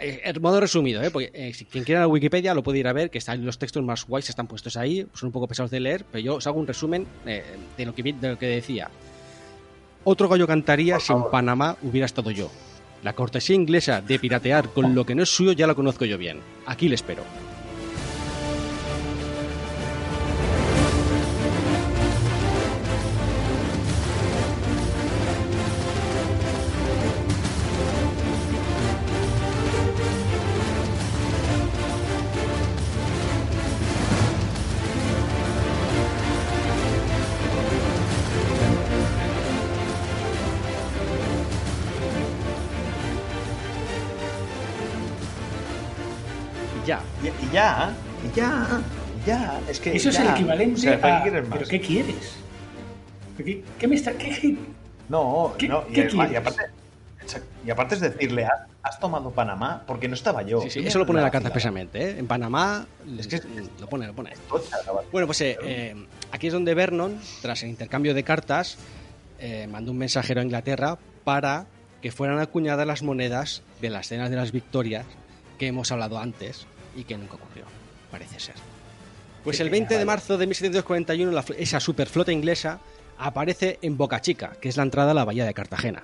Eh, 0.00 0.20
En 0.24 0.42
modo 0.42 0.60
resumido, 0.60 1.02
¿eh? 1.02 1.10
Porque, 1.10 1.30
eh, 1.34 1.52
si 1.54 1.64
quien 1.64 1.82
quiera 1.82 2.00
la 2.02 2.06
Wikipedia 2.08 2.54
lo 2.54 2.62
puede 2.62 2.78
ir 2.78 2.86
a 2.88 2.92
ver, 2.92 3.10
que 3.10 3.18
están 3.18 3.44
los 3.44 3.58
textos 3.58 3.82
más 3.82 4.04
guays, 4.06 4.28
están 4.28 4.46
puestos 4.46 4.76
ahí, 4.76 5.06
son 5.14 5.28
un 5.28 5.32
poco 5.32 5.48
pesados 5.48 5.70
de 5.70 5.80
leer, 5.80 6.04
pero 6.12 6.22
yo 6.22 6.34
os 6.36 6.46
hago 6.46 6.60
un 6.60 6.66
resumen 6.66 7.06
eh, 7.26 7.42
de, 7.76 7.86
lo 7.86 7.94
que, 7.94 8.02
de 8.02 8.28
lo 8.28 8.38
que 8.38 8.46
decía. 8.46 8.90
Otro 10.04 10.28
gallo 10.28 10.46
cantaría 10.46 11.00
si 11.00 11.12
en 11.12 11.24
Panamá 11.30 11.76
hubiera 11.82 12.06
estado 12.06 12.30
yo. 12.30 12.50
La 13.02 13.12
cortesía 13.12 13.54
inglesa 13.54 14.00
de 14.00 14.18
piratear 14.18 14.70
con 14.70 14.94
lo 14.94 15.06
que 15.06 15.14
no 15.14 15.22
es 15.22 15.28
suyo 15.28 15.52
ya 15.52 15.66
la 15.66 15.74
conozco 15.74 16.04
yo 16.04 16.18
bien. 16.18 16.40
Aquí 16.66 16.88
le 16.88 16.96
espero. 16.96 17.22
Es 49.78 49.82
que 49.84 49.96
Eso 49.96 50.08
es 50.10 50.18
el 50.18 50.28
equivalente 50.30 50.74
O 50.74 50.82
sea, 50.82 51.00
¿para 51.00 51.18
a... 51.18 51.22
qué 51.22 51.30
quieres 51.30 51.48
más? 51.48 51.58
¿Pero 51.58 51.70
qué 51.70 51.80
quieres? 51.80 52.32
¿Qué, 53.36 53.64
qué 53.78 53.86
me 53.88 53.94
está...? 53.94 54.12
qué- 54.12 54.56
No, 55.08 55.54
¿Qué- 55.56 55.68
no. 55.68 55.84
Y, 55.88 55.92
qué 55.92 56.00
además- 56.02 56.26
y 56.26 56.30
quieres? 56.30 56.38
aparte, 56.48 56.72
y 57.64 57.70
aparte 57.70 57.94
es 57.94 58.00
decirle, 58.00 58.44
"¿Has- 58.44 58.66
¿has 58.82 58.98
tomado 58.98 59.30
Panamá? 59.30 59.84
Porque 59.86 60.08
no 60.08 60.14
estaba 60.14 60.42
yo. 60.42 60.60
Sí, 60.62 60.70
sí, 60.70 60.78
Mira 60.80 60.88
eso 60.88 60.98
lo 60.98 61.06
pone 61.06 61.20
en 61.20 61.24
la 61.24 61.30
carta 61.30 61.48
expresamente, 61.48 62.02
¿eh? 62.02 62.18
En 62.18 62.26
Panamá 62.26 62.86
Es 63.18 63.26
que- 63.28 63.40
lo 63.80 63.86
pone, 63.88 64.06
lo 64.08 64.14
pone. 64.14 64.32
Bueno, 65.12 65.26
pues 65.26 65.40
eh, 65.42 65.56
eh, 65.62 65.94
aquí 66.32 66.48
es 66.48 66.52
donde 66.52 66.74
Vernon, 66.74 67.20
tras 67.40 67.62
el 67.62 67.68
intercambio 67.70 68.14
de 68.14 68.24
cartas, 68.24 68.78
eh, 69.38 69.68
mandó 69.70 69.92
un 69.92 69.98
mensajero 69.98 70.40
a 70.40 70.44
Inglaterra 70.44 70.98
para 71.22 71.66
que 72.02 72.10
fueran 72.10 72.40
acuñadas 72.40 72.86
las 72.86 73.02
monedas 73.02 73.62
de 73.80 73.90
las 73.90 74.08
cenas 74.08 74.30
de 74.30 74.36
las 74.36 74.50
victorias 74.52 75.06
que 75.58 75.66
hemos 75.68 75.92
hablado 75.92 76.18
antes 76.18 76.66
y 76.96 77.04
que 77.04 77.16
nunca 77.16 77.34
ocurrió, 77.34 77.64
parece 78.10 78.40
ser. 78.40 78.54
Pues 79.44 79.60
el 79.60 79.68
pena, 79.70 79.88
20 79.88 79.98
de 79.98 80.04
marzo 80.04 80.38
de 80.38 80.46
1741 80.46 81.32
la 81.32 81.44
esa 81.56 81.80
superflota 81.80 82.32
inglesa 82.32 82.80
aparece 83.18 83.78
en 83.82 83.96
Boca 83.96 84.20
Chica, 84.20 84.56
que 84.60 84.68
es 84.68 84.76
la 84.76 84.82
entrada 84.82 85.12
a 85.12 85.14
la 85.14 85.24
bahía 85.24 85.44
de 85.44 85.54
Cartagena. 85.54 86.02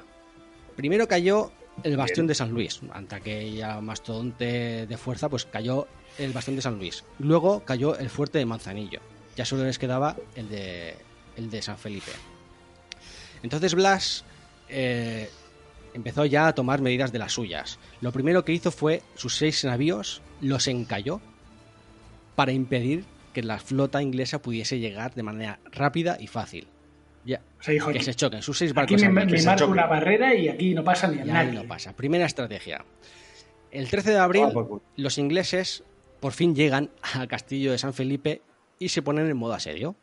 Primero 0.77 1.07
cayó 1.07 1.53
el 1.83 1.97
bastión 1.97 2.27
de 2.27 2.35
San 2.35 2.51
Luis, 2.51 2.81
ante 2.93 3.17
aquella 3.17 3.81
mastodonte 3.81 4.87
de 4.87 4.97
fuerza, 4.97 5.29
pues 5.29 5.45
cayó 5.45 5.87
el 6.19 6.33
bastión 6.33 6.57
de 6.57 6.63
San 6.63 6.79
Luis. 6.79 7.05
Luego 7.19 7.65
cayó 7.65 7.99
el 7.99 8.11
fuerte 8.11 8.39
de 8.39 8.47
Manzanillo. 8.47 9.01
Ya 9.37 9.45
solo 9.45 9.65
les 9.65 9.79
quedaba 9.79 10.17
el 10.37 10.49
de, 10.49 10.97
el 11.37 11.51
de 11.51 11.63
San 11.63 11.79
Felipe. 11.79 12.13
Entonces 13.43 13.75
Blas 13.75 14.25
eh, 14.69 15.29
empezó 15.93 16.25
ya 16.25 16.47
a 16.47 16.55
tomar 16.55 16.81
medidas 16.81 17.13
de 17.13 17.19
las 17.19 17.33
suyas. 17.33 17.79
Lo 18.01 18.13
primero 18.13 18.45
que 18.45 18.53
hizo 18.53 18.71
fue 18.71 19.03
sus 19.17 19.37
seis 19.37 19.65
navíos 19.65 20.23
los 20.41 20.69
encalló 20.69 21.21
para 22.37 22.53
impedir 22.53 23.05
que 23.35 23.43
la 23.43 23.59
flota 23.59 24.01
inglesa 24.01 24.41
pudiese 24.41 24.79
llegar 24.79 25.15
de 25.15 25.23
manera 25.23 25.61
rápida 25.73 26.17
y 26.19 26.27
fácil. 26.29 26.67
Ya, 27.27 27.41
O 27.61 27.63
sea, 27.63 27.73
dijo, 27.73 27.91
que 27.91 27.99
aquí, 27.99 28.05
se 28.05 28.15
choquen 28.15 28.41
sus 28.43 28.57
seis 28.59 28.71
aquí 28.71 28.77
barcos 28.77 29.01
me, 29.03 29.07
al 29.09 29.13
me 29.15 29.25
menos. 29.27 29.45
marco 29.45 29.67
una 29.67 29.87
barrera 29.87 30.35
y 30.35 30.49
aquí 30.49 30.75
no 30.75 30.83
pasa 30.85 31.09
ni 31.09 31.21
a 31.21 31.25
nadie. 31.25 31.53
no 31.53 31.65
pasa. 31.65 31.95
Primera 31.95 32.25
estrategia. 32.27 32.85
El 33.71 33.89
13 33.89 34.11
de 34.13 34.19
abril, 34.19 34.45
Ah, 34.49 34.53
por 34.53 34.69
culo. 34.69 34.83
los 34.97 35.19
ingleses 35.19 35.83
por 36.21 36.33
fin 36.33 36.55
llegan 36.55 36.91
al 37.15 37.27
castillo 37.29 37.73
de 37.73 37.79
San 37.79 37.93
Felipe 37.93 38.41
y 38.79 38.89
se 38.91 39.03
ponen 39.03 39.27
en 39.29 39.37
modo 39.37 39.53
asedio. 39.55 39.97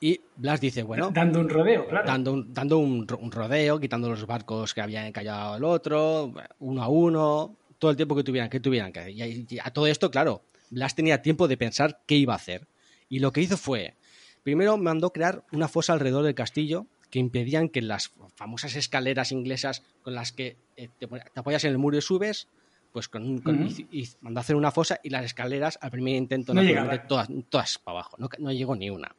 Y 0.00 0.20
Blas 0.36 0.60
dice, 0.60 0.82
bueno, 0.82 1.10
Dando 1.12 1.38
un 1.38 1.48
rodeo, 1.48 1.86
claro. 1.86 2.06
dando, 2.08 2.32
un, 2.32 2.52
dando 2.52 2.78
un, 2.78 3.06
ro- 3.06 3.18
un 3.18 3.30
rodeo, 3.30 3.78
quitando 3.78 4.10
los 4.10 4.26
barcos 4.26 4.74
que 4.74 4.80
habían 4.80 5.06
encallado 5.06 5.54
al 5.54 5.62
otro, 5.64 6.32
uno 6.58 6.82
a 6.82 6.88
uno, 6.88 7.56
todo 7.78 7.92
el 7.92 7.96
tiempo 7.96 8.16
que 8.16 8.24
tuvieran 8.24 8.50
que, 8.50 8.58
tuvieran 8.58 8.92
que 8.92 8.98
hacer. 9.00 9.12
Y, 9.12 9.22
a- 9.22 9.26
y 9.28 9.46
a 9.62 9.70
todo 9.72 9.86
esto, 9.86 10.10
claro, 10.10 10.42
Blas 10.72 10.94
tenía 10.94 11.22
tiempo 11.22 11.48
de 11.48 11.56
pensar 11.56 12.00
qué 12.06 12.16
iba 12.16 12.32
a 12.32 12.36
hacer. 12.36 12.66
Y 13.08 13.18
lo 13.20 13.30
que 13.32 13.42
hizo 13.42 13.56
fue, 13.56 13.94
primero 14.42 14.76
mandó 14.78 15.12
crear 15.12 15.44
una 15.52 15.68
fosa 15.68 15.92
alrededor 15.92 16.24
del 16.24 16.34
castillo 16.34 16.86
que 17.10 17.18
impedían 17.18 17.68
que 17.68 17.82
las 17.82 18.12
famosas 18.36 18.74
escaleras 18.74 19.32
inglesas 19.32 19.82
con 20.02 20.14
las 20.14 20.32
que 20.32 20.56
eh, 20.76 20.88
te, 20.98 21.06
apoyas 21.36 21.62
en 21.64 21.72
el 21.72 21.78
muro 21.78 21.98
y 21.98 22.00
subes, 22.00 22.48
pues 22.90 23.08
con, 23.08 23.38
con- 23.40 23.66
y, 23.66 23.86
y 23.92 24.08
mandó 24.22 24.40
hacer 24.40 24.56
una 24.56 24.70
fosa 24.70 24.98
y 25.02 25.10
las 25.10 25.24
escaleras 25.26 25.78
al 25.82 25.90
primer 25.90 26.14
intento 26.16 26.54
No 26.54 26.62
naturalmente, 26.62 27.06
todas, 27.06 27.28
todas 27.50 27.78
para 27.78 27.98
abajo, 27.98 28.16
no, 28.18 28.28
no 28.38 28.50
llegó 28.50 28.74
ni 28.74 28.88
una. 28.88 29.14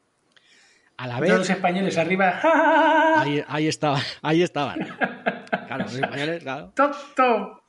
A 0.97 1.07
la 1.07 1.15
Todos 1.17 1.21
vez, 1.29 1.37
los 1.39 1.49
españoles 1.49 1.97
arriba. 1.97 2.39
Ahí, 3.21 3.43
ahí 3.47 3.67
estaban, 3.67 4.01
ahí 4.21 4.41
estaban. 4.41 4.79
Claro, 5.67 5.85
los 5.85 5.95
españoles, 5.95 6.43
claro. 6.43 6.71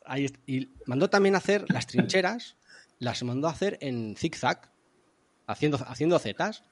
Ahí 0.04 0.26
y 0.46 0.68
mandó 0.84 1.08
también 1.08 1.36
hacer 1.36 1.64
las 1.70 1.86
trincheras, 1.86 2.56
las 3.04 3.22
mandó 3.22 3.48
a 3.48 3.52
hacer 3.52 3.78
en 3.80 4.16
zigzag, 4.16 4.70
haciendo, 5.46 5.78
haciendo 5.86 6.18
zetas. 6.18 6.64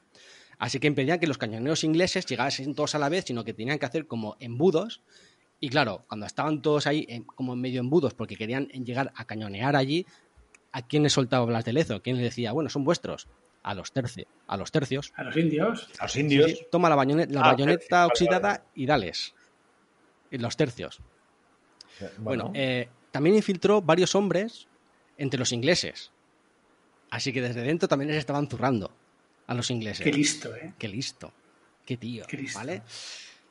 Así 0.59 0.79
que 0.79 0.87
impedían 0.87 1.19
que 1.19 1.27
los 1.27 1.39
cañoneros 1.39 1.83
ingleses 1.85 2.25
llegasen 2.27 2.75
todos 2.75 2.95
a 2.95 2.99
la 2.99 3.09
vez, 3.09 3.25
sino 3.27 3.45
que 3.45 3.53
tenían 3.55 3.79
que 3.79 3.87
hacer 3.87 4.07
como 4.07 4.37
embudos. 4.41 5.03
Y 5.61 5.69
claro, 5.71 6.05
cuando 6.09 6.27
estaban 6.27 6.63
todos 6.63 6.87
ahí 6.87 7.05
en- 7.09 7.25
como 7.25 7.53
en 7.55 7.61
medio 7.61 7.81
embudos 7.81 8.15
porque 8.15 8.37
querían 8.37 8.67
llegar 8.69 9.13
a 9.17 9.25
cañonear 9.25 9.75
allí, 9.77 10.07
¿a 10.73 10.83
quién 10.87 11.03
les 11.03 11.13
soltaba 11.13 11.45
Blas 11.47 11.65
de 11.65 11.73
Lezo? 11.73 12.01
¿Quién 12.03 12.17
les 12.17 12.25
decía, 12.25 12.53
bueno, 12.53 12.71
son 12.71 12.85
vuestros? 12.85 13.29
A 13.65 13.75
los, 13.75 13.93
terci- 13.95 14.27
a 14.49 14.57
los 14.57 14.71
tercios. 14.73 15.13
A 15.17 15.23
los 15.25 15.37
indios. 15.37 15.89
A 15.99 16.05
los 16.05 16.17
indios. 16.17 16.51
Sí, 16.51 16.67
toma 16.71 16.89
la, 16.89 16.97
bañone- 16.97 17.29
la 17.29 17.41
Ah, 17.43 17.53
bayoneta 17.53 17.79
tercios, 17.79 17.91
vale, 17.91 18.07
oxidada 18.09 18.49
vale. 18.49 18.63
y 18.75 18.87
dales. 18.87 19.35
Y 20.31 20.39
los 20.39 20.57
tercios. 20.57 21.01
Bueno, 22.19 22.45
Bueno, 22.45 22.51
eh, 22.55 22.89
también 23.11 23.37
infiltró 23.37 23.83
varios 23.83 24.15
hombres 24.15 24.67
entre 25.19 25.39
los 25.39 25.53
ingleses. 25.53 26.12
Así 27.13 27.31
que 27.33 27.43
desde 27.43 27.61
dentro 27.63 27.89
también 27.89 28.09
les 28.09 28.17
estaban 28.19 28.49
zurrando 28.49 28.91
a 29.47 29.55
los 29.55 29.71
ingleses. 29.71 30.03
Qué 30.03 30.11
listo, 30.13 30.55
¿eh? 30.57 30.73
Qué 30.79 30.89
listo. 30.89 31.31
Qué 31.85 31.97
tío. 31.99 32.25
Qué 32.27 32.39
listo. 32.39 32.59
¿Vale? 32.59 32.83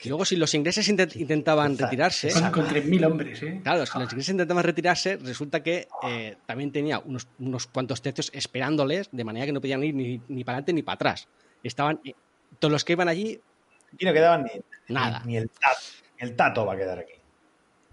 Y 0.03 0.09
luego, 0.09 0.25
si 0.25 0.35
los 0.35 0.51
ingleses 0.55 0.89
intent- 0.89 1.15
intentaban 1.15 1.77
retirarse. 1.77 2.31
Con, 2.33 2.49
con 2.51 2.67
3.000 2.67 3.05
hombres, 3.05 3.43
¿eh? 3.43 3.59
Claro, 3.63 3.85
si 3.85 3.99
los 3.99 4.11
ingleses 4.11 4.29
intentaban 4.29 4.63
retirarse, 4.63 5.17
resulta 5.17 5.61
que 5.61 5.87
eh, 6.07 6.37
también 6.47 6.71
tenía 6.71 6.97
unos, 6.97 7.27
unos 7.37 7.67
cuantos 7.67 8.01
tercios 8.01 8.31
esperándoles, 8.33 9.09
de 9.11 9.23
manera 9.23 9.45
que 9.45 9.51
no 9.51 9.61
podían 9.61 9.83
ir 9.83 9.93
ni, 9.93 10.19
ni 10.27 10.43
para 10.43 10.55
adelante 10.55 10.73
ni 10.73 10.81
para 10.81 10.95
atrás. 10.95 11.27
Estaban. 11.63 11.99
eh, 12.03 12.13
todos 12.57 12.71
los 12.71 12.83
que 12.83 12.93
iban 12.93 13.07
allí, 13.09 13.39
aquí 13.93 14.05
no 14.05 14.11
quedaban 14.13 14.43
ni, 14.45 14.93
Nada. 14.93 15.19
ni, 15.23 15.33
ni 15.33 15.37
el 15.37 15.49
tato. 15.51 15.79
el 16.17 16.35
tato 16.35 16.65
va 16.65 16.73
a 16.73 16.77
quedar 16.77 16.97
aquí. 16.99 17.13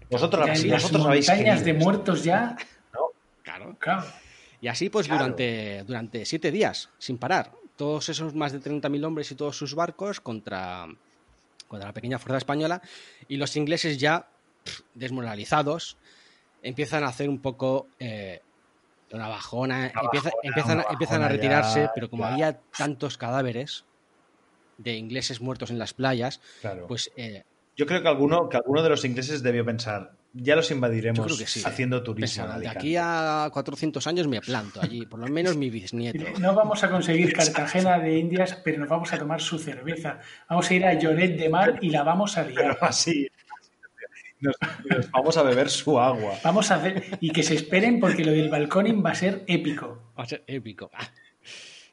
Vosotros, 0.09 0.47
Ya 0.47 0.53
las 0.53 0.81
vosotros 0.81 1.05
habéis 1.05 1.27
montañas 1.29 1.63
de 1.63 1.73
muertos 1.75 2.23
ya. 2.23 2.57
¿no? 2.93 3.01
claro, 3.43 3.75
Claro. 3.77 4.03
Y 4.61 4.67
así, 4.67 4.89
pues, 4.89 5.07
Claro. 5.07 5.23
durante, 5.23 5.83
durante 5.85 6.25
siete 6.25 6.51
días, 6.51 6.89
sin 6.97 7.17
parar. 7.17 7.51
Todos 7.75 8.09
esos 8.09 8.33
más 8.35 8.51
de 8.51 8.59
30.000 8.59 9.05
hombres 9.05 9.31
y 9.31 9.35
todos 9.35 9.55
sus 9.57 9.73
barcos 9.73 10.19
contra, 10.19 10.85
contra 11.67 11.87
la 11.87 11.93
pequeña 11.93 12.19
fuerza 12.19 12.37
española. 12.39 12.81
Y 13.29 13.37
los 13.37 13.55
ingleses 13.55 13.97
ya, 13.97 14.27
pff, 14.63 14.81
desmoralizados, 14.95 15.97
empiezan 16.61 17.03
a 17.05 17.07
hacer 17.07 17.29
un 17.29 17.39
poco 17.39 17.87
eh, 17.99 18.41
una 19.13 19.29
bajona. 19.29 19.91
Una 19.93 20.01
empieza- 20.03 20.25
bajona, 20.29 20.41
empiezan, 20.43 20.77
una 20.79 20.85
empiezan 20.91 21.23
a 21.23 21.29
retirarse, 21.29 21.81
ya, 21.83 21.91
pero 21.95 22.09
como 22.09 22.23
ya. 22.23 22.33
había 22.33 22.59
tantos 22.77 23.17
cadáveres 23.17 23.85
de 24.77 24.95
ingleses 24.95 25.39
muertos 25.41 25.71
en 25.71 25.79
las 25.79 25.93
playas, 25.93 26.41
Claro. 26.61 26.85
pues 26.87 27.11
eh, 27.15 27.43
Yo 27.77 27.85
creo 27.85 28.01
que 28.01 28.07
alguno, 28.09 28.49
que 28.49 28.57
alguno 28.57 28.83
de 28.83 28.89
los 28.89 29.05
ingleses 29.05 29.41
debió 29.41 29.63
pensar, 29.65 30.11
ya 30.33 30.55
los 30.55 30.69
invadiremos 30.71 31.17
yo 31.17 31.25
creo 31.25 31.37
que 31.37 31.47
sí. 31.47 31.61
haciendo 31.65 32.03
turismo. 32.03 32.21
pensaron, 32.25 32.51
en 32.55 32.59
de 32.61 32.67
Alicante". 32.67 32.79
aquí 32.87 32.95
a 32.99 33.49
400 33.51 34.07
años 34.07 34.27
me 34.27 34.39
planto 34.41 34.81
allí, 34.81 35.05
por 35.05 35.19
lo 35.19 35.27
menos 35.27 35.57
mi 35.57 35.69
bisnieto. 35.69 36.23
No 36.39 36.53
vamos 36.53 36.83
a 36.83 36.89
conseguir 36.89 37.33
Cartagena 37.33 37.99
de 37.99 38.17
Indias, 38.19 38.59
pero 38.63 38.79
nos 38.79 38.89
vamos 38.89 39.11
a 39.13 39.17
tomar 39.17 39.41
su 39.41 39.57
cerveza. 39.59 40.19
Vamos 40.49 40.69
a 40.69 40.73
ir 40.73 40.85
a 40.85 40.93
Lloret 40.93 41.37
de 41.37 41.49
Mar 41.49 41.79
y 41.81 41.89
la 41.89 42.03
vamos 42.03 42.37
a 42.37 42.45
Pero 42.45 42.61
liar. 42.61 42.77
así. 42.81 43.27
Nos, 44.41 44.55
nos 44.89 45.11
vamos 45.11 45.35
a 45.35 45.43
beber 45.43 45.69
su 45.69 45.99
agua. 45.99 46.35
Vamos 46.43 46.71
a 46.71 46.75
hacer. 46.75 47.17
Y 47.19 47.31
que 47.31 47.43
se 47.43 47.55
esperen 47.55 47.99
porque 47.99 48.23
lo 48.23 48.31
del 48.31 48.49
balconing 48.49 49.03
va 49.05 49.11
a 49.11 49.15
ser 49.15 49.43
épico. 49.47 50.13
Va 50.17 50.23
a 50.23 50.27
ser 50.27 50.43
épico. 50.47 50.89
Ah, 50.93 51.09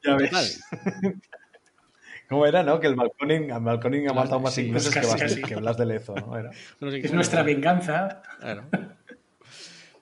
Ya 0.03 0.15
ves. 0.15 0.61
¿Cómo 2.29 2.45
era, 2.45 2.61
no? 2.63 2.79
Que 2.79 2.87
el 2.87 2.95
balconing 2.95 3.51
ha 3.51 3.59
matado 4.13 4.39
más 4.39 4.53
sí, 4.53 4.63
ingleses 4.67 4.93
que, 4.93 4.99
casi, 4.99 5.11
Blas- 5.15 5.21
casi. 5.21 5.41
que 5.41 5.55
Blas 5.55 5.77
de 5.77 5.85
Lezo, 5.85 6.15
¿no? 6.15 6.37
Era. 6.37 6.51
No 6.81 6.91
sé 6.91 7.01
qué- 7.01 7.07
Es 7.07 7.13
nuestra 7.13 7.43
venganza. 7.43 8.21
Claro. 8.39 8.63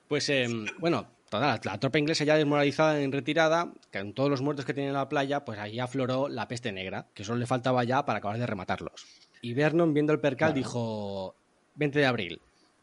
Pues 0.08 0.28
eh, 0.28 0.46
bueno, 0.78 1.06
toda 1.28 1.46
la, 1.46 1.60
la 1.64 1.78
tropa 1.80 1.98
inglesa 1.98 2.24
ya 2.24 2.36
desmoralizada 2.36 3.00
en 3.00 3.12
retirada, 3.12 3.72
con 3.92 4.12
todos 4.12 4.30
los 4.30 4.42
muertos 4.42 4.64
que 4.64 4.74
tenía 4.74 4.88
en 4.90 4.94
la 4.94 5.08
playa, 5.08 5.44
pues 5.44 5.58
ahí 5.58 5.78
afloró 5.80 6.28
la 6.28 6.46
peste 6.48 6.72
negra, 6.72 7.06
que 7.14 7.24
solo 7.24 7.38
le 7.38 7.46
faltaba 7.46 7.82
ya 7.84 8.04
para 8.04 8.18
acabar 8.18 8.38
de 8.38 8.46
rematarlos. 8.46 9.04
Y 9.42 9.54
Vernon, 9.54 9.92
viendo 9.94 10.12
el 10.12 10.20
percal, 10.20 10.54
dijo 10.54 11.34
20 11.76 11.98
de 11.98 12.06
abril. 12.06 12.40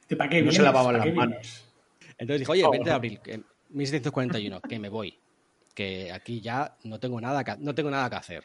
¿De 0.07 0.15
¿Para 0.15 0.29
qué 0.29 0.41
No 0.41 0.51
se 0.51 0.61
lavaban 0.61 0.93
¿Para 0.95 1.05
las 1.05 1.15
manos. 1.15 1.29
vienes? 1.31 1.65
Entonces 2.17 2.39
dijo, 2.39 2.51
oye, 2.53 2.63
Oh. 2.65 2.71
20 2.71 2.89
de 2.89 2.95
abril, 2.95 3.19
que, 3.21 3.41
1741, 3.69 4.61
que 4.61 4.79
me 4.79 4.89
voy. 4.89 5.17
Que 5.73 6.11
aquí 6.11 6.39
ya 6.41 6.75
no 6.83 6.99
tengo 6.99 7.19
nada 7.19 7.43
que, 7.43 7.55
no 7.57 7.73
tengo 7.73 7.89
nada 7.89 8.09
que 8.09 8.15
hacer. 8.17 8.43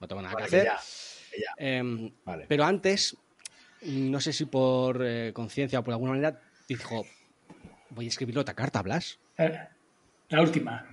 No 0.00 0.08
tengo 0.08 0.22
nada 0.22 0.34
Vale, 0.34 0.46
que 0.46 0.50
que 0.50 0.56
hacer. 0.56 0.66
ya, 0.72 0.80
que 1.30 1.40
ya. 1.40 1.54
Em, 1.56 2.10
Vale. 2.24 2.46
Pero 2.48 2.64
antes, 2.64 3.16
no 3.82 4.20
sé 4.20 4.32
si 4.32 4.46
por 4.46 5.00
eh, 5.04 5.32
conciencia 5.32 5.78
o 5.78 5.82
por 5.84 5.92
alguna 5.92 6.12
manera, 6.12 6.40
dijo, 6.68 7.04
voy 7.90 8.06
a 8.06 8.08
escribirle 8.08 8.40
otra 8.40 8.54
carta, 8.54 8.82
Blas. 8.82 9.18
Eh, 9.38 9.58
La 10.28 10.40
última. 10.40 10.86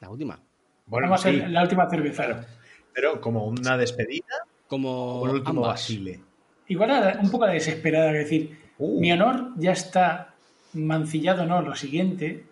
La 0.00 0.08
última. 0.10 0.40
Bueno, 0.86 1.06
Vamos 1.08 1.24
a 1.24 1.30
sí, 1.30 1.36
hacer 1.38 1.50
la 1.50 1.62
última 1.62 1.88
cerveza. 1.88 2.46
pero 2.92 3.20
como 3.20 3.44
una 3.46 3.76
despedida 3.76 4.26
Como 4.66 5.20
o 5.20 5.26
el 5.26 5.34
último 5.36 5.60
ambas. 5.64 5.80
Basile. 5.82 6.20
Igual 6.68 6.90
a- 6.90 7.18
un 7.20 7.30
poco 7.30 7.46
desesperada, 7.46 8.10
es 8.12 8.24
decir, 8.24 8.58
Uh. 8.78 9.00
mi 9.00 9.12
honor 9.12 9.52
ya 9.56 9.72
está 9.72 10.34
mancillado, 10.72 11.44
no, 11.46 11.60
lo 11.62 11.74
siguiente, 11.76 12.44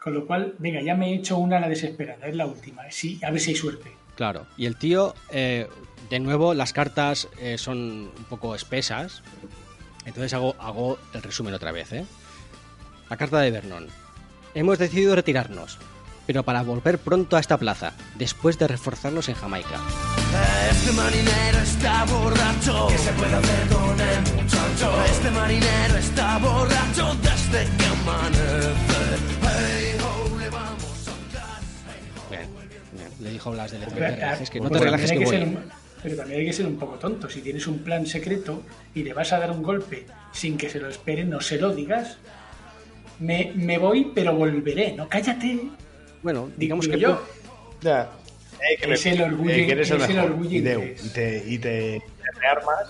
con 0.00 0.12
lo 0.14 0.26
cual, 0.26 0.54
venga, 0.58 0.80
ya 0.82 0.94
me 0.94 1.10
he 1.10 1.14
hecho 1.14 1.38
una 1.38 1.56
a 1.58 1.60
la 1.60 1.68
desesperada, 1.68 2.26
es 2.26 2.34
la 2.36 2.46
última, 2.46 2.90
sí, 2.90 3.20
a 3.24 3.30
ver 3.30 3.40
si 3.40 3.50
hay 3.50 3.56
suerte. 3.56 3.92
Claro. 4.18 4.46
Y 4.56 4.66
el 4.66 4.74
tío, 4.74 5.14
eh, 5.30 5.68
de 6.10 6.18
nuevo, 6.18 6.52
las 6.52 6.72
cartas 6.72 7.28
eh, 7.38 7.56
son 7.56 7.78
un 7.78 8.24
poco 8.28 8.56
espesas. 8.56 9.22
Entonces 10.06 10.34
hago, 10.34 10.98
el 11.14 11.22
resumen 11.22 11.54
otra 11.54 11.70
vez. 11.70 11.92
¿eh? 11.92 12.04
La 13.08 13.16
carta 13.16 13.38
de 13.38 13.52
Vernon. 13.52 13.86
Hemos 14.54 14.80
decidido 14.80 15.14
retirarnos, 15.14 15.78
pero 16.26 16.42
para 16.42 16.62
volver 16.62 16.98
pronto 16.98 17.36
a 17.36 17.40
esta 17.40 17.58
plaza, 17.58 17.92
después 18.16 18.58
de 18.58 18.66
reforzarnos 18.66 19.28
en 19.28 19.36
Jamaica. 19.36 19.78
Este 20.68 20.90
marinero 20.90 21.58
está 21.58 22.04
borracho. 22.06 22.88
Que 22.88 22.98
se 22.98 23.12
con 23.12 24.00
el 24.00 24.42
muchacho. 24.42 25.04
Este 25.12 25.30
marinero 25.30 25.96
está 25.96 26.38
borracho 26.38 27.14
desde 27.22 27.76
que 27.76 27.86
amanece. 27.86 29.77
Le 33.28 33.34
dijo 33.34 33.50
Blas 33.50 33.70
de 33.72 33.78
Lezo, 33.78 33.90
no 33.90 33.96
Pero, 33.96 34.08
te 34.08 34.16
relajes, 34.16 34.50
que 34.50 34.60
no 34.60 34.68
pues 34.68 34.80
te 34.80 34.84
relajes 34.86 35.10
también 35.10 35.28
que 35.30 35.36
hay 35.36 35.40
voy. 35.44 35.48
ser 35.54 35.62
un- 35.64 35.72
pero 36.02 36.16
también 36.16 36.40
hay 36.40 36.46
que 36.46 36.52
ser 36.52 36.66
un 36.66 36.78
poco 36.78 36.94
tonto. 36.98 37.28
Si 37.28 37.40
tienes 37.42 37.66
un 37.66 37.78
plan 37.80 38.06
secreto 38.06 38.62
y 38.94 39.02
le 39.02 39.12
vas 39.12 39.32
a 39.32 39.38
dar 39.38 39.50
un 39.50 39.62
golpe 39.62 40.06
sin 40.32 40.56
que 40.56 40.68
se 40.70 40.78
lo 40.80 40.88
espere, 40.88 41.24
no 41.24 41.40
se 41.40 41.58
lo 41.58 41.74
digas. 41.74 42.16
Me, 43.18 43.52
me 43.56 43.78
voy, 43.78 44.12
pero 44.14 44.34
volveré. 44.34 44.92
No, 44.92 45.08
cállate. 45.08 45.60
Bueno, 46.22 46.50
digamos 46.56 46.84
Digo 46.86 46.94
que 46.96 47.00
yo. 47.02 47.26
Ya. 47.82 48.10
Eh, 48.60 48.76
que 48.80 48.92
Es 48.92 49.06
el 49.06 49.20
orgullo- 49.20 49.54
que 49.54 49.70
eres 49.72 49.90
el 49.90 50.00
es 50.00 50.08
el 50.08 50.18
orgullo 50.20 50.58
y, 50.58 50.62
te, 50.62 50.96
y, 51.04 51.08
te, 51.10 51.44
y 51.46 51.58
te- 51.58 52.02
te 52.32 52.40
rearmas. 52.40 52.88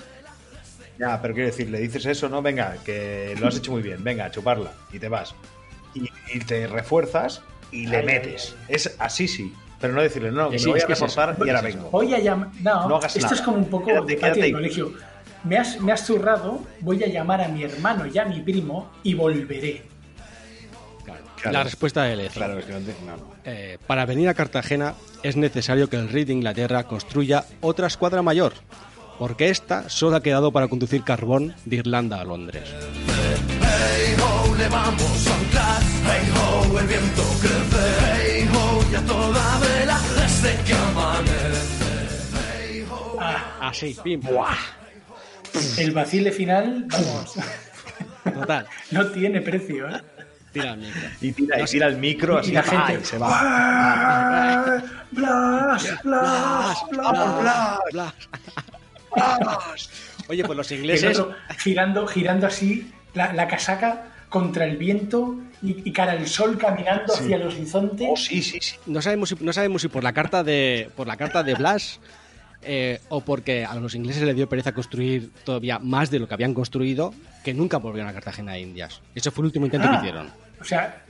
Ya, 0.98 1.20
pero 1.23 1.32
quiero 1.35 1.48
decir, 1.48 1.70
le 1.70 1.78
dices 1.78 2.05
eso, 2.06 2.28
¿no? 2.28 2.43
Venga, 2.43 2.77
que 2.85 3.35
lo 3.40 3.48
has 3.48 3.56
hecho 3.56 3.70
muy 3.73 3.82
bien, 3.82 4.02
venga, 4.05 4.27
a 4.27 4.31
chuparla. 4.31 4.73
Y 4.93 4.98
te 4.98 5.09
vas. 5.09 5.35
Y, 5.94 6.09
y 6.35 6.39
te 6.40 6.66
refuerzas 6.66 7.40
y 7.70 7.86
le 7.86 7.98
Ay, 7.98 8.05
metes. 8.06 8.55
ay, 8.69 8.74
Es 8.74 8.94
así 8.98 9.28
sí. 9.28 9.55
Pero 9.81 9.93
no 9.95 10.03
decirle, 10.03 10.33
no, 10.33 10.51
que 10.51 10.59
Sí, 10.59 10.67
me 10.67 10.73
voy 10.73 10.81
a 10.81 10.87
que 10.87 10.93
es 10.93 11.01
y 11.01 11.21
ahora 11.21 11.61
vengo. 11.63 11.91
Voy 11.91 12.13
a 12.15 12.19
llamar. 12.19 12.49
No, 12.63 12.89
No 12.89 12.97
hagas 12.97 13.15
esto 13.17 13.27
nada. 13.27 13.37
es 13.37 13.43
como 13.43 13.59
un 13.59 13.67
poco 13.71 13.87
Quédate, 13.87 14.17
quédate 14.17 14.53
colegio. 14.53 14.93
me 15.45 15.57
has, 15.57 15.81
me 15.81 15.93
has 15.93 16.05
zurrado, 16.05 16.61
voy 16.81 17.03
a 17.05 17.07
llamar 17.07 17.41
a 17.43 17.49
mi 17.49 17.63
hermano 17.63 18.05
y 18.07 18.19
a 18.19 18.25
mi 18.25 18.41
primo 18.41 18.91
y 19.05 19.15
volveré. 19.15 19.85
Claro. 21.05 21.53
La 21.53 21.63
respuesta 21.63 22.03
de 22.03 22.17
Lezo. 22.17 22.35
Claro, 22.35 22.59
es 22.59 22.65
que 22.65 22.73
no, 22.73 22.79
te- 22.81 22.97
no, 23.07 23.17
no. 23.17 23.23
Eh, 23.45 23.79
para 23.87 24.05
venir 24.05 24.29
a 24.29 24.35
Cartagena 24.35 24.95
es 25.23 25.37
necesario 25.37 25.89
que 25.89 25.95
el 25.97 26.09
rey 26.09 26.25
de 26.25 26.33
Inglaterra 26.33 26.83
construya 26.85 27.45
otra 27.61 27.87
escuadra 27.87 28.23
mayor, 28.23 28.55
porque 29.21 29.49
esta 29.49 29.89
solo 29.89 30.17
ha 30.17 30.23
quedado 30.23 30.51
para 30.51 30.67
conducir 30.67 31.05
carbón 31.05 31.55
de 31.65 31.77
Irlanda 31.77 32.21
a 32.21 32.25
Londres. 32.25 32.65
Hey 33.63 34.17
ho, 34.21 34.55
le 34.57 34.69
vamos 34.69 35.27
a 35.29 35.37
anclar. 35.37 35.83
Hey 36.05 36.33
ho, 36.37 36.79
el 36.81 36.87
viento 36.89 37.23
crece. 37.41 37.87
Hey 38.13 38.28
ya 38.90 39.01
toda 39.02 39.59
vela 39.59 39.98
desde 40.16 40.56
que 40.65 40.74
amanece. 40.74 41.69
Ah, 43.20 43.69
Así, 43.69 43.97
pim. 44.02 44.20
el 45.78 45.90
vacile 45.90 46.31
final, 46.32 46.86
vamos, 46.89 47.35
Total. 48.24 48.66
no 48.93 49.06
tiene 49.09 49.40
precio. 49.40 49.89
¿eh? 49.89 50.01
Tira 50.52 50.73
el 50.73 50.78
micro. 50.78 51.09
Y 51.20 51.32
tira, 51.32 51.60
y 51.60 51.65
tira 51.65 51.86
el 51.89 51.97
micro 51.98 52.39
así 52.39 52.51
y 52.51 52.55
la 52.55 52.62
gente 52.62 53.05
se 53.05 53.19
va. 53.19 54.82
Blas, 55.10 56.02
Blas, 56.05 56.78
Blas. 56.90 57.78
Blas. 57.93 58.15
Oye, 60.28 60.44
pues 60.44 60.56
los 60.56 60.70
ingleses. 60.73 61.19
otro 61.19 61.35
girando, 61.59 62.06
girando 62.06 62.47
así 62.47 62.93
la, 63.15 63.32
la 63.32 63.48
casaca 63.48 64.05
contra 64.29 64.65
el 64.67 64.77
viento 64.77 65.37
y, 65.63 65.89
y 65.89 65.93
cara 65.93 66.13
al 66.13 66.27
sol 66.27 66.59
caminando 66.59 67.13
hacia 67.15 67.37
el 67.37 67.43
horizonte. 67.43 68.07
Oh, 68.11 68.17
sí, 68.17 68.43
sí, 68.43 68.59
sí. 68.61 68.77
No 68.87 69.01
sabemos 69.03 69.31
si, 69.31 69.37
no 69.41 69.53
sabemos 69.53 69.83
si 69.83 69.89
por 69.89 70.03
la 70.05 70.13
carta 70.13 70.45
de 70.45 70.91
por 70.97 71.07
la 71.07 71.17
carta 71.17 71.43
de 71.43 71.55
Blas 71.55 72.01
eh, 72.63 73.01
o 73.09 73.21
porque 73.23 73.65
a 73.65 73.75
los 73.77 73.95
ingleses 73.95 74.23
les 74.23 74.37
dio 74.37 74.49
pereza 74.49 74.73
construir 74.73 75.31
todavía 75.45 75.79
más 75.79 76.11
de 76.11 76.19
lo 76.19 76.29
que 76.29 76.35
habían 76.35 76.55
construido 76.55 77.15
que 77.45 77.55
nunca 77.55 77.79
volvieron 77.79 78.11
a 78.11 78.13
Cartagena 78.13 78.53
de 78.53 78.61
Indias. 78.61 79.01
Ese 79.15 79.31
fue 79.31 79.43
el 79.43 79.47
último 79.47 79.67
intento 79.67 79.87
Ah. 79.89 79.93
que 79.93 80.07
hicieron. 80.07 80.31
O 80.61 80.65
sea, 80.65 81.03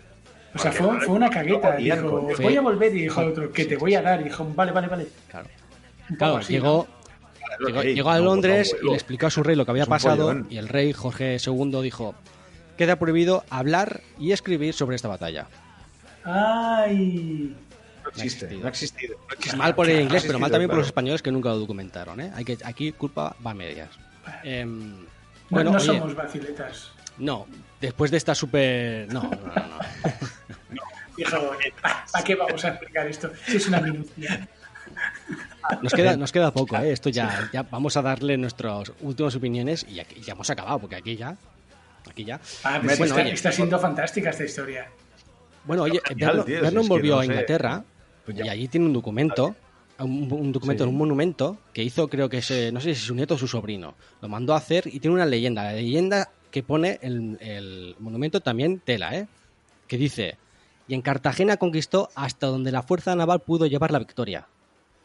o 0.54 0.58
sea 0.58 0.72
fue, 0.72 0.86
no- 0.92 1.00
fue 1.00 1.14
una 1.16 1.26
no 1.26 1.32
cagueta. 1.32 1.72
podían, 1.74 2.02
dijo, 2.02 2.28
voy 2.42 2.56
a 2.56 2.60
volver 2.60 2.94
y 2.94 3.02
dijo 3.02 3.20
el 3.22 3.28
otro, 3.28 3.50
que 3.52 3.64
te 3.64 3.76
voy 3.76 3.94
a 3.94 4.02
dar. 4.02 4.20
Y 4.20 4.24
dijo, 4.24 4.46
vale, 4.54 4.72
vale, 4.72 4.86
vale. 4.88 5.06
Claro. 5.28 5.48
Claro, 6.16 6.36
así, 6.36 6.52
llegó, 6.54 6.86
llegó, 7.84 8.10
a 8.10 8.18
no, 8.18 8.24
Londres 8.24 8.74
y 8.82 8.86
le 8.86 8.94
explicó 8.94 9.26
a 9.26 9.30
su 9.30 9.42
rey 9.42 9.56
lo 9.56 9.64
que 9.64 9.72
había 9.72 9.86
pasado 9.86 10.34
y 10.48 10.56
el 10.56 10.68
rey 10.68 10.92
Jorge 10.92 11.36
II 11.44 11.82
dijo 11.82 12.14
queda 12.78 12.96
prohibido 12.96 13.44
hablar 13.50 14.00
y 14.18 14.32
escribir 14.32 14.72
sobre 14.72 14.96
esta 14.96 15.08
batalla. 15.08 15.46
¿no? 16.24 16.32
Ay. 16.32 17.54
No 18.02 18.08
existe, 18.10 18.56
no 18.56 18.66
ha 18.66 18.70
existido. 18.70 19.18
no. 19.52 19.58
Mal 19.58 19.74
por 19.74 19.90
el 19.90 19.96
No 19.96 20.02
inglés, 20.04 20.24
pero 20.26 20.38
mal 20.38 20.50
también 20.50 20.70
por 20.70 20.78
los 20.78 20.86
españoles 20.86 21.20
que 21.20 21.30
nunca 21.30 21.50
lo 21.50 21.58
documentaron. 21.58 22.20
¿eh? 22.20 22.32
Hay 22.34 22.44
que, 22.46 22.56
aquí 22.64 22.92
culpa 22.92 23.36
va 23.46 23.50
a 23.50 23.54
medias. 23.54 23.90
Em, 24.42 24.92
No, 25.00 25.06
bueno, 25.50 25.70
no 25.72 25.76
oye, 25.76 25.86
somos 25.86 26.14
vaciletas. 26.14 26.90
no, 27.18 27.46
después 27.80 28.10
de 28.10 28.16
esta 28.16 28.34
super... 28.34 29.12
No, 29.12 29.22
no, 29.22 29.30
no. 29.30 29.54
no. 29.68 29.78
¿para 32.12 32.24
qué 32.24 32.34
vamos 32.34 32.64
a 32.64 32.68
explicar 32.68 33.06
esto? 33.08 33.30
Si 33.46 33.56
es 33.56 33.66
una 33.68 33.80
minucia. 33.80 34.48
Nos 35.82 35.92
queda, 35.92 36.16
nos 36.16 36.32
queda 36.32 36.50
poco, 36.52 36.76
¿eh? 36.78 36.92
Esto 36.92 37.10
ya, 37.10 37.50
ya 37.52 37.62
vamos 37.62 37.96
a 37.96 38.02
darle 38.02 38.36
nuestras 38.38 38.92
últimas 39.00 39.34
opiniones 39.34 39.84
y 39.88 40.00
aquí 40.00 40.20
ya 40.20 40.32
hemos 40.32 40.48
acabado, 40.48 40.78
porque 40.78 40.96
aquí 40.96 41.16
ya... 41.16 41.36
Aquí 42.18 42.24
ya. 42.24 42.40
Ah, 42.64 42.80
pero 42.82 42.96
Bueno, 42.96 43.04
está, 43.04 43.22
oye. 43.22 43.32
está 43.32 43.52
siendo 43.52 43.78
fantástica 43.78 44.30
esta 44.30 44.44
historia. 44.44 44.88
Bueno, 45.64 45.84
oye, 45.84 46.00
Vernon, 46.16 46.44
si 46.46 46.52
es 46.82 46.88
volvió 46.88 47.14
no 47.14 47.20
a. 47.20 47.24
Inglaterra 47.24 47.84
Pues 48.24 48.38
y 48.38 48.48
allí 48.48 48.66
tiene 48.66 48.86
un 48.86 48.92
documento, 48.92 49.54
un, 50.00 50.32
un 50.32 50.50
documento, 50.52 50.82
Sí. 50.84 50.90
un 50.90 50.96
monumento 50.96 51.58
que 51.72 51.84
hizo, 51.84 52.08
creo 52.08 52.28
que 52.28 52.38
es, 52.38 52.50
eh, 52.50 52.70
no 52.72 52.80
sé 52.80 52.94
si 52.96 53.02
su 53.02 53.14
nieto 53.14 53.34
o 53.34 53.38
su 53.38 53.46
sobrino. 53.46 53.94
Lo 54.20 54.28
mandó 54.28 54.54
a 54.54 54.56
hacer 54.56 54.88
y 54.88 54.98
tiene 54.98 55.14
una 55.14 55.26
leyenda. 55.26 55.62
La 55.62 55.72
leyenda 55.74 56.28
que 56.50 56.64
pone 56.64 56.98
el, 57.02 57.38
el 57.40 57.94
monumento 58.00 58.40
también 58.40 58.80
tela, 58.80 59.14
¿eh? 59.14 59.28
Que 59.86 59.96
dice, 59.96 60.38
y 60.88 60.94
en 60.94 61.02
Cartagena 61.02 61.56
conquistó 61.56 62.08
hasta 62.16 62.48
donde 62.48 62.72
la 62.72 62.82
fuerza 62.82 63.14
naval 63.14 63.40
pudo 63.42 63.66
llevar 63.66 63.92
la 63.92 64.00
victoria. 64.00 64.48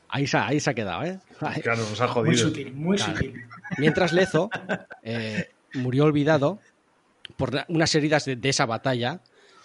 Ahí 0.10 0.26
se, 0.28 0.38
ha- 0.38 0.48
ahí 0.48 0.60
se 0.60 0.70
ha 0.70 0.74
quedado, 0.74 1.04
¿eh? 1.04 1.20
Claro, 1.62 1.84
nos 1.90 2.02
ha 2.02 2.06
Muy 2.06 2.14
jodido. 2.14 2.38
sutil, 2.48 2.74
muy 2.74 2.98
Claro. 2.98 3.14
sutil. 3.14 3.34
Mientras 3.78 4.14
Lezo 4.14 4.50
eh, 5.04 5.50
murió 5.74 6.04
olvidado 6.06 6.60
por 7.44 7.66
unas 7.68 7.94
heridas 7.94 8.24
de, 8.24 8.38
de 8.38 8.48
esa 8.50 8.66
batalla 8.66 9.20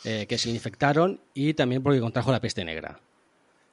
eh, 0.05 0.26
que 0.28 0.36
se 0.36 0.48
le 0.48 0.55
infectaron 0.55 1.20
y 1.32 1.55
también 1.55 1.80
porque 1.80 2.00
contrajo 2.00 2.32
la 2.32 2.40
peste 2.40 2.64
negra. 2.64 2.98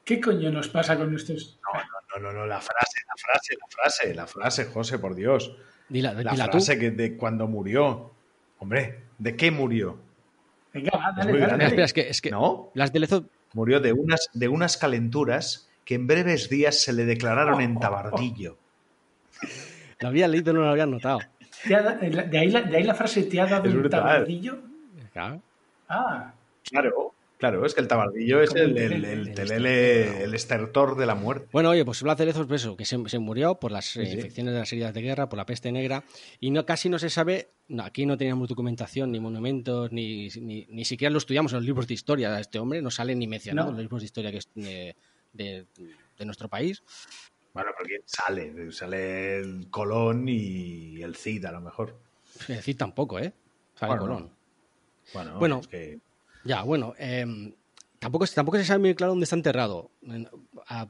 ¿Qué 0.04 0.22
coño 0.22 0.52
nos 0.52 0.68
pasa 0.68 0.96
con 0.96 1.10
nuestros... 1.10 1.58
No, 2.14 2.20
no, 2.22 2.32
no, 2.32 2.46
la 2.46 2.62
frase, 2.62 3.00
la 3.08 3.16
frase, 3.18 3.56
la 3.60 3.68
frase, 3.68 4.14
la 4.16 4.28
frase, 4.28 4.66
José, 4.66 5.00
por 5.00 5.16
Dios. 5.16 5.56
Dila, 5.90 6.14
La 6.14 6.32
dila 6.34 6.46
tú. 6.46 6.52
frase 6.52 6.78
que 6.78 6.92
de 6.92 7.18
cuando 7.18 7.48
murió. 7.48 8.12
Hombre, 8.60 9.06
¿de 9.18 9.36
qué 9.36 9.50
murió? 9.50 9.98
Venga, 10.72 10.92
Es 10.92 11.16
dale, 11.26 11.64
Espera, 11.66 11.86
es 11.86 11.94
que, 11.94 12.02
es 12.10 12.22
que 12.22 12.30
¿No? 12.30 12.70
las 12.76 12.94
de 12.94 13.00
Lezo 13.00 13.26
Murió 13.54 13.80
de 13.80 13.92
unas, 13.92 14.30
de 14.34 14.48
unas 14.48 14.78
calenturas 14.78 15.68
que 15.84 15.96
en 15.96 16.06
breves 16.06 16.48
días 16.50 16.80
se 16.80 16.94
le 16.94 17.06
declararon 17.06 17.60
en 17.60 17.80
tabardillo. 17.80 18.58
lo 20.00 20.08
había 20.10 20.28
leído 20.28 20.54
no 20.54 20.62
lo 20.62 20.70
había 20.70 20.86
notado. 20.86 21.20
Te 21.68 21.76
ha 21.76 21.82
da- 21.82 21.96
De 21.96 22.38
ahí, 22.38 22.50
la, 22.50 22.62
de 22.62 22.78
ahí 22.78 22.84
la 22.84 22.96
frase 22.96 23.24
te 23.24 23.40
ha 23.40 23.46
dado 23.46 23.68
Es 23.68 23.74
un 23.74 23.80
brutal. 23.82 24.02
tabardillo. 24.02 24.58
Claro. 25.14 25.42
Ah, 25.90 26.34
Claro, 26.64 27.14
claro, 27.38 27.64
es 27.66 27.76
que 27.76 27.82
el 27.82 27.88
tabardillo 27.88 28.42
es 28.42 28.56
el, 28.56 28.76
el 28.76 29.06
el, 29.06 29.34
telele. 29.36 30.24
el 30.24 30.34
estertor 30.34 30.98
de 30.98 31.06
la 31.06 31.14
muerte. 31.14 31.48
Bueno, 31.52 31.70
oye, 31.70 31.86
pues 31.86 32.02
Blas 32.02 32.18
de 32.18 32.26
Lezo 32.26 32.42
es 32.44 32.52
eso, 32.52 32.76
que 32.76 32.86
se, 32.86 32.98
se 33.08 33.20
murió 33.20 33.56
por 33.56 33.72
las 33.72 33.96
eh, 33.98 34.06
sí. 34.08 34.14
infecciones 34.14 34.54
de 34.56 34.60
las 34.62 34.74
heridas 34.74 34.94
de 34.96 35.02
guerra, 35.04 35.30
por 35.30 35.38
la 35.38 35.46
peste 35.46 35.72
negra, 35.72 36.04
y 36.40 36.50
no 36.50 36.66
casi 36.66 36.90
no 36.90 36.98
se 36.98 37.12
sabe, 37.12 37.50
no, 37.68 37.84
aquí 37.84 38.08
no 38.08 38.18
teníamos 38.18 38.50
documentación, 38.50 39.12
ni 39.12 39.20
monumentos, 39.20 39.92
ni, 39.92 40.28
ni, 40.42 40.66
ni 40.70 40.86
siquiera 40.86 41.12
lo 41.12 41.20
estudiamos 41.20 41.52
en 41.54 41.58
los 41.58 41.66
libros 41.66 41.88
de 41.88 41.94
historia 41.94 42.32
de 42.32 42.42
este 42.42 42.58
hombre, 42.58 42.82
no 42.82 42.90
sale 42.90 43.14
ni 43.14 43.28
mencionado 43.28 43.68
No. 43.68 43.72
en 43.74 43.78
los 43.78 43.84
libros 43.84 44.02
de 44.02 44.06
historia 44.06 44.32
que 44.32 44.38
es 44.40 44.50
de, 44.56 44.96
de- 45.34 45.66
de 46.18 46.26
nuestro 46.26 46.50
país. 46.50 46.82
Bueno, 47.56 47.72
porque 47.78 48.02
sale, 48.06 48.70
sale 48.74 49.38
el 49.38 49.70
Colón 49.72 50.28
y 50.28 51.02
el 51.02 51.16
Cid 51.16 51.46
a 51.46 51.54
lo 51.54 51.62
mejor. 51.62 51.98
Es 52.42 52.48
decir, 52.50 52.78
tampoco, 52.78 53.18
¿eh? 53.18 53.32
Sale 53.76 53.92
Bueno, 53.92 54.02
Colón. 54.04 54.32
Bueno, 55.14 55.40
Bueno. 55.40 55.60
es 55.62 55.68
que 55.70 56.00
Ya, 56.44 56.64
bueno, 56.64 56.94
em, 56.98 57.54
tampoco, 57.98 58.28
tampoco 58.28 58.58
se 58.58 58.66
sabe 58.66 58.80
muy 58.80 58.94
claro 58.94 59.14
dónde 59.14 59.24
está 59.24 59.38
enterrado. 59.38 59.90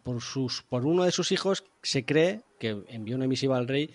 Por, 0.04 0.22
sus, 0.22 0.64
por 0.64 0.88
uno 0.88 1.04
de 1.04 1.12
sus 1.12 1.32
hijos 1.32 1.64
se 1.84 2.04
cree, 2.04 2.42
que 2.60 2.84
envió 2.88 3.16
una 3.16 3.28
misiva 3.28 3.58
al 3.58 3.68
rey, 3.68 3.94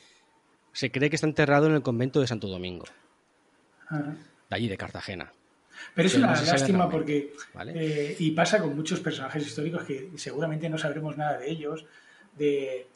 se 0.72 0.92
cree 0.92 1.10
que 1.10 1.16
está 1.16 1.26
enterrado 1.26 1.66
en 1.66 1.74
el 1.74 1.82
convento 1.82 2.20
de 2.20 2.28
Santo 2.28 2.47
Domingo, 2.47 2.84
ah. 3.88 4.14
de 4.48 4.56
allí 4.56 4.68
de 4.68 4.76
Cartagena. 4.76 5.32
Pero 5.97 6.06
es 6.06 6.14
una 6.14 6.40
lástima 6.40 6.88
porque, 6.88 7.32
¿vale? 7.52 7.72
eh, 7.74 8.16
y 8.16 8.30
pasa 8.30 8.60
con 8.60 8.76
muchos 8.76 9.01
personajes 9.01 9.44
históricos 9.44 9.82
que 9.82 10.10
seguramente 10.16 10.68
no 10.68 10.78
sabremos 10.78 11.16
nada 11.16 11.38
de 11.38 11.51
ellos, 11.51 11.84
de, 12.41 12.87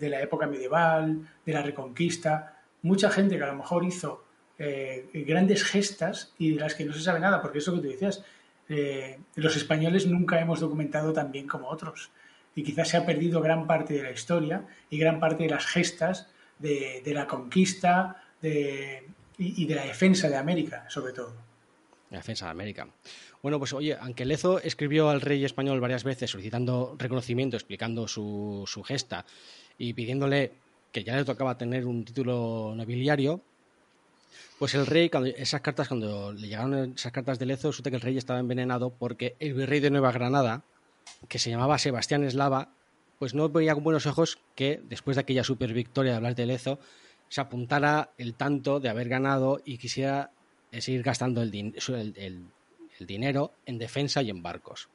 de- 0.00 0.08
la 0.08 0.20
época 0.22 0.46
medieval, 0.46 1.18
de 1.44 1.52
la 1.52 1.62
reconquista. 1.62 2.62
Mucha 2.82 3.10
gente 3.10 3.36
que 3.36 3.42
a 3.44 3.48
lo 3.48 3.56
mejor 3.56 3.84
hizo 3.84 4.24
eh, 4.58 5.08
grandes 5.26 5.64
gestas 5.64 6.32
y 6.38 6.52
de 6.54 6.60
las 6.60 6.74
que 6.74 6.84
no 6.86 6.92
se 6.94 7.00
sabe 7.02 7.20
nada, 7.20 7.42
porque 7.42 7.58
eso 7.58 7.74
que 7.74 7.80
tú 7.82 7.88
decías, 7.88 8.24
eh, 8.68 9.18
los 9.34 9.56
españoles 9.56 10.06
nunca 10.06 10.40
hemos 10.40 10.60
documentado 10.60 11.12
tan 11.12 11.30
bien 11.32 11.46
como 11.46 11.68
otros. 11.68 12.10
Y 12.54 12.62
quizás 12.62 12.88
se 12.88 12.96
ha 12.96 13.04
perdido 13.04 13.42
gran 13.42 13.66
parte 13.66 13.92
de 13.94 14.02
la 14.02 14.10
historia 14.12 14.64
y 14.88 14.98
gran 14.98 15.20
parte 15.20 15.42
de 15.44 15.50
las 15.50 15.66
gestas 15.66 16.28
de, 16.58 17.02
de 17.04 17.12
la 17.12 17.26
conquista 17.26 18.22
de, 18.40 19.04
y 19.38 19.66
de 19.66 19.74
la 19.74 19.84
defensa 19.84 20.28
de 20.28 20.36
América, 20.36 20.86
sobre 20.88 21.12
todo. 21.12 21.34
La 22.10 22.18
defensa 22.18 22.46
de 22.46 22.52
América. 22.52 22.88
Bueno, 23.42 23.58
pues 23.58 23.72
oye, 23.72 23.96
aunque 24.00 24.24
Lezo 24.24 24.60
escribió 24.60 25.10
al 25.10 25.20
rey 25.20 25.44
español 25.44 25.80
varias 25.80 26.04
veces 26.04 26.30
solicitando 26.30 26.94
reconocimiento, 26.98 27.56
explicando 27.56 28.06
su, 28.06 28.64
su 28.66 28.82
gesta 28.82 29.24
y 29.76 29.92
pidiéndole 29.92 30.52
que 30.92 31.04
ya 31.04 31.16
le 31.16 31.24
tocaba 31.24 31.58
tener 31.58 31.84
un 31.84 32.04
título 32.04 32.74
nobiliario, 32.76 33.42
pues 34.58 34.74
el 34.74 34.86
rey, 34.86 35.10
cuando, 35.10 35.28
esas 35.28 35.60
cartas, 35.60 35.88
cuando 35.88 36.32
le 36.32 36.48
llegaron 36.48 36.94
esas 36.94 37.12
cartas 37.12 37.38
de 37.38 37.46
Lezo, 37.46 37.68
resulta 37.68 37.90
que 37.90 37.96
el 37.96 38.02
rey 38.02 38.16
estaba 38.16 38.38
envenenado 38.38 38.90
porque 38.90 39.36
el 39.38 39.52
virrey 39.52 39.80
de 39.80 39.90
Nueva 39.90 40.12
Granada, 40.12 40.62
que 41.28 41.38
se 41.38 41.50
llamaba 41.50 41.78
Sebastián 41.78 42.24
Eslava, 42.24 42.70
pues 43.18 43.34
no 43.34 43.48
veía 43.48 43.74
con 43.74 43.84
buenos 43.84 44.06
ojos 44.06 44.38
que 44.54 44.80
después 44.88 45.16
de 45.16 45.22
aquella 45.22 45.44
super 45.44 45.72
victoria 45.72 46.12
de 46.12 46.16
hablar 46.16 46.34
de 46.34 46.46
Lezo, 46.46 46.78
se 47.28 47.40
apuntara 47.40 48.12
el 48.18 48.34
tanto 48.34 48.80
de 48.80 48.88
haber 48.88 49.08
ganado 49.08 49.60
y 49.64 49.78
quisiera 49.78 50.30
eh, 50.72 50.80
seguir 50.80 51.02
gastando 51.02 51.42
el, 51.42 51.50
din- 51.50 51.74
el- 51.88 52.14
el- 52.16 53.06
dinero 53.06 53.52
en 53.66 53.76
defensa 53.78 54.22
y 54.22 54.30
en 54.30 54.42
barcos. 54.42 54.88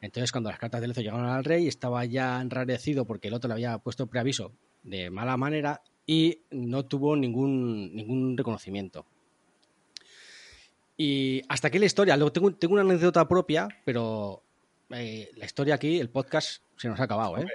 Entonces, 0.00 0.32
cuando 0.32 0.50
las 0.50 0.58
cartas 0.58 0.80
de 0.80 0.88
Lezo 0.88 1.00
llegaron 1.00 1.26
al 1.26 1.44
rey, 1.44 1.68
estaba 1.68 2.04
ya 2.04 2.40
enrarecido 2.40 3.04
porque 3.04 3.28
el 3.28 3.34
otro 3.34 3.48
le 3.48 3.54
había 3.54 3.78
puesto 3.78 4.06
preaviso 4.08 4.52
de 4.82 5.10
mala 5.10 5.36
manera 5.36 5.80
y 6.06 6.40
no 6.50 6.84
tuvo 6.84 7.14
ningún, 7.16 7.94
ningún 7.94 8.36
reconocimiento. 8.36 9.06
Y 10.96 11.42
hasta 11.48 11.68
aquí 11.68 11.78
la 11.78 11.86
historia. 11.86 12.16
Luego 12.16 12.32
tengo, 12.32 12.52
tengo 12.54 12.74
una 12.74 12.82
anécdota 12.82 13.26
propia, 13.26 13.68
pero 13.84 14.42
eh, 14.90 15.30
la 15.36 15.44
historia 15.44 15.74
aquí, 15.76 15.98
el 15.98 16.10
podcast, 16.10 16.62
se 16.76 16.88
nos 16.88 17.00
ha 17.00 17.04
acabado, 17.04 17.38
¿eh? 17.38 17.46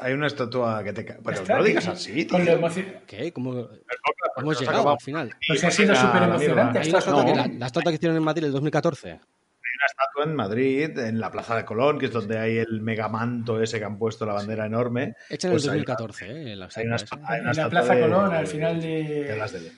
Hay 0.00 0.12
una 0.12 0.26
estatua 0.26 0.82
que 0.84 0.92
te... 0.92 1.04
ca- 1.04 1.18
Pero 1.24 1.42
no 1.48 1.56
lo 1.58 1.64
digas 1.64 1.86
así, 1.88 2.24
tío. 2.24 2.38
¿Qué? 3.06 3.32
¿Cómo 3.32 3.52
hemos 3.52 3.70
nos 4.44 4.60
llegado 4.60 4.90
al 4.90 5.00
final? 5.00 5.34
Pues 5.46 5.64
ha 5.64 5.70
sido 5.70 5.94
súper 5.94 6.22
emocionante. 6.24 6.78
Hay 6.80 6.88
una 6.90 6.98
Esto- 6.98 7.10
estatua 7.10 7.24
que 7.24 7.30
no. 7.32 7.36
la, 7.36 7.46
la 7.58 7.66
estatua 7.66 7.92
que 7.92 7.96
hicieron 7.96 8.16
en 8.16 8.22
Madrid 8.22 8.44
el 8.44 8.52
2014. 8.52 9.10
Hay 9.10 9.16
una 9.16 9.86
estatua 9.86 10.24
en 10.24 10.34
Madrid, 10.36 10.98
en 10.98 11.20
la 11.20 11.30
Plaza 11.30 11.56
de 11.56 11.64
Colón, 11.64 11.98
que 11.98 12.06
es 12.06 12.12
donde 12.12 12.38
hay 12.38 12.58
el 12.58 12.80
megamanto 12.80 13.60
ese 13.62 13.78
que 13.78 13.84
han 13.84 13.98
puesto 13.98 14.24
la 14.26 14.34
bandera 14.34 14.66
enorme. 14.66 15.14
Hecha 15.28 15.48
en 15.48 15.52
el 15.52 15.56
Pues 15.56 15.64
hay- 15.64 15.78
2014, 15.80 16.26
¿eh? 16.52 16.56
La 16.56 16.68
Hay 16.74 16.86
una, 16.86 16.96
una 16.96 17.36
En 17.50 17.56
la 17.56 17.68
Plaza 17.70 17.94
de- 17.94 18.00
Colón, 18.02 18.32
al 18.34 18.46
final 18.46 18.80
de- 18.80 19.24
de 19.24 19.36
las 19.36 19.52
de- 19.52 19.72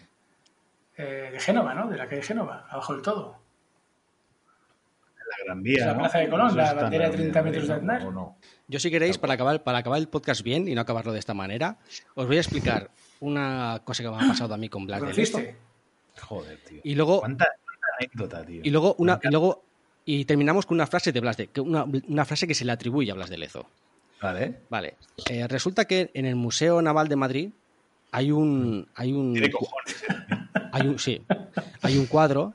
eh, 0.98 1.30
de 1.32 1.40
Génova, 1.40 1.74
¿no? 1.74 1.88
De 1.88 1.96
la 1.96 2.06
calle 2.08 2.22
Génova, 2.22 2.66
abajo 2.70 2.92
del 2.94 3.02
todo. 3.02 3.38
La 5.38 5.44
Gran 5.44 5.62
Vía. 5.62 5.76
Es 5.78 5.86
la 5.86 5.92
¿no? 5.92 5.98
Plaza 6.00 6.18
de 6.18 6.28
Colón, 6.28 6.56
la 6.56 6.74
bandera 6.74 7.04
de 7.04 7.10
Madrid, 7.10 7.22
30 7.32 7.42
metros 7.42 7.68
de. 7.68 7.74
Aznar. 7.74 8.08
Yo 8.68 8.80
si 8.80 8.90
queréis, 8.90 9.18
para 9.18 9.34
acabar, 9.34 9.62
para 9.62 9.78
acabar 9.78 9.98
el 9.98 10.08
podcast 10.08 10.42
bien 10.42 10.68
y 10.68 10.74
no 10.74 10.80
acabarlo 10.80 11.12
de 11.12 11.18
esta 11.18 11.34
manera, 11.34 11.78
os 12.14 12.26
voy 12.26 12.36
a 12.36 12.40
explicar 12.40 12.90
una 13.20 13.80
cosa 13.84 14.02
que 14.02 14.10
me 14.10 14.16
ha 14.16 14.28
pasado 14.28 14.54
a 14.54 14.56
mí 14.56 14.68
con 14.68 14.86
Blas 14.86 15.00
de 15.00 15.12
Lezo. 15.12 15.32
¿Conociste? 15.38 15.56
Joder, 16.20 16.58
tío. 16.66 16.80
Y 16.82 16.94
luego, 16.94 17.20
¿Cuánta, 17.20 17.46
cuánta 17.64 17.86
anécdota, 17.98 18.44
tío? 18.46 18.60
y 18.64 18.70
luego 18.70 18.94
una, 18.98 19.20
y 19.22 19.28
luego 19.28 19.62
y 20.04 20.24
terminamos 20.24 20.66
con 20.66 20.76
una 20.76 20.86
frase 20.86 21.12
de 21.12 21.20
Blas 21.20 21.36
de, 21.36 21.48
que 21.48 21.60
una, 21.60 21.84
una 21.84 22.24
frase 22.24 22.46
que 22.46 22.54
se 22.54 22.64
le 22.64 22.72
atribuye 22.72 23.10
a 23.10 23.14
Blas 23.14 23.30
de 23.30 23.38
Lezo. 23.38 23.66
Vale. 24.22 24.60
Vale. 24.70 24.94
Eh, 25.28 25.46
resulta 25.46 25.84
que 25.84 26.10
en 26.14 26.24
el 26.24 26.36
Museo 26.36 26.80
Naval 26.80 27.08
de 27.08 27.16
Madrid 27.16 27.50
hay 28.12 28.30
un 28.30 28.88
hay 28.94 29.12
un 29.12 29.32
Tiene 29.32 29.50
cojones. 29.50 30.02
¿eh? 30.02 30.14
hay 30.72 30.86
un 30.88 30.98
sí 30.98 31.22
hay 31.82 31.98
un 31.98 32.06
cuadro, 32.06 32.54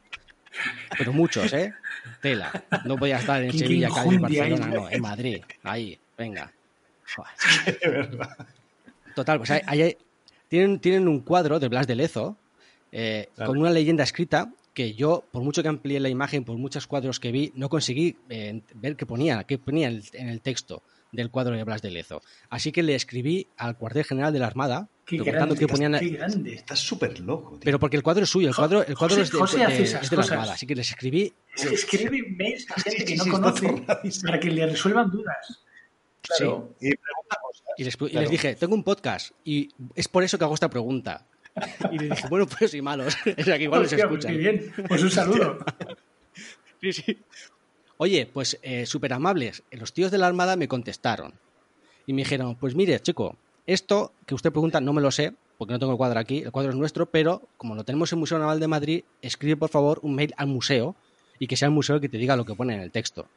pero 0.98 1.14
muchos, 1.14 1.52
¿eh? 1.54 1.74
Tela. 2.22 2.52
No 2.86 2.98
voy 2.98 3.12
a 3.12 3.18
estar 3.18 3.42
en 3.44 3.52
Sevilla, 3.58 3.90
Cádiz. 3.90 4.20
Barcelona, 4.20 4.68
no, 4.68 4.90
en 4.90 5.02
Madrid. 5.02 5.42
Ahí, 5.64 5.98
venga. 6.18 6.52
Total, 9.16 9.38
pues 9.40 9.52
hay- 9.52 9.62
hay- 9.68 9.98
tienen, 10.48 10.80
tienen 10.80 11.08
un 11.08 11.20
cuadro 11.22 11.60
de 11.60 11.68
Blas 11.68 11.88
de 11.88 11.96
Lezo 11.96 12.38
eh, 12.92 13.30
con 13.46 13.58
una 13.58 13.70
leyenda 13.70 14.04
escrita 14.04 14.52
que 14.74 14.94
yo, 14.94 15.24
por 15.32 15.44
mucho 15.44 15.62
que 15.62 15.70
amplié 15.70 16.00
la 16.00 16.10
imagen, 16.10 16.44
por 16.46 16.58
muchos 16.58 16.88
cuadros 16.88 17.20
que 17.20 17.32
vi, 17.32 17.52
no 17.56 17.68
conseguí 17.70 18.16
eh, 18.30 18.62
ver 18.76 18.96
qué 18.96 19.06
ponía, 19.06 19.44
qué 19.44 19.58
ponía 19.58 19.88
en 19.90 19.96
el, 19.96 20.04
en 20.14 20.30
el 20.30 20.42
texto 20.42 20.82
del 21.12 21.30
cuadro 21.30 21.56
de 21.56 21.64
Blas 21.64 21.82
de 21.82 21.92
Lezo. 21.92 22.22
Así 22.50 22.72
que 22.72 22.84
le 22.84 22.96
escribí 22.96 23.48
al 23.58 23.78
cuartel 23.78 24.04
general 24.06 24.32
de 24.34 24.40
la 24.40 24.48
Armada 24.48 24.88
Qué 25.06 25.18
preguntando 25.18 25.56
grande, 25.56 25.60
qué 25.60 25.68
ponían. 25.68 26.00
qué 26.00 26.10
grande. 26.10 26.54
Estás 26.54 26.80
súper 26.80 27.20
loco, 27.20 27.52
tío. 27.52 27.60
Pero 27.66 27.80
porque 27.80 27.98
el 27.98 28.04
cuadro 28.04 28.24
es 28.24 28.30
suyo, 28.30 28.48
el 28.50 28.56
cuadro, 28.56 28.86
el 28.86 28.96
cuadro 28.98 29.16
José- 29.18 29.22
es 29.24 29.32
de, 29.32 29.38
José 29.40 29.58
de- 29.58 29.64
hace 29.66 29.84
esas 29.84 30.04
es 30.04 30.10
de 30.10 30.16
la 30.16 30.22
cosas. 30.22 30.32
Armada. 30.34 30.54
Así 30.54 30.66
que 30.68 30.76
les 30.76 30.90
escribí 30.90 31.34
Es 31.56 31.66
que 31.68 31.76
escribe 31.76 32.24
mails 32.38 32.66
a 32.72 32.80
gente 32.80 33.00
que 33.06 33.12
Sí, 33.14 33.18
no 33.18 33.24
sí, 33.26 33.30
conoce 33.30 33.86
para 34.26 34.40
que 34.40 34.50
le 34.52 34.66
resuelvan 34.68 35.12
dudas. 35.12 35.64
Claro. 36.22 36.76
Y 36.80 36.92
cosas. 36.96 37.64
Y 37.78 37.84
les, 37.84 37.94
y 37.96 37.98
Claro. 37.98 38.22
les 38.22 38.30
dije, 38.30 38.56
tengo 38.56 38.76
un 38.76 38.84
podcast 38.84 39.32
y 39.44 39.70
es 39.96 40.08
por 40.08 40.24
eso 40.24 40.38
que 40.38 40.44
hago 40.46 40.54
esta 40.54 40.70
pregunta. 40.70 41.26
Y 41.92 41.98
le 41.98 42.10
dije, 42.10 42.28
bueno, 42.30 42.48
pues 42.48 42.74
y 42.74 42.82
malos. 42.82 43.18
O 43.38 43.44
sea, 43.44 43.58
que 43.58 43.64
igual 43.66 43.82
les 43.82 43.92
Hostia, 43.92 44.08
pues 44.08 44.24
escuchan. 44.26 44.38
bien. 44.38 44.74
Pues 44.88 45.04
un 45.04 45.12
saludo. 45.12 45.58
Sí, 46.82 46.94
sí. 46.94 47.18
Oye, 48.04 48.26
pues 48.26 48.58
eh, 48.64 48.88
súper 48.88 49.14
amables. 49.14 49.62
Los 49.70 49.94
tíos 49.94 50.10
de 50.10 50.18
la 50.18 50.26
Armada 50.26 50.56
me 50.56 50.68
contestaron. 50.68 51.36
Y 52.08 52.14
me 52.14 52.24
dijeron, 52.24 52.56
pues 52.56 52.74
mire, 52.74 53.00
chico, 53.00 53.38
esto 53.68 54.12
que 54.26 54.34
usted 54.34 54.52
pregunta 54.52 54.82
no 54.82 54.92
me 54.92 55.02
lo 55.04 55.12
sé, 55.12 55.34
porque 55.60 55.74
no 55.74 55.78
tengo 55.78 55.92
el 55.92 56.00
cuadro 56.00 56.20
aquí, 56.20 56.40
el 56.40 56.52
cuadro 56.52 56.72
es 56.72 56.76
nuestro, 56.78 57.06
pero 57.06 57.44
como 57.58 57.76
lo 57.76 57.84
tenemos 57.84 58.12
en 58.12 58.18
el 58.18 58.22
Museo 58.22 58.40
Naval 58.40 58.60
de 58.60 58.68
Madrid, 58.68 59.04
escribe 59.22 59.56
por 59.56 59.70
favor 59.70 60.00
un 60.02 60.16
mail 60.16 60.34
al 60.38 60.48
museo 60.48 60.96
y 61.38 61.46
que 61.46 61.56
sea 61.56 61.68
el 61.68 61.76
museo 61.76 61.98
el 61.98 62.02
que 62.02 62.10
te 62.10 62.18
diga 62.18 62.36
lo 62.36 62.44
que 62.44 62.56
pone 62.56 62.74
en 62.74 62.82
el 62.82 62.90
texto. 62.90 63.28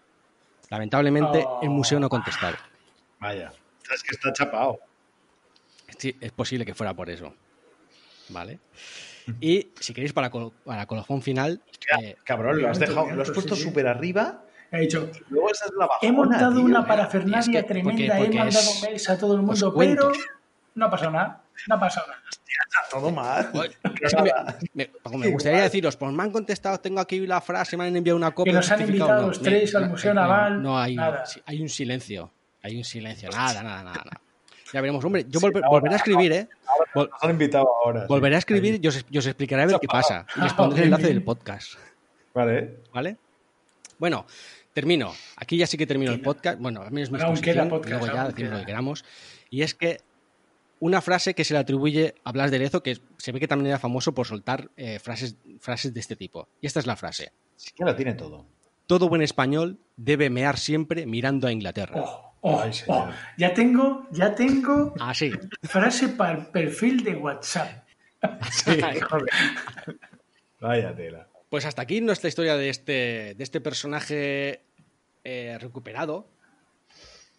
Lamentablemente, 0.70 1.47
el 1.61 1.69
museo 1.69 2.01
no 2.01 2.07
ha 2.07 2.09
contestado. 2.09 2.57
Vaya. 3.20 3.53
Es 3.95 4.03
que 4.03 4.15
está 4.15 4.32
chapado. 4.32 4.78
Sí, 5.99 6.16
es 6.23 6.32
posible 6.32 6.65
que 6.65 6.73
fuera 6.74 6.95
por 6.95 7.11
eso. 7.11 7.35
¿Vale? 8.31 8.61
Y 9.43 9.69
si 9.78 9.93
queréis, 9.93 10.15
para, 10.15 10.31
col- 10.31 10.55
para 10.65 10.86
colofón 10.86 11.20
final, 11.20 11.61
eh, 12.01 12.16
Cabrón, 12.24 12.62
lo 12.62 12.70
has 12.70 12.78
dejado, 12.78 13.11
lo 13.15 13.20
has 13.20 13.28
pues 13.28 13.35
puesto 13.36 13.55
sí, 13.57 13.61
sí. 13.62 13.69
súper 13.69 13.86
arriba. 13.86 14.43
Ha 14.75 14.79
dicho, 14.79 15.09
y 15.15 15.33
Luego 15.33 15.51
esa 15.51 15.67
es 15.67 15.71
la 15.79 15.87
bajona, 15.87 16.09
he 16.09 16.13
montado 16.13 16.55
tío. 16.57 16.65
una 16.65 16.87
parafernalia 16.87 17.39
Es 17.41 17.49
que- 17.49 17.63
tremenda, 17.63 17.91
porque- 17.93 18.19
porque 18.19 18.37
he 18.37 18.39
mandado 18.41 18.71
es- 18.71 18.83
mails 18.83 19.11
a 19.11 19.19
todo 19.19 19.35
el 19.35 19.43
mundo, 19.43 19.69
os 19.69 19.75
cuento. 19.75 20.11
pero 20.13 20.25
no 20.75 20.87
ha 20.87 20.91
pasado 20.91 21.11
nada. 21.13 21.41
No 21.69 21.75
ha 21.77 21.81
pasado 21.81 22.07
nada. 22.09 22.21
Está 22.31 22.99
todo 22.99 23.11
mal. 23.11 23.51
Es 24.03 24.15
que 24.15 24.23
me, 24.23 24.33
me- 24.75 24.91
como 25.03 25.19
me 25.19 25.29
gustaría 25.31 25.63
deciros, 25.63 25.97
pues 25.97 26.13
me 26.13 26.23
han 26.23 26.31
contestado, 26.33 26.79
tengo 26.81 27.01
aquí 27.01 27.27
la 27.27 27.41
frase, 27.41 27.77
me 27.77 27.85
han 27.87 27.97
enviado 27.97 28.17
una 28.17 28.33
copia. 28.33 28.53
Que 28.53 28.57
nos 28.57 28.71
han 28.71 28.81
invitado 28.81 29.27
los 29.29 29.41
tres 29.41 29.75
al 29.75 29.89
Museo 29.89 30.13
no, 30.15 30.21
Naval, 30.21 30.63
No, 30.63 30.79
hay, 30.79 30.97
nada. 30.97 31.25
hay 31.47 31.61
un 31.63 31.69
silencio. 31.69 32.31
Hay 32.63 32.77
un 32.77 32.85
silencio. 32.85 33.29
Nada, 33.31 33.63
nada, 33.63 33.83
nada. 33.85 34.03
nada. 34.05 34.21
Ya 34.73 34.81
veremos. 34.81 35.05
Hombre, 35.05 35.25
yo 35.29 35.39
volver- 35.39 35.63
volveré 35.69 35.95
a 35.95 35.99
escribir, 35.99 36.33
¿eh? 36.33 36.49
Vol- 36.95 37.11
Nos 37.11 37.23
han 37.23 37.31
invitado 37.31 37.67
ahora. 37.85 38.01
sí. 38.03 38.07
volveré 38.09 38.35
a 38.35 38.39
escribir 38.39 38.81
y 38.83 38.89
os, 38.89 39.05
y 39.09 39.19
os 39.19 39.27
explicaré 39.27 39.63
a 39.63 39.67
ver 39.67 39.79
qué 39.81 39.87
pasa. 39.87 40.27
Y 40.37 40.41
les 40.41 40.53
pondré 40.55 40.81
el 40.81 40.85
enlace 40.87 41.07
del 41.09 41.23
podcast. 41.23 41.75
Vale. 42.33 42.79
¿Vale? 42.93 43.17
Bueno, 43.99 44.27
termino. 44.75 45.15
Aquí 45.37 45.57
ya 45.57 45.67
sí 45.67 45.79
que 45.79 45.87
termino 45.87 46.13
el 46.13 46.21
podcast. 46.21 46.61
Bueno, 46.61 46.83
a 46.83 46.91
mí 46.91 47.01
es 47.01 47.11
mi 47.11 47.19
Aún 47.19 47.31
exposición, 47.31 47.55
queda 47.55 47.69
podcast, 47.71 48.03
Luego 48.03 48.15
ya 48.15 48.29
decimos 48.29 48.53
lo 48.53 48.59
que 48.59 48.67
queramos. 48.67 49.05
Y 49.49 49.63
es 49.63 49.75
que 49.75 50.01
una 50.81 51.01
frase 51.01 51.35
que 51.35 51.45
se 51.45 51.55
le 51.55 51.61
atribuye 51.61 52.15
a 52.25 52.33
Blas 52.33 52.51
de 52.51 52.59
Lezo, 52.59 52.83
que 52.83 52.99
se 53.17 53.33
ve 53.33 53.41
que 53.41 53.49
también 53.49 53.69
era 53.69 53.79
famoso 53.79 54.13
por 54.13 54.27
soltar 54.27 54.71
eh, 54.77 54.99
frases, 54.99 55.37
frases 55.61 55.95
de 55.95 56.01
este 56.01 56.17
tipo. 56.17 56.49
Y 56.61 56.67
esta 56.67 56.81
es 56.81 56.87
la 56.87 56.97
frase. 56.97 57.33
Sí 57.57 57.71
que 57.75 57.85
lo 57.85 57.97
tiene 57.97 58.13
todo. 58.15 58.45
Todo 58.87 59.09
buen 59.09 59.23
español 59.23 59.79
debe 59.97 60.29
mear 60.29 60.59
siempre 60.59 61.07
mirando 61.07 61.47
a 61.47 61.53
Inglaterra. 61.53 61.95
Oh, 61.97 62.35
oh, 62.43 62.61
Ay, 62.61 62.73
oh. 62.89 63.09
Ya 63.39 63.55
tengo, 63.55 64.07
ya 64.11 64.35
tengo 64.35 64.93
Así. 65.01 65.33
frase 65.63 66.09
para 66.09 66.39
el 66.39 66.47
perfil 66.49 67.03
de 67.03 67.15
WhatsApp. 67.15 67.85
Vaya 70.61 70.95
tela. 70.95 71.29
Pues 71.55 71.66
hasta 71.66 71.82
aquí 71.82 72.01
nuestra 72.01 72.26
historia 72.26 72.56
de 72.56 72.68
este, 72.68 72.93
de 73.36 73.44
este 73.44 73.60
personaje 73.60 74.62
eh, 75.22 75.56
recuperado. 75.60 76.26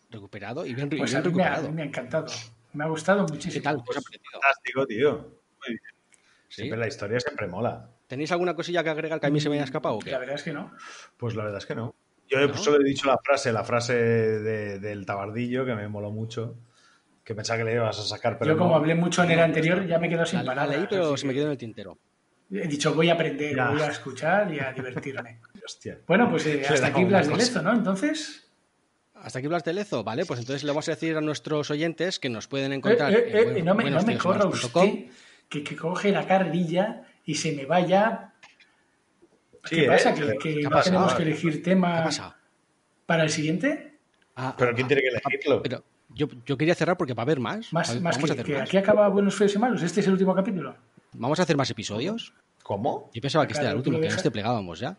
Recuperado 0.09 0.65
y 0.65 0.73
bien, 0.73 0.87
Pues 0.87 1.11
bien 1.11 1.17
a 1.21 1.27
mí, 1.27 1.35
me 1.35 1.43
ha, 1.43 1.49
recuperado. 1.49 1.71
me 1.73 1.81
ha 1.81 1.85
encantado. 1.85 2.27
Me 2.71 2.85
ha 2.85 2.87
gustado 2.87 3.25
¿Qué 3.25 3.33
muchísimo. 3.33 3.63
tal? 3.63 3.75
¿Qué 3.75 3.81
ha 3.81 4.01
parecido? 4.01 4.21
Fantástico, 4.31 4.85
tío. 4.87 5.11
Muy 5.17 5.67
bien. 5.67 5.79
¿Sí? 6.47 6.55
Siempre 6.61 6.79
la 6.79 6.87
historia 6.87 7.19
siempre 7.19 7.47
mola. 7.47 7.89
¿Tenéis 8.07 8.31
alguna 8.31 8.53
cosilla 8.55 8.85
que 8.85 8.89
agregar 8.89 9.19
que 9.19 9.27
a 9.27 9.29
mí 9.29 9.41
se 9.41 9.49
me 9.49 9.55
haya 9.55 9.65
escapado 9.65 9.95
o 9.95 9.99
qué? 9.99 10.11
La 10.11 10.19
verdad 10.19 10.35
es 10.35 10.43
que 10.43 10.53
no. 10.53 10.71
Pues 11.17 11.35
la 11.35 11.43
verdad 11.43 11.57
es 11.57 11.65
que 11.65 11.75
no. 11.75 11.93
Yo 12.29 12.53
solo 12.55 12.79
he 12.79 12.87
dicho 12.87 13.07
la 13.09 13.17
frase, 13.21 13.51
la 13.51 13.65
frase 13.65 13.95
de- 13.95 14.79
del 14.79 15.05
tabardillo, 15.05 15.65
que 15.65 15.75
me 15.75 15.89
moló 15.89 16.09
mucho. 16.11 16.55
Que 17.25 17.35
pensaba 17.35 17.57
que 17.59 17.65
le 17.65 17.73
ibas 17.73 17.99
a 17.99 18.03
sacar, 18.03 18.39
pero 18.39 18.53
Yo 18.53 18.57
como 18.57 18.69
no. 18.69 18.75
hablé 18.77 18.95
mucho 18.95 19.25
en 19.25 19.31
el 19.31 19.41
anterior, 19.41 19.85
ya 19.85 19.99
me 19.99 20.07
quedo 20.07 20.25
sin 20.25 20.37
La, 20.39 20.43
la 20.43 20.51
palabras. 20.51 20.77
leí, 20.77 20.87
pero 20.89 21.17
se 21.17 21.27
me 21.27 21.33
que 21.33 21.39
quedó 21.39 21.47
en 21.47 21.51
el 21.51 21.57
tintero. 21.57 21.97
He 22.64 22.68
dicho, 22.68 22.94
voy 22.94 23.10
a 23.10 23.14
aprender, 23.14 23.56
Ya. 23.56 23.69
voy 23.69 23.82
a 23.82 23.88
escuchar 23.88 24.53
y 24.53 24.60
a 24.60 24.72
divertirme. 24.72 25.40
Hostia. 25.65 25.99
Bueno, 26.07 26.30
pues 26.30 26.45
eh, 26.45 26.64
hasta 26.69 26.88
aquí 26.88 27.03
Blas 27.03 27.27
de. 27.27 27.36
Lezo, 27.38 27.61
¿no? 27.61 27.73
Entonces... 27.73 28.41
¿Hasta 29.15 29.40
aquí 29.40 29.48
Blas 29.48 29.64
de 29.64 29.73
Lezo? 29.73 30.03
Vale, 30.03 30.26
pues 30.26 30.40
entonces 30.40 30.64
le 30.64 30.69
vamos 30.72 30.88
a 30.88 30.91
decir 30.91 31.15
a 31.18 31.22
nuestros 31.22 31.72
oyentes 31.72 32.19
que 32.19 32.30
nos 32.30 32.48
pueden 32.48 32.72
Eh, 32.72 32.76
encontrar 32.76 33.11
eh, 33.14 33.41
en 33.41 33.57
eh, 33.57 33.64
no 33.64 33.73
me, 33.73 33.90
no 33.90 34.03
me 34.03 34.18
corra 34.18 34.45
usted 34.45 35.06
que, 35.49 35.64
que 35.64 35.76
coge 35.76 36.11
la 36.11 36.27
carrilla 36.27 37.03
y 37.26 37.36
se 37.36 37.53
me 37.53 37.65
vaya. 37.65 38.34
¿Qué 39.68 39.86
pasa? 39.88 40.14
¿Que, 40.14 40.22
le- 40.26 40.38
que 40.38 40.56
¿qué 40.60 40.65
ha 40.68 40.69
no 40.69 40.82
tenemos 40.82 41.06
pasado? 41.06 41.18
que 41.18 41.23
elegir 41.23 41.52
¿Qué 41.53 41.57
tema 41.60 42.03
pasa? 42.03 42.38
para 43.06 43.23
el 43.23 43.30
siguiente? 43.30 43.98
Ah, 44.36 44.53
Pero 44.57 44.72
ah, 44.72 44.73
¿quién 44.76 44.86
ah, 44.86 44.88
tiene 44.90 45.02
que 45.02 45.07
elegirlo? 45.07 45.61
Pero 45.64 45.84
yo, 46.10 46.27
yo 46.45 46.57
quería 46.57 46.76
cerrar 46.76 46.98
porque 46.98 47.14
va 47.14 47.23
a 47.23 47.26
haber 47.26 47.40
más. 47.40 47.72
Más, 47.73 47.90
Va- 47.90 47.99
más 48.02 48.15
vamos, 48.18 48.26
que, 48.26 48.32
a 48.32 48.34
hacer 48.34 48.45
que 48.45 48.53
más. 48.60 48.61
aquí 48.69 48.77
acaba 48.77 49.07
Buenos 49.07 49.34
Feos 49.36 49.56
y 49.56 49.60
Malos. 49.60 49.82
Este 49.82 50.02
es 50.02 50.07
el 50.07 50.14
último 50.14 50.36
capítulo. 50.36 50.76
¿Vamos 51.14 51.40
a 51.40 51.44
hacer 51.44 51.56
más 51.57 51.69
episodios? 51.72 52.34
¿Cómo? 52.65 53.11
Yo 53.13 53.21
pensaba 53.21 53.45
que 53.45 53.53
este 53.53 53.61
era 53.63 53.69
el 53.73 53.75
Claro, 53.75 53.77
último, 53.77 53.97
que 53.99 54.05
dejas- 54.07 54.17
este 54.17 54.31
plegábamos 54.31 54.79
ya. 54.79 54.97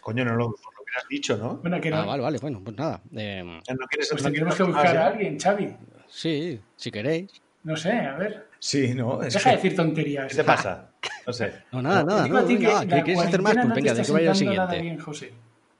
Coño, 0.00 0.24
no 0.24 0.30
lo, 0.30 0.44
no 0.48 0.48
lo 0.48 0.82
hubieras 0.82 1.04
dicho, 1.10 1.36
¿no? 1.36 1.56
Bueno, 1.56 1.78
que 1.78 1.90
no. 1.90 1.96
Ah, 1.98 2.06
vale, 2.06 2.22
vale, 2.22 2.38
bueno, 2.38 2.62
pues 2.64 2.74
nada. 2.74 3.02
eh, 3.14 3.42
¿No 3.44 3.86
quieres 3.86 4.08
Pues 4.08 4.22
no 4.22 4.26
tendremos 4.28 4.54
que 4.56 4.62
buscar 4.62 4.84
más, 4.86 4.94
a 4.96 5.06
alguien, 5.08 5.38
Xavi. 5.38 5.76
sí, 6.08 6.58
si 6.74 6.90
queréis. 6.90 7.30
No 7.64 7.76
sé, 7.76 7.92
a 7.92 8.16
ver. 8.16 8.46
Sí, 8.58 8.94
no. 8.94 9.22
Es 9.22 9.34
Deja 9.34 9.50
que- 9.50 9.56
de 9.56 9.62
decir 9.62 9.76
tonterías. 9.76 10.26
¿Qué 10.28 10.36
te 10.36 10.44
pasa? 10.44 10.88
No 11.26 11.32
sé. 11.34 11.52
No, 11.72 11.82
nada, 11.82 12.00
Te 12.00 12.06
nada. 12.06 12.28
No, 12.28 12.46
venga, 12.46 12.58
que 12.60 12.66
va, 12.66 12.84
la 12.86 13.02
¿Quieres 13.04 13.22
hacer 13.26 13.42
más? 13.42 13.52
Pues 13.54 13.66
no 13.68 13.74
venga, 13.74 13.92
de 13.94 14.02
que 14.02 14.12
vaya 14.12 14.24
nada 14.24 14.34
siguiente. 14.34 14.80
bien, 14.80 14.98
José. 14.98 15.34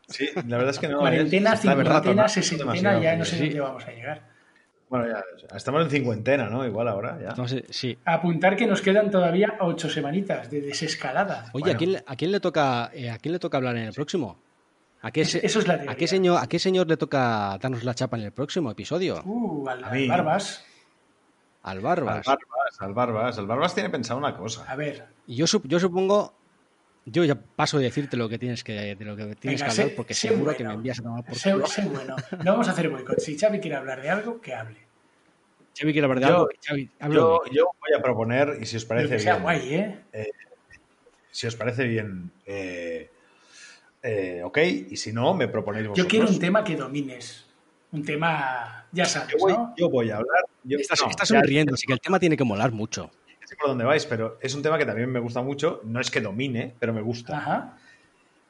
Sí, 0.08 0.28
la 0.34 0.56
verdad 0.58 0.70
es 0.74 0.78
que 0.78 0.88
no. 0.88 0.98
Cuarentena, 0.98 1.50
verdad, 1.50 1.62
cincuentena, 1.62 2.22
no, 2.22 2.28
sesentena, 2.28 3.00
ya 3.00 3.16
no 3.16 3.24
sé 3.24 3.36
Sí. 3.38 3.44
dónde 3.46 3.60
vamos 3.60 3.84
a 3.86 3.90
llegar. 3.90 4.35
Bueno, 4.88 5.06
ya, 5.08 5.56
estamos 5.56 5.82
en 5.82 5.90
cincuentena, 5.90 6.48
¿no? 6.48 6.64
Igual 6.64 6.86
ahora, 6.88 7.18
ya. 7.20 7.30
Entonces, 7.30 7.64
sí. 7.70 7.98
Apuntar 8.04 8.54
que 8.56 8.66
nos 8.68 8.80
quedan 8.80 9.10
todavía 9.10 9.56
ocho 9.60 9.90
semanitas 9.90 10.48
de 10.50 10.60
desescalada. 10.60 11.50
Oye, 11.52 11.62
Bueno. 11.64 11.74
¿a, 11.74 11.78
quién, 11.78 11.92
le- 11.92 12.04
a 12.06 12.16
quién 12.16 12.30
le 12.32 12.38
toca 12.40 12.90
eh, 12.94 13.10
a 13.10 13.18
quién 13.18 13.32
le 13.32 13.38
toca 13.40 13.56
hablar 13.56 13.76
en 13.76 13.84
el 13.84 13.92
próximo? 13.92 14.38
¿A 15.02 15.10
qué, 15.10 15.24
se- 15.24 15.44
Eso 15.44 15.58
es 15.58 15.66
la 15.66 15.74
¿a 15.88 15.94
qué 15.96 16.06
señor 16.06 16.38
a 16.40 16.46
qué 16.46 16.58
señor 16.60 16.86
le 16.88 16.96
toca 16.96 17.58
darnos 17.60 17.82
la 17.84 17.94
chapa 17.94 18.16
en 18.16 18.24
el 18.24 18.32
próximo 18.32 18.70
episodio? 18.70 19.22
Uh, 19.24 19.68
al, 19.68 19.84
A 19.84 19.88
al. 19.88 20.08
Barbas. 20.08 20.64
Al 21.64 21.78
Al 21.78 21.82
Barbas. 21.82 22.26
Barbas, 22.26 22.80
al 22.80 22.92
Barbas. 22.94 23.38
El 23.38 23.46
Barbas 23.46 23.74
tiene 23.74 23.90
pensado 23.90 24.18
una 24.20 24.36
cosa. 24.36 24.64
A 24.70 24.76
ver. 24.76 25.04
Y 25.26 25.34
yo, 25.34 25.46
yo 25.64 25.80
supongo 25.80 26.32
yo 27.06 27.24
ya 27.24 27.34
paso 27.36 27.78
de 27.78 27.84
decirte 27.84 28.16
lo 28.16 28.28
que 28.28 28.38
tienes 28.38 28.62
que 28.64 28.94
de 28.96 29.04
lo 29.04 29.16
que 29.16 29.34
tienes 29.36 29.60
Venga, 29.62 29.74
que 29.74 29.80
hablar 29.82 29.96
porque 29.96 30.12
sé 30.14 30.28
seguro 30.28 30.54
que 30.56 30.64
me 30.64 30.74
envías 30.74 30.98
a 30.98 31.02
tomar 31.02 31.24
por 31.24 31.36
Sé, 31.36 31.52
culo. 31.52 31.66
sé 31.66 31.82
bueno. 31.82 32.16
No 32.44 32.52
vamos 32.52 32.68
a 32.68 32.72
hacer 32.72 32.88
boicot. 32.90 33.18
Si 33.20 33.38
Xavi 33.38 33.60
quiere 33.60 33.76
hablar 33.76 34.02
de 34.02 34.10
algo, 34.10 34.40
que 34.40 34.54
hable. 34.54 34.76
Xavi 35.78 35.92
quiere 35.92 36.04
hablar 36.06 36.20
de 36.20 36.26
Yo- 36.28 36.34
algo. 36.36 36.48
Xavi, 36.66 36.90
Yo, 37.12 37.40
yo 37.52 37.70
voy 37.80 37.98
a 37.98 38.02
proponer, 38.02 38.58
y 38.60 38.66
si 38.66 38.76
os 38.76 38.84
parece 38.84 39.08
que 39.08 39.18
sea 39.20 39.34
bien, 39.34 39.42
guay, 39.42 39.74
¿eh? 39.74 40.00
si 41.30 41.46
os 41.46 41.54
parece 41.54 41.84
bien, 41.84 42.30
eh, 42.46 43.10
eh, 44.02 44.40
ok, 44.44 44.58
y 44.90 44.96
si 44.96 45.12
no, 45.12 45.34
me 45.34 45.48
proponéis 45.48 45.84
Yo 45.84 45.90
vosotros. 45.90 46.10
quiero 46.10 46.28
un 46.28 46.38
tema 46.38 46.64
que 46.64 46.76
domines. 46.76 47.44
Un 47.92 48.04
tema, 48.04 48.86
ya 48.90 49.04
sabes, 49.04 49.32
Yo 49.32 49.38
voy, 49.38 49.52
¿no? 49.52 49.74
yo 49.76 49.88
voy 49.88 50.10
a 50.10 50.16
hablar. 50.16 50.40
Yo, 50.64 50.78
Estás, 50.78 51.00
no, 51.02 51.08
estás 51.10 51.28
ya- 51.28 51.36
sonriendo, 51.38 51.74
así 51.74 51.86
que 51.86 51.92
el 51.92 52.00
tema 52.00 52.18
tiene 52.18 52.36
que 52.36 52.44
molar 52.44 52.72
mucho. 52.72 53.10
Sé 53.46 53.56
por 53.56 53.68
dónde 53.68 53.84
vais, 53.84 54.04
pero 54.06 54.38
es 54.40 54.54
un 54.54 54.62
tema 54.62 54.78
que 54.78 54.84
también 54.86 55.10
me 55.10 55.20
gusta 55.20 55.42
mucho. 55.42 55.80
No 55.84 56.00
es 56.00 56.10
que 56.10 56.20
domine, 56.20 56.74
pero 56.78 56.92
me 56.92 57.00
gusta. 57.02 57.38
Ajá. 57.38 57.78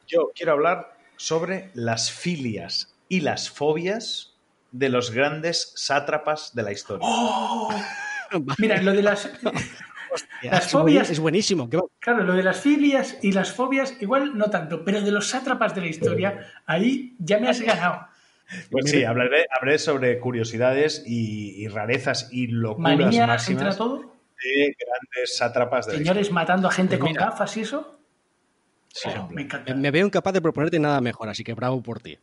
Yo 0.06 0.31
quiero 0.35 0.52
hablar 0.52 0.97
sobre 1.16 1.70
las 1.74 2.10
filias 2.10 2.94
y 3.09 3.20
las 3.20 3.51
fobias 3.51 4.35
de 4.73 4.89
los 4.89 5.10
grandes 5.10 5.73
sátrapas 5.77 6.55
de 6.55 6.62
la 6.62 6.73
historia. 6.73 7.06
¡Oh! 7.09 7.70
Mira, 8.59 8.81
lo 8.82 8.93
de 8.93 9.02
las. 9.02 9.31
las 10.43 10.70
fobias- 10.70 11.10
es 11.10 11.20
buenísimo. 11.20 11.68
Claro, 11.98 12.24
lo 12.24 12.35
de 12.35 12.43
las 12.43 12.60
filias 12.60 13.18
y 13.23 13.32
las 13.32 13.52
fobias, 13.52 13.94
igual 14.01 14.36
no 14.36 14.51
tanto, 14.51 14.85
pero 14.85 15.01
de 15.01 15.10
los 15.10 15.28
sátrapas 15.28 15.74
de 15.74 15.81
la 15.82 15.86
historia, 15.89 16.52
ahí 16.66 17.14
ya 17.18 17.39
me 17.39 17.48
has 17.48 17.60
ganado. 17.60 18.06
Pues 18.70 18.90
sí, 18.90 19.02
hablaré, 19.02 19.47
hablaré 19.59 19.78
sobre 19.78 20.20
curiosidades 20.20 21.02
y, 21.05 21.60
y 21.62 21.66
rarezas 21.68 22.28
y 22.31 22.47
locuras 22.47 22.97
Manía 22.98 23.06
entra 23.23 23.27
máximas 23.27 23.77
todo. 23.77 24.15
De 24.43 24.77
grandes 24.79 25.37
sátrapas 25.37 25.87
de 25.87 25.97
Señores 25.99 26.31
matando 26.31 26.69
a 26.69 26.71
gente 26.71 26.99
con 26.99 27.09
Pues 27.09 27.17
mira. 27.17 27.31
gafas 27.31 27.57
y 27.57 27.61
eso. 27.63 27.99
Oh, 29.05 29.29
me 29.31 29.43
encanta. 29.43 29.75
Me, 29.75 29.81
me 29.81 29.91
veo 29.91 30.07
incapaz 30.07 30.33
de 30.33 30.41
proponerte 30.41 30.79
nada 30.79 31.01
mejor, 31.01 31.29
así 31.29 31.45
que 31.45 31.55
bravo 31.55 31.83
por 31.83 32.01
ti. 32.01 32.19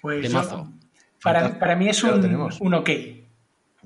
Pues 0.00 0.22
de 0.22 0.28
yo- 0.28 0.34
mazo. 0.34 0.72
para, 1.22 1.58
para 1.58 1.76
mí 1.76 1.88
es 1.88 2.02
un, 2.02 2.50
un 2.60 2.74
ok. 2.74 2.90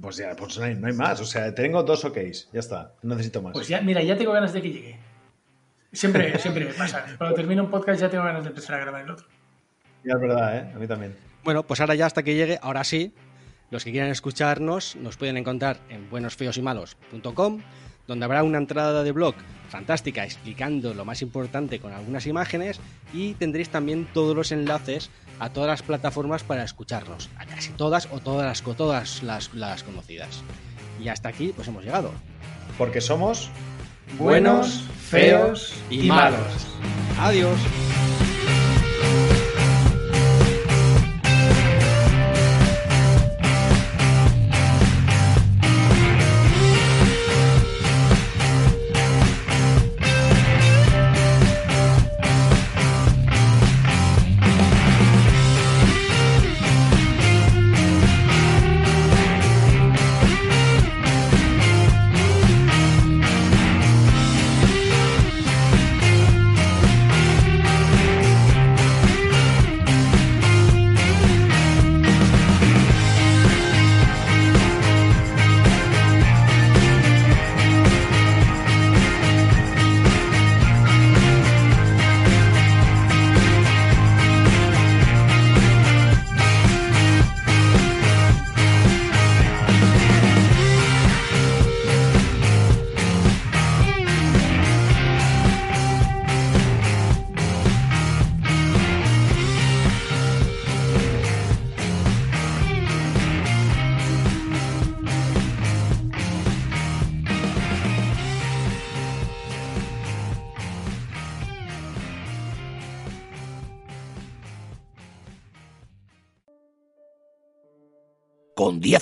Pues 0.00 0.16
ya, 0.16 0.34
pues 0.34 0.56
no 0.58 0.64
hay, 0.64 0.74
no 0.74 0.86
hay 0.86 0.94
más. 0.94 1.20
O 1.20 1.26
sea, 1.26 1.54
tengo 1.54 1.82
dos 1.82 2.04
OKs. 2.04 2.48
Ya 2.52 2.60
está. 2.60 2.94
No 3.02 3.14
necesito 3.14 3.42
más. 3.42 3.52
Pues 3.52 3.68
ya, 3.68 3.82
mira, 3.82 4.02
ya 4.02 4.16
tengo 4.16 4.32
ganas 4.32 4.52
de 4.54 4.62
que 4.62 4.70
llegue. 4.72 4.98
Siempre, 5.92 6.38
siempre 6.38 6.64
me 6.64 6.72
pasa. 6.72 7.04
Cuando 7.18 7.34
termino 7.36 7.64
un 7.64 7.70
podcast 7.70 8.00
ya 8.00 8.08
tengo 8.08 8.24
ganas 8.24 8.42
de 8.44 8.48
empezar 8.50 8.76
a 8.76 8.78
grabar 8.80 9.02
el 9.04 9.10
otro. 9.10 9.26
Ya 10.04 10.14
es 10.14 10.20
verdad, 10.20 10.56
¿eh? 10.56 10.72
A 10.74 10.78
mí 10.78 10.86
también. 10.86 11.14
Bueno, 11.44 11.66
pues 11.66 11.80
ahora 11.80 11.94
ya 11.94 12.06
hasta 12.06 12.22
que 12.22 12.34
llegue, 12.34 12.58
ahora 12.62 12.84
sí, 12.84 13.12
los 13.70 13.84
que 13.84 13.92
quieran 13.92 14.10
escucharnos 14.10 14.96
nos 14.96 15.16
pueden 15.16 15.36
encontrar 15.36 15.78
en 15.88 16.10
buenosfeosymalos.com, 16.10 17.60
donde 18.06 18.24
habrá 18.24 18.42
una 18.42 18.58
entrada 18.58 19.02
de 19.02 19.12
blog 19.12 19.34
fantástica 19.68 20.24
explicando 20.24 20.94
lo 20.94 21.04
más 21.04 21.22
importante 21.22 21.78
con 21.78 21.92
algunas 21.92 22.26
imágenes 22.26 22.80
y 23.12 23.34
tendréis 23.34 23.70
también 23.70 24.08
todos 24.12 24.34
los 24.34 24.50
enlaces 24.50 25.10
a 25.38 25.50
todas 25.50 25.68
las 25.68 25.82
plataformas 25.82 26.42
para 26.42 26.64
escucharnos, 26.64 27.30
a 27.38 27.46
casi 27.46 27.70
todas 27.70 28.08
o 28.10 28.18
todas 28.20 28.46
las, 28.46 28.76
todas 28.76 29.22
las, 29.22 29.54
las 29.54 29.82
conocidas. 29.84 30.42
Y 31.00 31.08
hasta 31.08 31.28
aquí 31.28 31.52
pues 31.54 31.68
hemos 31.68 31.84
llegado. 31.84 32.12
Porque 32.76 33.00
somos. 33.00 33.50
Buenos, 34.18 34.84
feos 35.08 35.74
y 35.88 36.08
malos. 36.08 36.66
Adiós. 37.18 37.58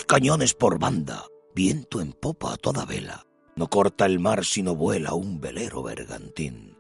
Cañones 0.09 0.55
por 0.55 0.78
banda, 0.78 1.26
viento 1.55 2.01
en 2.01 2.14
popa 2.14 2.55
a 2.55 2.56
toda 2.56 2.86
vela, 2.86 3.26
no 3.56 3.68
corta 3.68 4.06
el 4.06 4.18
mar 4.18 4.47
sino 4.47 4.74
vuela 4.74 5.12
un 5.12 5.39
velero 5.39 5.82
bergantín. 5.82 6.78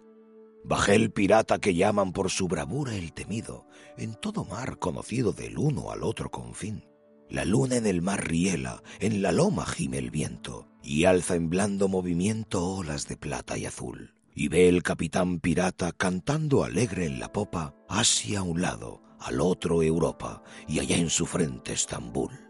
Bajé 0.64 0.94
el 0.94 1.12
pirata 1.12 1.58
que 1.58 1.74
llaman 1.74 2.12
por 2.12 2.30
su 2.30 2.48
bravura 2.48 2.96
el 2.96 3.12
temido, 3.12 3.66
en 3.98 4.14
todo 4.14 4.46
mar 4.46 4.78
conocido 4.78 5.32
del 5.32 5.58
uno 5.58 5.90
al 5.90 6.04
otro 6.04 6.30
confín. 6.30 6.88
La 7.28 7.44
luna 7.44 7.76
en 7.76 7.86
el 7.86 8.00
mar 8.00 8.26
riela, 8.26 8.82
en 8.98 9.20
la 9.20 9.30
loma 9.30 9.66
gime 9.66 9.98
el 9.98 10.10
viento, 10.10 10.66
y 10.82 11.04
alza 11.04 11.34
en 11.34 11.50
blando 11.50 11.86
movimiento 11.86 12.66
olas 12.66 13.08
de 13.08 13.18
plata 13.18 13.58
y 13.58 13.66
azul. 13.66 14.14
Y 14.34 14.48
ve 14.48 14.70
el 14.70 14.82
capitán 14.82 15.40
pirata 15.40 15.92
cantando 15.92 16.64
alegre 16.64 17.04
en 17.04 17.20
la 17.20 17.30
popa, 17.30 17.74
Asia 17.90 18.38
a 18.38 18.42
un 18.42 18.62
lado, 18.62 19.02
al 19.20 19.42
otro 19.42 19.82
Europa, 19.82 20.42
y 20.66 20.78
allá 20.78 20.96
en 20.96 21.10
su 21.10 21.26
frente 21.26 21.74
Estambul. 21.74 22.47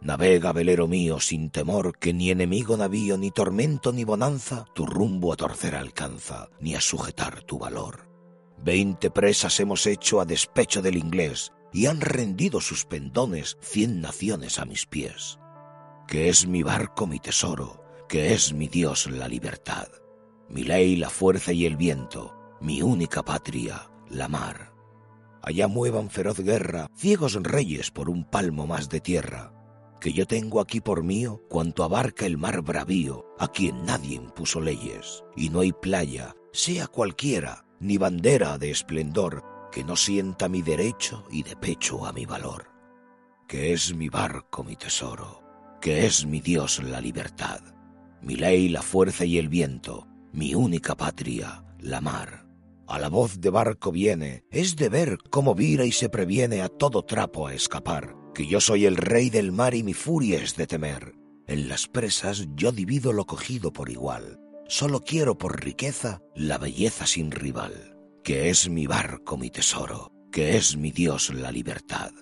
Navega, 0.00 0.52
velero 0.52 0.86
mío, 0.86 1.18
sin 1.18 1.50
temor 1.50 1.98
que 1.98 2.12
ni 2.12 2.30
enemigo 2.30 2.76
navío, 2.76 3.18
ni 3.18 3.30
tormento, 3.30 3.92
ni 3.92 4.04
bonanza, 4.04 4.64
tu 4.74 4.86
rumbo 4.86 5.32
a 5.32 5.36
torcer 5.36 5.74
alcanza, 5.74 6.48
ni 6.60 6.74
a 6.74 6.80
sujetar 6.80 7.42
tu 7.42 7.58
valor. 7.58 8.08
Veinte 8.58 9.10
presas 9.10 9.58
hemos 9.60 9.86
hecho 9.86 10.20
a 10.20 10.24
despecho 10.24 10.82
del 10.82 10.96
inglés, 10.96 11.52
y 11.72 11.86
han 11.86 12.00
rendido 12.00 12.60
sus 12.60 12.84
pendones 12.84 13.56
cien 13.60 14.00
naciones 14.00 14.58
a 14.58 14.64
mis 14.64 14.86
pies. 14.86 15.38
Que 16.06 16.28
es 16.28 16.46
mi 16.46 16.62
barco 16.62 17.06
mi 17.06 17.18
tesoro, 17.18 17.84
que 18.08 18.32
es 18.32 18.52
mi 18.52 18.68
Dios 18.68 19.10
la 19.10 19.28
libertad, 19.28 19.88
mi 20.48 20.62
ley 20.62 20.96
la 20.96 21.10
fuerza 21.10 21.52
y 21.52 21.66
el 21.66 21.76
viento, 21.76 22.34
mi 22.60 22.82
única 22.82 23.22
patria, 23.22 23.90
la 24.08 24.28
mar. 24.28 24.72
Allá 25.42 25.68
muevan 25.68 26.08
feroz 26.08 26.40
guerra 26.40 26.88
ciegos 26.96 27.34
reyes 27.42 27.90
por 27.90 28.08
un 28.08 28.24
palmo 28.24 28.66
más 28.66 28.88
de 28.88 29.00
tierra, 29.00 29.52
que 30.00 30.12
yo 30.12 30.26
tengo 30.26 30.60
aquí 30.60 30.80
por 30.80 31.02
mío 31.02 31.42
cuanto 31.48 31.84
abarca 31.84 32.26
el 32.26 32.38
mar 32.38 32.62
bravío, 32.62 33.26
a 33.38 33.48
quien 33.48 33.84
nadie 33.84 34.14
impuso 34.16 34.60
leyes, 34.60 35.24
y 35.36 35.50
no 35.50 35.60
hay 35.60 35.72
playa, 35.72 36.34
sea 36.52 36.86
cualquiera, 36.86 37.64
ni 37.80 37.98
bandera 37.98 38.58
de 38.58 38.70
esplendor, 38.70 39.44
que 39.72 39.84
no 39.84 39.96
sienta 39.96 40.48
mi 40.48 40.62
derecho 40.62 41.24
y 41.30 41.42
de 41.42 41.56
pecho 41.56 42.06
a 42.06 42.12
mi 42.12 42.26
valor. 42.26 42.70
Que 43.46 43.72
es 43.72 43.94
mi 43.94 44.08
barco 44.08 44.64
mi 44.64 44.76
tesoro, 44.76 45.42
que 45.80 46.06
es 46.06 46.26
mi 46.26 46.40
Dios 46.40 46.82
la 46.82 47.00
libertad, 47.00 47.60
mi 48.22 48.36
ley 48.36 48.68
la 48.68 48.82
fuerza 48.82 49.24
y 49.24 49.38
el 49.38 49.48
viento, 49.48 50.06
mi 50.32 50.54
única 50.54 50.96
patria, 50.96 51.64
la 51.78 52.00
mar. 52.00 52.46
A 52.86 52.98
la 52.98 53.08
voz 53.08 53.40
de 53.40 53.50
barco 53.50 53.92
viene, 53.92 54.44
es 54.50 54.76
de 54.76 54.88
ver 54.88 55.18
cómo 55.30 55.54
vira 55.54 55.84
y 55.84 55.92
se 55.92 56.08
previene 56.08 56.62
a 56.62 56.68
todo 56.68 57.04
trapo 57.04 57.46
a 57.46 57.54
escapar, 57.54 58.16
que 58.34 58.46
yo 58.46 58.60
soy 58.60 58.86
el 58.86 58.96
rey 58.96 59.30
del 59.30 59.52
mar 59.52 59.74
y 59.74 59.82
mi 59.82 59.94
furia 59.94 60.42
es 60.42 60.56
de 60.56 60.66
temer. 60.66 61.14
En 61.46 61.68
las 61.68 61.86
presas 61.86 62.46
yo 62.54 62.72
divido 62.72 63.12
lo 63.12 63.26
cogido 63.26 63.72
por 63.72 63.90
igual, 63.90 64.38
solo 64.68 65.02
quiero 65.02 65.38
por 65.38 65.64
riqueza 65.64 66.20
la 66.34 66.58
belleza 66.58 67.06
sin 67.06 67.30
rival, 67.30 67.96
que 68.22 68.50
es 68.50 68.68
mi 68.68 68.86
barco 68.86 69.36
mi 69.36 69.50
tesoro, 69.50 70.12
que 70.30 70.56
es 70.56 70.76
mi 70.76 70.90
Dios 70.90 71.30
la 71.32 71.50
libertad, 71.50 72.12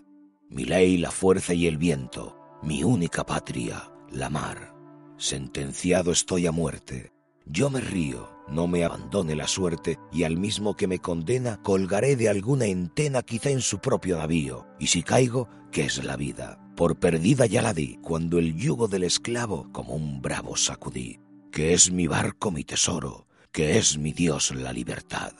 mi 0.48 0.64
ley 0.64 0.96
la 0.96 1.10
fuerza 1.10 1.54
y 1.54 1.66
el 1.66 1.76
viento, 1.76 2.36
mi 2.62 2.84
única 2.84 3.26
patria, 3.26 3.90
la 4.10 4.30
mar. 4.30 4.74
Sentenciado 5.18 6.12
estoy 6.12 6.46
a 6.46 6.52
muerte, 6.52 7.12
yo 7.46 7.70
me 7.70 7.80
río, 7.80 8.35
no 8.48 8.66
me 8.66 8.84
abandone 8.84 9.34
la 9.34 9.48
suerte, 9.48 9.98
y 10.12 10.24
al 10.24 10.36
mismo 10.36 10.76
que 10.76 10.86
me 10.86 10.98
condena 10.98 11.60
colgaré 11.62 12.16
de 12.16 12.28
alguna 12.28 12.66
entena 12.66 13.22
quizá 13.22 13.50
en 13.50 13.60
su 13.60 13.78
propio 13.78 14.18
navío, 14.18 14.66
y 14.78 14.88
si 14.88 15.02
caigo, 15.02 15.48
¿qué 15.70 15.84
es 15.84 16.04
la 16.04 16.16
vida? 16.16 16.60
por 16.76 16.98
perdida 16.98 17.46
ya 17.46 17.62
la 17.62 17.72
di, 17.72 17.96
cuando 18.02 18.38
el 18.38 18.54
yugo 18.54 18.86
del 18.86 19.04
esclavo 19.04 19.72
como 19.72 19.94
un 19.94 20.20
bravo 20.20 20.56
sacudí. 20.56 21.18
Que 21.50 21.72
es 21.72 21.90
mi 21.90 22.06
barco 22.06 22.50
mi 22.50 22.64
tesoro, 22.64 23.26
que 23.50 23.78
es 23.78 23.96
mi 23.96 24.12
Dios 24.12 24.54
la 24.54 24.72
libertad, 24.72 25.32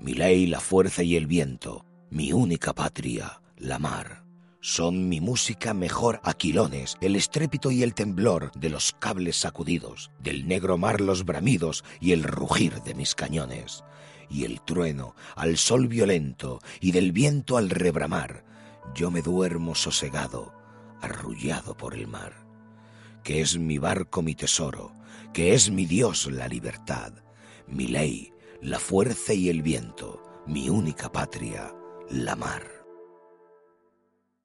mi 0.00 0.14
ley 0.14 0.46
la 0.46 0.58
fuerza 0.58 1.04
y 1.04 1.14
el 1.14 1.28
viento, 1.28 1.86
mi 2.10 2.32
única 2.32 2.74
patria, 2.74 3.40
la 3.56 3.78
mar. 3.78 4.21
Son 4.64 5.08
mi 5.08 5.20
música 5.20 5.74
mejor 5.74 6.20
aquilones, 6.22 6.96
el 7.00 7.16
estrépito 7.16 7.72
y 7.72 7.82
el 7.82 7.94
temblor 7.94 8.52
de 8.52 8.70
los 8.70 8.92
cables 8.92 9.34
sacudidos, 9.34 10.12
del 10.20 10.46
negro 10.46 10.78
mar 10.78 11.00
los 11.00 11.24
bramidos 11.24 11.82
y 11.98 12.12
el 12.12 12.22
rugir 12.22 12.80
de 12.82 12.94
mis 12.94 13.16
cañones, 13.16 13.82
y 14.30 14.44
el 14.44 14.60
trueno 14.60 15.16
al 15.34 15.58
sol 15.58 15.88
violento 15.88 16.60
y 16.80 16.92
del 16.92 17.10
viento 17.10 17.56
al 17.56 17.70
rebramar. 17.70 18.44
Yo 18.94 19.10
me 19.10 19.20
duermo 19.20 19.74
sosegado, 19.74 20.54
arrullado 21.00 21.76
por 21.76 21.94
el 21.96 22.06
mar. 22.06 22.46
Que 23.24 23.40
es 23.40 23.58
mi 23.58 23.78
barco 23.78 24.22
mi 24.22 24.36
tesoro, 24.36 24.92
que 25.34 25.54
es 25.54 25.72
mi 25.72 25.86
Dios 25.86 26.30
la 26.30 26.46
libertad, 26.46 27.14
mi 27.66 27.88
ley, 27.88 28.32
la 28.60 28.78
fuerza 28.78 29.34
y 29.34 29.48
el 29.48 29.60
viento, 29.60 30.22
mi 30.46 30.68
única 30.68 31.10
patria, 31.10 31.74
la 32.08 32.36
mar. 32.36 32.81